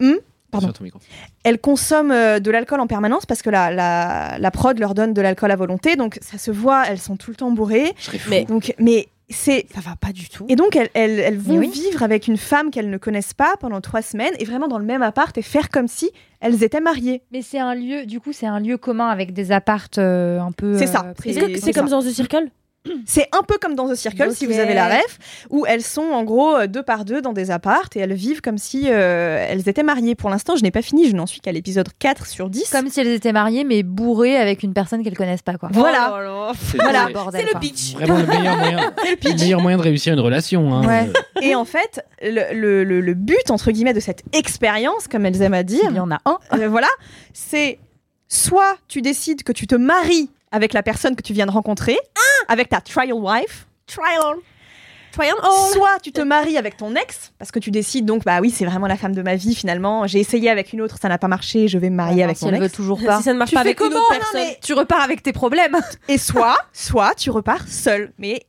consomment 1.62 2.12
euh, 2.12 2.40
de 2.40 2.52
l'alcool 2.52 2.80
en 2.80 2.88
permanence 2.88 3.26
parce 3.26 3.42
que 3.42 3.50
la, 3.50 3.72
la, 3.72 4.38
la 4.40 4.52
prod 4.52 4.78
leur 4.80 4.94
donne 4.94 5.14
de 5.14 5.22
l'alcool 5.22 5.52
à 5.52 5.56
volonté, 5.56 5.96
donc 5.96 6.18
ça 6.22 6.38
se 6.38 6.52
voit, 6.52 6.86
elles 6.88 7.00
sont 7.00 7.18
tout 7.18 7.32
le 7.32 7.36
temps 7.36 7.52
bourrées. 7.52 7.94
Mais- 8.30 8.46
Donc, 8.46 8.74
mais 8.80 9.08
c'est 9.30 9.66
Ça 9.76 9.82
va 9.82 9.96
pas 9.98 10.14
du 10.14 10.30
tout. 10.30 10.46
et 10.48 10.56
donc, 10.56 10.78
elles, 10.78 10.90
elles, 10.94 11.20
elles 11.20 11.38
vont 11.38 11.58
oui. 11.58 11.70
vivre 11.70 12.02
avec 12.02 12.28
une 12.28 12.38
femme 12.38 12.72
qu'elles 12.72 12.90
ne 12.90 12.98
connaissent 12.98 13.34
pas 13.34 13.56
pendant 13.60 13.82
trois 13.82 14.02
semaines 14.02 14.32
et 14.40 14.46
vraiment 14.46 14.70
dans 14.70 14.80
le 14.80 14.86
même 14.86 15.02
appart 15.02 15.38
et 15.38 15.42
faire 15.42 15.70
comme 15.70 15.90
si 15.90 16.10
elles 16.40 16.64
étaient 16.64 16.80
mariées. 16.80 17.22
Mais 17.34 17.42
c'est 17.42 17.60
un 17.60 17.76
lieu, 17.76 18.06
du 18.06 18.22
coup, 18.22 18.32
c'est 18.32 18.46
un 18.46 18.62
lieu 18.62 18.78
commun 18.78 19.10
avec 19.10 19.34
des 19.34 19.52
appartes 19.52 19.98
euh, 19.98 20.40
un 20.40 20.54
peu. 20.54 20.78
C'est 20.78 20.88
ça. 20.88 21.08
euh, 21.08 21.14
c'est 21.22 21.34
c'est 21.60 21.74
comme 21.74 21.88
ça. 21.90 21.96
dans 21.98 22.02
The 22.04 22.12
Circle 22.14 22.50
C'est 23.06 23.28
un 23.32 23.44
peu 23.44 23.58
comme 23.62 23.76
dans 23.76 23.88
The 23.90 23.96
Circle, 23.96 24.34
si 24.34 24.46
vous 24.46 24.60
avez 24.60 24.74
la 24.74 24.88
ref, 24.88 25.20
où 25.50 25.66
elles 25.66 25.82
sont 25.84 26.02
en 26.04 26.24
gros 26.24 26.56
euh, 26.56 26.68
deux 26.68 26.84
par 26.84 27.06
deux 27.06 27.22
dans 27.22 27.34
des 27.34 27.52
appartes 27.52 27.96
et 27.96 28.00
elles 28.00 28.14
vivent 28.14 28.42
comme 28.42 28.58
si 28.58 28.86
euh, 28.88 29.46
elles 29.50 29.68
étaient 29.70 29.84
mariées. 29.84 30.16
Pour 30.16 30.30
l'instant, 30.30 30.56
je 30.56 30.64
n'ai 30.64 30.72
pas 30.72 30.82
fini, 30.82 31.08
je 31.10 31.16
n'en 31.16 31.26
suis 31.26 31.40
qu'à 31.42 31.52
l'épisode 31.52 31.88
4 32.00 32.26
sur 32.26 32.50
10. 32.50 32.70
Comme 32.72 32.90
si 32.90 33.00
elles 33.00 33.08
étaient 33.08 33.32
mariées, 33.34 33.64
mais 33.64 33.84
bourrées 33.84 34.38
avec 34.38 34.64
une 34.64 34.74
personne 34.74 35.04
qu'elles 35.04 35.18
connaissent 35.18 35.42
pas, 35.42 35.58
quoi. 35.58 35.70
Voilà. 35.72 36.14
Oh 36.14 36.18
là 36.18 36.24
là. 36.24 36.52
C'est 36.72 36.78
Voilà. 36.78 37.08
le 37.54 37.60
pitch. 37.60 37.94
Vraiment 37.94 38.18
le 38.18 38.26
meilleur 38.26 38.58
moyen, 38.58 38.94
le 39.24 39.34
meilleur 39.40 39.62
moyen 39.62 39.78
de 39.78 39.84
réussir 39.84 40.14
une 40.14 40.20
relation. 40.20 40.74
Hein. 40.74 40.86
Ouais. 40.88 41.10
Et 41.42 41.56
en 41.56 41.66
fait, 41.66 42.04
le, 42.22 42.54
le- 42.54 42.84
le- 42.84 43.02
le 43.02 43.14
but, 43.14 43.52
entre 43.52 43.72
guillemets, 43.72 43.94
de 43.94 44.00
cette 44.00 44.24
expérience, 44.34 45.08
comme 45.08 45.26
elles 45.26 45.42
aiment 45.42 45.54
à 45.54 45.64
dire, 45.64 45.84
Il 45.90 45.96
y 45.96 46.00
en 46.00 46.12
a 46.12 46.20
un. 46.26 46.38
Euh, 46.54 46.68
voilà, 46.68 46.88
c'est 47.34 47.80
soit 48.28 48.76
tu 48.88 49.02
décides 49.02 49.44
que 49.44 49.52
tu 49.52 49.68
te 49.68 49.76
maries 49.76 50.30
avec 50.58 50.74
la 50.74 50.84
personne 50.84 51.16
que 51.16 51.22
tu 51.22 51.32
viens 51.34 51.46
de 51.46 51.52
rencontrer, 51.52 51.98
avec 52.50 52.68
ta 52.70 52.82
trial 52.82 53.14
wife, 53.14 53.68
Trial. 53.86 54.36
Trial. 55.14 55.34
Oh. 55.44 55.70
soit 55.74 55.98
tu 56.04 56.12
te 56.12 56.20
maries 56.22 56.58
avec 56.58 56.76
ton 56.78 56.94
ex, 56.96 57.32
parce 57.40 57.50
que 57.52 57.60
tu 57.60 57.72
décides 57.72 58.06
donc, 58.06 58.24
bah 58.26 58.40
oui, 58.42 58.50
c'est 58.52 58.66
vraiment 58.66 58.86
la 58.88 58.98
femme 58.98 59.16
de 59.16 59.22
ma 59.22 59.36
vie 59.36 59.56
finalement, 59.56 60.06
j'ai 60.06 60.20
essayé 60.20 60.50
avec 60.50 60.74
une 60.74 60.82
autre, 60.82 60.98
ça 61.02 61.08
n'a 61.08 61.18
pas 61.18 61.30
marché, 61.30 61.68
je 61.70 61.78
vais 61.78 61.90
me 61.90 61.96
marier 61.96 62.24
avec 62.24 62.38
si 62.38 62.46
mon 62.46 62.52
elle 62.52 62.60
veut 62.60 62.66
ex. 62.66 62.76
toujours 62.76 63.02
pas. 63.04 63.18
Si 63.18 63.24
ça 63.24 63.34
ne 63.34 63.38
marche 63.40 63.50
Tu 63.52 63.56
pas 63.56 63.62
fais 63.64 63.70
avec 63.70 63.80
une 63.80 63.88
comment 63.88 64.00
autre 64.02 64.14
Non, 64.14 64.20
personne. 64.20 64.42
mais- 64.42 64.60
Tu 64.62 64.74
repars 64.74 65.02
avec 65.02 65.24
tes 65.24 65.32
problèmes. 65.34 65.78
Et 66.10 66.18
soit, 66.18 66.58
soit 66.74 67.16
tu 67.16 67.32
repars 67.32 67.66
seul, 67.68 68.12
mais 68.20 68.46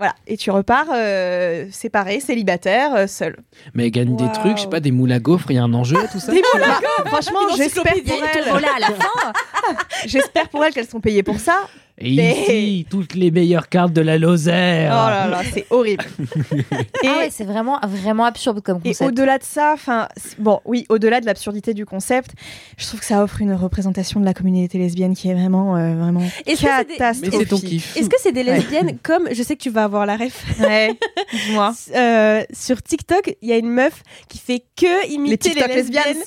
voilà, 0.00 0.14
et 0.26 0.36
tu 0.36 0.50
repars 0.50 0.86
euh, 0.92 1.66
séparé, 1.70 2.18
célibataire, 2.18 2.94
euh, 2.96 3.06
seul. 3.06 3.36
Mais 3.74 3.84
elle 3.84 3.90
gagne 3.92 4.16
des 4.16 4.30
trucs, 4.32 4.56
je 4.56 4.62
sais 4.62 4.68
pas, 4.68 4.80
des 4.80 4.90
moules 4.90 5.12
à 5.12 5.20
gaufres, 5.20 5.46
il 5.50 5.54
y 5.56 5.58
a 5.58 5.62
un 5.62 5.72
enjeu 5.72 5.96
à 5.98 6.08
tout 6.08 6.18
ça. 6.18 6.32
Bah, 6.32 6.80
franchement, 7.06 7.48
Une 7.50 7.56
j'espère 7.56 7.92
encyclopédie. 7.92 8.10
pour 8.10 8.28
elle, 8.34 8.48
Voilà, 8.50 8.68
à 8.76 8.80
la 8.80 8.86
fin. 8.88 9.32
j'espère 10.06 10.48
pour 10.48 10.64
elle 10.64 10.72
qu'elles 10.74 10.88
sont 10.88 11.00
payées 11.00 11.22
pour 11.22 11.38
ça. 11.38 11.68
Et 11.96 12.10
ici, 12.10 12.86
toutes 12.90 13.14
les 13.14 13.30
meilleures 13.30 13.68
cartes 13.68 13.92
de 13.92 14.00
la 14.00 14.16
Oh 14.16 14.18
Lozère. 14.18 14.92
là 14.92 15.28
là, 15.28 15.42
c'est 15.52 15.64
horrible. 15.70 16.04
Et- 16.52 16.66
Ah 17.06 17.18
ouais, 17.18 17.28
c'est 17.30 17.44
vraiment, 17.44 17.78
vraiment 17.86 18.24
absurde 18.24 18.60
comme 18.62 18.78
Et 18.84 18.88
concept. 18.88 19.10
au-delà 19.10 19.38
de 19.38 19.44
ça, 19.44 19.72
enfin, 19.74 20.08
bon, 20.38 20.60
oui, 20.64 20.86
au-delà 20.88 21.20
de 21.20 21.26
l'absurdité 21.26 21.72
du 21.72 21.86
concept, 21.86 22.32
je 22.78 22.86
trouve 22.86 22.98
que 22.98 23.06
ça 23.06 23.22
offre 23.22 23.40
une 23.40 23.54
représentation 23.54 24.18
de 24.18 24.24
la 24.24 24.34
communauté 24.34 24.76
lesbienne 24.78 25.14
qui 25.14 25.28
est 25.28 25.34
vraiment, 25.34 25.76
euh, 25.76 25.94
vraiment 25.94 26.22
Est-ce 26.46 26.62
que 26.62 26.68
c'est 26.68 26.84
des- 26.84 26.92
Mais 26.92 26.96
catastrophique. 26.96 27.38
c'est 27.38 27.46
ton 27.46 27.58
kiff. 27.60 27.96
Est-ce 27.96 28.08
que 28.10 28.16
c'est 28.20 28.32
des 28.32 28.42
lesbiennes 28.42 28.98
comme 29.02 29.28
je 29.32 29.42
sais 29.44 29.54
que 29.54 29.62
tu 29.62 29.70
vas 29.70 29.84
avoir 29.84 30.04
la 30.04 30.16
ref 30.16 30.44
Ouais, 30.60 30.98
dis-moi. 31.32 31.72
euh, 31.94 32.42
sur 32.52 32.82
TikTok, 32.82 33.36
il 33.40 33.48
y 33.48 33.52
a 33.52 33.56
une 33.56 33.70
meuf 33.70 34.02
qui 34.28 34.38
fait 34.38 34.64
que 34.76 35.08
imiter 35.12 35.50
TikTok 35.50 35.68
les 35.68 35.74
lesbiennes. 35.76 36.02
lesbiennes. 36.06 36.24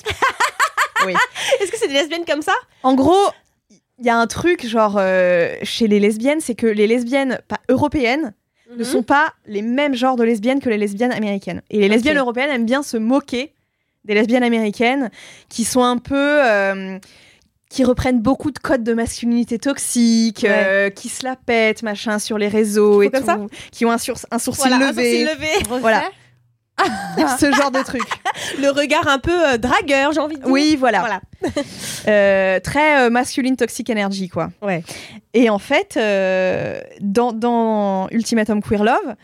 Oui. 1.06 1.12
Est-ce 1.60 1.70
que 1.70 1.76
c'est 1.78 1.88
des 1.88 1.94
lesbiennes 1.94 2.24
comme 2.26 2.42
ça? 2.42 2.54
En 2.82 2.94
gros, 2.94 3.14
il 3.98 4.06
y 4.06 4.10
a 4.10 4.16
un 4.16 4.26
truc 4.26 4.66
genre 4.66 4.96
euh, 4.98 5.54
chez 5.62 5.86
les 5.88 6.00
lesbiennes, 6.00 6.40
c'est 6.40 6.54
que 6.54 6.66
les 6.66 6.86
lesbiennes 6.86 7.38
pas 7.48 7.58
européennes 7.68 8.34
Mhm. 8.70 8.76
ne 8.78 8.84
sont 8.84 9.02
pas 9.02 9.32
les 9.46 9.62
mêmes 9.62 9.94
genres 9.94 10.16
de 10.16 10.24
lesbiennes 10.24 10.60
que 10.60 10.68
les 10.68 10.76
lesbiennes 10.76 11.12
américaines. 11.12 11.62
Et 11.70 11.78
les 11.78 11.88
lesbiennes 11.88 12.18
européennes 12.18 12.50
aiment 12.50 12.66
bien 12.66 12.82
se 12.82 12.98
moquer 12.98 13.54
des 14.04 14.12
lesbiennes 14.14 14.42
américaines 14.42 15.10
qui 15.48 15.64
sont 15.64 15.82
un 15.82 15.96
peu 15.96 16.14
euh, 16.44 16.98
qui 17.70 17.82
reprennent 17.84 18.20
beaucoup 18.20 18.50
de 18.50 18.58
codes 18.58 18.84
de 18.84 18.92
masculinité 18.94 19.58
toxique, 19.58 20.40
Ouais. 20.42 20.50
euh, 20.52 20.90
qui 20.90 21.08
se 21.08 21.24
la 21.24 21.34
pètent, 21.36 21.82
machin, 21.82 22.18
sur 22.18 22.36
les 22.38 22.48
réseaux 22.48 23.02
et 23.02 23.10
tout, 23.10 23.48
qui 23.72 23.84
ont 23.86 23.90
un, 23.90 23.98
sur- 23.98 24.16
un 24.30 24.38
sourcil 24.38 24.68
Voilà, 24.68 24.86
un 24.86 24.90
levé, 24.90 25.24
sourcil 25.24 25.24
levé. 25.34 25.80
Voilà. 25.80 26.02
ce 27.38 27.52
genre 27.52 27.70
de 27.70 27.82
truc. 27.82 28.06
Le 28.60 28.70
regard 28.70 29.08
un 29.08 29.18
peu 29.18 29.48
euh, 29.48 29.58
dragueur, 29.58 30.12
j'ai 30.12 30.20
envie 30.20 30.36
de 30.36 30.42
dire. 30.42 30.50
Oui, 30.50 30.76
voilà. 30.78 31.00
Voilà. 31.00 31.20
Euh, 32.06 32.58
très 32.60 33.00
euh, 33.00 33.10
masculine 33.10 33.56
toxic 33.56 33.90
energy, 33.90 34.28
quoi. 34.28 34.50
Ouais. 34.62 34.82
Et 35.34 35.50
en 35.50 35.58
fait, 35.58 35.98
dans, 37.00 37.32
dans 37.32 38.08
Ultimatum 38.10 38.62
Queer 38.62 38.82
Love, 38.82 39.14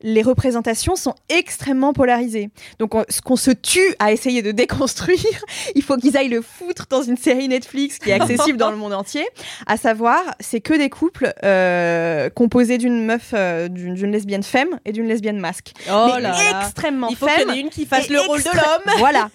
les 0.00 0.22
représentations 0.22 0.94
sont 0.96 1.14
extrêmement 1.28 1.92
polarisées. 1.92 2.50
Donc, 2.78 2.94
on- 2.94 3.04
ce 3.08 3.20
qu'on 3.20 3.36
se 3.36 3.50
tue 3.50 3.94
à 3.98 4.12
essayer 4.12 4.42
de 4.42 4.52
déconstruire, 4.52 5.18
il 5.74 5.82
faut 5.82 5.96
qu'ils 5.96 6.16
aillent 6.16 6.28
le 6.28 6.42
foutre 6.42 6.86
dans 6.88 7.02
une 7.02 7.16
série 7.16 7.48
Netflix 7.48 7.98
qui 7.98 8.10
est 8.10 8.14
accessible 8.14 8.58
dans 8.58 8.70
le 8.70 8.76
monde 8.76 8.92
entier. 8.92 9.26
À 9.66 9.76
savoir, 9.76 10.20
c'est 10.40 10.60
que 10.60 10.74
des 10.74 10.88
couples 10.90 11.32
euh, 11.44 12.30
composés 12.30 12.78
d'une 12.78 13.04
meuf, 13.04 13.30
euh, 13.34 13.68
d'une 13.68 14.12
lesbienne 14.12 14.42
femme 14.42 14.78
et 14.84 14.92
d'une 14.92 15.08
lesbienne 15.08 15.38
masque. 15.40 15.72
Oh 15.90 16.12
Mais 16.14 16.20
là 16.20 16.30
là. 16.32 16.60
extrêmement 16.62 17.08
Il 17.08 17.16
faut 17.16 17.26
qu'il 17.26 17.34
y 17.34 17.44
en 17.44 17.46
femme. 17.48 17.56
ait 17.56 17.60
une 17.60 17.70
qui 17.70 17.86
fasse 17.86 18.08
le 18.08 18.20
rôle 18.20 18.42
de 18.42 18.48
l'homme. 18.50 18.94
Voilà, 18.98 19.30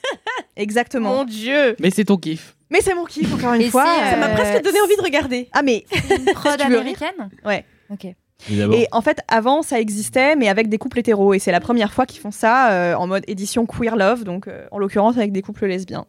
exactement. 0.56 1.10
Mon 1.16 1.24
dieu. 1.26 1.76
Mais 1.80 1.90
c'est 1.92 2.06
ton 2.06 2.18
kiff. 2.18 2.56
Mais 2.70 2.82
c'est 2.82 2.96
mon 2.96 3.06
kiff, 3.06 3.32
encore 3.34 3.54
une 3.54 3.62
Et 3.62 3.70
fois. 3.70 3.86
c'est, 3.86 4.12
Ça 4.12 4.18
m'a 4.18 4.28
Euh, 4.30 4.36
presque 4.36 4.64
donné 4.64 4.82
envie 4.82 4.96
de 4.96 5.02
regarder. 5.02 5.50
Ah, 5.54 5.62
mais 5.62 5.86
Une 6.10 6.26
prod 6.34 6.60
américaine 6.62 7.30
Ouais. 7.46 7.66
Ok. 7.92 8.08
Évidemment. 8.50 8.74
Et 8.74 8.88
en 8.92 9.02
fait, 9.02 9.20
avant, 9.28 9.62
ça 9.62 9.80
existait, 9.80 10.36
mais 10.36 10.50
avec 10.50 10.70
des 10.70 10.78
couples 10.78 11.00
hétéros. 11.00 11.34
Et 11.34 11.40
c'est 11.40 11.52
la 11.52 11.60
première 11.62 11.94
fois 11.94 12.06
qu'ils 12.06 12.20
font 12.22 12.32
ça 12.32 12.72
euh, 12.72 12.94
en 12.96 13.08
mode 13.08 13.24
édition 13.28 13.66
queer 13.66 13.96
love, 13.96 14.24
donc 14.24 14.48
euh, 14.48 14.66
en 14.72 14.80
l'occurrence 14.80 15.18
avec 15.18 15.32
des 15.32 15.42
couples 15.42 15.66
lesbiens. 15.66 16.06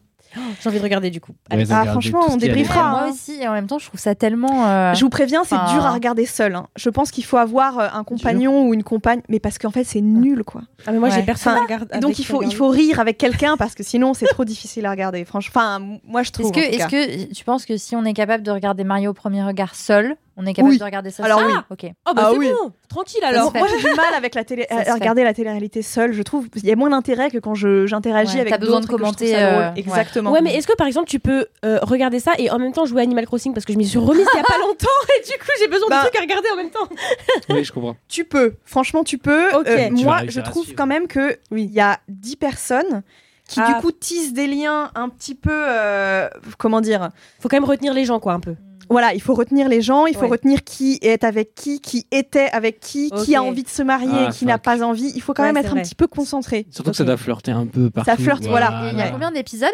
J'ai 0.61 0.67
envie 0.67 0.79
de 0.79 0.83
regarder 0.83 1.11
du 1.11 1.21
coup. 1.21 1.31
Ouais, 1.49 1.63
ah, 1.71 1.85
franchement, 1.85 2.25
on 2.29 2.35
débriefera, 2.35 2.81
hein. 2.81 2.91
Moi 3.05 3.09
aussi, 3.13 3.37
et 3.41 3.47
en 3.47 3.53
même 3.53 3.67
temps, 3.67 3.79
je 3.79 3.87
trouve 3.87 4.01
ça 4.01 4.15
tellement. 4.15 4.67
euh, 4.67 4.93
Je 4.93 4.99
vous 4.99 5.09
préviens, 5.09 5.45
c'est 5.45 5.55
Enfin- 5.55 5.73
dur 5.73 5.85
à 5.85 5.91
regarder 5.93 6.25
seul. 6.25 6.55
hein. 6.55 6.67
Je 6.75 6.89
pense 6.89 7.09
qu'il 7.11 7.23
faut 7.23 7.37
avoir 7.37 7.95
un 7.95 8.03
compagnon 8.03 8.67
ou 8.67 8.73
une 8.73 8.83
compagne, 8.83 9.21
mais 9.29 9.39
parce 9.39 9.57
qu'en 9.57 9.71
fait, 9.71 9.85
c'est 9.85 10.01
nul, 10.01 10.43
quoi. 10.43 10.63
Ah 10.85 10.91
mais 10.91 10.99
moi 10.99 11.07
Ouais. 11.07 11.15
j'ai 11.15 11.21
personne 11.23 11.53
Enfin, 11.53 11.61
à 11.61 11.63
regarder. 11.63 11.99
Donc 11.99 12.19
il 12.19 12.25
faut, 12.25 12.43
il 12.43 12.53
faut 12.53 12.67
rire 12.67 12.99
avec 12.99 13.17
quelqu'un 13.17 13.55
parce 13.55 13.75
que 13.75 13.83
sinon, 13.83 14.13
c'est 14.13 14.25
trop 14.25 14.43
difficile 14.43 14.85
à 14.87 14.91
regarder. 14.91 15.23
Franchement, 15.23 15.61
enfin, 15.61 15.79
moi, 16.05 16.21
je 16.23 16.31
trouve. 16.31 16.47
Est-ce 16.47 16.87
que, 16.87 16.95
est-ce 16.97 17.27
que 17.27 17.33
tu 17.33 17.45
penses 17.45 17.65
que 17.65 17.77
si 17.77 17.95
on 17.95 18.03
est 18.03 18.13
capable 18.13 18.43
de 18.43 18.51
regarder 18.51 18.83
Mario 18.83 19.11
au 19.11 19.13
premier 19.13 19.41
regard 19.41 19.73
seul, 19.73 20.17
on 20.37 20.45
est 20.45 20.53
capable 20.53 20.71
Oui. 20.73 20.77
de 20.77 20.83
regarder 20.83 21.11
ça 21.11 21.23
Alors 21.23 21.39
seul 21.39 21.47
oui. 21.47 21.53
Ok. 21.69 21.85
Oh 22.07 22.11
bah 22.15 22.23
Ah 22.25 22.29
c'est 22.31 22.37
oui. 22.37 22.49
bon. 22.49 22.71
Tranquille 22.89 23.23
Alors, 23.23 23.53
moi, 23.53 23.67
j'ai 23.69 23.77
du 23.89 23.95
mal 23.95 24.13
avec 24.15 24.35
la 24.35 24.43
télé, 24.43 24.65
à 24.69 24.93
regarder 24.93 25.23
la 25.23 25.33
télé-réalité 25.33 25.81
seule. 25.81 26.13
Je 26.13 26.21
trouve 26.23 26.47
il 26.55 26.65
y 26.65 26.71
a 26.71 26.75
moins 26.75 26.89
d'intérêt 26.89 27.29
que 27.29 27.37
quand 27.37 27.55
je 27.55 27.85
j'interagis 27.87 28.35
Ouais, 28.35 28.41
avec 28.41 28.51
t'as 28.53 28.57
besoin 28.57 28.79
de 28.81 28.85
commenter, 28.85 29.35
euh. 29.35 29.73
Exactement. 29.75 30.31
Ouais, 30.31 30.41
mais 30.41 30.55
est-ce 30.55 30.67
que 30.67 30.75
par 30.75 30.87
exemple 30.87 31.07
tu 31.09 31.19
peux 31.19 31.45
euh, 31.63 31.79
regarder 31.81 32.19
ça 32.19 32.33
et 32.37 32.49
en 32.51 32.59
même 32.59 32.73
temps 32.73 32.85
jouer 32.85 33.01
à 33.01 33.03
Animal 33.03 33.25
Crossing 33.25 33.53
parce 33.53 33.65
que 33.65 33.73
je 33.73 33.77
m'y 33.77 33.85
suis 33.87 33.97
remise 33.99 34.25
il 34.33 34.37
y 34.37 34.39
a 34.39 34.43
pas 34.43 34.57
longtemps 34.59 34.87
et 35.19 35.23
du 35.25 35.37
coup 35.37 35.51
j'ai 35.59 35.67
besoin 35.67 35.87
Bah. 35.89 35.97
de 36.03 36.07
trucs 36.09 36.17
à 36.17 36.21
regarder 36.21 36.47
en 36.53 36.57
même 36.57 36.69
temps. 36.71 36.87
Oui, 37.49 37.63
je 37.63 37.71
comprends. 37.71 37.95
Tu 38.09 38.25
peux, 38.25 38.55
franchement, 38.65 39.03
tu 39.03 39.17
peux. 39.17 39.53
Ok. 39.55 39.67
Euh, 39.67 39.87
Tu 39.89 40.03
vas 40.03 40.03
moi, 40.03 40.21
je 40.27 40.41
trouve 40.41 40.73
quand 40.75 40.87
même 40.87 41.07
que 41.07 41.37
il 41.51 41.71
y 41.71 41.79
a 41.79 41.99
10 42.09 42.35
personnes 42.37 43.03
qui 43.47 43.59
Ah. 43.61 43.67
du 43.73 43.81
coup 43.81 43.91
tissent 43.91 44.33
des 44.33 44.47
liens 44.47 44.89
un 44.95 45.07
petit 45.09 45.35
peu, 45.35 45.51
euh, 45.53 46.27
comment 46.57 46.81
dire 46.81 47.09
Faut 47.39 47.47
quand 47.49 47.57
même 47.57 47.63
retenir 47.69 47.93
les 47.93 48.03
gens 48.05 48.19
quoi 48.19 48.33
un 48.33 48.39
peu. 48.39 48.55
Voilà, 48.89 49.13
il 49.13 49.21
faut 49.21 49.33
retenir 49.33 49.67
les 49.69 49.81
gens, 49.81 50.05
il 50.05 50.15
faut 50.15 50.21
Ouais. 50.21 50.27
retenir 50.29 50.63
qui 50.63 50.99
est 51.01 51.23
avec 51.23 51.55
qui, 51.55 51.79
qui 51.81 52.05
était 52.11 52.49
avec 52.51 52.79
qui, 52.79 53.11
qui 53.11 53.35
a 53.35 53.43
envie 53.43 53.63
de 53.63 53.69
se 53.69 53.83
marier 53.83 54.09
Ah, 54.13 54.29
et 54.29 54.33
qui 54.33 54.45
n'a 54.45 54.57
pas 54.57 54.83
envie. 54.83 55.11
Il 55.15 55.21
faut 55.21 55.33
quand 55.33 55.43
Ouais, 55.43 55.51
même 55.53 55.63
être 55.63 55.73
un 55.75 55.81
petit 55.81 55.95
peu 55.95 56.07
concentré. 56.07 56.65
Surtout 56.71 56.91
que 56.91 56.97
ça 56.97 57.03
doit 57.03 57.17
flirter 57.17 57.51
un 57.51 57.65
peu 57.65 57.89
partout. 57.89 58.21
flirte, 58.21 58.45
voilà. 58.45 58.89
Il 58.91 58.97
y 58.97 59.01
a 59.01 59.09
combien 59.09 59.31
d'épisodes 59.31 59.69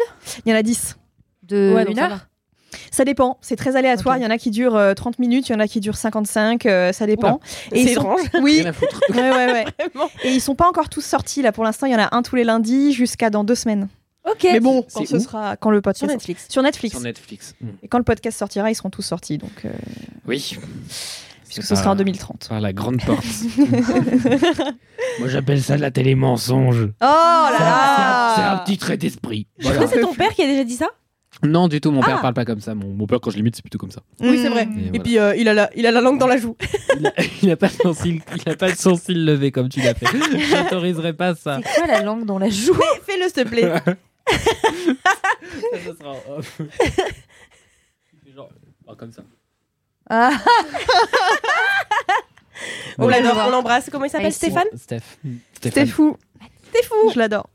Il 0.46 0.50
y 0.50 0.54
en 0.54 0.58
a 0.58 0.62
10. 0.62 0.96
De 1.44 1.72
Ouais, 1.74 1.84
une 1.90 1.96
ça 1.96 2.04
heure. 2.06 2.18
Ça 2.90 3.04
dépend, 3.04 3.36
c'est 3.42 3.56
très 3.56 3.76
aléatoire. 3.76 4.16
Il 4.16 4.22
y 4.22 4.26
en 4.26 4.30
a 4.30 4.38
qui 4.38 4.50
durent 4.50 4.76
euh, 4.76 4.94
30 4.94 5.18
minutes, 5.18 5.48
il 5.48 5.52
y 5.52 5.54
en 5.54 5.60
a 5.60 5.68
qui 5.68 5.80
durent 5.80 5.96
55, 5.96 6.64
euh, 6.64 6.92
ça 6.92 7.06
dépend. 7.06 7.40
C'est 7.70 7.78
ils 7.80 7.88
sont- 7.90 8.00
étrange. 8.00 8.20
Oui, 8.42 8.64
ouais, 9.10 9.20
ouais. 9.20 9.64
Et 10.24 10.32
ils 10.32 10.40
sont 10.40 10.54
pas 10.54 10.66
encore 10.68 10.88
tous 10.88 11.02
sortis 11.04 11.42
là 11.42 11.52
pour 11.52 11.64
l'instant. 11.64 11.86
Il 11.86 11.92
y 11.92 11.96
en 11.96 11.98
a 12.02 12.08
un 12.16 12.22
tous 12.22 12.36
les 12.36 12.44
lundis 12.44 12.92
jusqu'à 12.94 13.28
dans 13.28 13.44
deux 13.44 13.54
semaines. 13.54 13.88
Ok. 14.30 14.44
Mais 14.44 14.60
bon, 14.60 14.84
quand 14.92 15.04
ce 15.06 15.18
sera 15.18 15.56
quand 15.56 15.70
le 15.70 15.80
podcast 15.80 16.06
Sur 16.06 16.14
Netflix. 16.14 16.46
sur 16.48 16.62
Netflix. 16.62 16.92
Sur 16.94 17.02
Netflix. 17.02 17.54
Et 17.82 17.88
quand 17.88 17.98
le 17.98 18.04
podcast 18.04 18.38
sortira, 18.38 18.70
ils 18.70 18.74
seront 18.74 18.90
tous 18.90 19.02
sortis. 19.02 19.38
Donc, 19.38 19.50
euh, 19.64 19.70
Oui. 20.26 20.56
puisque 21.46 21.62
ce 21.64 21.74
sera 21.74 21.90
en 21.92 21.96
2030. 21.96 22.46
Par 22.48 22.60
la 22.60 22.72
grande 22.72 23.02
porte. 23.04 23.24
Moi, 25.18 25.28
j'appelle 25.28 25.60
ça 25.62 25.76
de 25.76 25.80
la 25.82 25.90
télé 25.90 26.14
mensonge. 26.14 26.84
Oh 27.00 27.04
là 27.04 28.32
C'est 28.36 28.42
un 28.42 28.54
là 28.54 28.62
petit 28.64 28.78
trait 28.78 28.96
d'esprit. 28.96 29.46
Je 29.58 29.68
crois 29.70 29.84
que 29.86 29.90
c'est 29.94 30.00
ton 30.00 30.14
père 30.14 30.32
qui 30.34 30.42
a 30.42 30.46
déjà 30.46 30.64
dit 30.64 30.74
ça? 30.76 30.86
Non, 31.42 31.66
du 31.66 31.80
tout. 31.80 31.90
Mon 31.90 32.02
père 32.02 32.16
Ah. 32.18 32.22
parle 32.22 32.34
pas 32.34 32.44
comme 32.44 32.60
ça. 32.60 32.74
Mon, 32.74 32.88
mon 32.94 33.06
père, 33.06 33.18
quand 33.20 33.30
je 33.30 33.36
l'imite, 33.36 33.56
c'est 33.56 33.62
plutôt 33.62 33.78
comme 33.78 33.90
ça. 33.90 34.02
Oui, 34.20 34.38
c'est 34.40 34.48
vrai. 34.48 34.68
Et 34.76 34.80
Et 34.80 34.88
voilà. 34.90 35.02
puis 35.02 35.18
euh, 35.18 35.34
il, 35.36 35.48
a 35.48 35.54
la, 35.54 35.70
il 35.74 35.84
a 35.86 35.90
la 35.90 36.00
langue 36.00 36.18
dans 36.18 36.26
la 36.28 36.36
joue. 36.36 36.56
Il 37.00 37.06
a, 37.06 37.12
il 37.42 37.50
a 37.50 37.56
pas 37.56 37.68
le 37.68 37.72
sourcil, 37.72 38.20
il 38.46 38.52
a 38.52 38.54
pas 38.54 38.68
le 38.68 38.74
sourcil 38.74 39.24
levé 39.24 39.50
comme 39.50 39.70
tu 39.70 39.80
l'as 39.80 39.94
fait. 39.94 40.06
J'autoriserai 40.50 41.14
pas 41.14 41.34
ça. 41.34 41.58
C'est 41.64 41.80
quoi 41.80 41.86
la 41.86 42.02
langue 42.02 42.26
dans 42.26 42.38
la 42.38 42.50
joue? 42.50 42.74
Fais-le 43.06 43.24
s'il 43.24 43.44
te 43.44 43.48
plaît. 43.48 43.72
Ça, 44.28 45.78
ça 45.84 45.96
sera 45.98 46.10
en 46.10 46.22
off. 46.38 46.60
Genre, 48.34 48.50
oh, 48.86 48.94
comme 48.96 49.12
ça. 49.12 49.22
Ah, 50.08 50.32
On 52.98 53.08
l'adore, 53.08 53.36
on 53.46 53.50
l'embrasse. 53.50 53.88
Comment 53.90 54.04
il 54.04 54.10
s'appelle? 54.10 54.32
Stéphane? 54.32 54.66
Steph. 54.76 55.00
C'était 55.54 55.70
Stéphane. 55.70 55.88
fou. 55.88 56.16
C'était 56.66 56.86
fou. 56.86 57.10
Je 57.12 57.18
l'adore. 57.18 57.48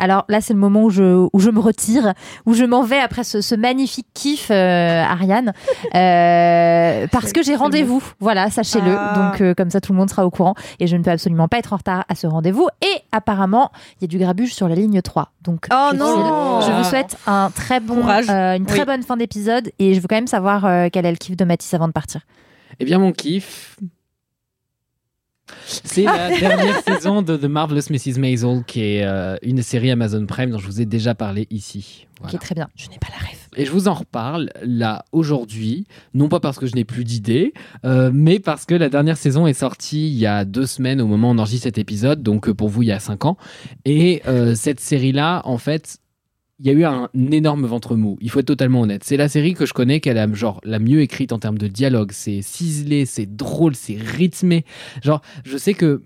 Alors 0.00 0.24
là, 0.28 0.40
c'est 0.40 0.52
le 0.54 0.58
moment 0.58 0.82
où 0.82 0.90
je, 0.90 1.28
où 1.32 1.38
je 1.38 1.50
me 1.50 1.60
retire, 1.60 2.14
où 2.46 2.54
je 2.54 2.64
m'en 2.64 2.82
vais 2.82 2.98
après 2.98 3.22
ce, 3.22 3.40
ce 3.40 3.54
magnifique 3.54 4.08
kiff, 4.14 4.48
euh, 4.50 5.02
Ariane, 5.04 5.52
Euh, 5.94 7.06
parce 7.12 7.32
que 7.32 7.42
j'ai 7.42 7.54
rendez-vous. 7.56 8.02
Voilà, 8.20 8.50
sachez-le. 8.50 8.94
Ah. 8.96 9.14
Donc 9.32 9.40
euh, 9.40 9.54
comme 9.54 9.70
ça, 9.70 9.80
tout 9.80 9.92
le 9.92 9.98
monde 9.98 10.10
sera 10.10 10.26
au 10.26 10.30
courant 10.30 10.54
et 10.78 10.86
je 10.86 10.96
ne 10.96 11.02
peux 11.02 11.10
absolument 11.10 11.46
pas 11.48 11.58
être 11.58 11.72
en 11.72 11.76
retard 11.76 12.04
à 12.08 12.14
ce 12.14 12.26
rendez-vous. 12.26 12.68
Et 12.82 13.00
apparemment, 13.12 13.70
il 13.98 14.02
y 14.02 14.04
a 14.04 14.08
du 14.08 14.18
grabuge 14.18 14.54
sur 14.54 14.68
la 14.68 14.74
ligne 14.74 15.00
3. 15.02 15.32
Donc 15.42 15.66
Oh 15.72 15.88
je 15.92 15.96
non. 15.96 16.60
Je 16.62 16.72
vous 16.72 16.84
souhaite 16.84 17.16
un 17.26 17.50
très 17.54 17.80
bon, 17.80 17.96
Courage. 18.00 18.26
euh, 18.30 18.56
une 18.56 18.66
très 18.66 18.80
Oui. 18.80 18.86
bonne 18.86 19.02
fin 19.02 19.16
d'épisode 19.16 19.70
et 19.78 19.94
je 19.94 20.00
veux 20.00 20.08
quand 20.08 20.16
même 20.16 20.26
savoir 20.26 20.64
euh, 20.64 20.88
quel 20.92 21.06
est 21.06 21.10
le 21.10 21.16
kiff 21.16 21.36
de 21.36 21.44
Mathis 21.44 21.72
avant 21.74 21.88
de 21.88 21.92
partir. 21.92 22.20
Eh 22.78 22.84
bien, 22.84 22.98
mon 22.98 23.12
kiff. 23.12 23.76
C'est 25.66 26.04
la 26.04 26.28
dernière 26.40 26.80
saison 26.82 27.22
de 27.22 27.36
The 27.36 27.44
Marvelous 27.44 27.90
Mrs. 27.90 28.18
Maisel, 28.18 28.62
qui 28.66 28.82
est 28.82 29.04
euh, 29.04 29.36
une 29.42 29.62
série 29.62 29.90
Amazon 29.90 30.26
Prime 30.26 30.50
dont 30.50 30.58
je 30.58 30.66
vous 30.66 30.80
ai 30.80 30.86
déjà 30.86 31.14
parlé 31.14 31.46
ici. 31.50 32.06
Voilà. 32.20 32.34
Ok, 32.34 32.40
très 32.40 32.54
bien. 32.54 32.68
Je 32.76 32.88
n'ai 32.88 32.98
pas 32.98 33.08
la 33.10 33.26
rêve. 33.26 33.38
Et 33.56 33.64
je 33.64 33.72
vous 33.72 33.88
en 33.88 33.94
reparle 33.94 34.50
là 34.62 35.04
aujourd'hui, 35.12 35.86
non 36.14 36.28
pas 36.28 36.38
parce 36.38 36.58
que 36.58 36.66
je 36.66 36.74
n'ai 36.74 36.84
plus 36.84 37.04
d'idées, 37.04 37.52
euh, 37.84 38.10
mais 38.12 38.38
parce 38.38 38.64
que 38.64 38.74
la 38.74 38.88
dernière 38.88 39.16
saison 39.16 39.46
est 39.46 39.54
sortie 39.54 40.08
il 40.08 40.18
y 40.18 40.26
a 40.26 40.44
deux 40.44 40.66
semaines 40.66 41.00
au 41.00 41.06
moment 41.06 41.30
où 41.30 41.34
on 41.34 41.38
enregistre 41.38 41.64
cet 41.64 41.78
épisode, 41.78 42.22
donc 42.22 42.48
euh, 42.48 42.54
pour 42.54 42.68
vous 42.68 42.82
il 42.82 42.88
y 42.88 42.92
a 42.92 43.00
cinq 43.00 43.24
ans. 43.24 43.36
Et 43.84 44.22
euh, 44.28 44.54
cette 44.54 44.80
série-là, 44.80 45.42
en 45.44 45.58
fait, 45.58 45.98
il 46.60 46.66
y 46.66 46.70
a 46.70 46.72
eu 46.74 46.84
un 46.84 47.08
énorme 47.32 47.66
ventre 47.66 47.96
mou. 47.96 48.18
Il 48.20 48.30
faut 48.30 48.40
être 48.40 48.46
totalement 48.46 48.82
honnête. 48.82 49.02
C'est 49.02 49.16
la 49.16 49.28
série 49.28 49.54
que 49.54 49.64
je 49.64 49.72
connais 49.72 50.00
qu'elle 50.00 50.18
a 50.18 50.30
genre 50.32 50.60
la 50.62 50.78
mieux 50.78 51.00
écrite 51.00 51.32
en 51.32 51.38
termes 51.38 51.56
de 51.56 51.68
dialogue. 51.68 52.10
C'est 52.12 52.42
ciselé, 52.42 53.06
c'est 53.06 53.34
drôle, 53.34 53.74
c'est 53.74 53.96
rythmé. 53.96 54.66
Genre, 55.02 55.22
je 55.44 55.56
sais 55.56 55.72
que 55.72 56.02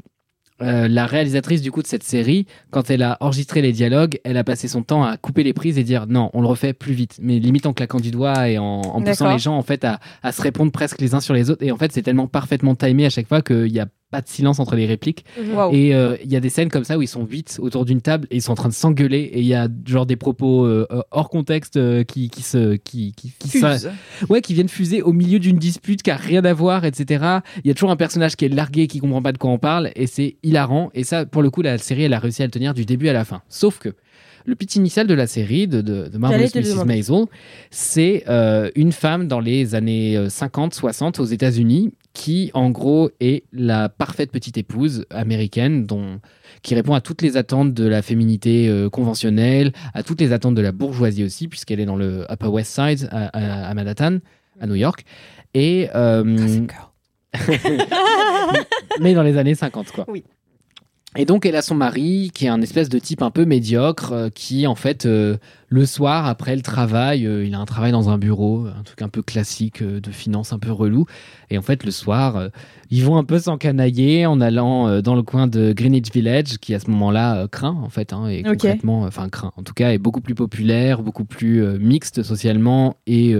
euh, 0.62 0.86
la 0.86 1.06
réalisatrice 1.06 1.60
du 1.60 1.72
coup 1.72 1.82
de 1.82 1.88
cette 1.88 2.04
série, 2.04 2.46
quand 2.70 2.88
elle 2.88 3.02
a 3.02 3.16
enregistré 3.18 3.62
les 3.62 3.72
dialogues, 3.72 4.20
elle 4.22 4.36
a 4.36 4.44
passé 4.44 4.68
son 4.68 4.84
temps 4.84 5.02
à 5.02 5.16
couper 5.16 5.42
les 5.42 5.52
prises 5.52 5.76
et 5.76 5.82
dire 5.82 6.06
non, 6.06 6.30
on 6.34 6.40
le 6.40 6.46
refait 6.46 6.72
plus 6.72 6.92
vite, 6.92 7.18
mais 7.20 7.40
limite 7.40 7.66
en 7.66 7.72
claquant 7.72 7.98
du 7.98 8.12
doigt 8.12 8.48
et 8.48 8.58
en, 8.58 8.80
en 8.80 9.02
poussant 9.02 9.32
les 9.32 9.40
gens 9.40 9.56
en 9.56 9.62
fait 9.62 9.84
à, 9.84 9.98
à 10.22 10.30
se 10.30 10.40
répondre 10.40 10.70
presque 10.70 11.00
les 11.00 11.14
uns 11.14 11.20
sur 11.20 11.34
les 11.34 11.50
autres. 11.50 11.64
Et 11.64 11.72
en 11.72 11.76
fait, 11.76 11.90
c'est 11.90 12.02
tellement 12.02 12.28
parfaitement 12.28 12.76
timé 12.76 13.06
à 13.06 13.10
chaque 13.10 13.26
fois 13.26 13.42
qu'il 13.42 13.72
n'y 13.72 13.80
a 13.80 13.88
pas 14.14 14.20
de 14.20 14.28
silence 14.28 14.60
entre 14.60 14.76
les 14.76 14.86
répliques. 14.86 15.24
Waouh. 15.54 15.74
Et 15.74 15.92
euh, 15.92 16.16
il 16.24 16.30
y 16.30 16.36
a 16.36 16.40
des 16.40 16.50
scènes 16.50 16.68
comme 16.68 16.84
ça 16.84 16.96
où 16.96 17.02
ils 17.02 17.08
sont 17.08 17.24
huit 17.26 17.58
autour 17.60 17.84
d'une 17.84 18.00
table 18.00 18.28
et 18.30 18.36
ils 18.36 18.42
sont 18.42 18.52
en 18.52 18.54
train 18.54 18.68
de 18.68 18.74
s'engueuler 18.74 19.22
et 19.22 19.40
il 19.40 19.46
y 19.46 19.54
a 19.54 19.66
genre 19.86 20.06
des 20.06 20.14
propos 20.14 20.64
euh, 20.66 20.86
euh, 20.92 21.02
hors 21.10 21.28
contexte 21.30 21.76
euh, 21.76 22.04
qui, 22.04 22.30
qui 22.30 22.42
se 22.42 22.76
qui, 22.76 23.12
qui, 23.16 23.32
qui 23.38 23.48
se- 23.48 23.58
Fuse. 23.58 23.90
ouais 24.28 24.40
qui 24.40 24.54
viennent 24.54 24.68
fuser 24.68 25.02
au 25.02 25.12
milieu 25.12 25.40
d'une 25.40 25.56
dispute 25.58 26.02
qui 26.04 26.12
a 26.12 26.16
rien 26.16 26.44
à 26.44 26.52
voir 26.52 26.84
etc 26.84 27.24
il 27.64 27.68
y 27.68 27.70
a 27.70 27.74
toujours 27.74 27.90
un 27.90 27.96
personnage 27.96 28.36
qui 28.36 28.44
est 28.44 28.48
largué 28.50 28.86
qui 28.86 29.00
comprend 29.00 29.20
pas 29.22 29.32
de 29.32 29.38
quoi 29.38 29.50
on 29.50 29.58
parle 29.58 29.90
et 29.96 30.06
c'est 30.06 30.36
hilarant 30.44 30.90
et 30.94 31.02
ça 31.02 31.26
pour 31.26 31.42
le 31.42 31.50
coup 31.50 31.62
la 31.62 31.76
série 31.78 32.04
elle 32.04 32.14
a 32.14 32.20
réussi 32.20 32.42
à 32.42 32.46
le 32.46 32.52
tenir 32.52 32.72
du 32.74 32.84
début 32.84 33.08
à 33.08 33.12
la 33.12 33.24
fin 33.24 33.42
sauf 33.48 33.78
que 33.80 33.88
le 34.46 34.54
pitch 34.54 34.76
initial 34.76 35.06
de 35.06 35.14
la 35.14 35.26
série 35.26 35.66
de, 35.66 35.80
de, 35.80 36.06
de 36.08 36.18
Marvelous 36.18 36.50
Mrs. 36.54 36.84
Maisel, 36.84 37.24
c'est 37.70 38.24
euh, 38.28 38.70
une 38.76 38.92
femme 38.92 39.26
dans 39.26 39.40
les 39.40 39.74
années 39.74 40.18
euh, 40.18 40.28
50-60 40.28 41.18
aux 41.18 41.24
États-Unis 41.24 41.92
qui, 42.14 42.50
en 42.54 42.70
gros, 42.70 43.10
est 43.20 43.42
la 43.52 43.88
parfaite 43.90 44.30
petite 44.32 44.56
épouse 44.56 45.04
américaine 45.10 45.84
dont, 45.84 46.20
qui 46.62 46.74
répond 46.76 46.94
à 46.94 47.00
toutes 47.00 47.20
les 47.22 47.36
attentes 47.36 47.74
de 47.74 47.84
la 47.86 48.00
féminité 48.02 48.68
euh, 48.68 48.88
conventionnelle, 48.88 49.72
à 49.94 50.02
toutes 50.04 50.20
les 50.20 50.32
attentes 50.32 50.54
de 50.54 50.62
la 50.62 50.70
bourgeoisie 50.72 51.24
aussi, 51.24 51.48
puisqu'elle 51.48 51.80
est 51.80 51.84
dans 51.86 51.96
le 51.96 52.24
Upper 52.30 52.46
West 52.46 52.72
Side 52.72 53.08
à, 53.10 53.26
à- 53.36 53.68
à 53.68 53.74
Manhattan, 53.74 54.18
à 54.60 54.66
New 54.68 54.76
York. 54.76 55.04
Et, 55.54 55.88
euh, 55.94 56.22
mais 59.00 59.14
dans 59.14 59.22
les 59.22 59.36
années 59.36 59.54
50, 59.54 59.90
quoi. 59.92 60.04
Oui. 60.08 60.24
Et 61.16 61.26
donc, 61.26 61.46
elle 61.46 61.54
a 61.54 61.62
son 61.62 61.76
mari, 61.76 62.32
qui 62.34 62.46
est 62.46 62.48
un 62.48 62.60
espèce 62.60 62.88
de 62.88 62.98
type 62.98 63.22
un 63.22 63.30
peu 63.30 63.44
médiocre, 63.44 64.12
euh, 64.12 64.28
qui, 64.30 64.66
en 64.66 64.74
fait, 64.74 65.06
euh, 65.06 65.36
le 65.68 65.86
soir, 65.86 66.26
après 66.26 66.56
le 66.56 66.62
travail, 66.62 67.24
euh, 67.24 67.44
il 67.44 67.54
a 67.54 67.58
un 67.60 67.64
travail 67.66 67.92
dans 67.92 68.10
un 68.10 68.18
bureau, 68.18 68.66
un 68.66 68.82
truc 68.82 69.00
un 69.00 69.08
peu 69.08 69.22
classique 69.22 69.82
de 69.82 70.10
finance, 70.10 70.52
un 70.52 70.58
peu 70.58 70.72
relou. 70.72 71.06
Et 71.50 71.58
en 71.58 71.62
fait, 71.62 71.84
le 71.84 71.92
soir, 71.92 72.48
ils 72.90 73.04
vont 73.04 73.16
un 73.16 73.22
peu 73.22 73.38
s'encanailler 73.38 74.26
en 74.26 74.40
allant 74.40 75.00
dans 75.02 75.14
le 75.14 75.22
coin 75.22 75.46
de 75.46 75.72
Greenwich 75.72 76.10
Village, 76.12 76.58
qui 76.58 76.74
à 76.74 76.80
ce 76.80 76.90
moment-là 76.90 77.46
craint, 77.48 77.78
en 77.82 77.90
fait, 77.90 78.12
hein, 78.12 78.26
et 78.26 78.40
Ok. 78.40 78.52
concrètement, 78.52 79.02
enfin, 79.02 79.28
craint, 79.28 79.52
en 79.56 79.62
tout 79.62 79.74
cas, 79.74 79.92
est 79.92 79.98
beaucoup 79.98 80.20
plus 80.20 80.34
populaire, 80.34 81.02
beaucoup 81.02 81.24
plus 81.24 81.62
mixte 81.78 82.22
socialement 82.24 82.96
et. 83.06 83.36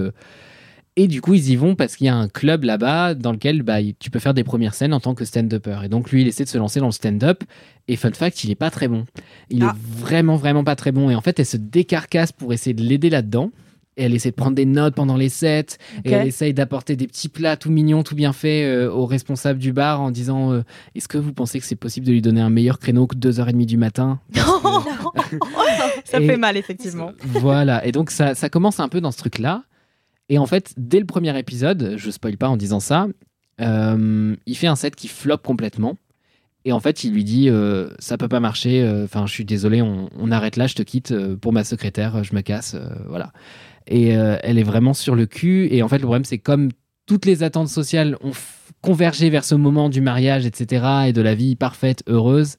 Et 0.97 1.07
du 1.07 1.21
coup, 1.21 1.33
ils 1.33 1.49
y 1.49 1.55
vont 1.55 1.75
parce 1.75 1.95
qu'il 1.95 2.05
y 2.05 2.09
a 2.09 2.15
un 2.15 2.27
club 2.29 2.63
là-bas 2.63 3.13
dans 3.15 3.31
lequel 3.31 3.61
bah, 3.63 3.77
tu 3.99 4.09
peux 4.09 4.19
faire 4.19 4.33
des 4.33 4.43
premières 4.43 4.73
scènes 4.73 4.93
en 4.93 4.99
tant 4.99 5.13
que 5.13 5.25
stand-upper. 5.25 5.79
Et 5.83 5.89
donc, 5.89 6.09
lui, 6.11 6.21
il 6.21 6.27
essaie 6.27 6.43
de 6.45 6.49
se 6.49 6.57
lancer 6.57 6.79
dans 6.79 6.85
le 6.85 6.91
stand-up. 6.93 7.43
Et 7.87 7.95
fun 7.97 8.11
fact, 8.13 8.43
il 8.43 8.51
est 8.51 8.55
pas 8.55 8.71
très 8.71 8.87
bon. 8.87 9.05
Il 9.49 9.63
Ah. 9.63 9.73
est 9.75 9.99
vraiment, 10.01 10.35
vraiment 10.37 10.63
pas 10.63 10.75
très 10.75 10.91
bon. 10.91 11.09
Et 11.09 11.15
en 11.15 11.21
fait, 11.21 11.39
elle 11.39 11.45
se 11.45 11.57
décarcasse 11.57 12.31
pour 12.31 12.53
essayer 12.53 12.73
de 12.73 12.81
l'aider 12.81 13.09
là-dedans. 13.09 13.51
Et 13.97 14.03
elle 14.03 14.13
essaie 14.13 14.31
de 14.31 14.35
prendre 14.35 14.55
des 14.55 14.65
notes 14.65 14.93
pendant 14.95 15.15
les 15.15 15.29
sets. 15.29 15.77
Et 16.03 16.11
elle 16.11 16.27
essaye 16.27 16.53
d'apporter 16.53 16.95
des 16.97 17.07
petits 17.07 17.29
plats 17.29 17.55
tout 17.57 17.71
mignons, 17.71 18.03
tout 18.03 18.15
bien 18.15 18.33
faits 18.33 18.65
euh, 18.65 18.89
au 18.91 19.05
responsable 19.05 19.57
du 19.59 19.71
bar 19.71 20.01
en 20.01 20.11
disant 20.11 20.51
euh, 20.51 20.63
Est-ce 20.95 21.07
que 21.07 21.17
vous 21.17 21.31
pensez 21.33 21.59
que 21.59 21.65
c'est 21.65 21.75
possible 21.77 22.05
de 22.05 22.11
lui 22.11 22.21
donner 22.21 22.41
un 22.41 22.49
meilleur 22.49 22.77
créneau 22.79 23.07
que 23.07 23.15
2h30 23.15 23.65
du 23.65 23.77
matin? 23.77 24.19
Que- 25.29 25.37
Ça 26.05 26.19
Et- 26.19 26.27
fait 26.27 26.37
mal, 26.37 26.57
effectivement. 26.57 27.11
voilà, 27.23 27.85
et 27.85 27.91
donc 27.91 28.11
ça, 28.11 28.35
ça 28.35 28.49
commence 28.49 28.79
un 28.79 28.89
peu 28.89 29.01
dans 29.01 29.11
ce 29.11 29.17
truc-là. 29.17 29.63
Et 30.29 30.37
en 30.37 30.45
fait, 30.45 30.73
dès 30.77 30.99
le 30.99 31.05
premier 31.05 31.37
épisode, 31.37 31.95
je 31.97 32.09
spoil 32.09 32.37
pas 32.37 32.49
en 32.49 32.57
disant 32.57 32.79
ça, 32.79 33.07
euh, 33.61 34.35
il 34.45 34.55
fait 34.55 34.67
un 34.67 34.75
set 34.75 34.95
qui 34.95 35.07
floppe 35.07 35.43
complètement. 35.43 35.97
Et 36.65 36.71
en 36.71 36.79
fait, 36.79 37.03
il 37.03 37.13
lui 37.13 37.23
dit 37.23 37.47
euh, 37.49 37.89
Ça 37.99 38.17
peut 38.17 38.27
pas 38.27 38.39
marcher, 38.39 38.81
euh, 38.81 39.05
enfin, 39.05 39.27
je 39.27 39.31
suis 39.31 39.45
désolé, 39.45 39.83
on, 39.83 40.09
on 40.17 40.31
arrête 40.31 40.57
là, 40.57 40.65
je 40.65 40.73
te 40.73 40.81
quitte 40.81 41.11
euh, 41.11 41.35
pour 41.37 41.53
ma 41.53 41.63
secrétaire, 41.63 42.23
je 42.23 42.33
me 42.33 42.41
casse, 42.41 42.75
voilà. 43.07 43.31
Et 43.87 44.07
elle 44.07 44.57
est 44.57 44.63
vraiment 44.63 44.95
sur 44.95 45.13
le 45.13 45.27
cul. 45.27 45.67
Et 45.71 45.83
en 45.83 45.87
fait, 45.87 45.99
le 45.99 46.05
problème, 46.05 46.25
c'est 46.25 46.39
comme 46.39 46.69
toutes 47.05 47.27
les 47.27 47.43
attentes 47.43 47.69
sociales 47.69 48.17
ont 48.23 48.31
convergé 48.81 49.29
vers 49.29 49.45
ce 49.45 49.53
moment 49.53 49.89
du 49.89 50.01
mariage, 50.01 50.47
etc., 50.47 51.05
et 51.05 51.13
de 51.13 51.21
la 51.21 51.35
vie 51.35 51.55
parfaite, 51.55 52.01
heureuse, 52.07 52.57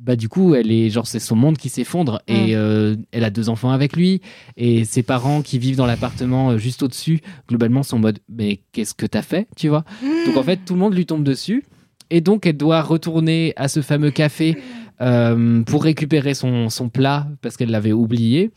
bah 0.00 0.16
du 0.16 0.28
coup, 0.28 0.54
elle 0.54 0.72
est 0.72 0.88
genre 0.88 1.06
c'est 1.06 1.18
son 1.18 1.36
monde 1.36 1.58
qui 1.58 1.68
s'effondre 1.68 2.22
et 2.26 2.56
euh, 2.56 2.96
elle 3.12 3.22
a 3.22 3.30
deux 3.30 3.50
enfants 3.50 3.70
avec 3.70 3.94
lui 3.94 4.22
et 4.56 4.84
ses 4.84 5.02
parents 5.02 5.42
qui 5.42 5.58
vivent 5.58 5.76
dans 5.76 5.86
l'appartement 5.86 6.50
euh, 6.50 6.58
juste 6.58 6.82
au-dessus, 6.82 7.20
globalement 7.48 7.82
sont 7.82 7.96
en 7.96 8.00
mode 8.00 8.18
mais 8.28 8.60
qu'est-ce 8.72 8.94
que 8.94 9.04
t'as 9.04 9.22
fait, 9.22 9.46
tu 9.56 9.68
vois? 9.68 9.84
Donc 10.26 10.36
en 10.38 10.42
fait, 10.42 10.60
tout 10.64 10.72
le 10.72 10.80
monde 10.80 10.94
lui 10.94 11.04
tombe 11.04 11.22
dessus 11.22 11.64
et 12.08 12.22
donc 12.22 12.46
elle 12.46 12.56
doit 12.56 12.80
retourner 12.80 13.52
à 13.56 13.68
ce 13.68 13.82
fameux 13.82 14.10
café 14.10 14.56
euh, 15.02 15.62
pour 15.62 15.84
récupérer 15.84 16.32
son, 16.32 16.70
son 16.70 16.88
plat 16.88 17.26
parce 17.42 17.56
qu'elle 17.56 17.70
l'avait 17.70 17.92
oublié. 17.92 18.50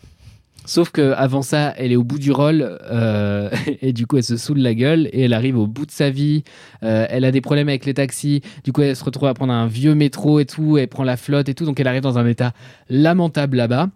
Sauf 0.65 0.91
que 0.91 1.11
avant 1.13 1.41
ça, 1.41 1.73
elle 1.77 1.91
est 1.91 1.95
au 1.95 2.03
bout 2.03 2.19
du 2.19 2.31
rôle 2.31 2.79
euh, 2.89 3.49
et 3.81 3.91
du 3.91 4.07
coup 4.07 4.17
elle 4.17 4.23
se 4.23 4.37
saoule 4.37 4.59
la 4.59 4.73
gueule 4.73 5.09
et 5.11 5.23
elle 5.23 5.33
arrive 5.33 5.57
au 5.57 5.67
bout 5.67 5.85
de 5.85 5.91
sa 5.91 6.09
vie. 6.09 6.43
Euh, 6.83 7.05
elle 7.09 7.25
a 7.25 7.31
des 7.31 7.41
problèmes 7.41 7.69
avec 7.69 7.85
les 7.85 7.93
taxis. 7.93 8.41
Du 8.63 8.71
coup, 8.71 8.81
elle 8.81 8.95
se 8.95 9.03
retrouve 9.03 9.27
à 9.27 9.33
prendre 9.33 9.53
un 9.53 9.67
vieux 9.67 9.95
métro 9.95 10.39
et 10.39 10.45
tout. 10.45 10.77
Elle 10.77 10.87
prend 10.87 11.03
la 11.03 11.17
flotte 11.17 11.49
et 11.49 11.53
tout. 11.53 11.65
Donc 11.65 11.79
elle 11.79 11.87
arrive 11.87 12.01
dans 12.01 12.17
un 12.17 12.25
état 12.25 12.53
lamentable 12.89 13.57
là-bas. 13.57 13.89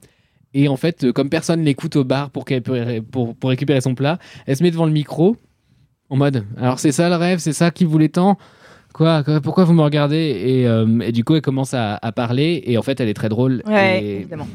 Et 0.53 0.67
en 0.67 0.77
fait, 0.77 1.05
euh, 1.05 1.13
comme 1.13 1.29
personne 1.29 1.63
l'écoute 1.63 1.95
au 1.95 2.03
bar 2.03 2.31
pour, 2.31 2.45
pour 3.11 3.49
récupérer 3.49 3.81
son 3.81 3.95
plat, 3.95 4.19
elle 4.45 4.55
se 4.55 4.63
met 4.63 4.71
devant 4.71 4.85
le 4.85 4.91
micro 4.91 5.37
en 6.09 6.17
mode 6.17 6.45
Alors 6.57 6.79
c'est 6.79 6.91
ça 6.91 7.09
le 7.09 7.15
rêve, 7.15 7.39
c'est 7.39 7.53
ça 7.53 7.71
qui 7.71 7.85
voulait 7.85 8.09
tant 8.09 8.37
quoi, 8.97 9.23
quoi 9.23 9.39
Pourquoi 9.41 9.63
vous 9.63 9.73
me 9.73 9.81
regardez 9.81 10.17
et, 10.17 10.67
euh, 10.67 10.99
et 11.01 11.11
du 11.11 11.23
coup, 11.23 11.35
elle 11.35 11.41
commence 11.41 11.73
à, 11.73 11.95
à 12.01 12.11
parler 12.11 12.61
et 12.65 12.77
en 12.77 12.81
fait, 12.81 12.99
elle 12.99 13.07
est 13.09 13.13
très 13.13 13.29
drôle. 13.29 13.61
Ouais, 13.65 14.03
et, 14.03 14.15
évidemment. 14.17 14.47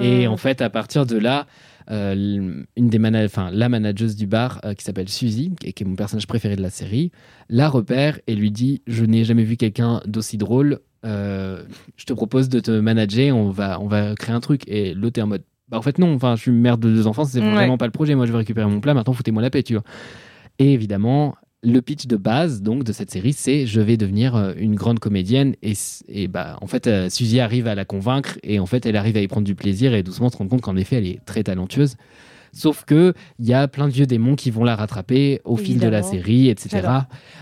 et 0.00 0.26
en 0.26 0.36
fait, 0.36 0.62
à 0.62 0.70
partir 0.70 1.04
de 1.04 1.18
là, 1.18 1.46
euh, 1.90 2.62
une 2.76 2.88
des 2.88 2.98
la 2.98 3.68
manageuse 3.68 4.14
du 4.16 4.26
bar 4.26 4.60
euh, 4.64 4.74
qui 4.74 4.84
s'appelle 4.84 5.08
Suzy, 5.08 5.52
et 5.64 5.72
qui 5.72 5.84
est 5.84 5.86
mon 5.86 5.96
personnage 5.96 6.26
préféré 6.26 6.54
de 6.56 6.62
la 6.62 6.70
série, 6.70 7.10
la 7.48 7.68
repère 7.68 8.18
et 8.26 8.34
lui 8.34 8.50
dit 8.50 8.82
Je 8.86 9.04
n'ai 9.04 9.24
jamais 9.24 9.44
vu 9.44 9.56
quelqu'un 9.56 10.00
d'aussi 10.06 10.36
drôle. 10.36 10.80
euh, 11.06 11.62
je 11.96 12.04
te 12.04 12.12
propose 12.12 12.48
de 12.50 12.60
te 12.60 12.70
manager. 12.72 13.34
On 13.36 13.50
va, 13.50 13.80
on 13.80 13.86
va 13.86 14.14
créer 14.16 14.34
un 14.34 14.40
truc. 14.40 14.62
Et 14.68 14.92
l'autre 14.94 15.18
est 15.18 15.22
en 15.22 15.28
mode 15.28 15.44
Bah, 15.70 15.78
en 15.78 15.82
fait, 15.82 15.98
non. 15.98 16.14
Enfin, 16.14 16.36
je 16.36 16.42
suis 16.42 16.50
mère 16.50 16.76
de 16.76 16.88
deux 16.90 17.06
enfants. 17.06 17.24
C'est 17.24 17.40
Ouais. 17.40 17.52
vraiment 17.52 17.78
pas 17.78 17.86
le 17.86 17.92
projet. 17.92 18.14
Moi, 18.14 18.26
je 18.26 18.32
veux 18.32 18.38
récupérer 18.38 18.66
mon 18.68 18.80
plat. 18.80 18.92
Maintenant, 18.92 19.14
foutez-moi 19.14 19.40
la 19.40 19.48
paix, 19.50 19.62
tu 19.62 19.72
vois. 19.74 19.84
Et 20.58 20.72
évidemment, 20.74 21.36
le 21.64 21.80
pitch 21.82 22.06
de 22.06 22.16
base 22.16 22.62
donc 22.62 22.84
de 22.84 22.92
cette 22.92 23.10
série, 23.10 23.32
c'est 23.32 23.66
je 23.66 23.80
vais 23.80 23.96
devenir 23.96 24.36
euh, 24.36 24.52
une 24.56 24.74
grande 24.76 25.00
comédienne 25.00 25.54
et, 25.62 25.72
et 26.08 26.28
bah 26.28 26.56
en 26.62 26.66
fait 26.68 26.86
euh, 26.86 27.10
Suzy 27.10 27.40
arrive 27.40 27.66
à 27.66 27.74
la 27.74 27.84
convaincre 27.84 28.38
et 28.44 28.60
en 28.60 28.66
fait 28.66 28.86
elle 28.86 28.96
arrive 28.96 29.16
à 29.16 29.20
y 29.20 29.26
prendre 29.28 29.46
du 29.46 29.54
plaisir 29.56 29.92
et 29.94 30.02
doucement 30.02 30.28
se 30.30 30.36
rendre 30.36 30.50
compte 30.50 30.60
qu'en 30.62 30.76
effet 30.76 30.96
elle 30.96 31.06
est 31.06 31.18
très 31.26 31.42
talentueuse. 31.42 31.96
Sauf 32.52 32.84
que 32.86 33.12
il 33.38 33.46
y 33.46 33.52
a 33.52 33.68
plein 33.68 33.88
de 33.88 33.92
vieux 33.92 34.06
démons 34.06 34.34
qui 34.34 34.50
vont 34.50 34.64
la 34.64 34.74
rattraper 34.74 35.40
au 35.44 35.56
fil 35.56 35.78
de 35.78 35.86
la 35.88 36.02
série, 36.02 36.48
etc. 36.48 36.70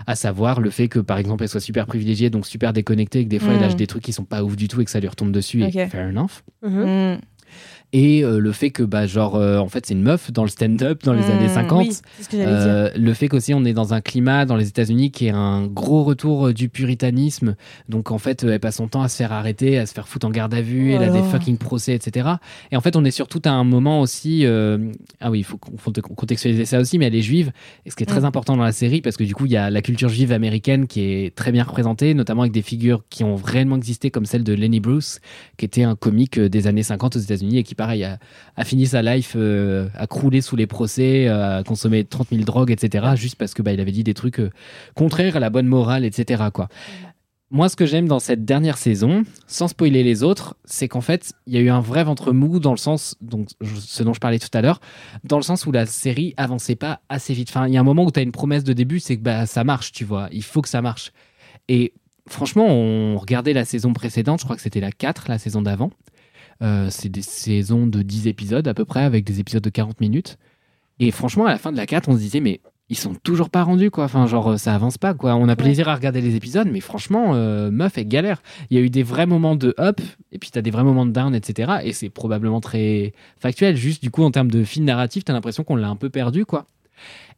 À 0.05 0.15
savoir 0.15 0.59
le 0.59 0.69
fait 0.69 0.89
que 0.89 0.99
par 0.99 1.17
exemple 1.17 1.43
elle 1.43 1.49
soit 1.49 1.61
super 1.61 1.85
privilégiée, 1.85 2.29
donc 2.29 2.45
super 2.45 2.73
déconnectée, 2.73 3.19
et 3.19 3.23
que 3.23 3.29
des 3.29 3.39
fois 3.39 3.53
elle 3.53 3.59
Mm. 3.59 3.61
lâche 3.61 3.75
des 3.77 3.87
trucs 3.87 4.03
qui 4.03 4.11
sont 4.11 4.25
pas 4.25 4.43
ouf 4.43 4.57
du 4.57 4.67
tout 4.67 4.81
et 4.81 4.85
que 4.85 4.91
ça 4.91 4.99
lui 4.99 5.07
retombe 5.07 5.31
dessus. 5.31 5.63
Et 5.63 5.71
fair 5.87 6.09
enough 6.09 6.41
Mhm. 6.61 7.13
Mm. 7.13 7.17
Et 7.93 8.23
euh, 8.23 8.39
le 8.39 8.51
fait 8.51 8.69
que 8.71 8.83
bah 8.83 9.07
genre 9.07 9.35
euh, 9.35 9.59
en 9.59 9.69
fait 9.69 9.85
c'est 9.85 9.93
une 9.93 10.01
meuf 10.03 10.31
dans 10.31 10.43
le 10.43 10.49
stand-up 10.49 11.03
dans 11.03 11.13
les 11.13 11.21
Mm, 11.27 11.31
années 11.31 11.47
50 11.49 11.79
Oui, 11.87 11.91
c'est 12.17 12.23
ce 12.23 12.29
que 12.29 12.37
j'allais 12.37 12.51
dire. 12.51 12.55
euh, 12.67 12.89
le 12.95 13.13
fait 13.13 13.27
qu'aussi 13.29 13.53
on 13.53 13.63
est 13.63 13.73
dans 13.73 13.93
un 13.93 14.01
climat 14.01 14.45
dans 14.45 14.55
les 14.57 14.67
États-Unis 14.67 15.11
qui 15.11 15.27
est 15.27 15.31
un 15.31 15.65
gros 15.67 16.03
retour 16.03 16.53
du 16.53 16.67
puritanisme, 16.69 17.55
donc 17.89 18.11
en 18.11 18.17
fait 18.17 18.43
elle 18.43 18.59
passe 18.59 18.75
son 18.77 18.87
temps 18.87 19.01
à 19.03 19.07
se 19.07 19.15
faire 19.17 19.31
arrêter, 19.31 19.77
à 19.77 19.85
se 19.85 19.93
faire 19.93 20.07
foutre 20.07 20.27
en 20.27 20.31
garde 20.31 20.53
à 20.53 20.61
vue, 20.61 20.91
elle 20.91 21.03
a 21.03 21.09
des 21.09 21.19
Oh. 21.19 21.23
fucking 21.23 21.57
procès, 21.57 21.93
etc. 21.95 22.27
Et 22.71 22.77
en 22.77 22.81
fait 22.81 22.95
on 22.95 23.05
est 23.05 23.11
surtout 23.11 23.41
à 23.45 23.51
un 23.51 23.63
moment 23.63 24.01
aussi, 24.01 24.45
ah 24.45 25.31
oui 25.31 25.39
il 25.39 25.43
faut 25.43 25.57
contextualiser 25.57 26.65
ça 26.65 26.79
aussi, 26.79 26.97
mais 26.99 27.05
elle 27.07 27.15
est 27.15 27.21
juive, 27.21 27.51
et 27.85 27.89
ce 27.89 27.95
qui 27.95 28.03
est 28.03 28.07
très 28.07 28.21
Mm. 28.21 28.25
important 28.25 28.57
dans 28.57 28.63
la 28.63 28.71
série 28.71 29.01
parce 29.01 29.15
que 29.17 29.23
du 29.23 29.33
coup 29.33 29.45
il 29.45 29.51
y 29.51 29.57
a 29.57 29.69
la 29.69 29.81
culture 29.81 30.09
juive 30.09 30.31
américaine 30.31 30.87
qui 30.87 31.01
est 31.01 31.35
très 31.35 31.51
bien 31.51 31.63
représentée, 31.63 32.13
notamment 32.13 32.41
avec 32.41 32.51
des 32.53 32.61
figures 32.61 33.03
qui 33.09 33.23
ont 33.23 33.35
vraiment 33.35 33.75
existé 33.77 34.11
comme 34.11 34.25
celle 34.25 34.43
de 34.43 34.53
Lenny 34.53 34.79
Bruce, 34.79 35.19
qui 35.57 35.65
était 35.65 35.83
un 35.83 35.95
comique 35.95 36.39
des 36.39 36.67
années 36.67 36.83
50 36.83 37.15
aux 37.15 37.19
États-Unis 37.19 37.57
et 37.59 37.63
qui 37.63 37.75
pareil 37.77 38.03
a, 38.03 38.19
fini 38.65 38.85
sa 38.85 39.01
life 39.01 39.33
euh, 39.37 39.87
à 39.95 40.07
crouler 40.07 40.41
sous 40.41 40.57
les 40.57 40.67
procès, 40.67 41.27
euh, 41.27 41.59
à 41.59 41.63
consommer 41.63 42.03
30 42.03 42.29
000 42.31 42.43
drogues, 42.43 42.71
etc. 42.71 43.05
Juste 43.15 43.35
parce 43.35 43.53
que 43.53 43.61
bah, 43.61 43.71
il 43.71 43.79
avait 43.79 43.91
dit 43.91 44.03
des 44.03 44.13
trucs 44.13 44.39
euh, 44.39 44.49
contraires 44.95 45.37
à 45.37 45.39
la 45.39 45.49
bonne 45.49 45.67
morale, 45.67 46.03
etc. 46.03 46.45
Quoi. 46.53 46.67
Moi, 47.49 47.69
ce 47.69 47.77
que 47.77 47.85
j'aime 47.85 48.09
dans 48.09 48.19
cette 48.19 48.43
dernière 48.43 48.77
saison, 48.77 49.23
sans 49.45 49.69
spoiler 49.69 50.03
les 50.03 50.21
autres, 50.21 50.57
c'est 50.65 50.89
qu'en 50.89 50.99
fait, 50.99 51.31
il 51.45 51.53
y 51.53 51.57
a 51.57 51.61
eu 51.61 51.69
un 51.69 51.79
vrai 51.79 52.03
ventre 52.03 52.33
mou 52.33 52.59
dans 52.59 52.71
le 52.71 52.77
sens, 52.77 53.15
donc 53.21 53.47
ce 53.61 54.03
dont 54.03 54.13
je 54.13 54.19
parlais 54.19 54.39
tout 54.39 54.49
à 54.53 54.61
l'heure, 54.61 54.81
dans 55.23 55.37
le 55.37 55.43
sens 55.43 55.65
où 55.65 55.71
la 55.71 55.85
série 55.85 56.33
avançait 56.35 56.75
pas 56.75 56.99
assez 57.07 57.33
vite. 57.33 57.53
Il 57.67 57.73
y 57.73 57.77
a 57.77 57.79
un 57.79 57.85
moment 57.85 58.03
où 58.03 58.11
tu 58.11 58.19
as 58.19 58.23
une 58.23 58.33
promesse 58.33 58.65
de 58.65 58.73
début, 58.73 58.99
c'est 58.99 59.15
que 59.15 59.21
bah, 59.21 59.45
ça 59.45 59.63
marche, 59.63 59.93
tu 59.93 60.03
vois. 60.03 60.27
Il 60.33 60.43
faut 60.43 60.61
que 60.61 60.67
ça 60.67 60.81
marche. 60.81 61.13
Et 61.69 61.93
franchement, 62.27 62.67
on 62.67 63.17
regardait 63.17 63.53
la 63.53 63.63
saison 63.63 63.93
précédente, 63.93 64.39
je 64.39 64.43
crois 64.43 64.57
que 64.57 64.61
c'était 64.61 64.81
la 64.81 64.91
4, 64.91 65.29
la 65.29 65.37
saison 65.37 65.61
d'avant. 65.61 65.91
Euh, 66.61 66.87
c'est 66.89 67.09
des 67.09 67.21
saisons 67.21 67.87
de 67.87 68.01
10 68.01 68.27
épisodes 68.27 68.67
à 68.67 68.73
peu 68.73 68.85
près, 68.85 69.03
avec 69.03 69.23
des 69.23 69.39
épisodes 69.39 69.63
de 69.63 69.69
40 69.69 70.01
minutes. 70.01 70.37
Et 70.99 71.11
franchement, 71.11 71.45
à 71.45 71.49
la 71.49 71.57
fin 71.57 71.71
de 71.71 71.77
la 71.77 71.85
4, 71.85 72.09
on 72.09 72.13
se 72.13 72.19
disait, 72.19 72.39
mais 72.39 72.61
ils 72.89 72.97
sont 72.97 73.13
toujours 73.13 73.49
pas 73.49 73.63
rendus, 73.63 73.91
quoi. 73.91 74.05
Enfin, 74.05 74.25
genre, 74.27 74.51
euh, 74.51 74.57
ça 74.57 74.73
avance 74.73 74.97
pas, 74.97 75.13
quoi. 75.13 75.35
On 75.35 75.49
a 75.49 75.55
plaisir 75.55 75.89
à 75.89 75.95
regarder 75.95 76.21
les 76.21 76.35
épisodes, 76.35 76.67
mais 76.71 76.79
franchement, 76.79 77.35
euh, 77.35 77.69
meuf, 77.69 77.97
elle 77.97 78.07
galère. 78.07 78.41
Il 78.69 78.77
y 78.77 78.79
a 78.79 78.83
eu 78.83 78.89
des 78.89 79.03
vrais 79.03 79.25
moments 79.25 79.55
de 79.55 79.75
up, 79.79 79.99
et 80.31 80.39
puis 80.39 80.49
t'as 80.51 80.61
des 80.61 80.71
vrais 80.71 80.83
moments 80.83 81.05
de 81.05 81.11
down, 81.11 81.35
etc. 81.35 81.79
Et 81.83 81.93
c'est 81.93 82.09
probablement 82.09 82.61
très 82.61 83.13
factuel. 83.39 83.75
Juste, 83.75 84.01
du 84.01 84.09
coup, 84.09 84.23
en 84.23 84.31
termes 84.31 84.49
de 84.49 84.63
fil 84.63 84.85
narratif, 84.85 85.25
t'as 85.25 85.33
l'impression 85.33 85.63
qu'on 85.63 85.75
l'a 85.75 85.89
un 85.89 85.95
peu 85.95 86.09
perdu, 86.09 86.45
quoi. 86.45 86.65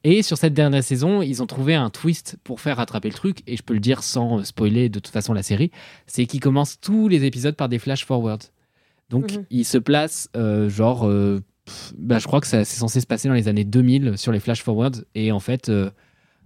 Et 0.03 0.23
sur 0.23 0.37
cette 0.37 0.53
dernière 0.53 0.83
saison, 0.83 1.21
ils 1.21 1.43
ont 1.43 1.47
trouvé 1.47 1.75
un 1.75 1.89
twist 1.89 2.37
pour 2.43 2.61
faire 2.61 2.77
rattraper 2.77 3.09
le 3.09 3.15
truc, 3.15 3.39
et 3.47 3.57
je 3.57 3.63
peux 3.63 3.73
le 3.73 3.81
dire 3.81 4.03
sans 4.03 4.39
euh, 4.39 4.43
spoiler 4.43 4.87
de 4.87 4.99
toute 4.99 5.11
façon 5.11 5.33
la 5.33 5.43
série, 5.43 5.71
c'est 6.07 6.25
qu'ils 6.25 6.39
commencent 6.39 6.79
tous 6.79 7.07
les 7.07 7.25
épisodes 7.25 7.55
par 7.55 7.67
des 7.67 7.79
flash 7.79 8.05
forwards. 8.05 8.51
Donc, 9.09 9.33
Mhm. 9.33 9.45
ils 9.49 9.65
se 9.65 9.77
placent, 9.77 10.29
euh, 10.35 10.69
genre, 10.69 11.07
euh, 11.07 11.39
pff, 11.65 11.93
bah, 11.97 12.19
je 12.19 12.27
crois 12.27 12.41
que 12.41 12.47
ça- 12.47 12.63
c'est 12.65 12.77
censé 12.77 13.01
se 13.01 13.07
passer 13.07 13.27
dans 13.27 13.33
les 13.33 13.47
années 13.47 13.63
2000 13.63 14.13
sur 14.17 14.31
les 14.31 14.39
flash 14.39 14.61
forwards, 14.63 15.01
et 15.15 15.31
en 15.31 15.39
fait, 15.39 15.69
euh, 15.69 15.89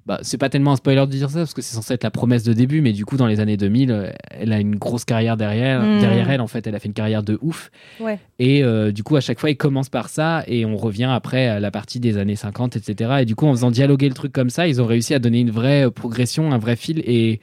bah, 0.06 0.20
c'est 0.22 0.38
pas 0.38 0.50
tellement 0.50 0.74
un 0.74 0.76
spoiler 0.76 1.02
de 1.06 1.12
dire 1.12 1.30
ça, 1.30 1.40
parce 1.40 1.54
que 1.54 1.62
c'est 1.62 1.76
censé 1.76 1.94
être 1.94 2.04
la 2.04 2.12
promesse 2.12 2.44
de 2.44 2.52
début, 2.54 2.82
mais 2.82 2.92
du 2.92 3.06
coup, 3.06 3.16
dans 3.18 3.28
les 3.28 3.40
années 3.40 3.56
2000, 3.58 3.92
euh, 3.92 4.12
elle 4.32 4.52
a 4.54 4.60
une 4.60 4.76
grosse 4.76 5.06
carrière 5.06 5.38
derrière, 5.38 5.82
Mhm. 5.82 6.00
derrière 6.02 6.30
elle, 6.30 6.42
en 6.42 6.48
fait, 6.48 6.66
elle 6.68 6.76
a 6.76 6.80
fait 6.80 6.88
une 6.90 6.94
carrière 6.94 7.24
de 7.24 7.38
ouf. 7.42 7.70
Ouais. 8.02 8.20
Et 8.40 8.64
euh, 8.64 8.92
du 8.92 9.04
coup, 9.04 9.16
à 9.16 9.22
chaque 9.22 9.40
fois, 9.40 9.50
il 9.50 9.56
commence 9.58 9.88
par 9.90 10.10
ça 10.10 10.44
et 10.48 10.66
on 10.66 10.76
revient 10.78 11.10
après 11.12 11.48
à 11.48 11.60
la 11.62 11.72
partie 11.72 12.00
des 12.02 12.18
années 12.18 12.36
50, 12.36 12.76
etc. 12.76 13.12
Et 13.22 13.26
du 13.26 13.36
coup, 13.36 13.46
en 13.46 13.52
faisant 13.54 13.72
dialoguer 13.72 14.08
le 14.10 14.16
truc 14.16 14.32
comme 14.34 14.50
ça, 14.50 14.68
ils 14.68 14.82
ont 14.82 14.86
réussi 14.86 15.14
à 15.14 15.20
donner 15.20 15.40
une 15.40 15.52
vraie 15.52 15.90
progression, 15.92 16.52
un 16.52 16.58
vrai 16.58 16.76
fil 16.76 17.00
et 17.06 17.40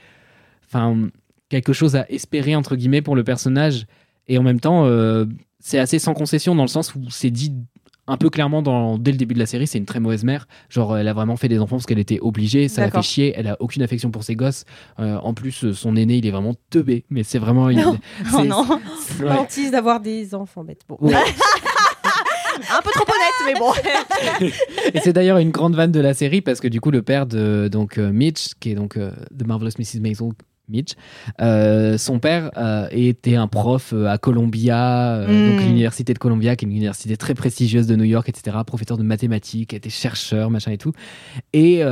enfin 0.66 1.08
quelque 1.48 1.72
chose 1.72 1.96
à 1.96 2.06
espérer 2.10 2.54
entre 2.54 2.76
guillemets 2.76 3.02
pour 3.02 3.16
le 3.16 3.24
personnage. 3.24 3.86
Et 4.30 4.38
en 4.38 4.42
même 4.44 4.60
temps, 4.60 4.84
euh, 4.86 5.24
c'est 5.58 5.78
assez 5.80 5.98
sans 5.98 6.14
concession 6.14 6.54
dans 6.54 6.62
le 6.62 6.68
sens 6.68 6.94
où 6.94 7.00
c'est 7.10 7.30
dit 7.30 7.52
un 8.06 8.16
peu 8.16 8.30
clairement 8.30 8.62
dans, 8.62 8.96
dès 8.96 9.10
le 9.10 9.16
début 9.18 9.34
de 9.34 9.40
la 9.40 9.46
série, 9.46 9.66
c'est 9.66 9.78
une 9.78 9.86
très 9.86 9.98
mauvaise 10.00 10.22
mère. 10.24 10.46
Genre, 10.68 10.96
elle 10.96 11.08
a 11.08 11.12
vraiment 11.12 11.36
fait 11.36 11.48
des 11.48 11.58
enfants 11.58 11.76
parce 11.76 11.86
qu'elle 11.86 11.98
était 11.98 12.20
obligée, 12.20 12.68
ça 12.68 12.82
la 12.82 12.90
fait 12.92 13.02
chier, 13.02 13.34
elle 13.36 13.48
a 13.48 13.56
aucune 13.60 13.82
affection 13.82 14.10
pour 14.12 14.22
ses 14.22 14.36
gosses. 14.36 14.64
Euh, 15.00 15.16
en 15.18 15.34
plus, 15.34 15.72
son 15.72 15.96
aîné, 15.96 16.16
il 16.18 16.26
est 16.26 16.30
vraiment 16.30 16.54
teubé, 16.70 17.04
mais 17.10 17.24
c'est 17.24 17.38
vraiment. 17.40 17.68
une- 17.70 17.78
Non. 17.80 17.98
Oh 18.32 18.36
c'est- 18.38 18.44
non, 18.46 18.66
ouais. 19.20 19.70
D'avoir 19.72 20.00
des 20.00 20.32
enfants 20.34 20.62
bêtes. 20.64 20.82
Bon. 20.88 20.96
Ouais. 21.00 21.14
un 21.14 22.82
peu 22.82 22.90
trop 22.92 23.04
honnête, 23.04 23.46
mais 23.46 23.54
bon. 23.58 24.48
Et 24.94 25.00
c'est 25.00 25.12
d'ailleurs 25.12 25.38
une 25.38 25.50
grande 25.50 25.74
vanne 25.74 25.92
de 25.92 26.00
la 26.00 26.14
série 26.14 26.40
parce 26.40 26.60
que 26.60 26.68
du 26.68 26.80
coup 26.80 26.90
le 26.90 27.02
père 27.02 27.26
de 27.26 27.68
donc 27.70 27.98
euh, 27.98 28.12
Mitch, 28.12 28.54
qui 28.60 28.70
est 28.70 28.74
donc 28.74 28.96
euh, 28.96 29.10
The 29.38 29.46
Marvelous 29.46 29.72
Mrs. 29.78 30.00
Maisel, 30.00 30.28
Mitch, 30.70 30.92
euh, 31.40 31.98
son 31.98 32.18
père 32.18 32.50
euh, 32.56 32.86
était 32.90 33.36
un 33.36 33.46
prof 33.48 33.92
euh, 33.92 34.06
à 34.06 34.18
Columbia, 34.18 35.14
euh, 35.16 35.30
Mm. 35.30 35.50
donc 35.50 35.66
l'université 35.66 36.12
de 36.14 36.18
Columbia, 36.18 36.56
qui 36.56 36.64
est 36.64 36.68
une 36.68 36.74
université 36.74 37.16
très 37.16 37.34
prestigieuse 37.34 37.86
de 37.86 37.96
New 37.96 38.04
York, 38.04 38.28
etc. 38.28 38.56
Professeur 38.66 38.96
de 38.98 39.02
mathématiques, 39.02 39.74
était 39.74 39.90
chercheur, 39.90 40.50
machin 40.50 40.72
et 40.72 40.78
tout, 40.78 40.92
et 41.52 41.82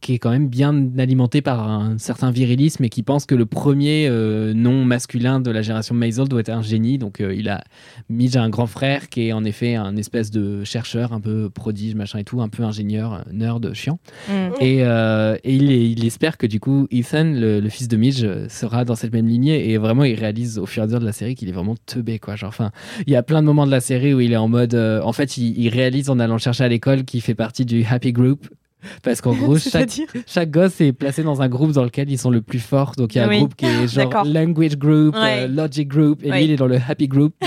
qui 0.00 0.14
est 0.14 0.18
quand 0.18 0.30
même 0.30 0.48
bien 0.48 0.90
alimenté 0.98 1.42
par 1.42 1.68
un 1.68 1.98
certain 1.98 2.30
virilisme 2.30 2.84
et 2.84 2.88
qui 2.88 3.02
pense 3.02 3.26
que 3.26 3.34
le 3.34 3.46
premier 3.46 4.08
nom 4.54 4.84
masculin 4.84 5.40
de 5.40 5.50
la 5.50 5.62
génération 5.62 5.94
Maisel 5.94 6.28
doit 6.28 6.40
être 6.40 6.50
un 6.50 6.62
génie. 6.62 6.98
Donc 6.98 7.20
il 7.20 7.48
a 7.48 7.64
Midge 8.08 8.36
a 8.36 8.42
un 8.42 8.48
grand 8.50 8.66
frère 8.66 9.08
qui 9.08 9.28
est 9.28 9.32
en 9.32 9.44
effet 9.44 9.74
un 9.74 9.96
espèce 9.96 10.30
de 10.30 10.64
chercheur 10.64 11.12
un 11.12 11.20
peu 11.20 11.50
prodige, 11.50 11.94
machin 11.94 12.18
et 12.18 12.24
tout, 12.24 12.40
un 12.40 12.48
peu 12.48 12.62
ingénieur, 12.62 13.24
nerd, 13.32 13.72
chiant. 13.74 13.98
Mm. 14.28 14.32
Et, 14.60 14.78
et 14.78 15.54
il, 15.54 15.70
il 15.70 16.04
espère 16.04 16.36
que 16.36 16.46
du 16.46 16.60
coup 16.60 16.86
Ethan, 16.90 17.24
le, 17.24 17.60
le 17.60 17.68
fils 17.68 17.88
de 17.88 17.96
Midge, 17.96 18.21
euh, 18.24 18.48
sera 18.48 18.84
dans 18.84 18.94
cette 18.94 19.12
même 19.12 19.26
lignée. 19.26 19.70
Et 19.70 19.78
vraiment, 19.78 20.04
il 20.04 20.14
réalise 20.18 20.58
au 20.58 20.66
fur 20.66 20.82
et 20.82 20.84
à 20.84 20.86
mesure 20.86 21.00
de 21.00 21.04
la 21.06 21.12
série 21.12 21.34
qu'il 21.34 21.48
est 21.48 21.52
vraiment 21.52 21.74
teubé, 21.86 22.18
quoi. 22.18 22.36
Genre, 22.36 22.48
enfin, 22.48 22.70
il 23.06 23.12
y 23.12 23.16
a 23.16 23.22
plein 23.22 23.40
de 23.42 23.46
moments 23.46 23.66
de 23.66 23.70
la 23.70 23.80
série 23.80 24.14
où 24.14 24.20
il 24.20 24.32
est 24.32 24.36
en 24.36 24.48
mode. 24.48 24.74
euh, 24.74 25.00
en 25.02 25.12
fait, 25.12 25.36
il, 25.36 25.58
il 25.58 25.68
réalise 25.68 26.10
en 26.10 26.18
allant 26.18 26.34
le 26.34 26.38
chercher 26.40 26.64
à 26.64 26.68
l'école 26.68 27.04
qu'il 27.04 27.20
fait 27.22 27.34
partie 27.34 27.64
du 27.64 27.84
Happy 27.88 28.12
Group. 28.12 28.48
Parce 29.04 29.20
qu'en 29.20 29.32
gros, 29.36 29.58
chaque, 29.58 29.90
chaque 30.26 30.50
gosse 30.50 30.80
est 30.80 30.92
placé 30.92 31.22
dans 31.22 31.40
un 31.40 31.48
groupe 31.48 31.70
dans 31.72 31.84
lequel 31.84 32.10
ils 32.10 32.18
sont 32.18 32.30
le 32.30 32.42
plus 32.42 32.58
forts. 32.58 32.92
Donc 32.96 33.14
il 33.14 33.18
y 33.18 33.20
a 33.20 33.26
un 33.26 33.28
Oui. 33.28 33.38
groupe 33.38 33.54
qui 33.54 33.66
est 33.66 33.86
genre. 33.86 34.24
Language 34.26 34.76
Group, 34.76 35.14
Ouais. 35.14 35.44
euh, 35.44 35.48
Logic 35.48 35.86
Group, 35.86 36.20
et 36.24 36.30
Oui. 36.32 36.38
lui 36.38 36.44
il 36.46 36.50
est 36.50 36.56
dans 36.56 36.66
le 36.66 36.78
Happy 36.88 37.06
Group. 37.06 37.32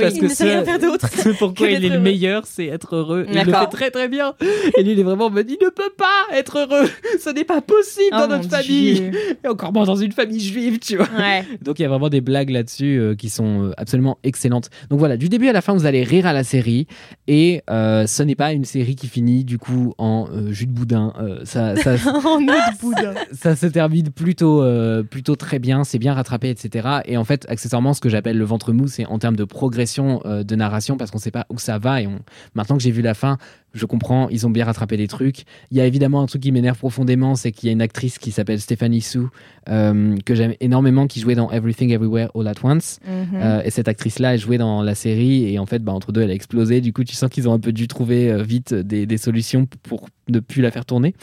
parce 0.00 0.14
il 0.14 0.20
que 0.20 0.24
ne 0.24 0.30
sait 0.30 0.44
rien 0.44 0.64
faire 0.64 0.78
d'autre 0.78 1.08
pourquoi 1.38 1.70
il 1.70 1.84
est 1.84 1.88
le 1.88 2.00
meilleur, 2.00 2.46
c'est 2.46 2.66
être 2.66 2.96
heureux. 2.96 3.26
Il 3.28 3.38
le 3.38 3.52
fait 3.52 3.66
très 3.70 3.90
très 3.90 4.08
bien. 4.08 4.34
Et 4.76 4.82
lui 4.82 4.92
il 4.92 5.00
est 5.00 5.02
vraiment 5.02 5.26
en 5.26 5.30
mode 5.30 5.48
il 5.48 5.58
ne 5.62 5.70
peut 5.70 5.92
pas 5.96 6.36
être 6.36 6.58
heureux. 6.58 6.88
Ce 7.20 7.30
n'est 7.30 7.44
pas 7.44 7.60
possible 7.60 8.10
Oh 8.12 8.20
dans 8.20 8.28
mon 8.28 8.36
notre 8.36 8.48
famille. 8.48 8.94
Dieu. 8.94 9.10
Et 9.44 9.48
encore 9.48 9.72
moins 9.72 9.84
dans 9.84 9.96
une 9.96 10.12
famille 10.12 10.40
juive, 10.40 10.78
tu 10.78 10.96
vois. 10.96 11.08
Ouais. 11.18 11.44
Donc 11.62 11.78
il 11.78 11.82
y 11.82 11.84
a 11.84 11.88
vraiment 11.88 12.08
des 12.08 12.20
blagues 12.20 12.50
là-dessus 12.50 12.98
euh, 12.98 13.14
qui 13.14 13.30
sont 13.30 13.64
euh, 13.64 13.72
absolument 13.76 14.18
excellentes. 14.22 14.70
Donc 14.90 14.98
voilà, 14.98 15.16
du 15.16 15.28
début 15.28 15.48
à 15.48 15.52
la 15.52 15.60
fin, 15.60 15.74
vous 15.74 15.86
allez 15.86 16.02
rire 16.02 16.26
à 16.26 16.32
la 16.32 16.44
série. 16.44 16.86
Et 17.26 17.62
euh, 17.70 18.06
ce 18.06 18.22
n'est 18.22 18.34
pas 18.34 18.52
une 18.52 18.64
série 18.64 18.96
qui 18.96 19.08
finit 19.08 19.44
du 19.44 19.58
coup 19.58 19.94
en 19.98 20.28
euh, 20.30 20.52
jus 20.52 20.66
de 20.66 20.72
boudin. 20.72 21.12
Ça, 21.44 21.76
ça, 21.76 21.92
En 22.06 22.42
autre 22.42 22.78
boudin. 22.80 23.14
ça 23.32 23.56
se 23.56 23.66
termine 23.66 24.10
plutôt, 24.10 24.64
plutôt 25.10 25.36
très 25.36 25.58
bien, 25.58 25.84
c'est 25.84 25.98
bien 25.98 26.14
rattrapé, 26.14 26.50
etc. 26.50 27.00
Et 27.04 27.16
en 27.16 27.24
fait, 27.24 27.46
accessoirement, 27.48 27.94
ce 27.94 28.00
que 28.00 28.08
j'appelle 28.08 28.38
le 28.38 28.44
ventre 28.44 28.72
mou, 28.72 28.86
c'est 28.88 29.06
en 29.06 29.18
termes 29.18 29.35
de 29.36 29.44
progression 29.44 30.20
euh, 30.24 30.42
de 30.42 30.54
narration, 30.56 30.96
parce 30.96 31.10
qu'on 31.10 31.18
sait 31.18 31.30
pas 31.30 31.46
où 31.50 31.58
ça 31.58 31.78
va. 31.78 32.02
Et 32.02 32.06
on... 32.06 32.18
maintenant 32.54 32.76
que 32.76 32.82
j'ai 32.82 32.90
vu 32.90 33.02
la 33.02 33.14
fin, 33.14 33.38
je 33.74 33.84
comprends, 33.86 34.28
ils 34.30 34.46
ont 34.46 34.50
bien 34.50 34.64
rattrapé 34.64 34.96
des 34.96 35.06
trucs. 35.06 35.44
Il 35.70 35.76
y 35.76 35.80
a 35.80 35.86
évidemment 35.86 36.22
un 36.22 36.26
truc 36.26 36.42
qui 36.42 36.50
m'énerve 36.50 36.78
profondément, 36.78 37.34
c'est 37.34 37.52
qu'il 37.52 37.66
y 37.66 37.70
a 37.70 37.72
une 37.72 37.82
actrice 37.82 38.18
qui 38.18 38.30
s'appelle 38.32 38.60
Stéphanie 38.60 39.02
Sue, 39.02 39.20
euh, 39.68 40.16
que 40.24 40.34
j'aime 40.34 40.54
énormément, 40.60 41.06
qui 41.06 41.20
jouait 41.20 41.34
dans 41.34 41.50
Everything 41.50 41.90
Everywhere 41.92 42.30
All 42.34 42.48
at 42.48 42.54
Once. 42.62 42.98
Mhm. 43.06 43.26
Euh, 43.34 43.62
et 43.64 43.70
cette 43.70 43.88
actrice-là, 43.88 44.34
elle 44.34 44.40
jouait 44.40 44.58
dans 44.58 44.82
la 44.82 44.94
série 44.94 45.52
et 45.52 45.58
en 45.58 45.66
fait, 45.66 45.80
bah, 45.84 45.92
entre 45.92 46.10
deux, 46.12 46.22
elle 46.22 46.30
a 46.30 46.34
explosé. 46.34 46.80
Du 46.80 46.92
coup, 46.92 47.04
tu 47.04 47.14
sens 47.14 47.28
qu'ils 47.30 47.48
ont 47.48 47.52
un 47.52 47.60
peu 47.60 47.72
dû 47.72 47.86
trouver 47.86 48.30
euh, 48.30 48.42
vite 48.42 48.72
des, 48.72 49.04
des 49.06 49.18
solutions 49.18 49.66
pour 49.82 50.08
ne 50.28 50.40
plus 50.40 50.62
la 50.62 50.70
faire 50.70 50.84
tourner. 50.86 51.14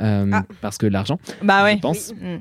Ah. 0.00 0.44
parce 0.60 0.78
que 0.78 0.86
l'argent, 0.86 1.18
Bah 1.42 1.64
ouais. 1.64 1.74
je 1.74 1.80
pense. 1.80 2.12
Mm. 2.12 2.36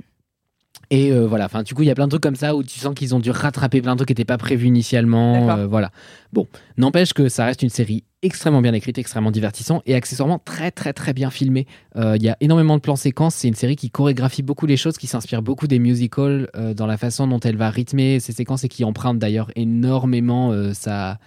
Et 0.90 1.12
euh, 1.12 1.28
voilà, 1.28 1.46
enfin, 1.46 1.64
du 1.64 1.74
coup, 1.74 1.82
il 1.82 1.88
y 1.88 1.92
a 1.92 1.96
plein 1.96 2.06
de 2.06 2.12
trucs 2.12 2.24
comme 2.24 2.36
ça 2.36 2.56
où 2.56 2.64
tu 2.64 2.80
sens 2.80 2.94
qu'ils 2.96 3.14
ont 3.14 3.20
dû 3.20 3.30
rattraper 3.30 3.82
plein 3.82 3.94
de 3.94 3.98
trucs 3.98 4.08
qui 4.08 4.12
n'étaient 4.12 4.26
pas 4.26 4.38
prévus 4.38 4.68
initialement. 4.68 5.50
Euh, 5.50 5.68
voilà. 5.68 5.92
Bon, 6.32 6.48
n'empêche 6.78 7.14
que 7.14 7.28
ça 7.28 7.46
reste 7.46 7.62
une 7.62 7.70
série 7.70 8.04
extrêmement 8.22 8.62
bien 8.62 8.74
écrite, 8.74 8.98
extrêmement 8.98 9.32
divertissant 9.32 9.82
et 9.86 9.96
accessoirement 9.96 10.40
très 10.40 10.72
très 10.72 10.94
très 10.94 11.14
bien 11.14 11.30
filmée. 11.30 11.68
Euh, 11.98 12.16
Il 12.18 12.24
y 12.24 12.30
a 12.30 12.38
énormément 12.40 12.76
de 12.76 12.82
plans 12.82 12.96
séquences. 12.96 13.36
C'est 13.36 13.48
une 13.48 13.56
série 13.56 13.76
qui 13.76 13.90
chorégraphie 13.90 14.44
beaucoup 14.44 14.66
les 14.66 14.78
choses, 14.78 14.98
qui 14.98 15.08
s'inspire 15.08 15.42
beaucoup 15.42 15.68
des 15.68 15.80
musicals 15.80 16.50
dans 16.76 16.88
la 16.88 16.98
façon 16.98 17.28
dont 17.28 17.40
elle 17.40 17.58
va 17.58 17.70
rythmer 17.70 18.20
ses 18.20 18.32
séquences 18.32 18.64
et 18.64 18.70
qui 18.70 18.84
emprunte 18.84 19.20
d'ailleurs 19.20 19.52
énormément 19.56 20.54
sa, 20.74 21.20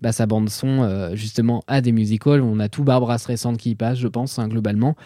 bah, 0.00 0.12
sa 0.12 0.26
bande 0.26 0.48
son 0.48 0.82
euh, 0.82 1.14
justement 1.14 1.62
à 1.66 1.80
des 1.80 1.92
musicals. 1.92 2.40
On 2.40 2.58
a 2.58 2.68
tout 2.68 2.84
Barbara 2.84 3.18
Streisand 3.18 3.56
qui 3.56 3.70
y 3.70 3.74
passe, 3.74 3.98
je 3.98 4.08
pense, 4.08 4.38
hein, 4.38 4.48
globalement. 4.48 4.96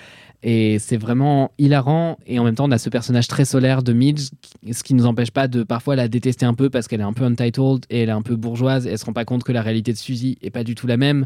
Et 0.46 0.78
c'est 0.78 0.98
vraiment 0.98 1.52
hilarant. 1.56 2.18
Et 2.26 2.38
en 2.38 2.44
même 2.44 2.54
temps, 2.54 2.68
on 2.68 2.70
a 2.70 2.76
ce 2.76 2.90
personnage 2.90 3.28
très 3.28 3.46
solaire 3.46 3.82
de 3.82 3.94
Midge, 3.94 4.28
qui- 4.42 4.74
ce 4.74 4.84
qui 4.84 4.92
nous 4.92 5.06
empêche 5.06 5.30
pas 5.30 5.48
de 5.48 5.62
parfois 5.62 5.96
la 5.96 6.06
détester 6.06 6.44
un 6.44 6.52
peu 6.52 6.68
parce 6.68 6.86
qu'elle 6.86 7.00
est 7.00 7.04
un 7.04 7.14
peu 7.14 7.24
untitled 7.24 7.86
et 7.88 8.00
elle 8.02 8.10
est 8.10 8.12
un 8.12 8.20
peu 8.20 8.36
bourgeoise. 8.36 8.86
Et 8.86 8.90
elle 8.90 8.98
se 8.98 9.06
rend 9.06 9.14
pas 9.14 9.24
compte 9.24 9.42
que 9.42 9.52
la 9.52 9.62
réalité 9.62 9.92
de 9.94 9.96
Suzy 9.96 10.36
est 10.42 10.50
pas 10.50 10.62
du 10.62 10.74
tout 10.74 10.86
la 10.86 10.98
même. 10.98 11.24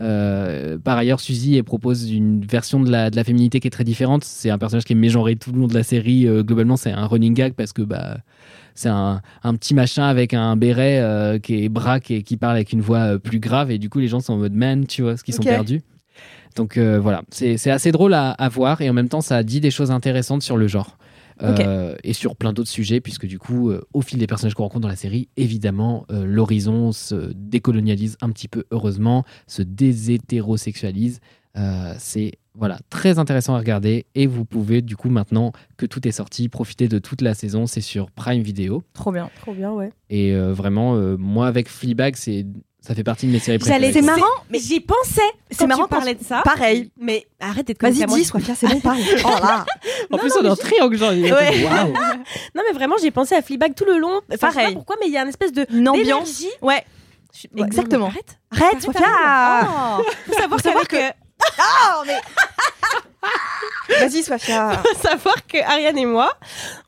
Euh, 0.00 0.78
par 0.78 0.96
ailleurs, 0.96 1.18
Suzy 1.20 1.56
elle 1.56 1.64
propose 1.64 2.10
une 2.10 2.40
version 2.44 2.80
de 2.80 2.90
la, 2.90 3.10
de 3.10 3.16
la 3.16 3.24
féminité 3.24 3.58
qui 3.60 3.66
est 3.66 3.70
très 3.70 3.84
différente. 3.84 4.22
C'est 4.24 4.50
un 4.50 4.58
personnage 4.58 4.84
qui 4.84 4.92
est 4.92 4.96
mégenré 4.96 5.34
tout 5.36 5.52
le 5.52 5.58
long 5.60 5.66
de 5.66 5.74
la 5.74 5.82
série. 5.82 6.26
Euh, 6.28 6.42
globalement, 6.44 6.76
c'est 6.76 6.92
un 6.92 7.06
running 7.06 7.34
gag 7.34 7.54
parce 7.54 7.72
que 7.72 7.82
bah, 7.82 8.18
c'est 8.74 8.88
un, 8.88 9.20
un 9.42 9.54
petit 9.54 9.74
machin 9.74 10.04
avec 10.04 10.34
un 10.34 10.56
béret 10.56 11.00
euh, 11.00 11.38
qui 11.38 11.64
est 11.64 11.68
braque 11.68 12.10
et 12.12 12.22
qui 12.22 12.36
parle 12.36 12.54
avec 12.54 12.72
une 12.72 12.80
voix 12.80 13.18
plus 13.18 13.38
grave. 13.40 13.70
Et 13.72 13.78
du 13.78 13.90
coup, 13.90 13.98
les 13.98 14.08
gens 14.08 14.20
sont 14.20 14.34
en 14.34 14.38
mode 14.38 14.54
man, 14.54 14.86
tu 14.86 15.02
vois, 15.02 15.16
ce 15.16 15.24
qu'ils 15.24 15.34
Ok. 15.34 15.42
sont 15.42 15.48
perdus. 15.48 15.82
Donc 16.54 16.76
euh, 16.76 16.98
voilà, 17.00 17.22
c'est 17.30 17.70
assez 17.70 17.92
drôle 17.92 18.14
à, 18.14 18.30
à 18.30 18.48
voir 18.48 18.80
et 18.80 18.90
en 18.90 18.92
même 18.92 19.08
temps, 19.08 19.20
ça 19.20 19.42
dit 19.42 19.60
des 19.60 19.70
choses 19.70 19.90
intéressantes 19.90 20.42
sur 20.42 20.56
le 20.56 20.68
genre. 20.68 20.98
Euh, 21.42 21.96
et 22.04 22.12
sur 22.12 22.36
plein 22.36 22.52
d'autres 22.52 22.70
sujets, 22.70 23.00
puisque 23.00 23.26
du 23.26 23.40
coup, 23.40 23.70
euh, 23.70 23.82
au 23.94 24.00
fil 24.00 24.16
des 24.20 24.28
personnages 24.28 24.54
qu'on 24.54 24.62
rencontre 24.62 24.82
dans 24.82 24.88
la 24.88 24.94
série, 24.96 25.28
évidemment, 25.36 26.06
l'horizon 26.08 26.92
se 26.92 27.32
décolonialise 27.34 28.16
un 28.20 28.30
petit 28.30 28.46
peu, 28.46 28.64
heureusement, 28.70 29.24
se 29.48 29.62
déshétérosexualise. 29.62 31.20
C'est 31.98 32.32
voilà 32.54 32.78
très 32.90 33.18
intéressant 33.18 33.54
à 33.54 33.58
regarder 33.58 34.04
et 34.14 34.26
vous 34.26 34.44
pouvez 34.44 34.82
du 34.82 34.94
coup 34.94 35.08
maintenant 35.08 35.52
que 35.78 35.86
tout 35.86 36.06
est 36.06 36.12
sorti 36.12 36.50
profiter 36.50 36.86
de 36.86 36.98
toute 36.98 37.22
la 37.22 37.32
saison 37.32 37.66
c'est 37.66 37.80
sur 37.80 38.10
Prime 38.10 38.42
Video 38.42 38.82
Trop 38.92 39.10
bien. 39.10 39.30
Trop 39.40 39.54
bien, 39.54 39.72
ouais. 39.72 39.90
et 40.10 40.34
vraiment 40.34 40.96
moi 41.16 41.46
avec 41.46 41.68
Fleabag 41.68 42.14
c'est 42.16 42.46
ça 42.84 42.94
fait 42.94 43.04
partie 43.04 43.26
de 43.26 43.32
mes 43.32 43.38
séries 43.38 43.58
préférées 43.58 43.92
C'est 43.92 44.02
marrant, 44.02 44.26
mais 44.50 44.58
j'y 44.58 44.80
pensais. 44.80 45.22
C'est 45.50 45.66
marrant 45.66 45.84
tu 45.84 45.88
parlais 45.90 46.14
de 46.16 46.22
ça. 46.24 46.42
Pareil. 46.44 46.90
Mais 46.98 47.26
arrête 47.40 47.66
d'être 47.66 47.78
comme 47.78 47.90
Vas-y, 47.92 48.06
dis, 48.06 48.24
sois 48.24 48.40
fier, 48.40 48.56
c'est 48.58 48.66
bon, 48.66 48.80
parle. 48.80 48.98
Oh 49.24 49.28
là. 49.28 49.64
en 50.10 50.16
Non, 50.16 50.18
plus 50.18 50.28
non, 50.30 50.34
on 50.40 50.44
est 50.46 50.50
en 50.50 50.56
triangle 50.56 50.96
genre 50.98 51.10
Ouais. 51.12 51.64
waouh 51.64 51.92
Non, 52.54 52.62
mais 52.68 52.72
vraiment, 52.74 52.96
j'ai 53.00 53.10
pensé 53.12 53.34
à 53.36 53.42
Fleabag 53.42 53.74
tout 53.74 53.84
le 53.84 53.98
long. 53.98 54.16
Enfin, 54.16 54.22
je 54.30 54.34
sais 54.34 54.38
Pareil. 54.38 54.66
pas 54.66 54.72
pourquoi, 54.74 54.96
mais 55.00 55.06
il 55.06 55.12
y 55.12 55.16
a 55.16 55.22
une 55.22 55.28
espèce 55.28 55.52
de 55.52 55.64
Une 55.72 55.88
ambiance. 55.88 56.42
Ouais. 56.60 56.84
Suis- 57.32 57.48
non, 57.54 57.64
Exactement. 57.64 58.06
arrête. 58.06 58.38
Arrête, 58.50 58.64
Arrête, 58.72 58.82
Sophia. 58.82 59.06
arrête. 59.06 60.06
Faut 60.26 60.32
savoir, 60.34 60.58
Faut 60.60 60.64
savoir 60.68 60.88
qu'avec, 60.88 61.14
Oh, 61.58 62.02
mais. 62.06 62.18
Vas-y, 64.00 64.22
faut 64.22 64.38
savoir 64.38 65.46
que 65.46 65.58
Ariane 65.58 65.98
et 65.98 66.06
moi, 66.06 66.30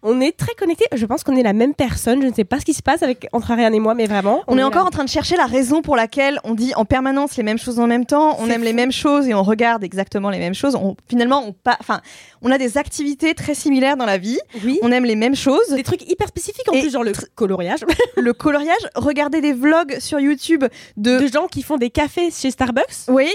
on 0.03 0.21
est 0.21 0.37
très 0.37 0.55
connectés. 0.55 0.87
Je 0.95 1.07
pense 1.07 1.25
qu'on 1.25 1.37
est 1.37 1.43
la 1.43 1.53
même 1.53 1.75
personne. 1.75 2.23
Je 2.23 2.29
ne 2.29 2.35
sais 2.35 2.45
pas 2.45 2.61
ce 2.61 2.65
qui 2.65 2.75
se 2.75 2.83
passe 2.83 3.03
avec 3.03 3.29
entre 3.33 3.51
Ariane 3.51 3.75
et 3.75 3.81
moi, 3.81 3.95
mais 3.95 4.07
vraiment. 4.07 4.43
On 4.47 4.59
est 4.59 4.63
encore 4.63 4.87
en 4.87 4.91
train 4.91 5.05
de 5.05 5.09
chercher 5.09 5.37
la 5.37 5.47
raison 5.47 5.83
pour 5.83 5.97
laquelle 5.97 6.41
on 6.45 6.55
dit 6.55 6.73
en 6.75 6.85
permanence 6.85 7.37
les 7.37 7.43
mêmes 7.43 7.59
choses 7.59 7.79
en 7.79 7.87
même 7.87 8.07
temps, 8.07 8.37
on 8.41 8.49
aime 8.49 8.63
les 8.63 8.73
mêmes 8.73 8.93
choses 8.93 9.29
et 9.29 9.35
on 9.35 9.43
regarde 9.43 9.85
exactement 9.85 10.31
les 10.31 10.39
mêmes 10.39 10.55
choses. 10.55 10.77
On, 10.77 10.97
finalement, 11.09 11.45
on, 11.47 11.55
enfin, 11.81 12.01
on 12.43 12.51
a 12.51 12.59
des 12.59 12.79
activités 12.79 13.35
très 13.35 13.55
similaires 13.55 13.97
dans 13.97 14.07
la 14.07 14.19
vie. 14.19 14.39
Oui. 14.65 14.79
On 14.83 14.93
aime 14.93 15.05
les 15.05 15.17
mêmes 15.17 15.37
choses. 15.37 15.69
Des 15.71 15.83
trucs 15.83 16.09
hyper 16.09 16.29
spécifiques 16.29 16.69
en 16.69 16.75
Et 16.75 16.81
plus, 16.81 16.93
genre 16.93 17.05
le 17.05 17.13
coloriage. 17.35 17.81
Le 18.17 18.33
coloriage, 18.33 18.77
regarder 18.95 19.41
des 19.41 19.53
vlogs 19.53 19.99
sur 19.99 20.21
YouTube 20.21 20.65
de. 20.97 21.19
de 21.19 21.27
gens 21.27 21.47
qui 21.47 21.63
font 21.63 21.77
des 21.77 21.91
cafés 21.91 22.31
chez 22.31 22.51
Starbucks. 22.51 23.09
Oui, 23.09 23.31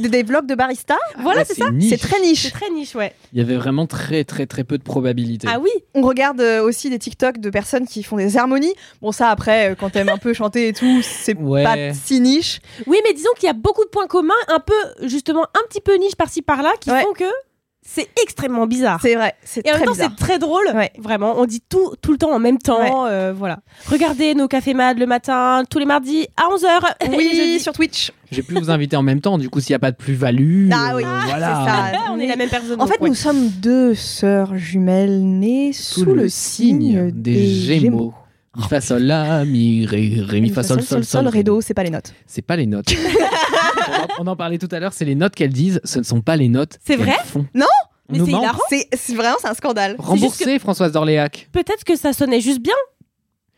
des- 0.00 0.08
des 0.08 0.22
vlogs 0.22 0.46
de 0.46 0.54
barista. 0.54 0.96
Voilà, 1.18 1.40
Ouais, 1.40 1.44
c'est 1.44 1.54
ça. 1.54 1.70
niche. 1.70 1.90
C'est 1.90 1.96
très 1.98 2.20
niche. 2.20 2.42
C'est 2.42 2.50
très 2.50 2.70
niche, 2.70 2.94
ouais. 2.94 3.12
il 3.32 3.38
y 3.38 3.42
avait 3.42 3.56
vraiment 3.56 3.86
très 3.86 4.24
très 4.24 4.46
très 4.46 4.64
peu 4.64 4.78
de 4.78 4.82
probabilités 4.82 5.48
Ah 5.50 5.58
oui. 5.60 5.70
On 5.94 6.02
regarde 6.02 6.40
euh, 6.40 6.62
aussi 6.62 6.88
des 6.90 6.98
TikTok 6.98 7.38
de 7.38 7.50
personnes 7.50 7.86
qui 7.86 8.02
font 8.02 8.16
des 8.16 8.36
harmonies. 8.36 8.74
Bon, 9.02 9.12
ça 9.12 9.28
après, 9.30 9.70
euh, 9.70 9.74
quand 9.74 9.90
t'aimes 9.90 10.08
un 10.08 10.18
peu 10.18 10.32
chanter 10.32 10.68
et 10.68 10.72
tout, 10.72 11.02
c'est 11.02 11.36
Ouais. 11.36 11.64
pas 11.64 11.76
si 11.94 12.20
niche. 12.20 12.60
Oui, 12.86 12.98
mais 13.04 13.12
disons 13.12 13.30
qu'il 13.36 13.46
y 13.46 13.50
a 13.50 13.54
beaucoup 13.54 13.84
de 13.84 13.90
points 13.90 14.06
communs, 14.06 14.34
un 14.48 14.60
peu, 14.60 14.74
justement, 15.06 15.42
un 15.42 15.66
petit 15.68 15.80
peu 15.80 15.94
niche 15.96 16.14
par-ci 16.16 16.42
par-là, 16.42 16.72
qui 16.80 16.90
Ouais. 16.90 17.02
font 17.02 17.12
que 17.12 17.24
c'est 17.88 18.08
extrêmement 18.22 18.66
bizarre. 18.66 18.98
C'est 19.00 19.14
vrai, 19.14 19.34
c'est 19.44 19.64
Et 19.64 19.70
en 19.70 19.74
très 19.74 19.78
même 19.80 19.86
temps, 19.86 19.92
bizarre. 19.92 20.10
c'est 20.18 20.24
très 20.24 20.38
drôle. 20.38 20.66
Ouais. 20.74 20.90
Vraiment, 20.98 21.34
on 21.38 21.46
dit 21.46 21.62
tout, 21.66 21.94
tout 22.02 22.10
le 22.12 22.18
temps 22.18 22.32
en 22.32 22.40
même 22.40 22.58
temps. 22.58 23.06
euh, 23.06 23.32
voilà. 23.32 23.60
Regardez 23.86 24.34
nos 24.34 24.48
cafés 24.48 24.74
mad 24.74 24.98
le 24.98 25.06
matin, 25.06 25.62
tous 25.70 25.78
les 25.78 25.86
mardis 25.86 26.26
à 26.36 26.52
11h. 26.54 27.16
Oui, 27.16 27.58
sur 27.60 27.72
Twitch. 27.72 28.12
j'ai 28.30 28.42
pu 28.42 28.54
vous 28.54 28.70
inviter 28.70 28.96
en 28.96 29.02
même 29.02 29.20
temps 29.20 29.38
du 29.38 29.48
coup 29.48 29.60
s'il 29.60 29.72
n'y 29.72 29.76
a 29.76 29.78
pas 29.78 29.92
de 29.92 29.96
plus-value 29.96 30.68
Ah 30.72 30.94
oui, 30.96 31.04
euh, 31.04 31.20
c'est 31.22 31.26
voilà 31.28 31.92
ça. 31.94 32.00
on 32.10 32.18
est 32.18 32.26
la 32.26 32.36
même 32.36 32.50
personne. 32.50 32.80
En 32.80 32.86
fait, 32.86 33.00
ouais. 33.00 33.08
nous 33.08 33.14
sommes 33.14 33.48
deux 33.48 33.94
sœurs 33.94 34.56
jumelles 34.56 35.22
nées 35.22 35.72
sous, 35.72 36.04
le, 36.04 36.28
signe 36.28 37.10
des, 37.12 37.46
Gémeaux. 37.46 38.12
Mi 38.56 38.62
fa 38.68 38.80
sol 38.80 39.02
la 39.02 39.44
mi 39.44 39.84
ré 39.86 40.14
ré 40.20 40.40
mi 40.40 40.48
fa 40.50 40.62
sol 40.62 40.82
sol 40.82 41.04
sol 41.04 41.26
ré 41.28 41.38
Rédo, 41.38 41.60
c'est 41.60 41.74
pas 41.74 41.82
les 41.84 41.90
notes. 41.90 42.14
C'est 42.26 42.42
pas 42.42 42.56
les 42.56 42.66
notes. 42.66 42.86
on, 44.18 44.22
en, 44.22 44.24
on 44.24 44.26
en 44.28 44.36
parlait 44.36 44.58
tout 44.58 44.68
à 44.72 44.80
l'heure, 44.80 44.92
c'est 44.92 45.04
les 45.04 45.14
notes 45.14 45.34
qu'elles 45.34 45.52
disent, 45.52 45.80
ce 45.84 45.98
ne 45.98 46.04
sont 46.04 46.20
pas 46.22 46.36
les 46.36 46.48
notes. 46.48 46.78
C'est 46.84 46.96
vrai 46.96 47.16
font. 47.24 47.46
Non 47.54 47.66
On 48.08 48.12
Mais 48.14 48.18
c'est 48.24 48.30
hilarant. 48.30 48.58
C'est 48.70 48.88
c'est 48.94 49.14
vraiment, 49.14 49.36
c'est 49.40 49.48
un 49.48 49.54
scandale. 49.54 49.96
Remboursé, 49.98 50.58
Françoise 50.58 50.92
d'Orléac. 50.92 51.48
Peut-être 51.52 51.84
que 51.84 51.96
ça 51.96 52.12
sonnait 52.12 52.40
juste 52.40 52.60
bien. 52.60 52.74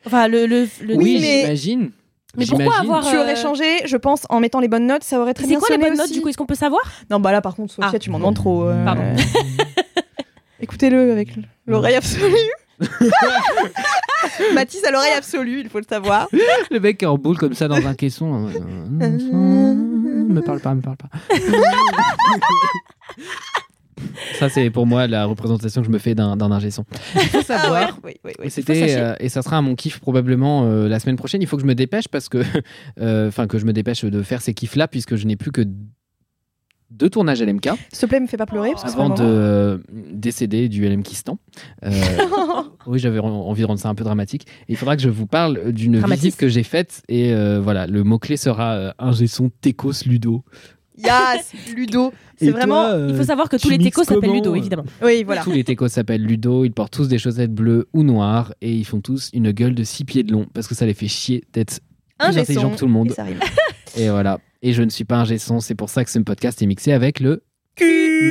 Enfin, 0.07 0.27
le. 0.29 0.47
le, 0.47 0.67
le 0.83 0.95
Oui, 0.97 1.19
mais- 1.21 1.43
j'imagine. 1.43 1.91
Mais 2.37 2.45
pourquoi 2.47 2.79
avoir- 2.81 3.09
Tu 3.09 3.17
euh, 3.17 3.23
aurais 3.23 3.37
changé, 3.37 3.65
je 3.87 3.97
pense, 3.97 4.23
en 4.29 4.39
mettant 4.39 4.61
les 4.61 4.69
bonnes 4.69 4.87
notes, 4.87 5.03
ça 5.03 5.19
aurait 5.19 5.33
très 5.35 5.45
C'est 5.45 5.49
bien 5.51 5.59
quoi 5.59 5.69
les 5.71 5.75
sonné 5.77 5.89
bonnes 5.89 5.99
notes 5.99 6.13
du 6.13 6.21
coup 6.21 6.29
Est-ce 6.29 6.37
qu'on 6.37 6.47
peut 6.47 6.55
savoir 6.55 6.83
Non, 7.11 7.19
bah 7.21 7.33
là, 7.33 7.41
par 7.41 7.57
contre, 7.57 7.73
Sophia, 7.73 7.91
Ah. 7.95 7.99
tu 7.99 8.11
m'en 8.11 8.19
demandes 8.19 8.37
trop. 8.37 8.65
euh, 8.65 8.85
Pardon. 8.85 9.03
Écoutez-le 10.61 11.13
avec 11.13 11.31
l'oreille 11.67 11.95
absolue. 11.97 12.35
Mathis 14.55 14.85
a 14.85 14.91
l'oreille 14.91 15.15
absolue, 15.17 15.61
il 15.61 15.69
faut 15.69 15.79
le 15.79 15.87
savoir. 15.89 16.29
Le 16.71 16.81
mec 16.81 17.03
est 17.03 17.07
en 17.07 17.19
boule 17.19 17.39
comme 17.39 17.55
ça 17.55 17.69
dans 17.69 17.87
un 17.87 17.95
caisson. 17.95 18.49
me 18.99 20.41
parle 20.41 20.61
pas, 20.61 20.75
me 20.75 20.81
parle 20.81 20.97
pas. 20.97 21.09
Ça, 24.39 24.49
c'est 24.49 24.71
pour 24.71 24.87
moi 24.87 25.07
la 25.07 25.25
représentation 25.25 25.81
que 25.81 25.87
je 25.87 25.93
me 25.93 25.99
fais 25.99 26.15
d'un 26.15 26.41
ingé 26.41 26.71
son. 26.71 26.85
Il 27.15 27.21
faut 27.23 27.43
savoir. 27.43 27.99
Ah 27.99 28.07
ouais, 28.07 28.17
oui, 28.25 28.33
oui, 28.39 28.51
c'était 28.51 28.97
euh, 28.97 29.15
et 29.19 29.29
ça 29.29 29.43
sera 29.43 29.59
à 29.59 29.61
mon 29.63 29.75
kiff 29.75 29.99
probablement 29.99 30.65
euh, 30.65 30.89
la 30.89 31.01
semaine 31.01 31.17
prochaine. 31.17 31.43
Il 31.43 31.49
faut 31.49 31.57
que 31.57 31.63
je 31.63 31.67
me 31.67 31.75
dépêche 31.75 32.09
parce 32.09 32.29
que 32.29 32.45
euh, 33.01 33.29
enfin 33.29 33.47
que 33.47 33.59
je 33.59 33.65
me 33.65 33.73
dépêche 33.73 34.05
de 34.05 34.23
faire 34.23 34.41
ces 34.41 34.55
kiffs 34.55 34.77
là 34.77 34.87
puisque 34.87 35.17
je 35.17 35.27
n'ai 35.27 35.37
plus 35.37 35.51
que 35.51 35.63
deux 36.91 37.11
tournages 37.11 37.43
LMK 37.43 37.69
S'il 37.93 38.01
te 38.01 38.07
plaît, 38.07 38.21
me 38.21 38.27
fais 38.27 38.37
pas 38.37 38.47
pleurer. 38.47 38.71
Parce 38.73 38.85
avant 38.95 39.11
de 39.11 39.23
euh, 39.23 39.79
décéder 39.91 40.69
du 40.69 40.89
LMKistan. 40.89 41.39
Euh, 41.85 41.91
oui, 42.87 42.99
j'avais 42.99 43.19
en- 43.19 43.27
envie 43.27 43.63
de 43.63 43.67
rendre 43.67 43.81
ça 43.81 43.89
un 43.89 43.95
peu 43.95 44.05
dramatique. 44.05 44.47
Et 44.69 44.73
il 44.73 44.77
faudra 44.77 44.97
que 44.97 45.03
je 45.03 45.09
vous 45.11 45.27
parle 45.27 45.73
d'une 45.73 46.01
visite 46.05 46.37
que 46.37 46.49
j'ai 46.49 46.63
faite 46.63 47.03
et 47.09 47.33
euh, 47.33 47.61
voilà, 47.61 47.87
le 47.87 48.05
mot 48.05 48.19
clé 48.19 48.37
sera 48.37 48.73
euh, 48.75 48.93
ingé 48.99 49.27
son 49.27 49.51
Tecos 49.61 50.05
Ludo. 50.07 50.43
Yes, 50.97 51.53
Ludo. 51.77 52.13
C'est 52.37 52.51
vraiment. 52.51 52.83
toi, 52.87 52.93
euh, 52.95 53.09
Il 53.11 53.17
faut 53.17 53.23
savoir 53.25 53.49
que 53.49 53.57
tous 53.57 53.69
les 53.71 53.79
techos 53.79 54.03
s'appellent 54.05 54.33
Ludo, 54.33 54.55
évidemment. 54.57 54.85
Oui, 55.03 55.23
voilà. 55.25 55.43
Tous 55.43 55.53
les 55.53 55.63
Tecos 55.63 55.87
s'appellent 55.89 56.25
Ludo, 56.25 56.65
ils 56.65 56.73
portent 56.73 56.93
tous 56.93 57.07
des 57.07 57.19
chaussettes 57.19 57.55
bleues 57.55 57.87
ou 57.93 58.03
noires 58.03 58.53
et 58.63 58.73
ils 58.73 58.85
font 58.85 59.01
tous 59.01 59.31
une 59.33 59.53
gueule 59.53 59.75
de 59.77 59.85
six 59.85 60.05
pieds 60.05 60.25
de 60.25 60.33
long 60.33 60.47
parce 60.55 60.67
que 60.67 60.75
ça 60.75 60.87
les 60.87 60.95
fait 60.95 61.07
chier 61.07 61.45
d'être 61.53 61.81
Un 62.19 62.31
plus 62.31 62.39
intelligents 62.41 62.71
que 62.71 62.79
tout 62.79 62.87
le 62.87 62.93
monde. 62.93 63.11
et 63.11 63.15
ça 63.15 63.23
rime. 63.25 63.39
Et 63.97 64.09
voilà. 64.09 64.41
Et 64.63 64.73
je 64.73 64.83
ne 64.83 64.91
suis 64.91 65.05
pas 65.05 65.17
un 65.17 65.25
gesson, 65.25 65.61
c'est 65.61 65.75
pour 65.75 65.89
ça 65.89 66.05
que 66.05 66.11
ce 66.11 66.19
podcast 66.19 66.61
est 66.63 66.67
mixé 66.67 66.93
avec 66.93 67.21
le 67.21 67.43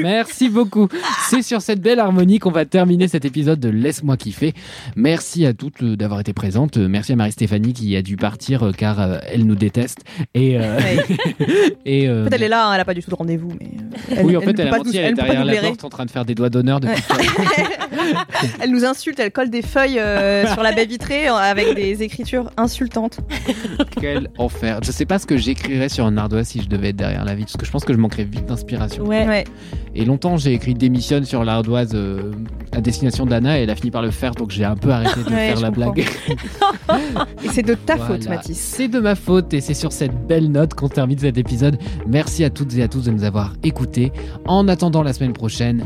Merci 0.01 0.49
beaucoup. 0.49 0.87
C'est 1.29 1.41
sur 1.41 1.61
cette 1.61 1.81
belle 1.81 1.99
harmonie 1.99 2.39
qu'on 2.39 2.51
va 2.51 2.65
terminer 2.65 3.07
cet 3.07 3.25
épisode 3.25 3.59
de 3.59 3.69
Laisse-moi 3.69 4.17
kiffer. 4.17 4.53
Merci 4.95 5.45
à 5.45 5.53
toutes 5.53 5.81
euh, 5.83 5.95
d'avoir 5.95 6.19
été 6.19 6.33
présentes. 6.33 6.77
Euh, 6.77 6.87
Merci 6.87 7.13
à 7.13 7.15
Marie-Stéphanie 7.15 7.73
qui 7.73 7.95
a 7.95 8.01
dû 8.01 8.17
partir 8.17 8.63
euh, 8.63 8.71
car 8.71 8.99
elle 9.31 9.45
nous 9.45 9.55
déteste. 9.55 9.99
Et, 10.33 10.57
euh, 10.59 10.79
et 11.85 12.07
euh, 12.07 12.25
En 12.25 12.29
fait, 12.29 12.35
elle 12.35 12.43
est 12.43 12.47
là, 12.49 12.67
hein, 12.69 12.73
elle 12.73 12.81
a 12.81 12.85
pas 12.85 12.93
du 12.93 13.01
tout 13.03 13.09
de 13.09 13.15
rendez-vous. 13.15 13.51
Mais 13.59 14.17
euh, 14.17 14.21
oui, 14.23 14.35
en 14.37 14.41
fait, 14.41 14.53
ne 14.53 14.61
elle 14.61 14.67
a 14.67 14.77
menti, 14.77 14.89
nous- 14.89 14.95
elle 14.95 15.05
est 15.05 15.11
ne 15.11 15.15
derrière 15.15 15.45
la 15.45 15.51
blairer. 15.51 15.67
porte 15.69 15.83
en 15.83 15.89
train 15.89 16.05
de 16.05 16.11
faire 16.11 16.25
des 16.25 16.35
doigts 16.35 16.49
d'honneur 16.49 16.79
depuis 16.79 17.01
Elle 18.61 18.71
nous 18.71 18.85
insulte, 18.85 19.19
elle 19.19 19.31
colle 19.31 19.49
des 19.49 19.61
feuilles 19.61 19.99
euh, 19.99 20.47
sur 20.53 20.63
la 20.63 20.71
baie 20.71 20.85
vitrée 20.85 21.27
avec 21.27 21.75
des 21.75 22.03
écritures 22.03 22.51
insultantes. 22.57 23.19
quel 23.99 24.29
enfer. 24.37 24.79
Je 24.83 24.91
sais 24.91 25.05
pas 25.05 25.19
ce 25.19 25.25
que 25.25 25.37
j'écrirais 25.37 25.89
sur 25.89 26.05
un 26.05 26.17
ardoise 26.17 26.47
si 26.47 26.61
je 26.61 26.67
devais 26.69 26.89
être 26.89 26.95
derrière 26.95 27.25
la 27.25 27.35
vitre, 27.35 27.47
parce 27.51 27.57
que 27.57 27.65
je 27.65 27.71
pense 27.71 27.85
que 27.85 27.93
je 27.93 27.97
manquerais 27.97 28.23
vite 28.23 28.45
d'inspiration. 28.45 29.03
Ouais. 29.05 29.27
Ouais. 29.27 29.43
Et 29.95 30.05
longtemps, 30.05 30.37
j'ai 30.37 30.53
écrit 30.53 30.73
démissionne 30.75 31.25
sur 31.25 31.43
l'ardoise 31.43 31.91
euh, 31.95 32.31
à 32.71 32.81
destination 32.81 33.25
d'Anna 33.25 33.59
et 33.59 33.63
elle 33.63 33.69
a 33.71 33.75
fini 33.75 33.89
par 33.89 34.01
le 34.03 34.11
faire, 34.11 34.35
donc 34.35 34.51
j'ai 34.51 34.63
un 34.63 34.75
peu 34.75 34.89
arrêté 34.91 35.23
de 35.23 35.29
Ouais, 35.29 35.47
faire 35.53 35.59
la 35.59 35.69
comprends. 35.71 35.91
blague. 35.93 36.07
Et 37.43 37.49
c'est 37.49 37.63
de 37.63 37.73
ta 37.73 37.95
Voilà. 37.95 38.13
faute, 38.15 38.27
Mathis. 38.29 38.57
C'est 38.59 38.87
de 38.87 38.99
ma 38.99 39.15
faute 39.15 39.53
et 39.53 39.61
c'est 39.61 39.73
sur 39.73 39.91
cette 39.91 40.27
belle 40.27 40.51
note 40.51 40.73
qu'on 40.73 40.87
termine 40.89 41.17
cet 41.17 41.37
épisode. 41.37 41.77
Merci 42.07 42.43
à 42.43 42.49
toutes 42.49 42.75
et 42.75 42.83
à 42.83 42.87
tous 42.87 43.05
de 43.05 43.11
nous 43.11 43.23
avoir 43.23 43.53
écoutés. 43.63 44.11
En 44.45 44.67
attendant 44.67 45.01
la 45.03 45.13
semaine 45.13 45.33
prochaine, 45.33 45.83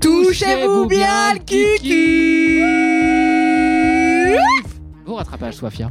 Touchez-vous 0.00 0.86
bien 0.86 1.34
le 1.34 1.38
kiki 1.38 2.62
Au 5.06 5.14
rattrapage, 5.14 5.54
Sofia. 5.54 5.90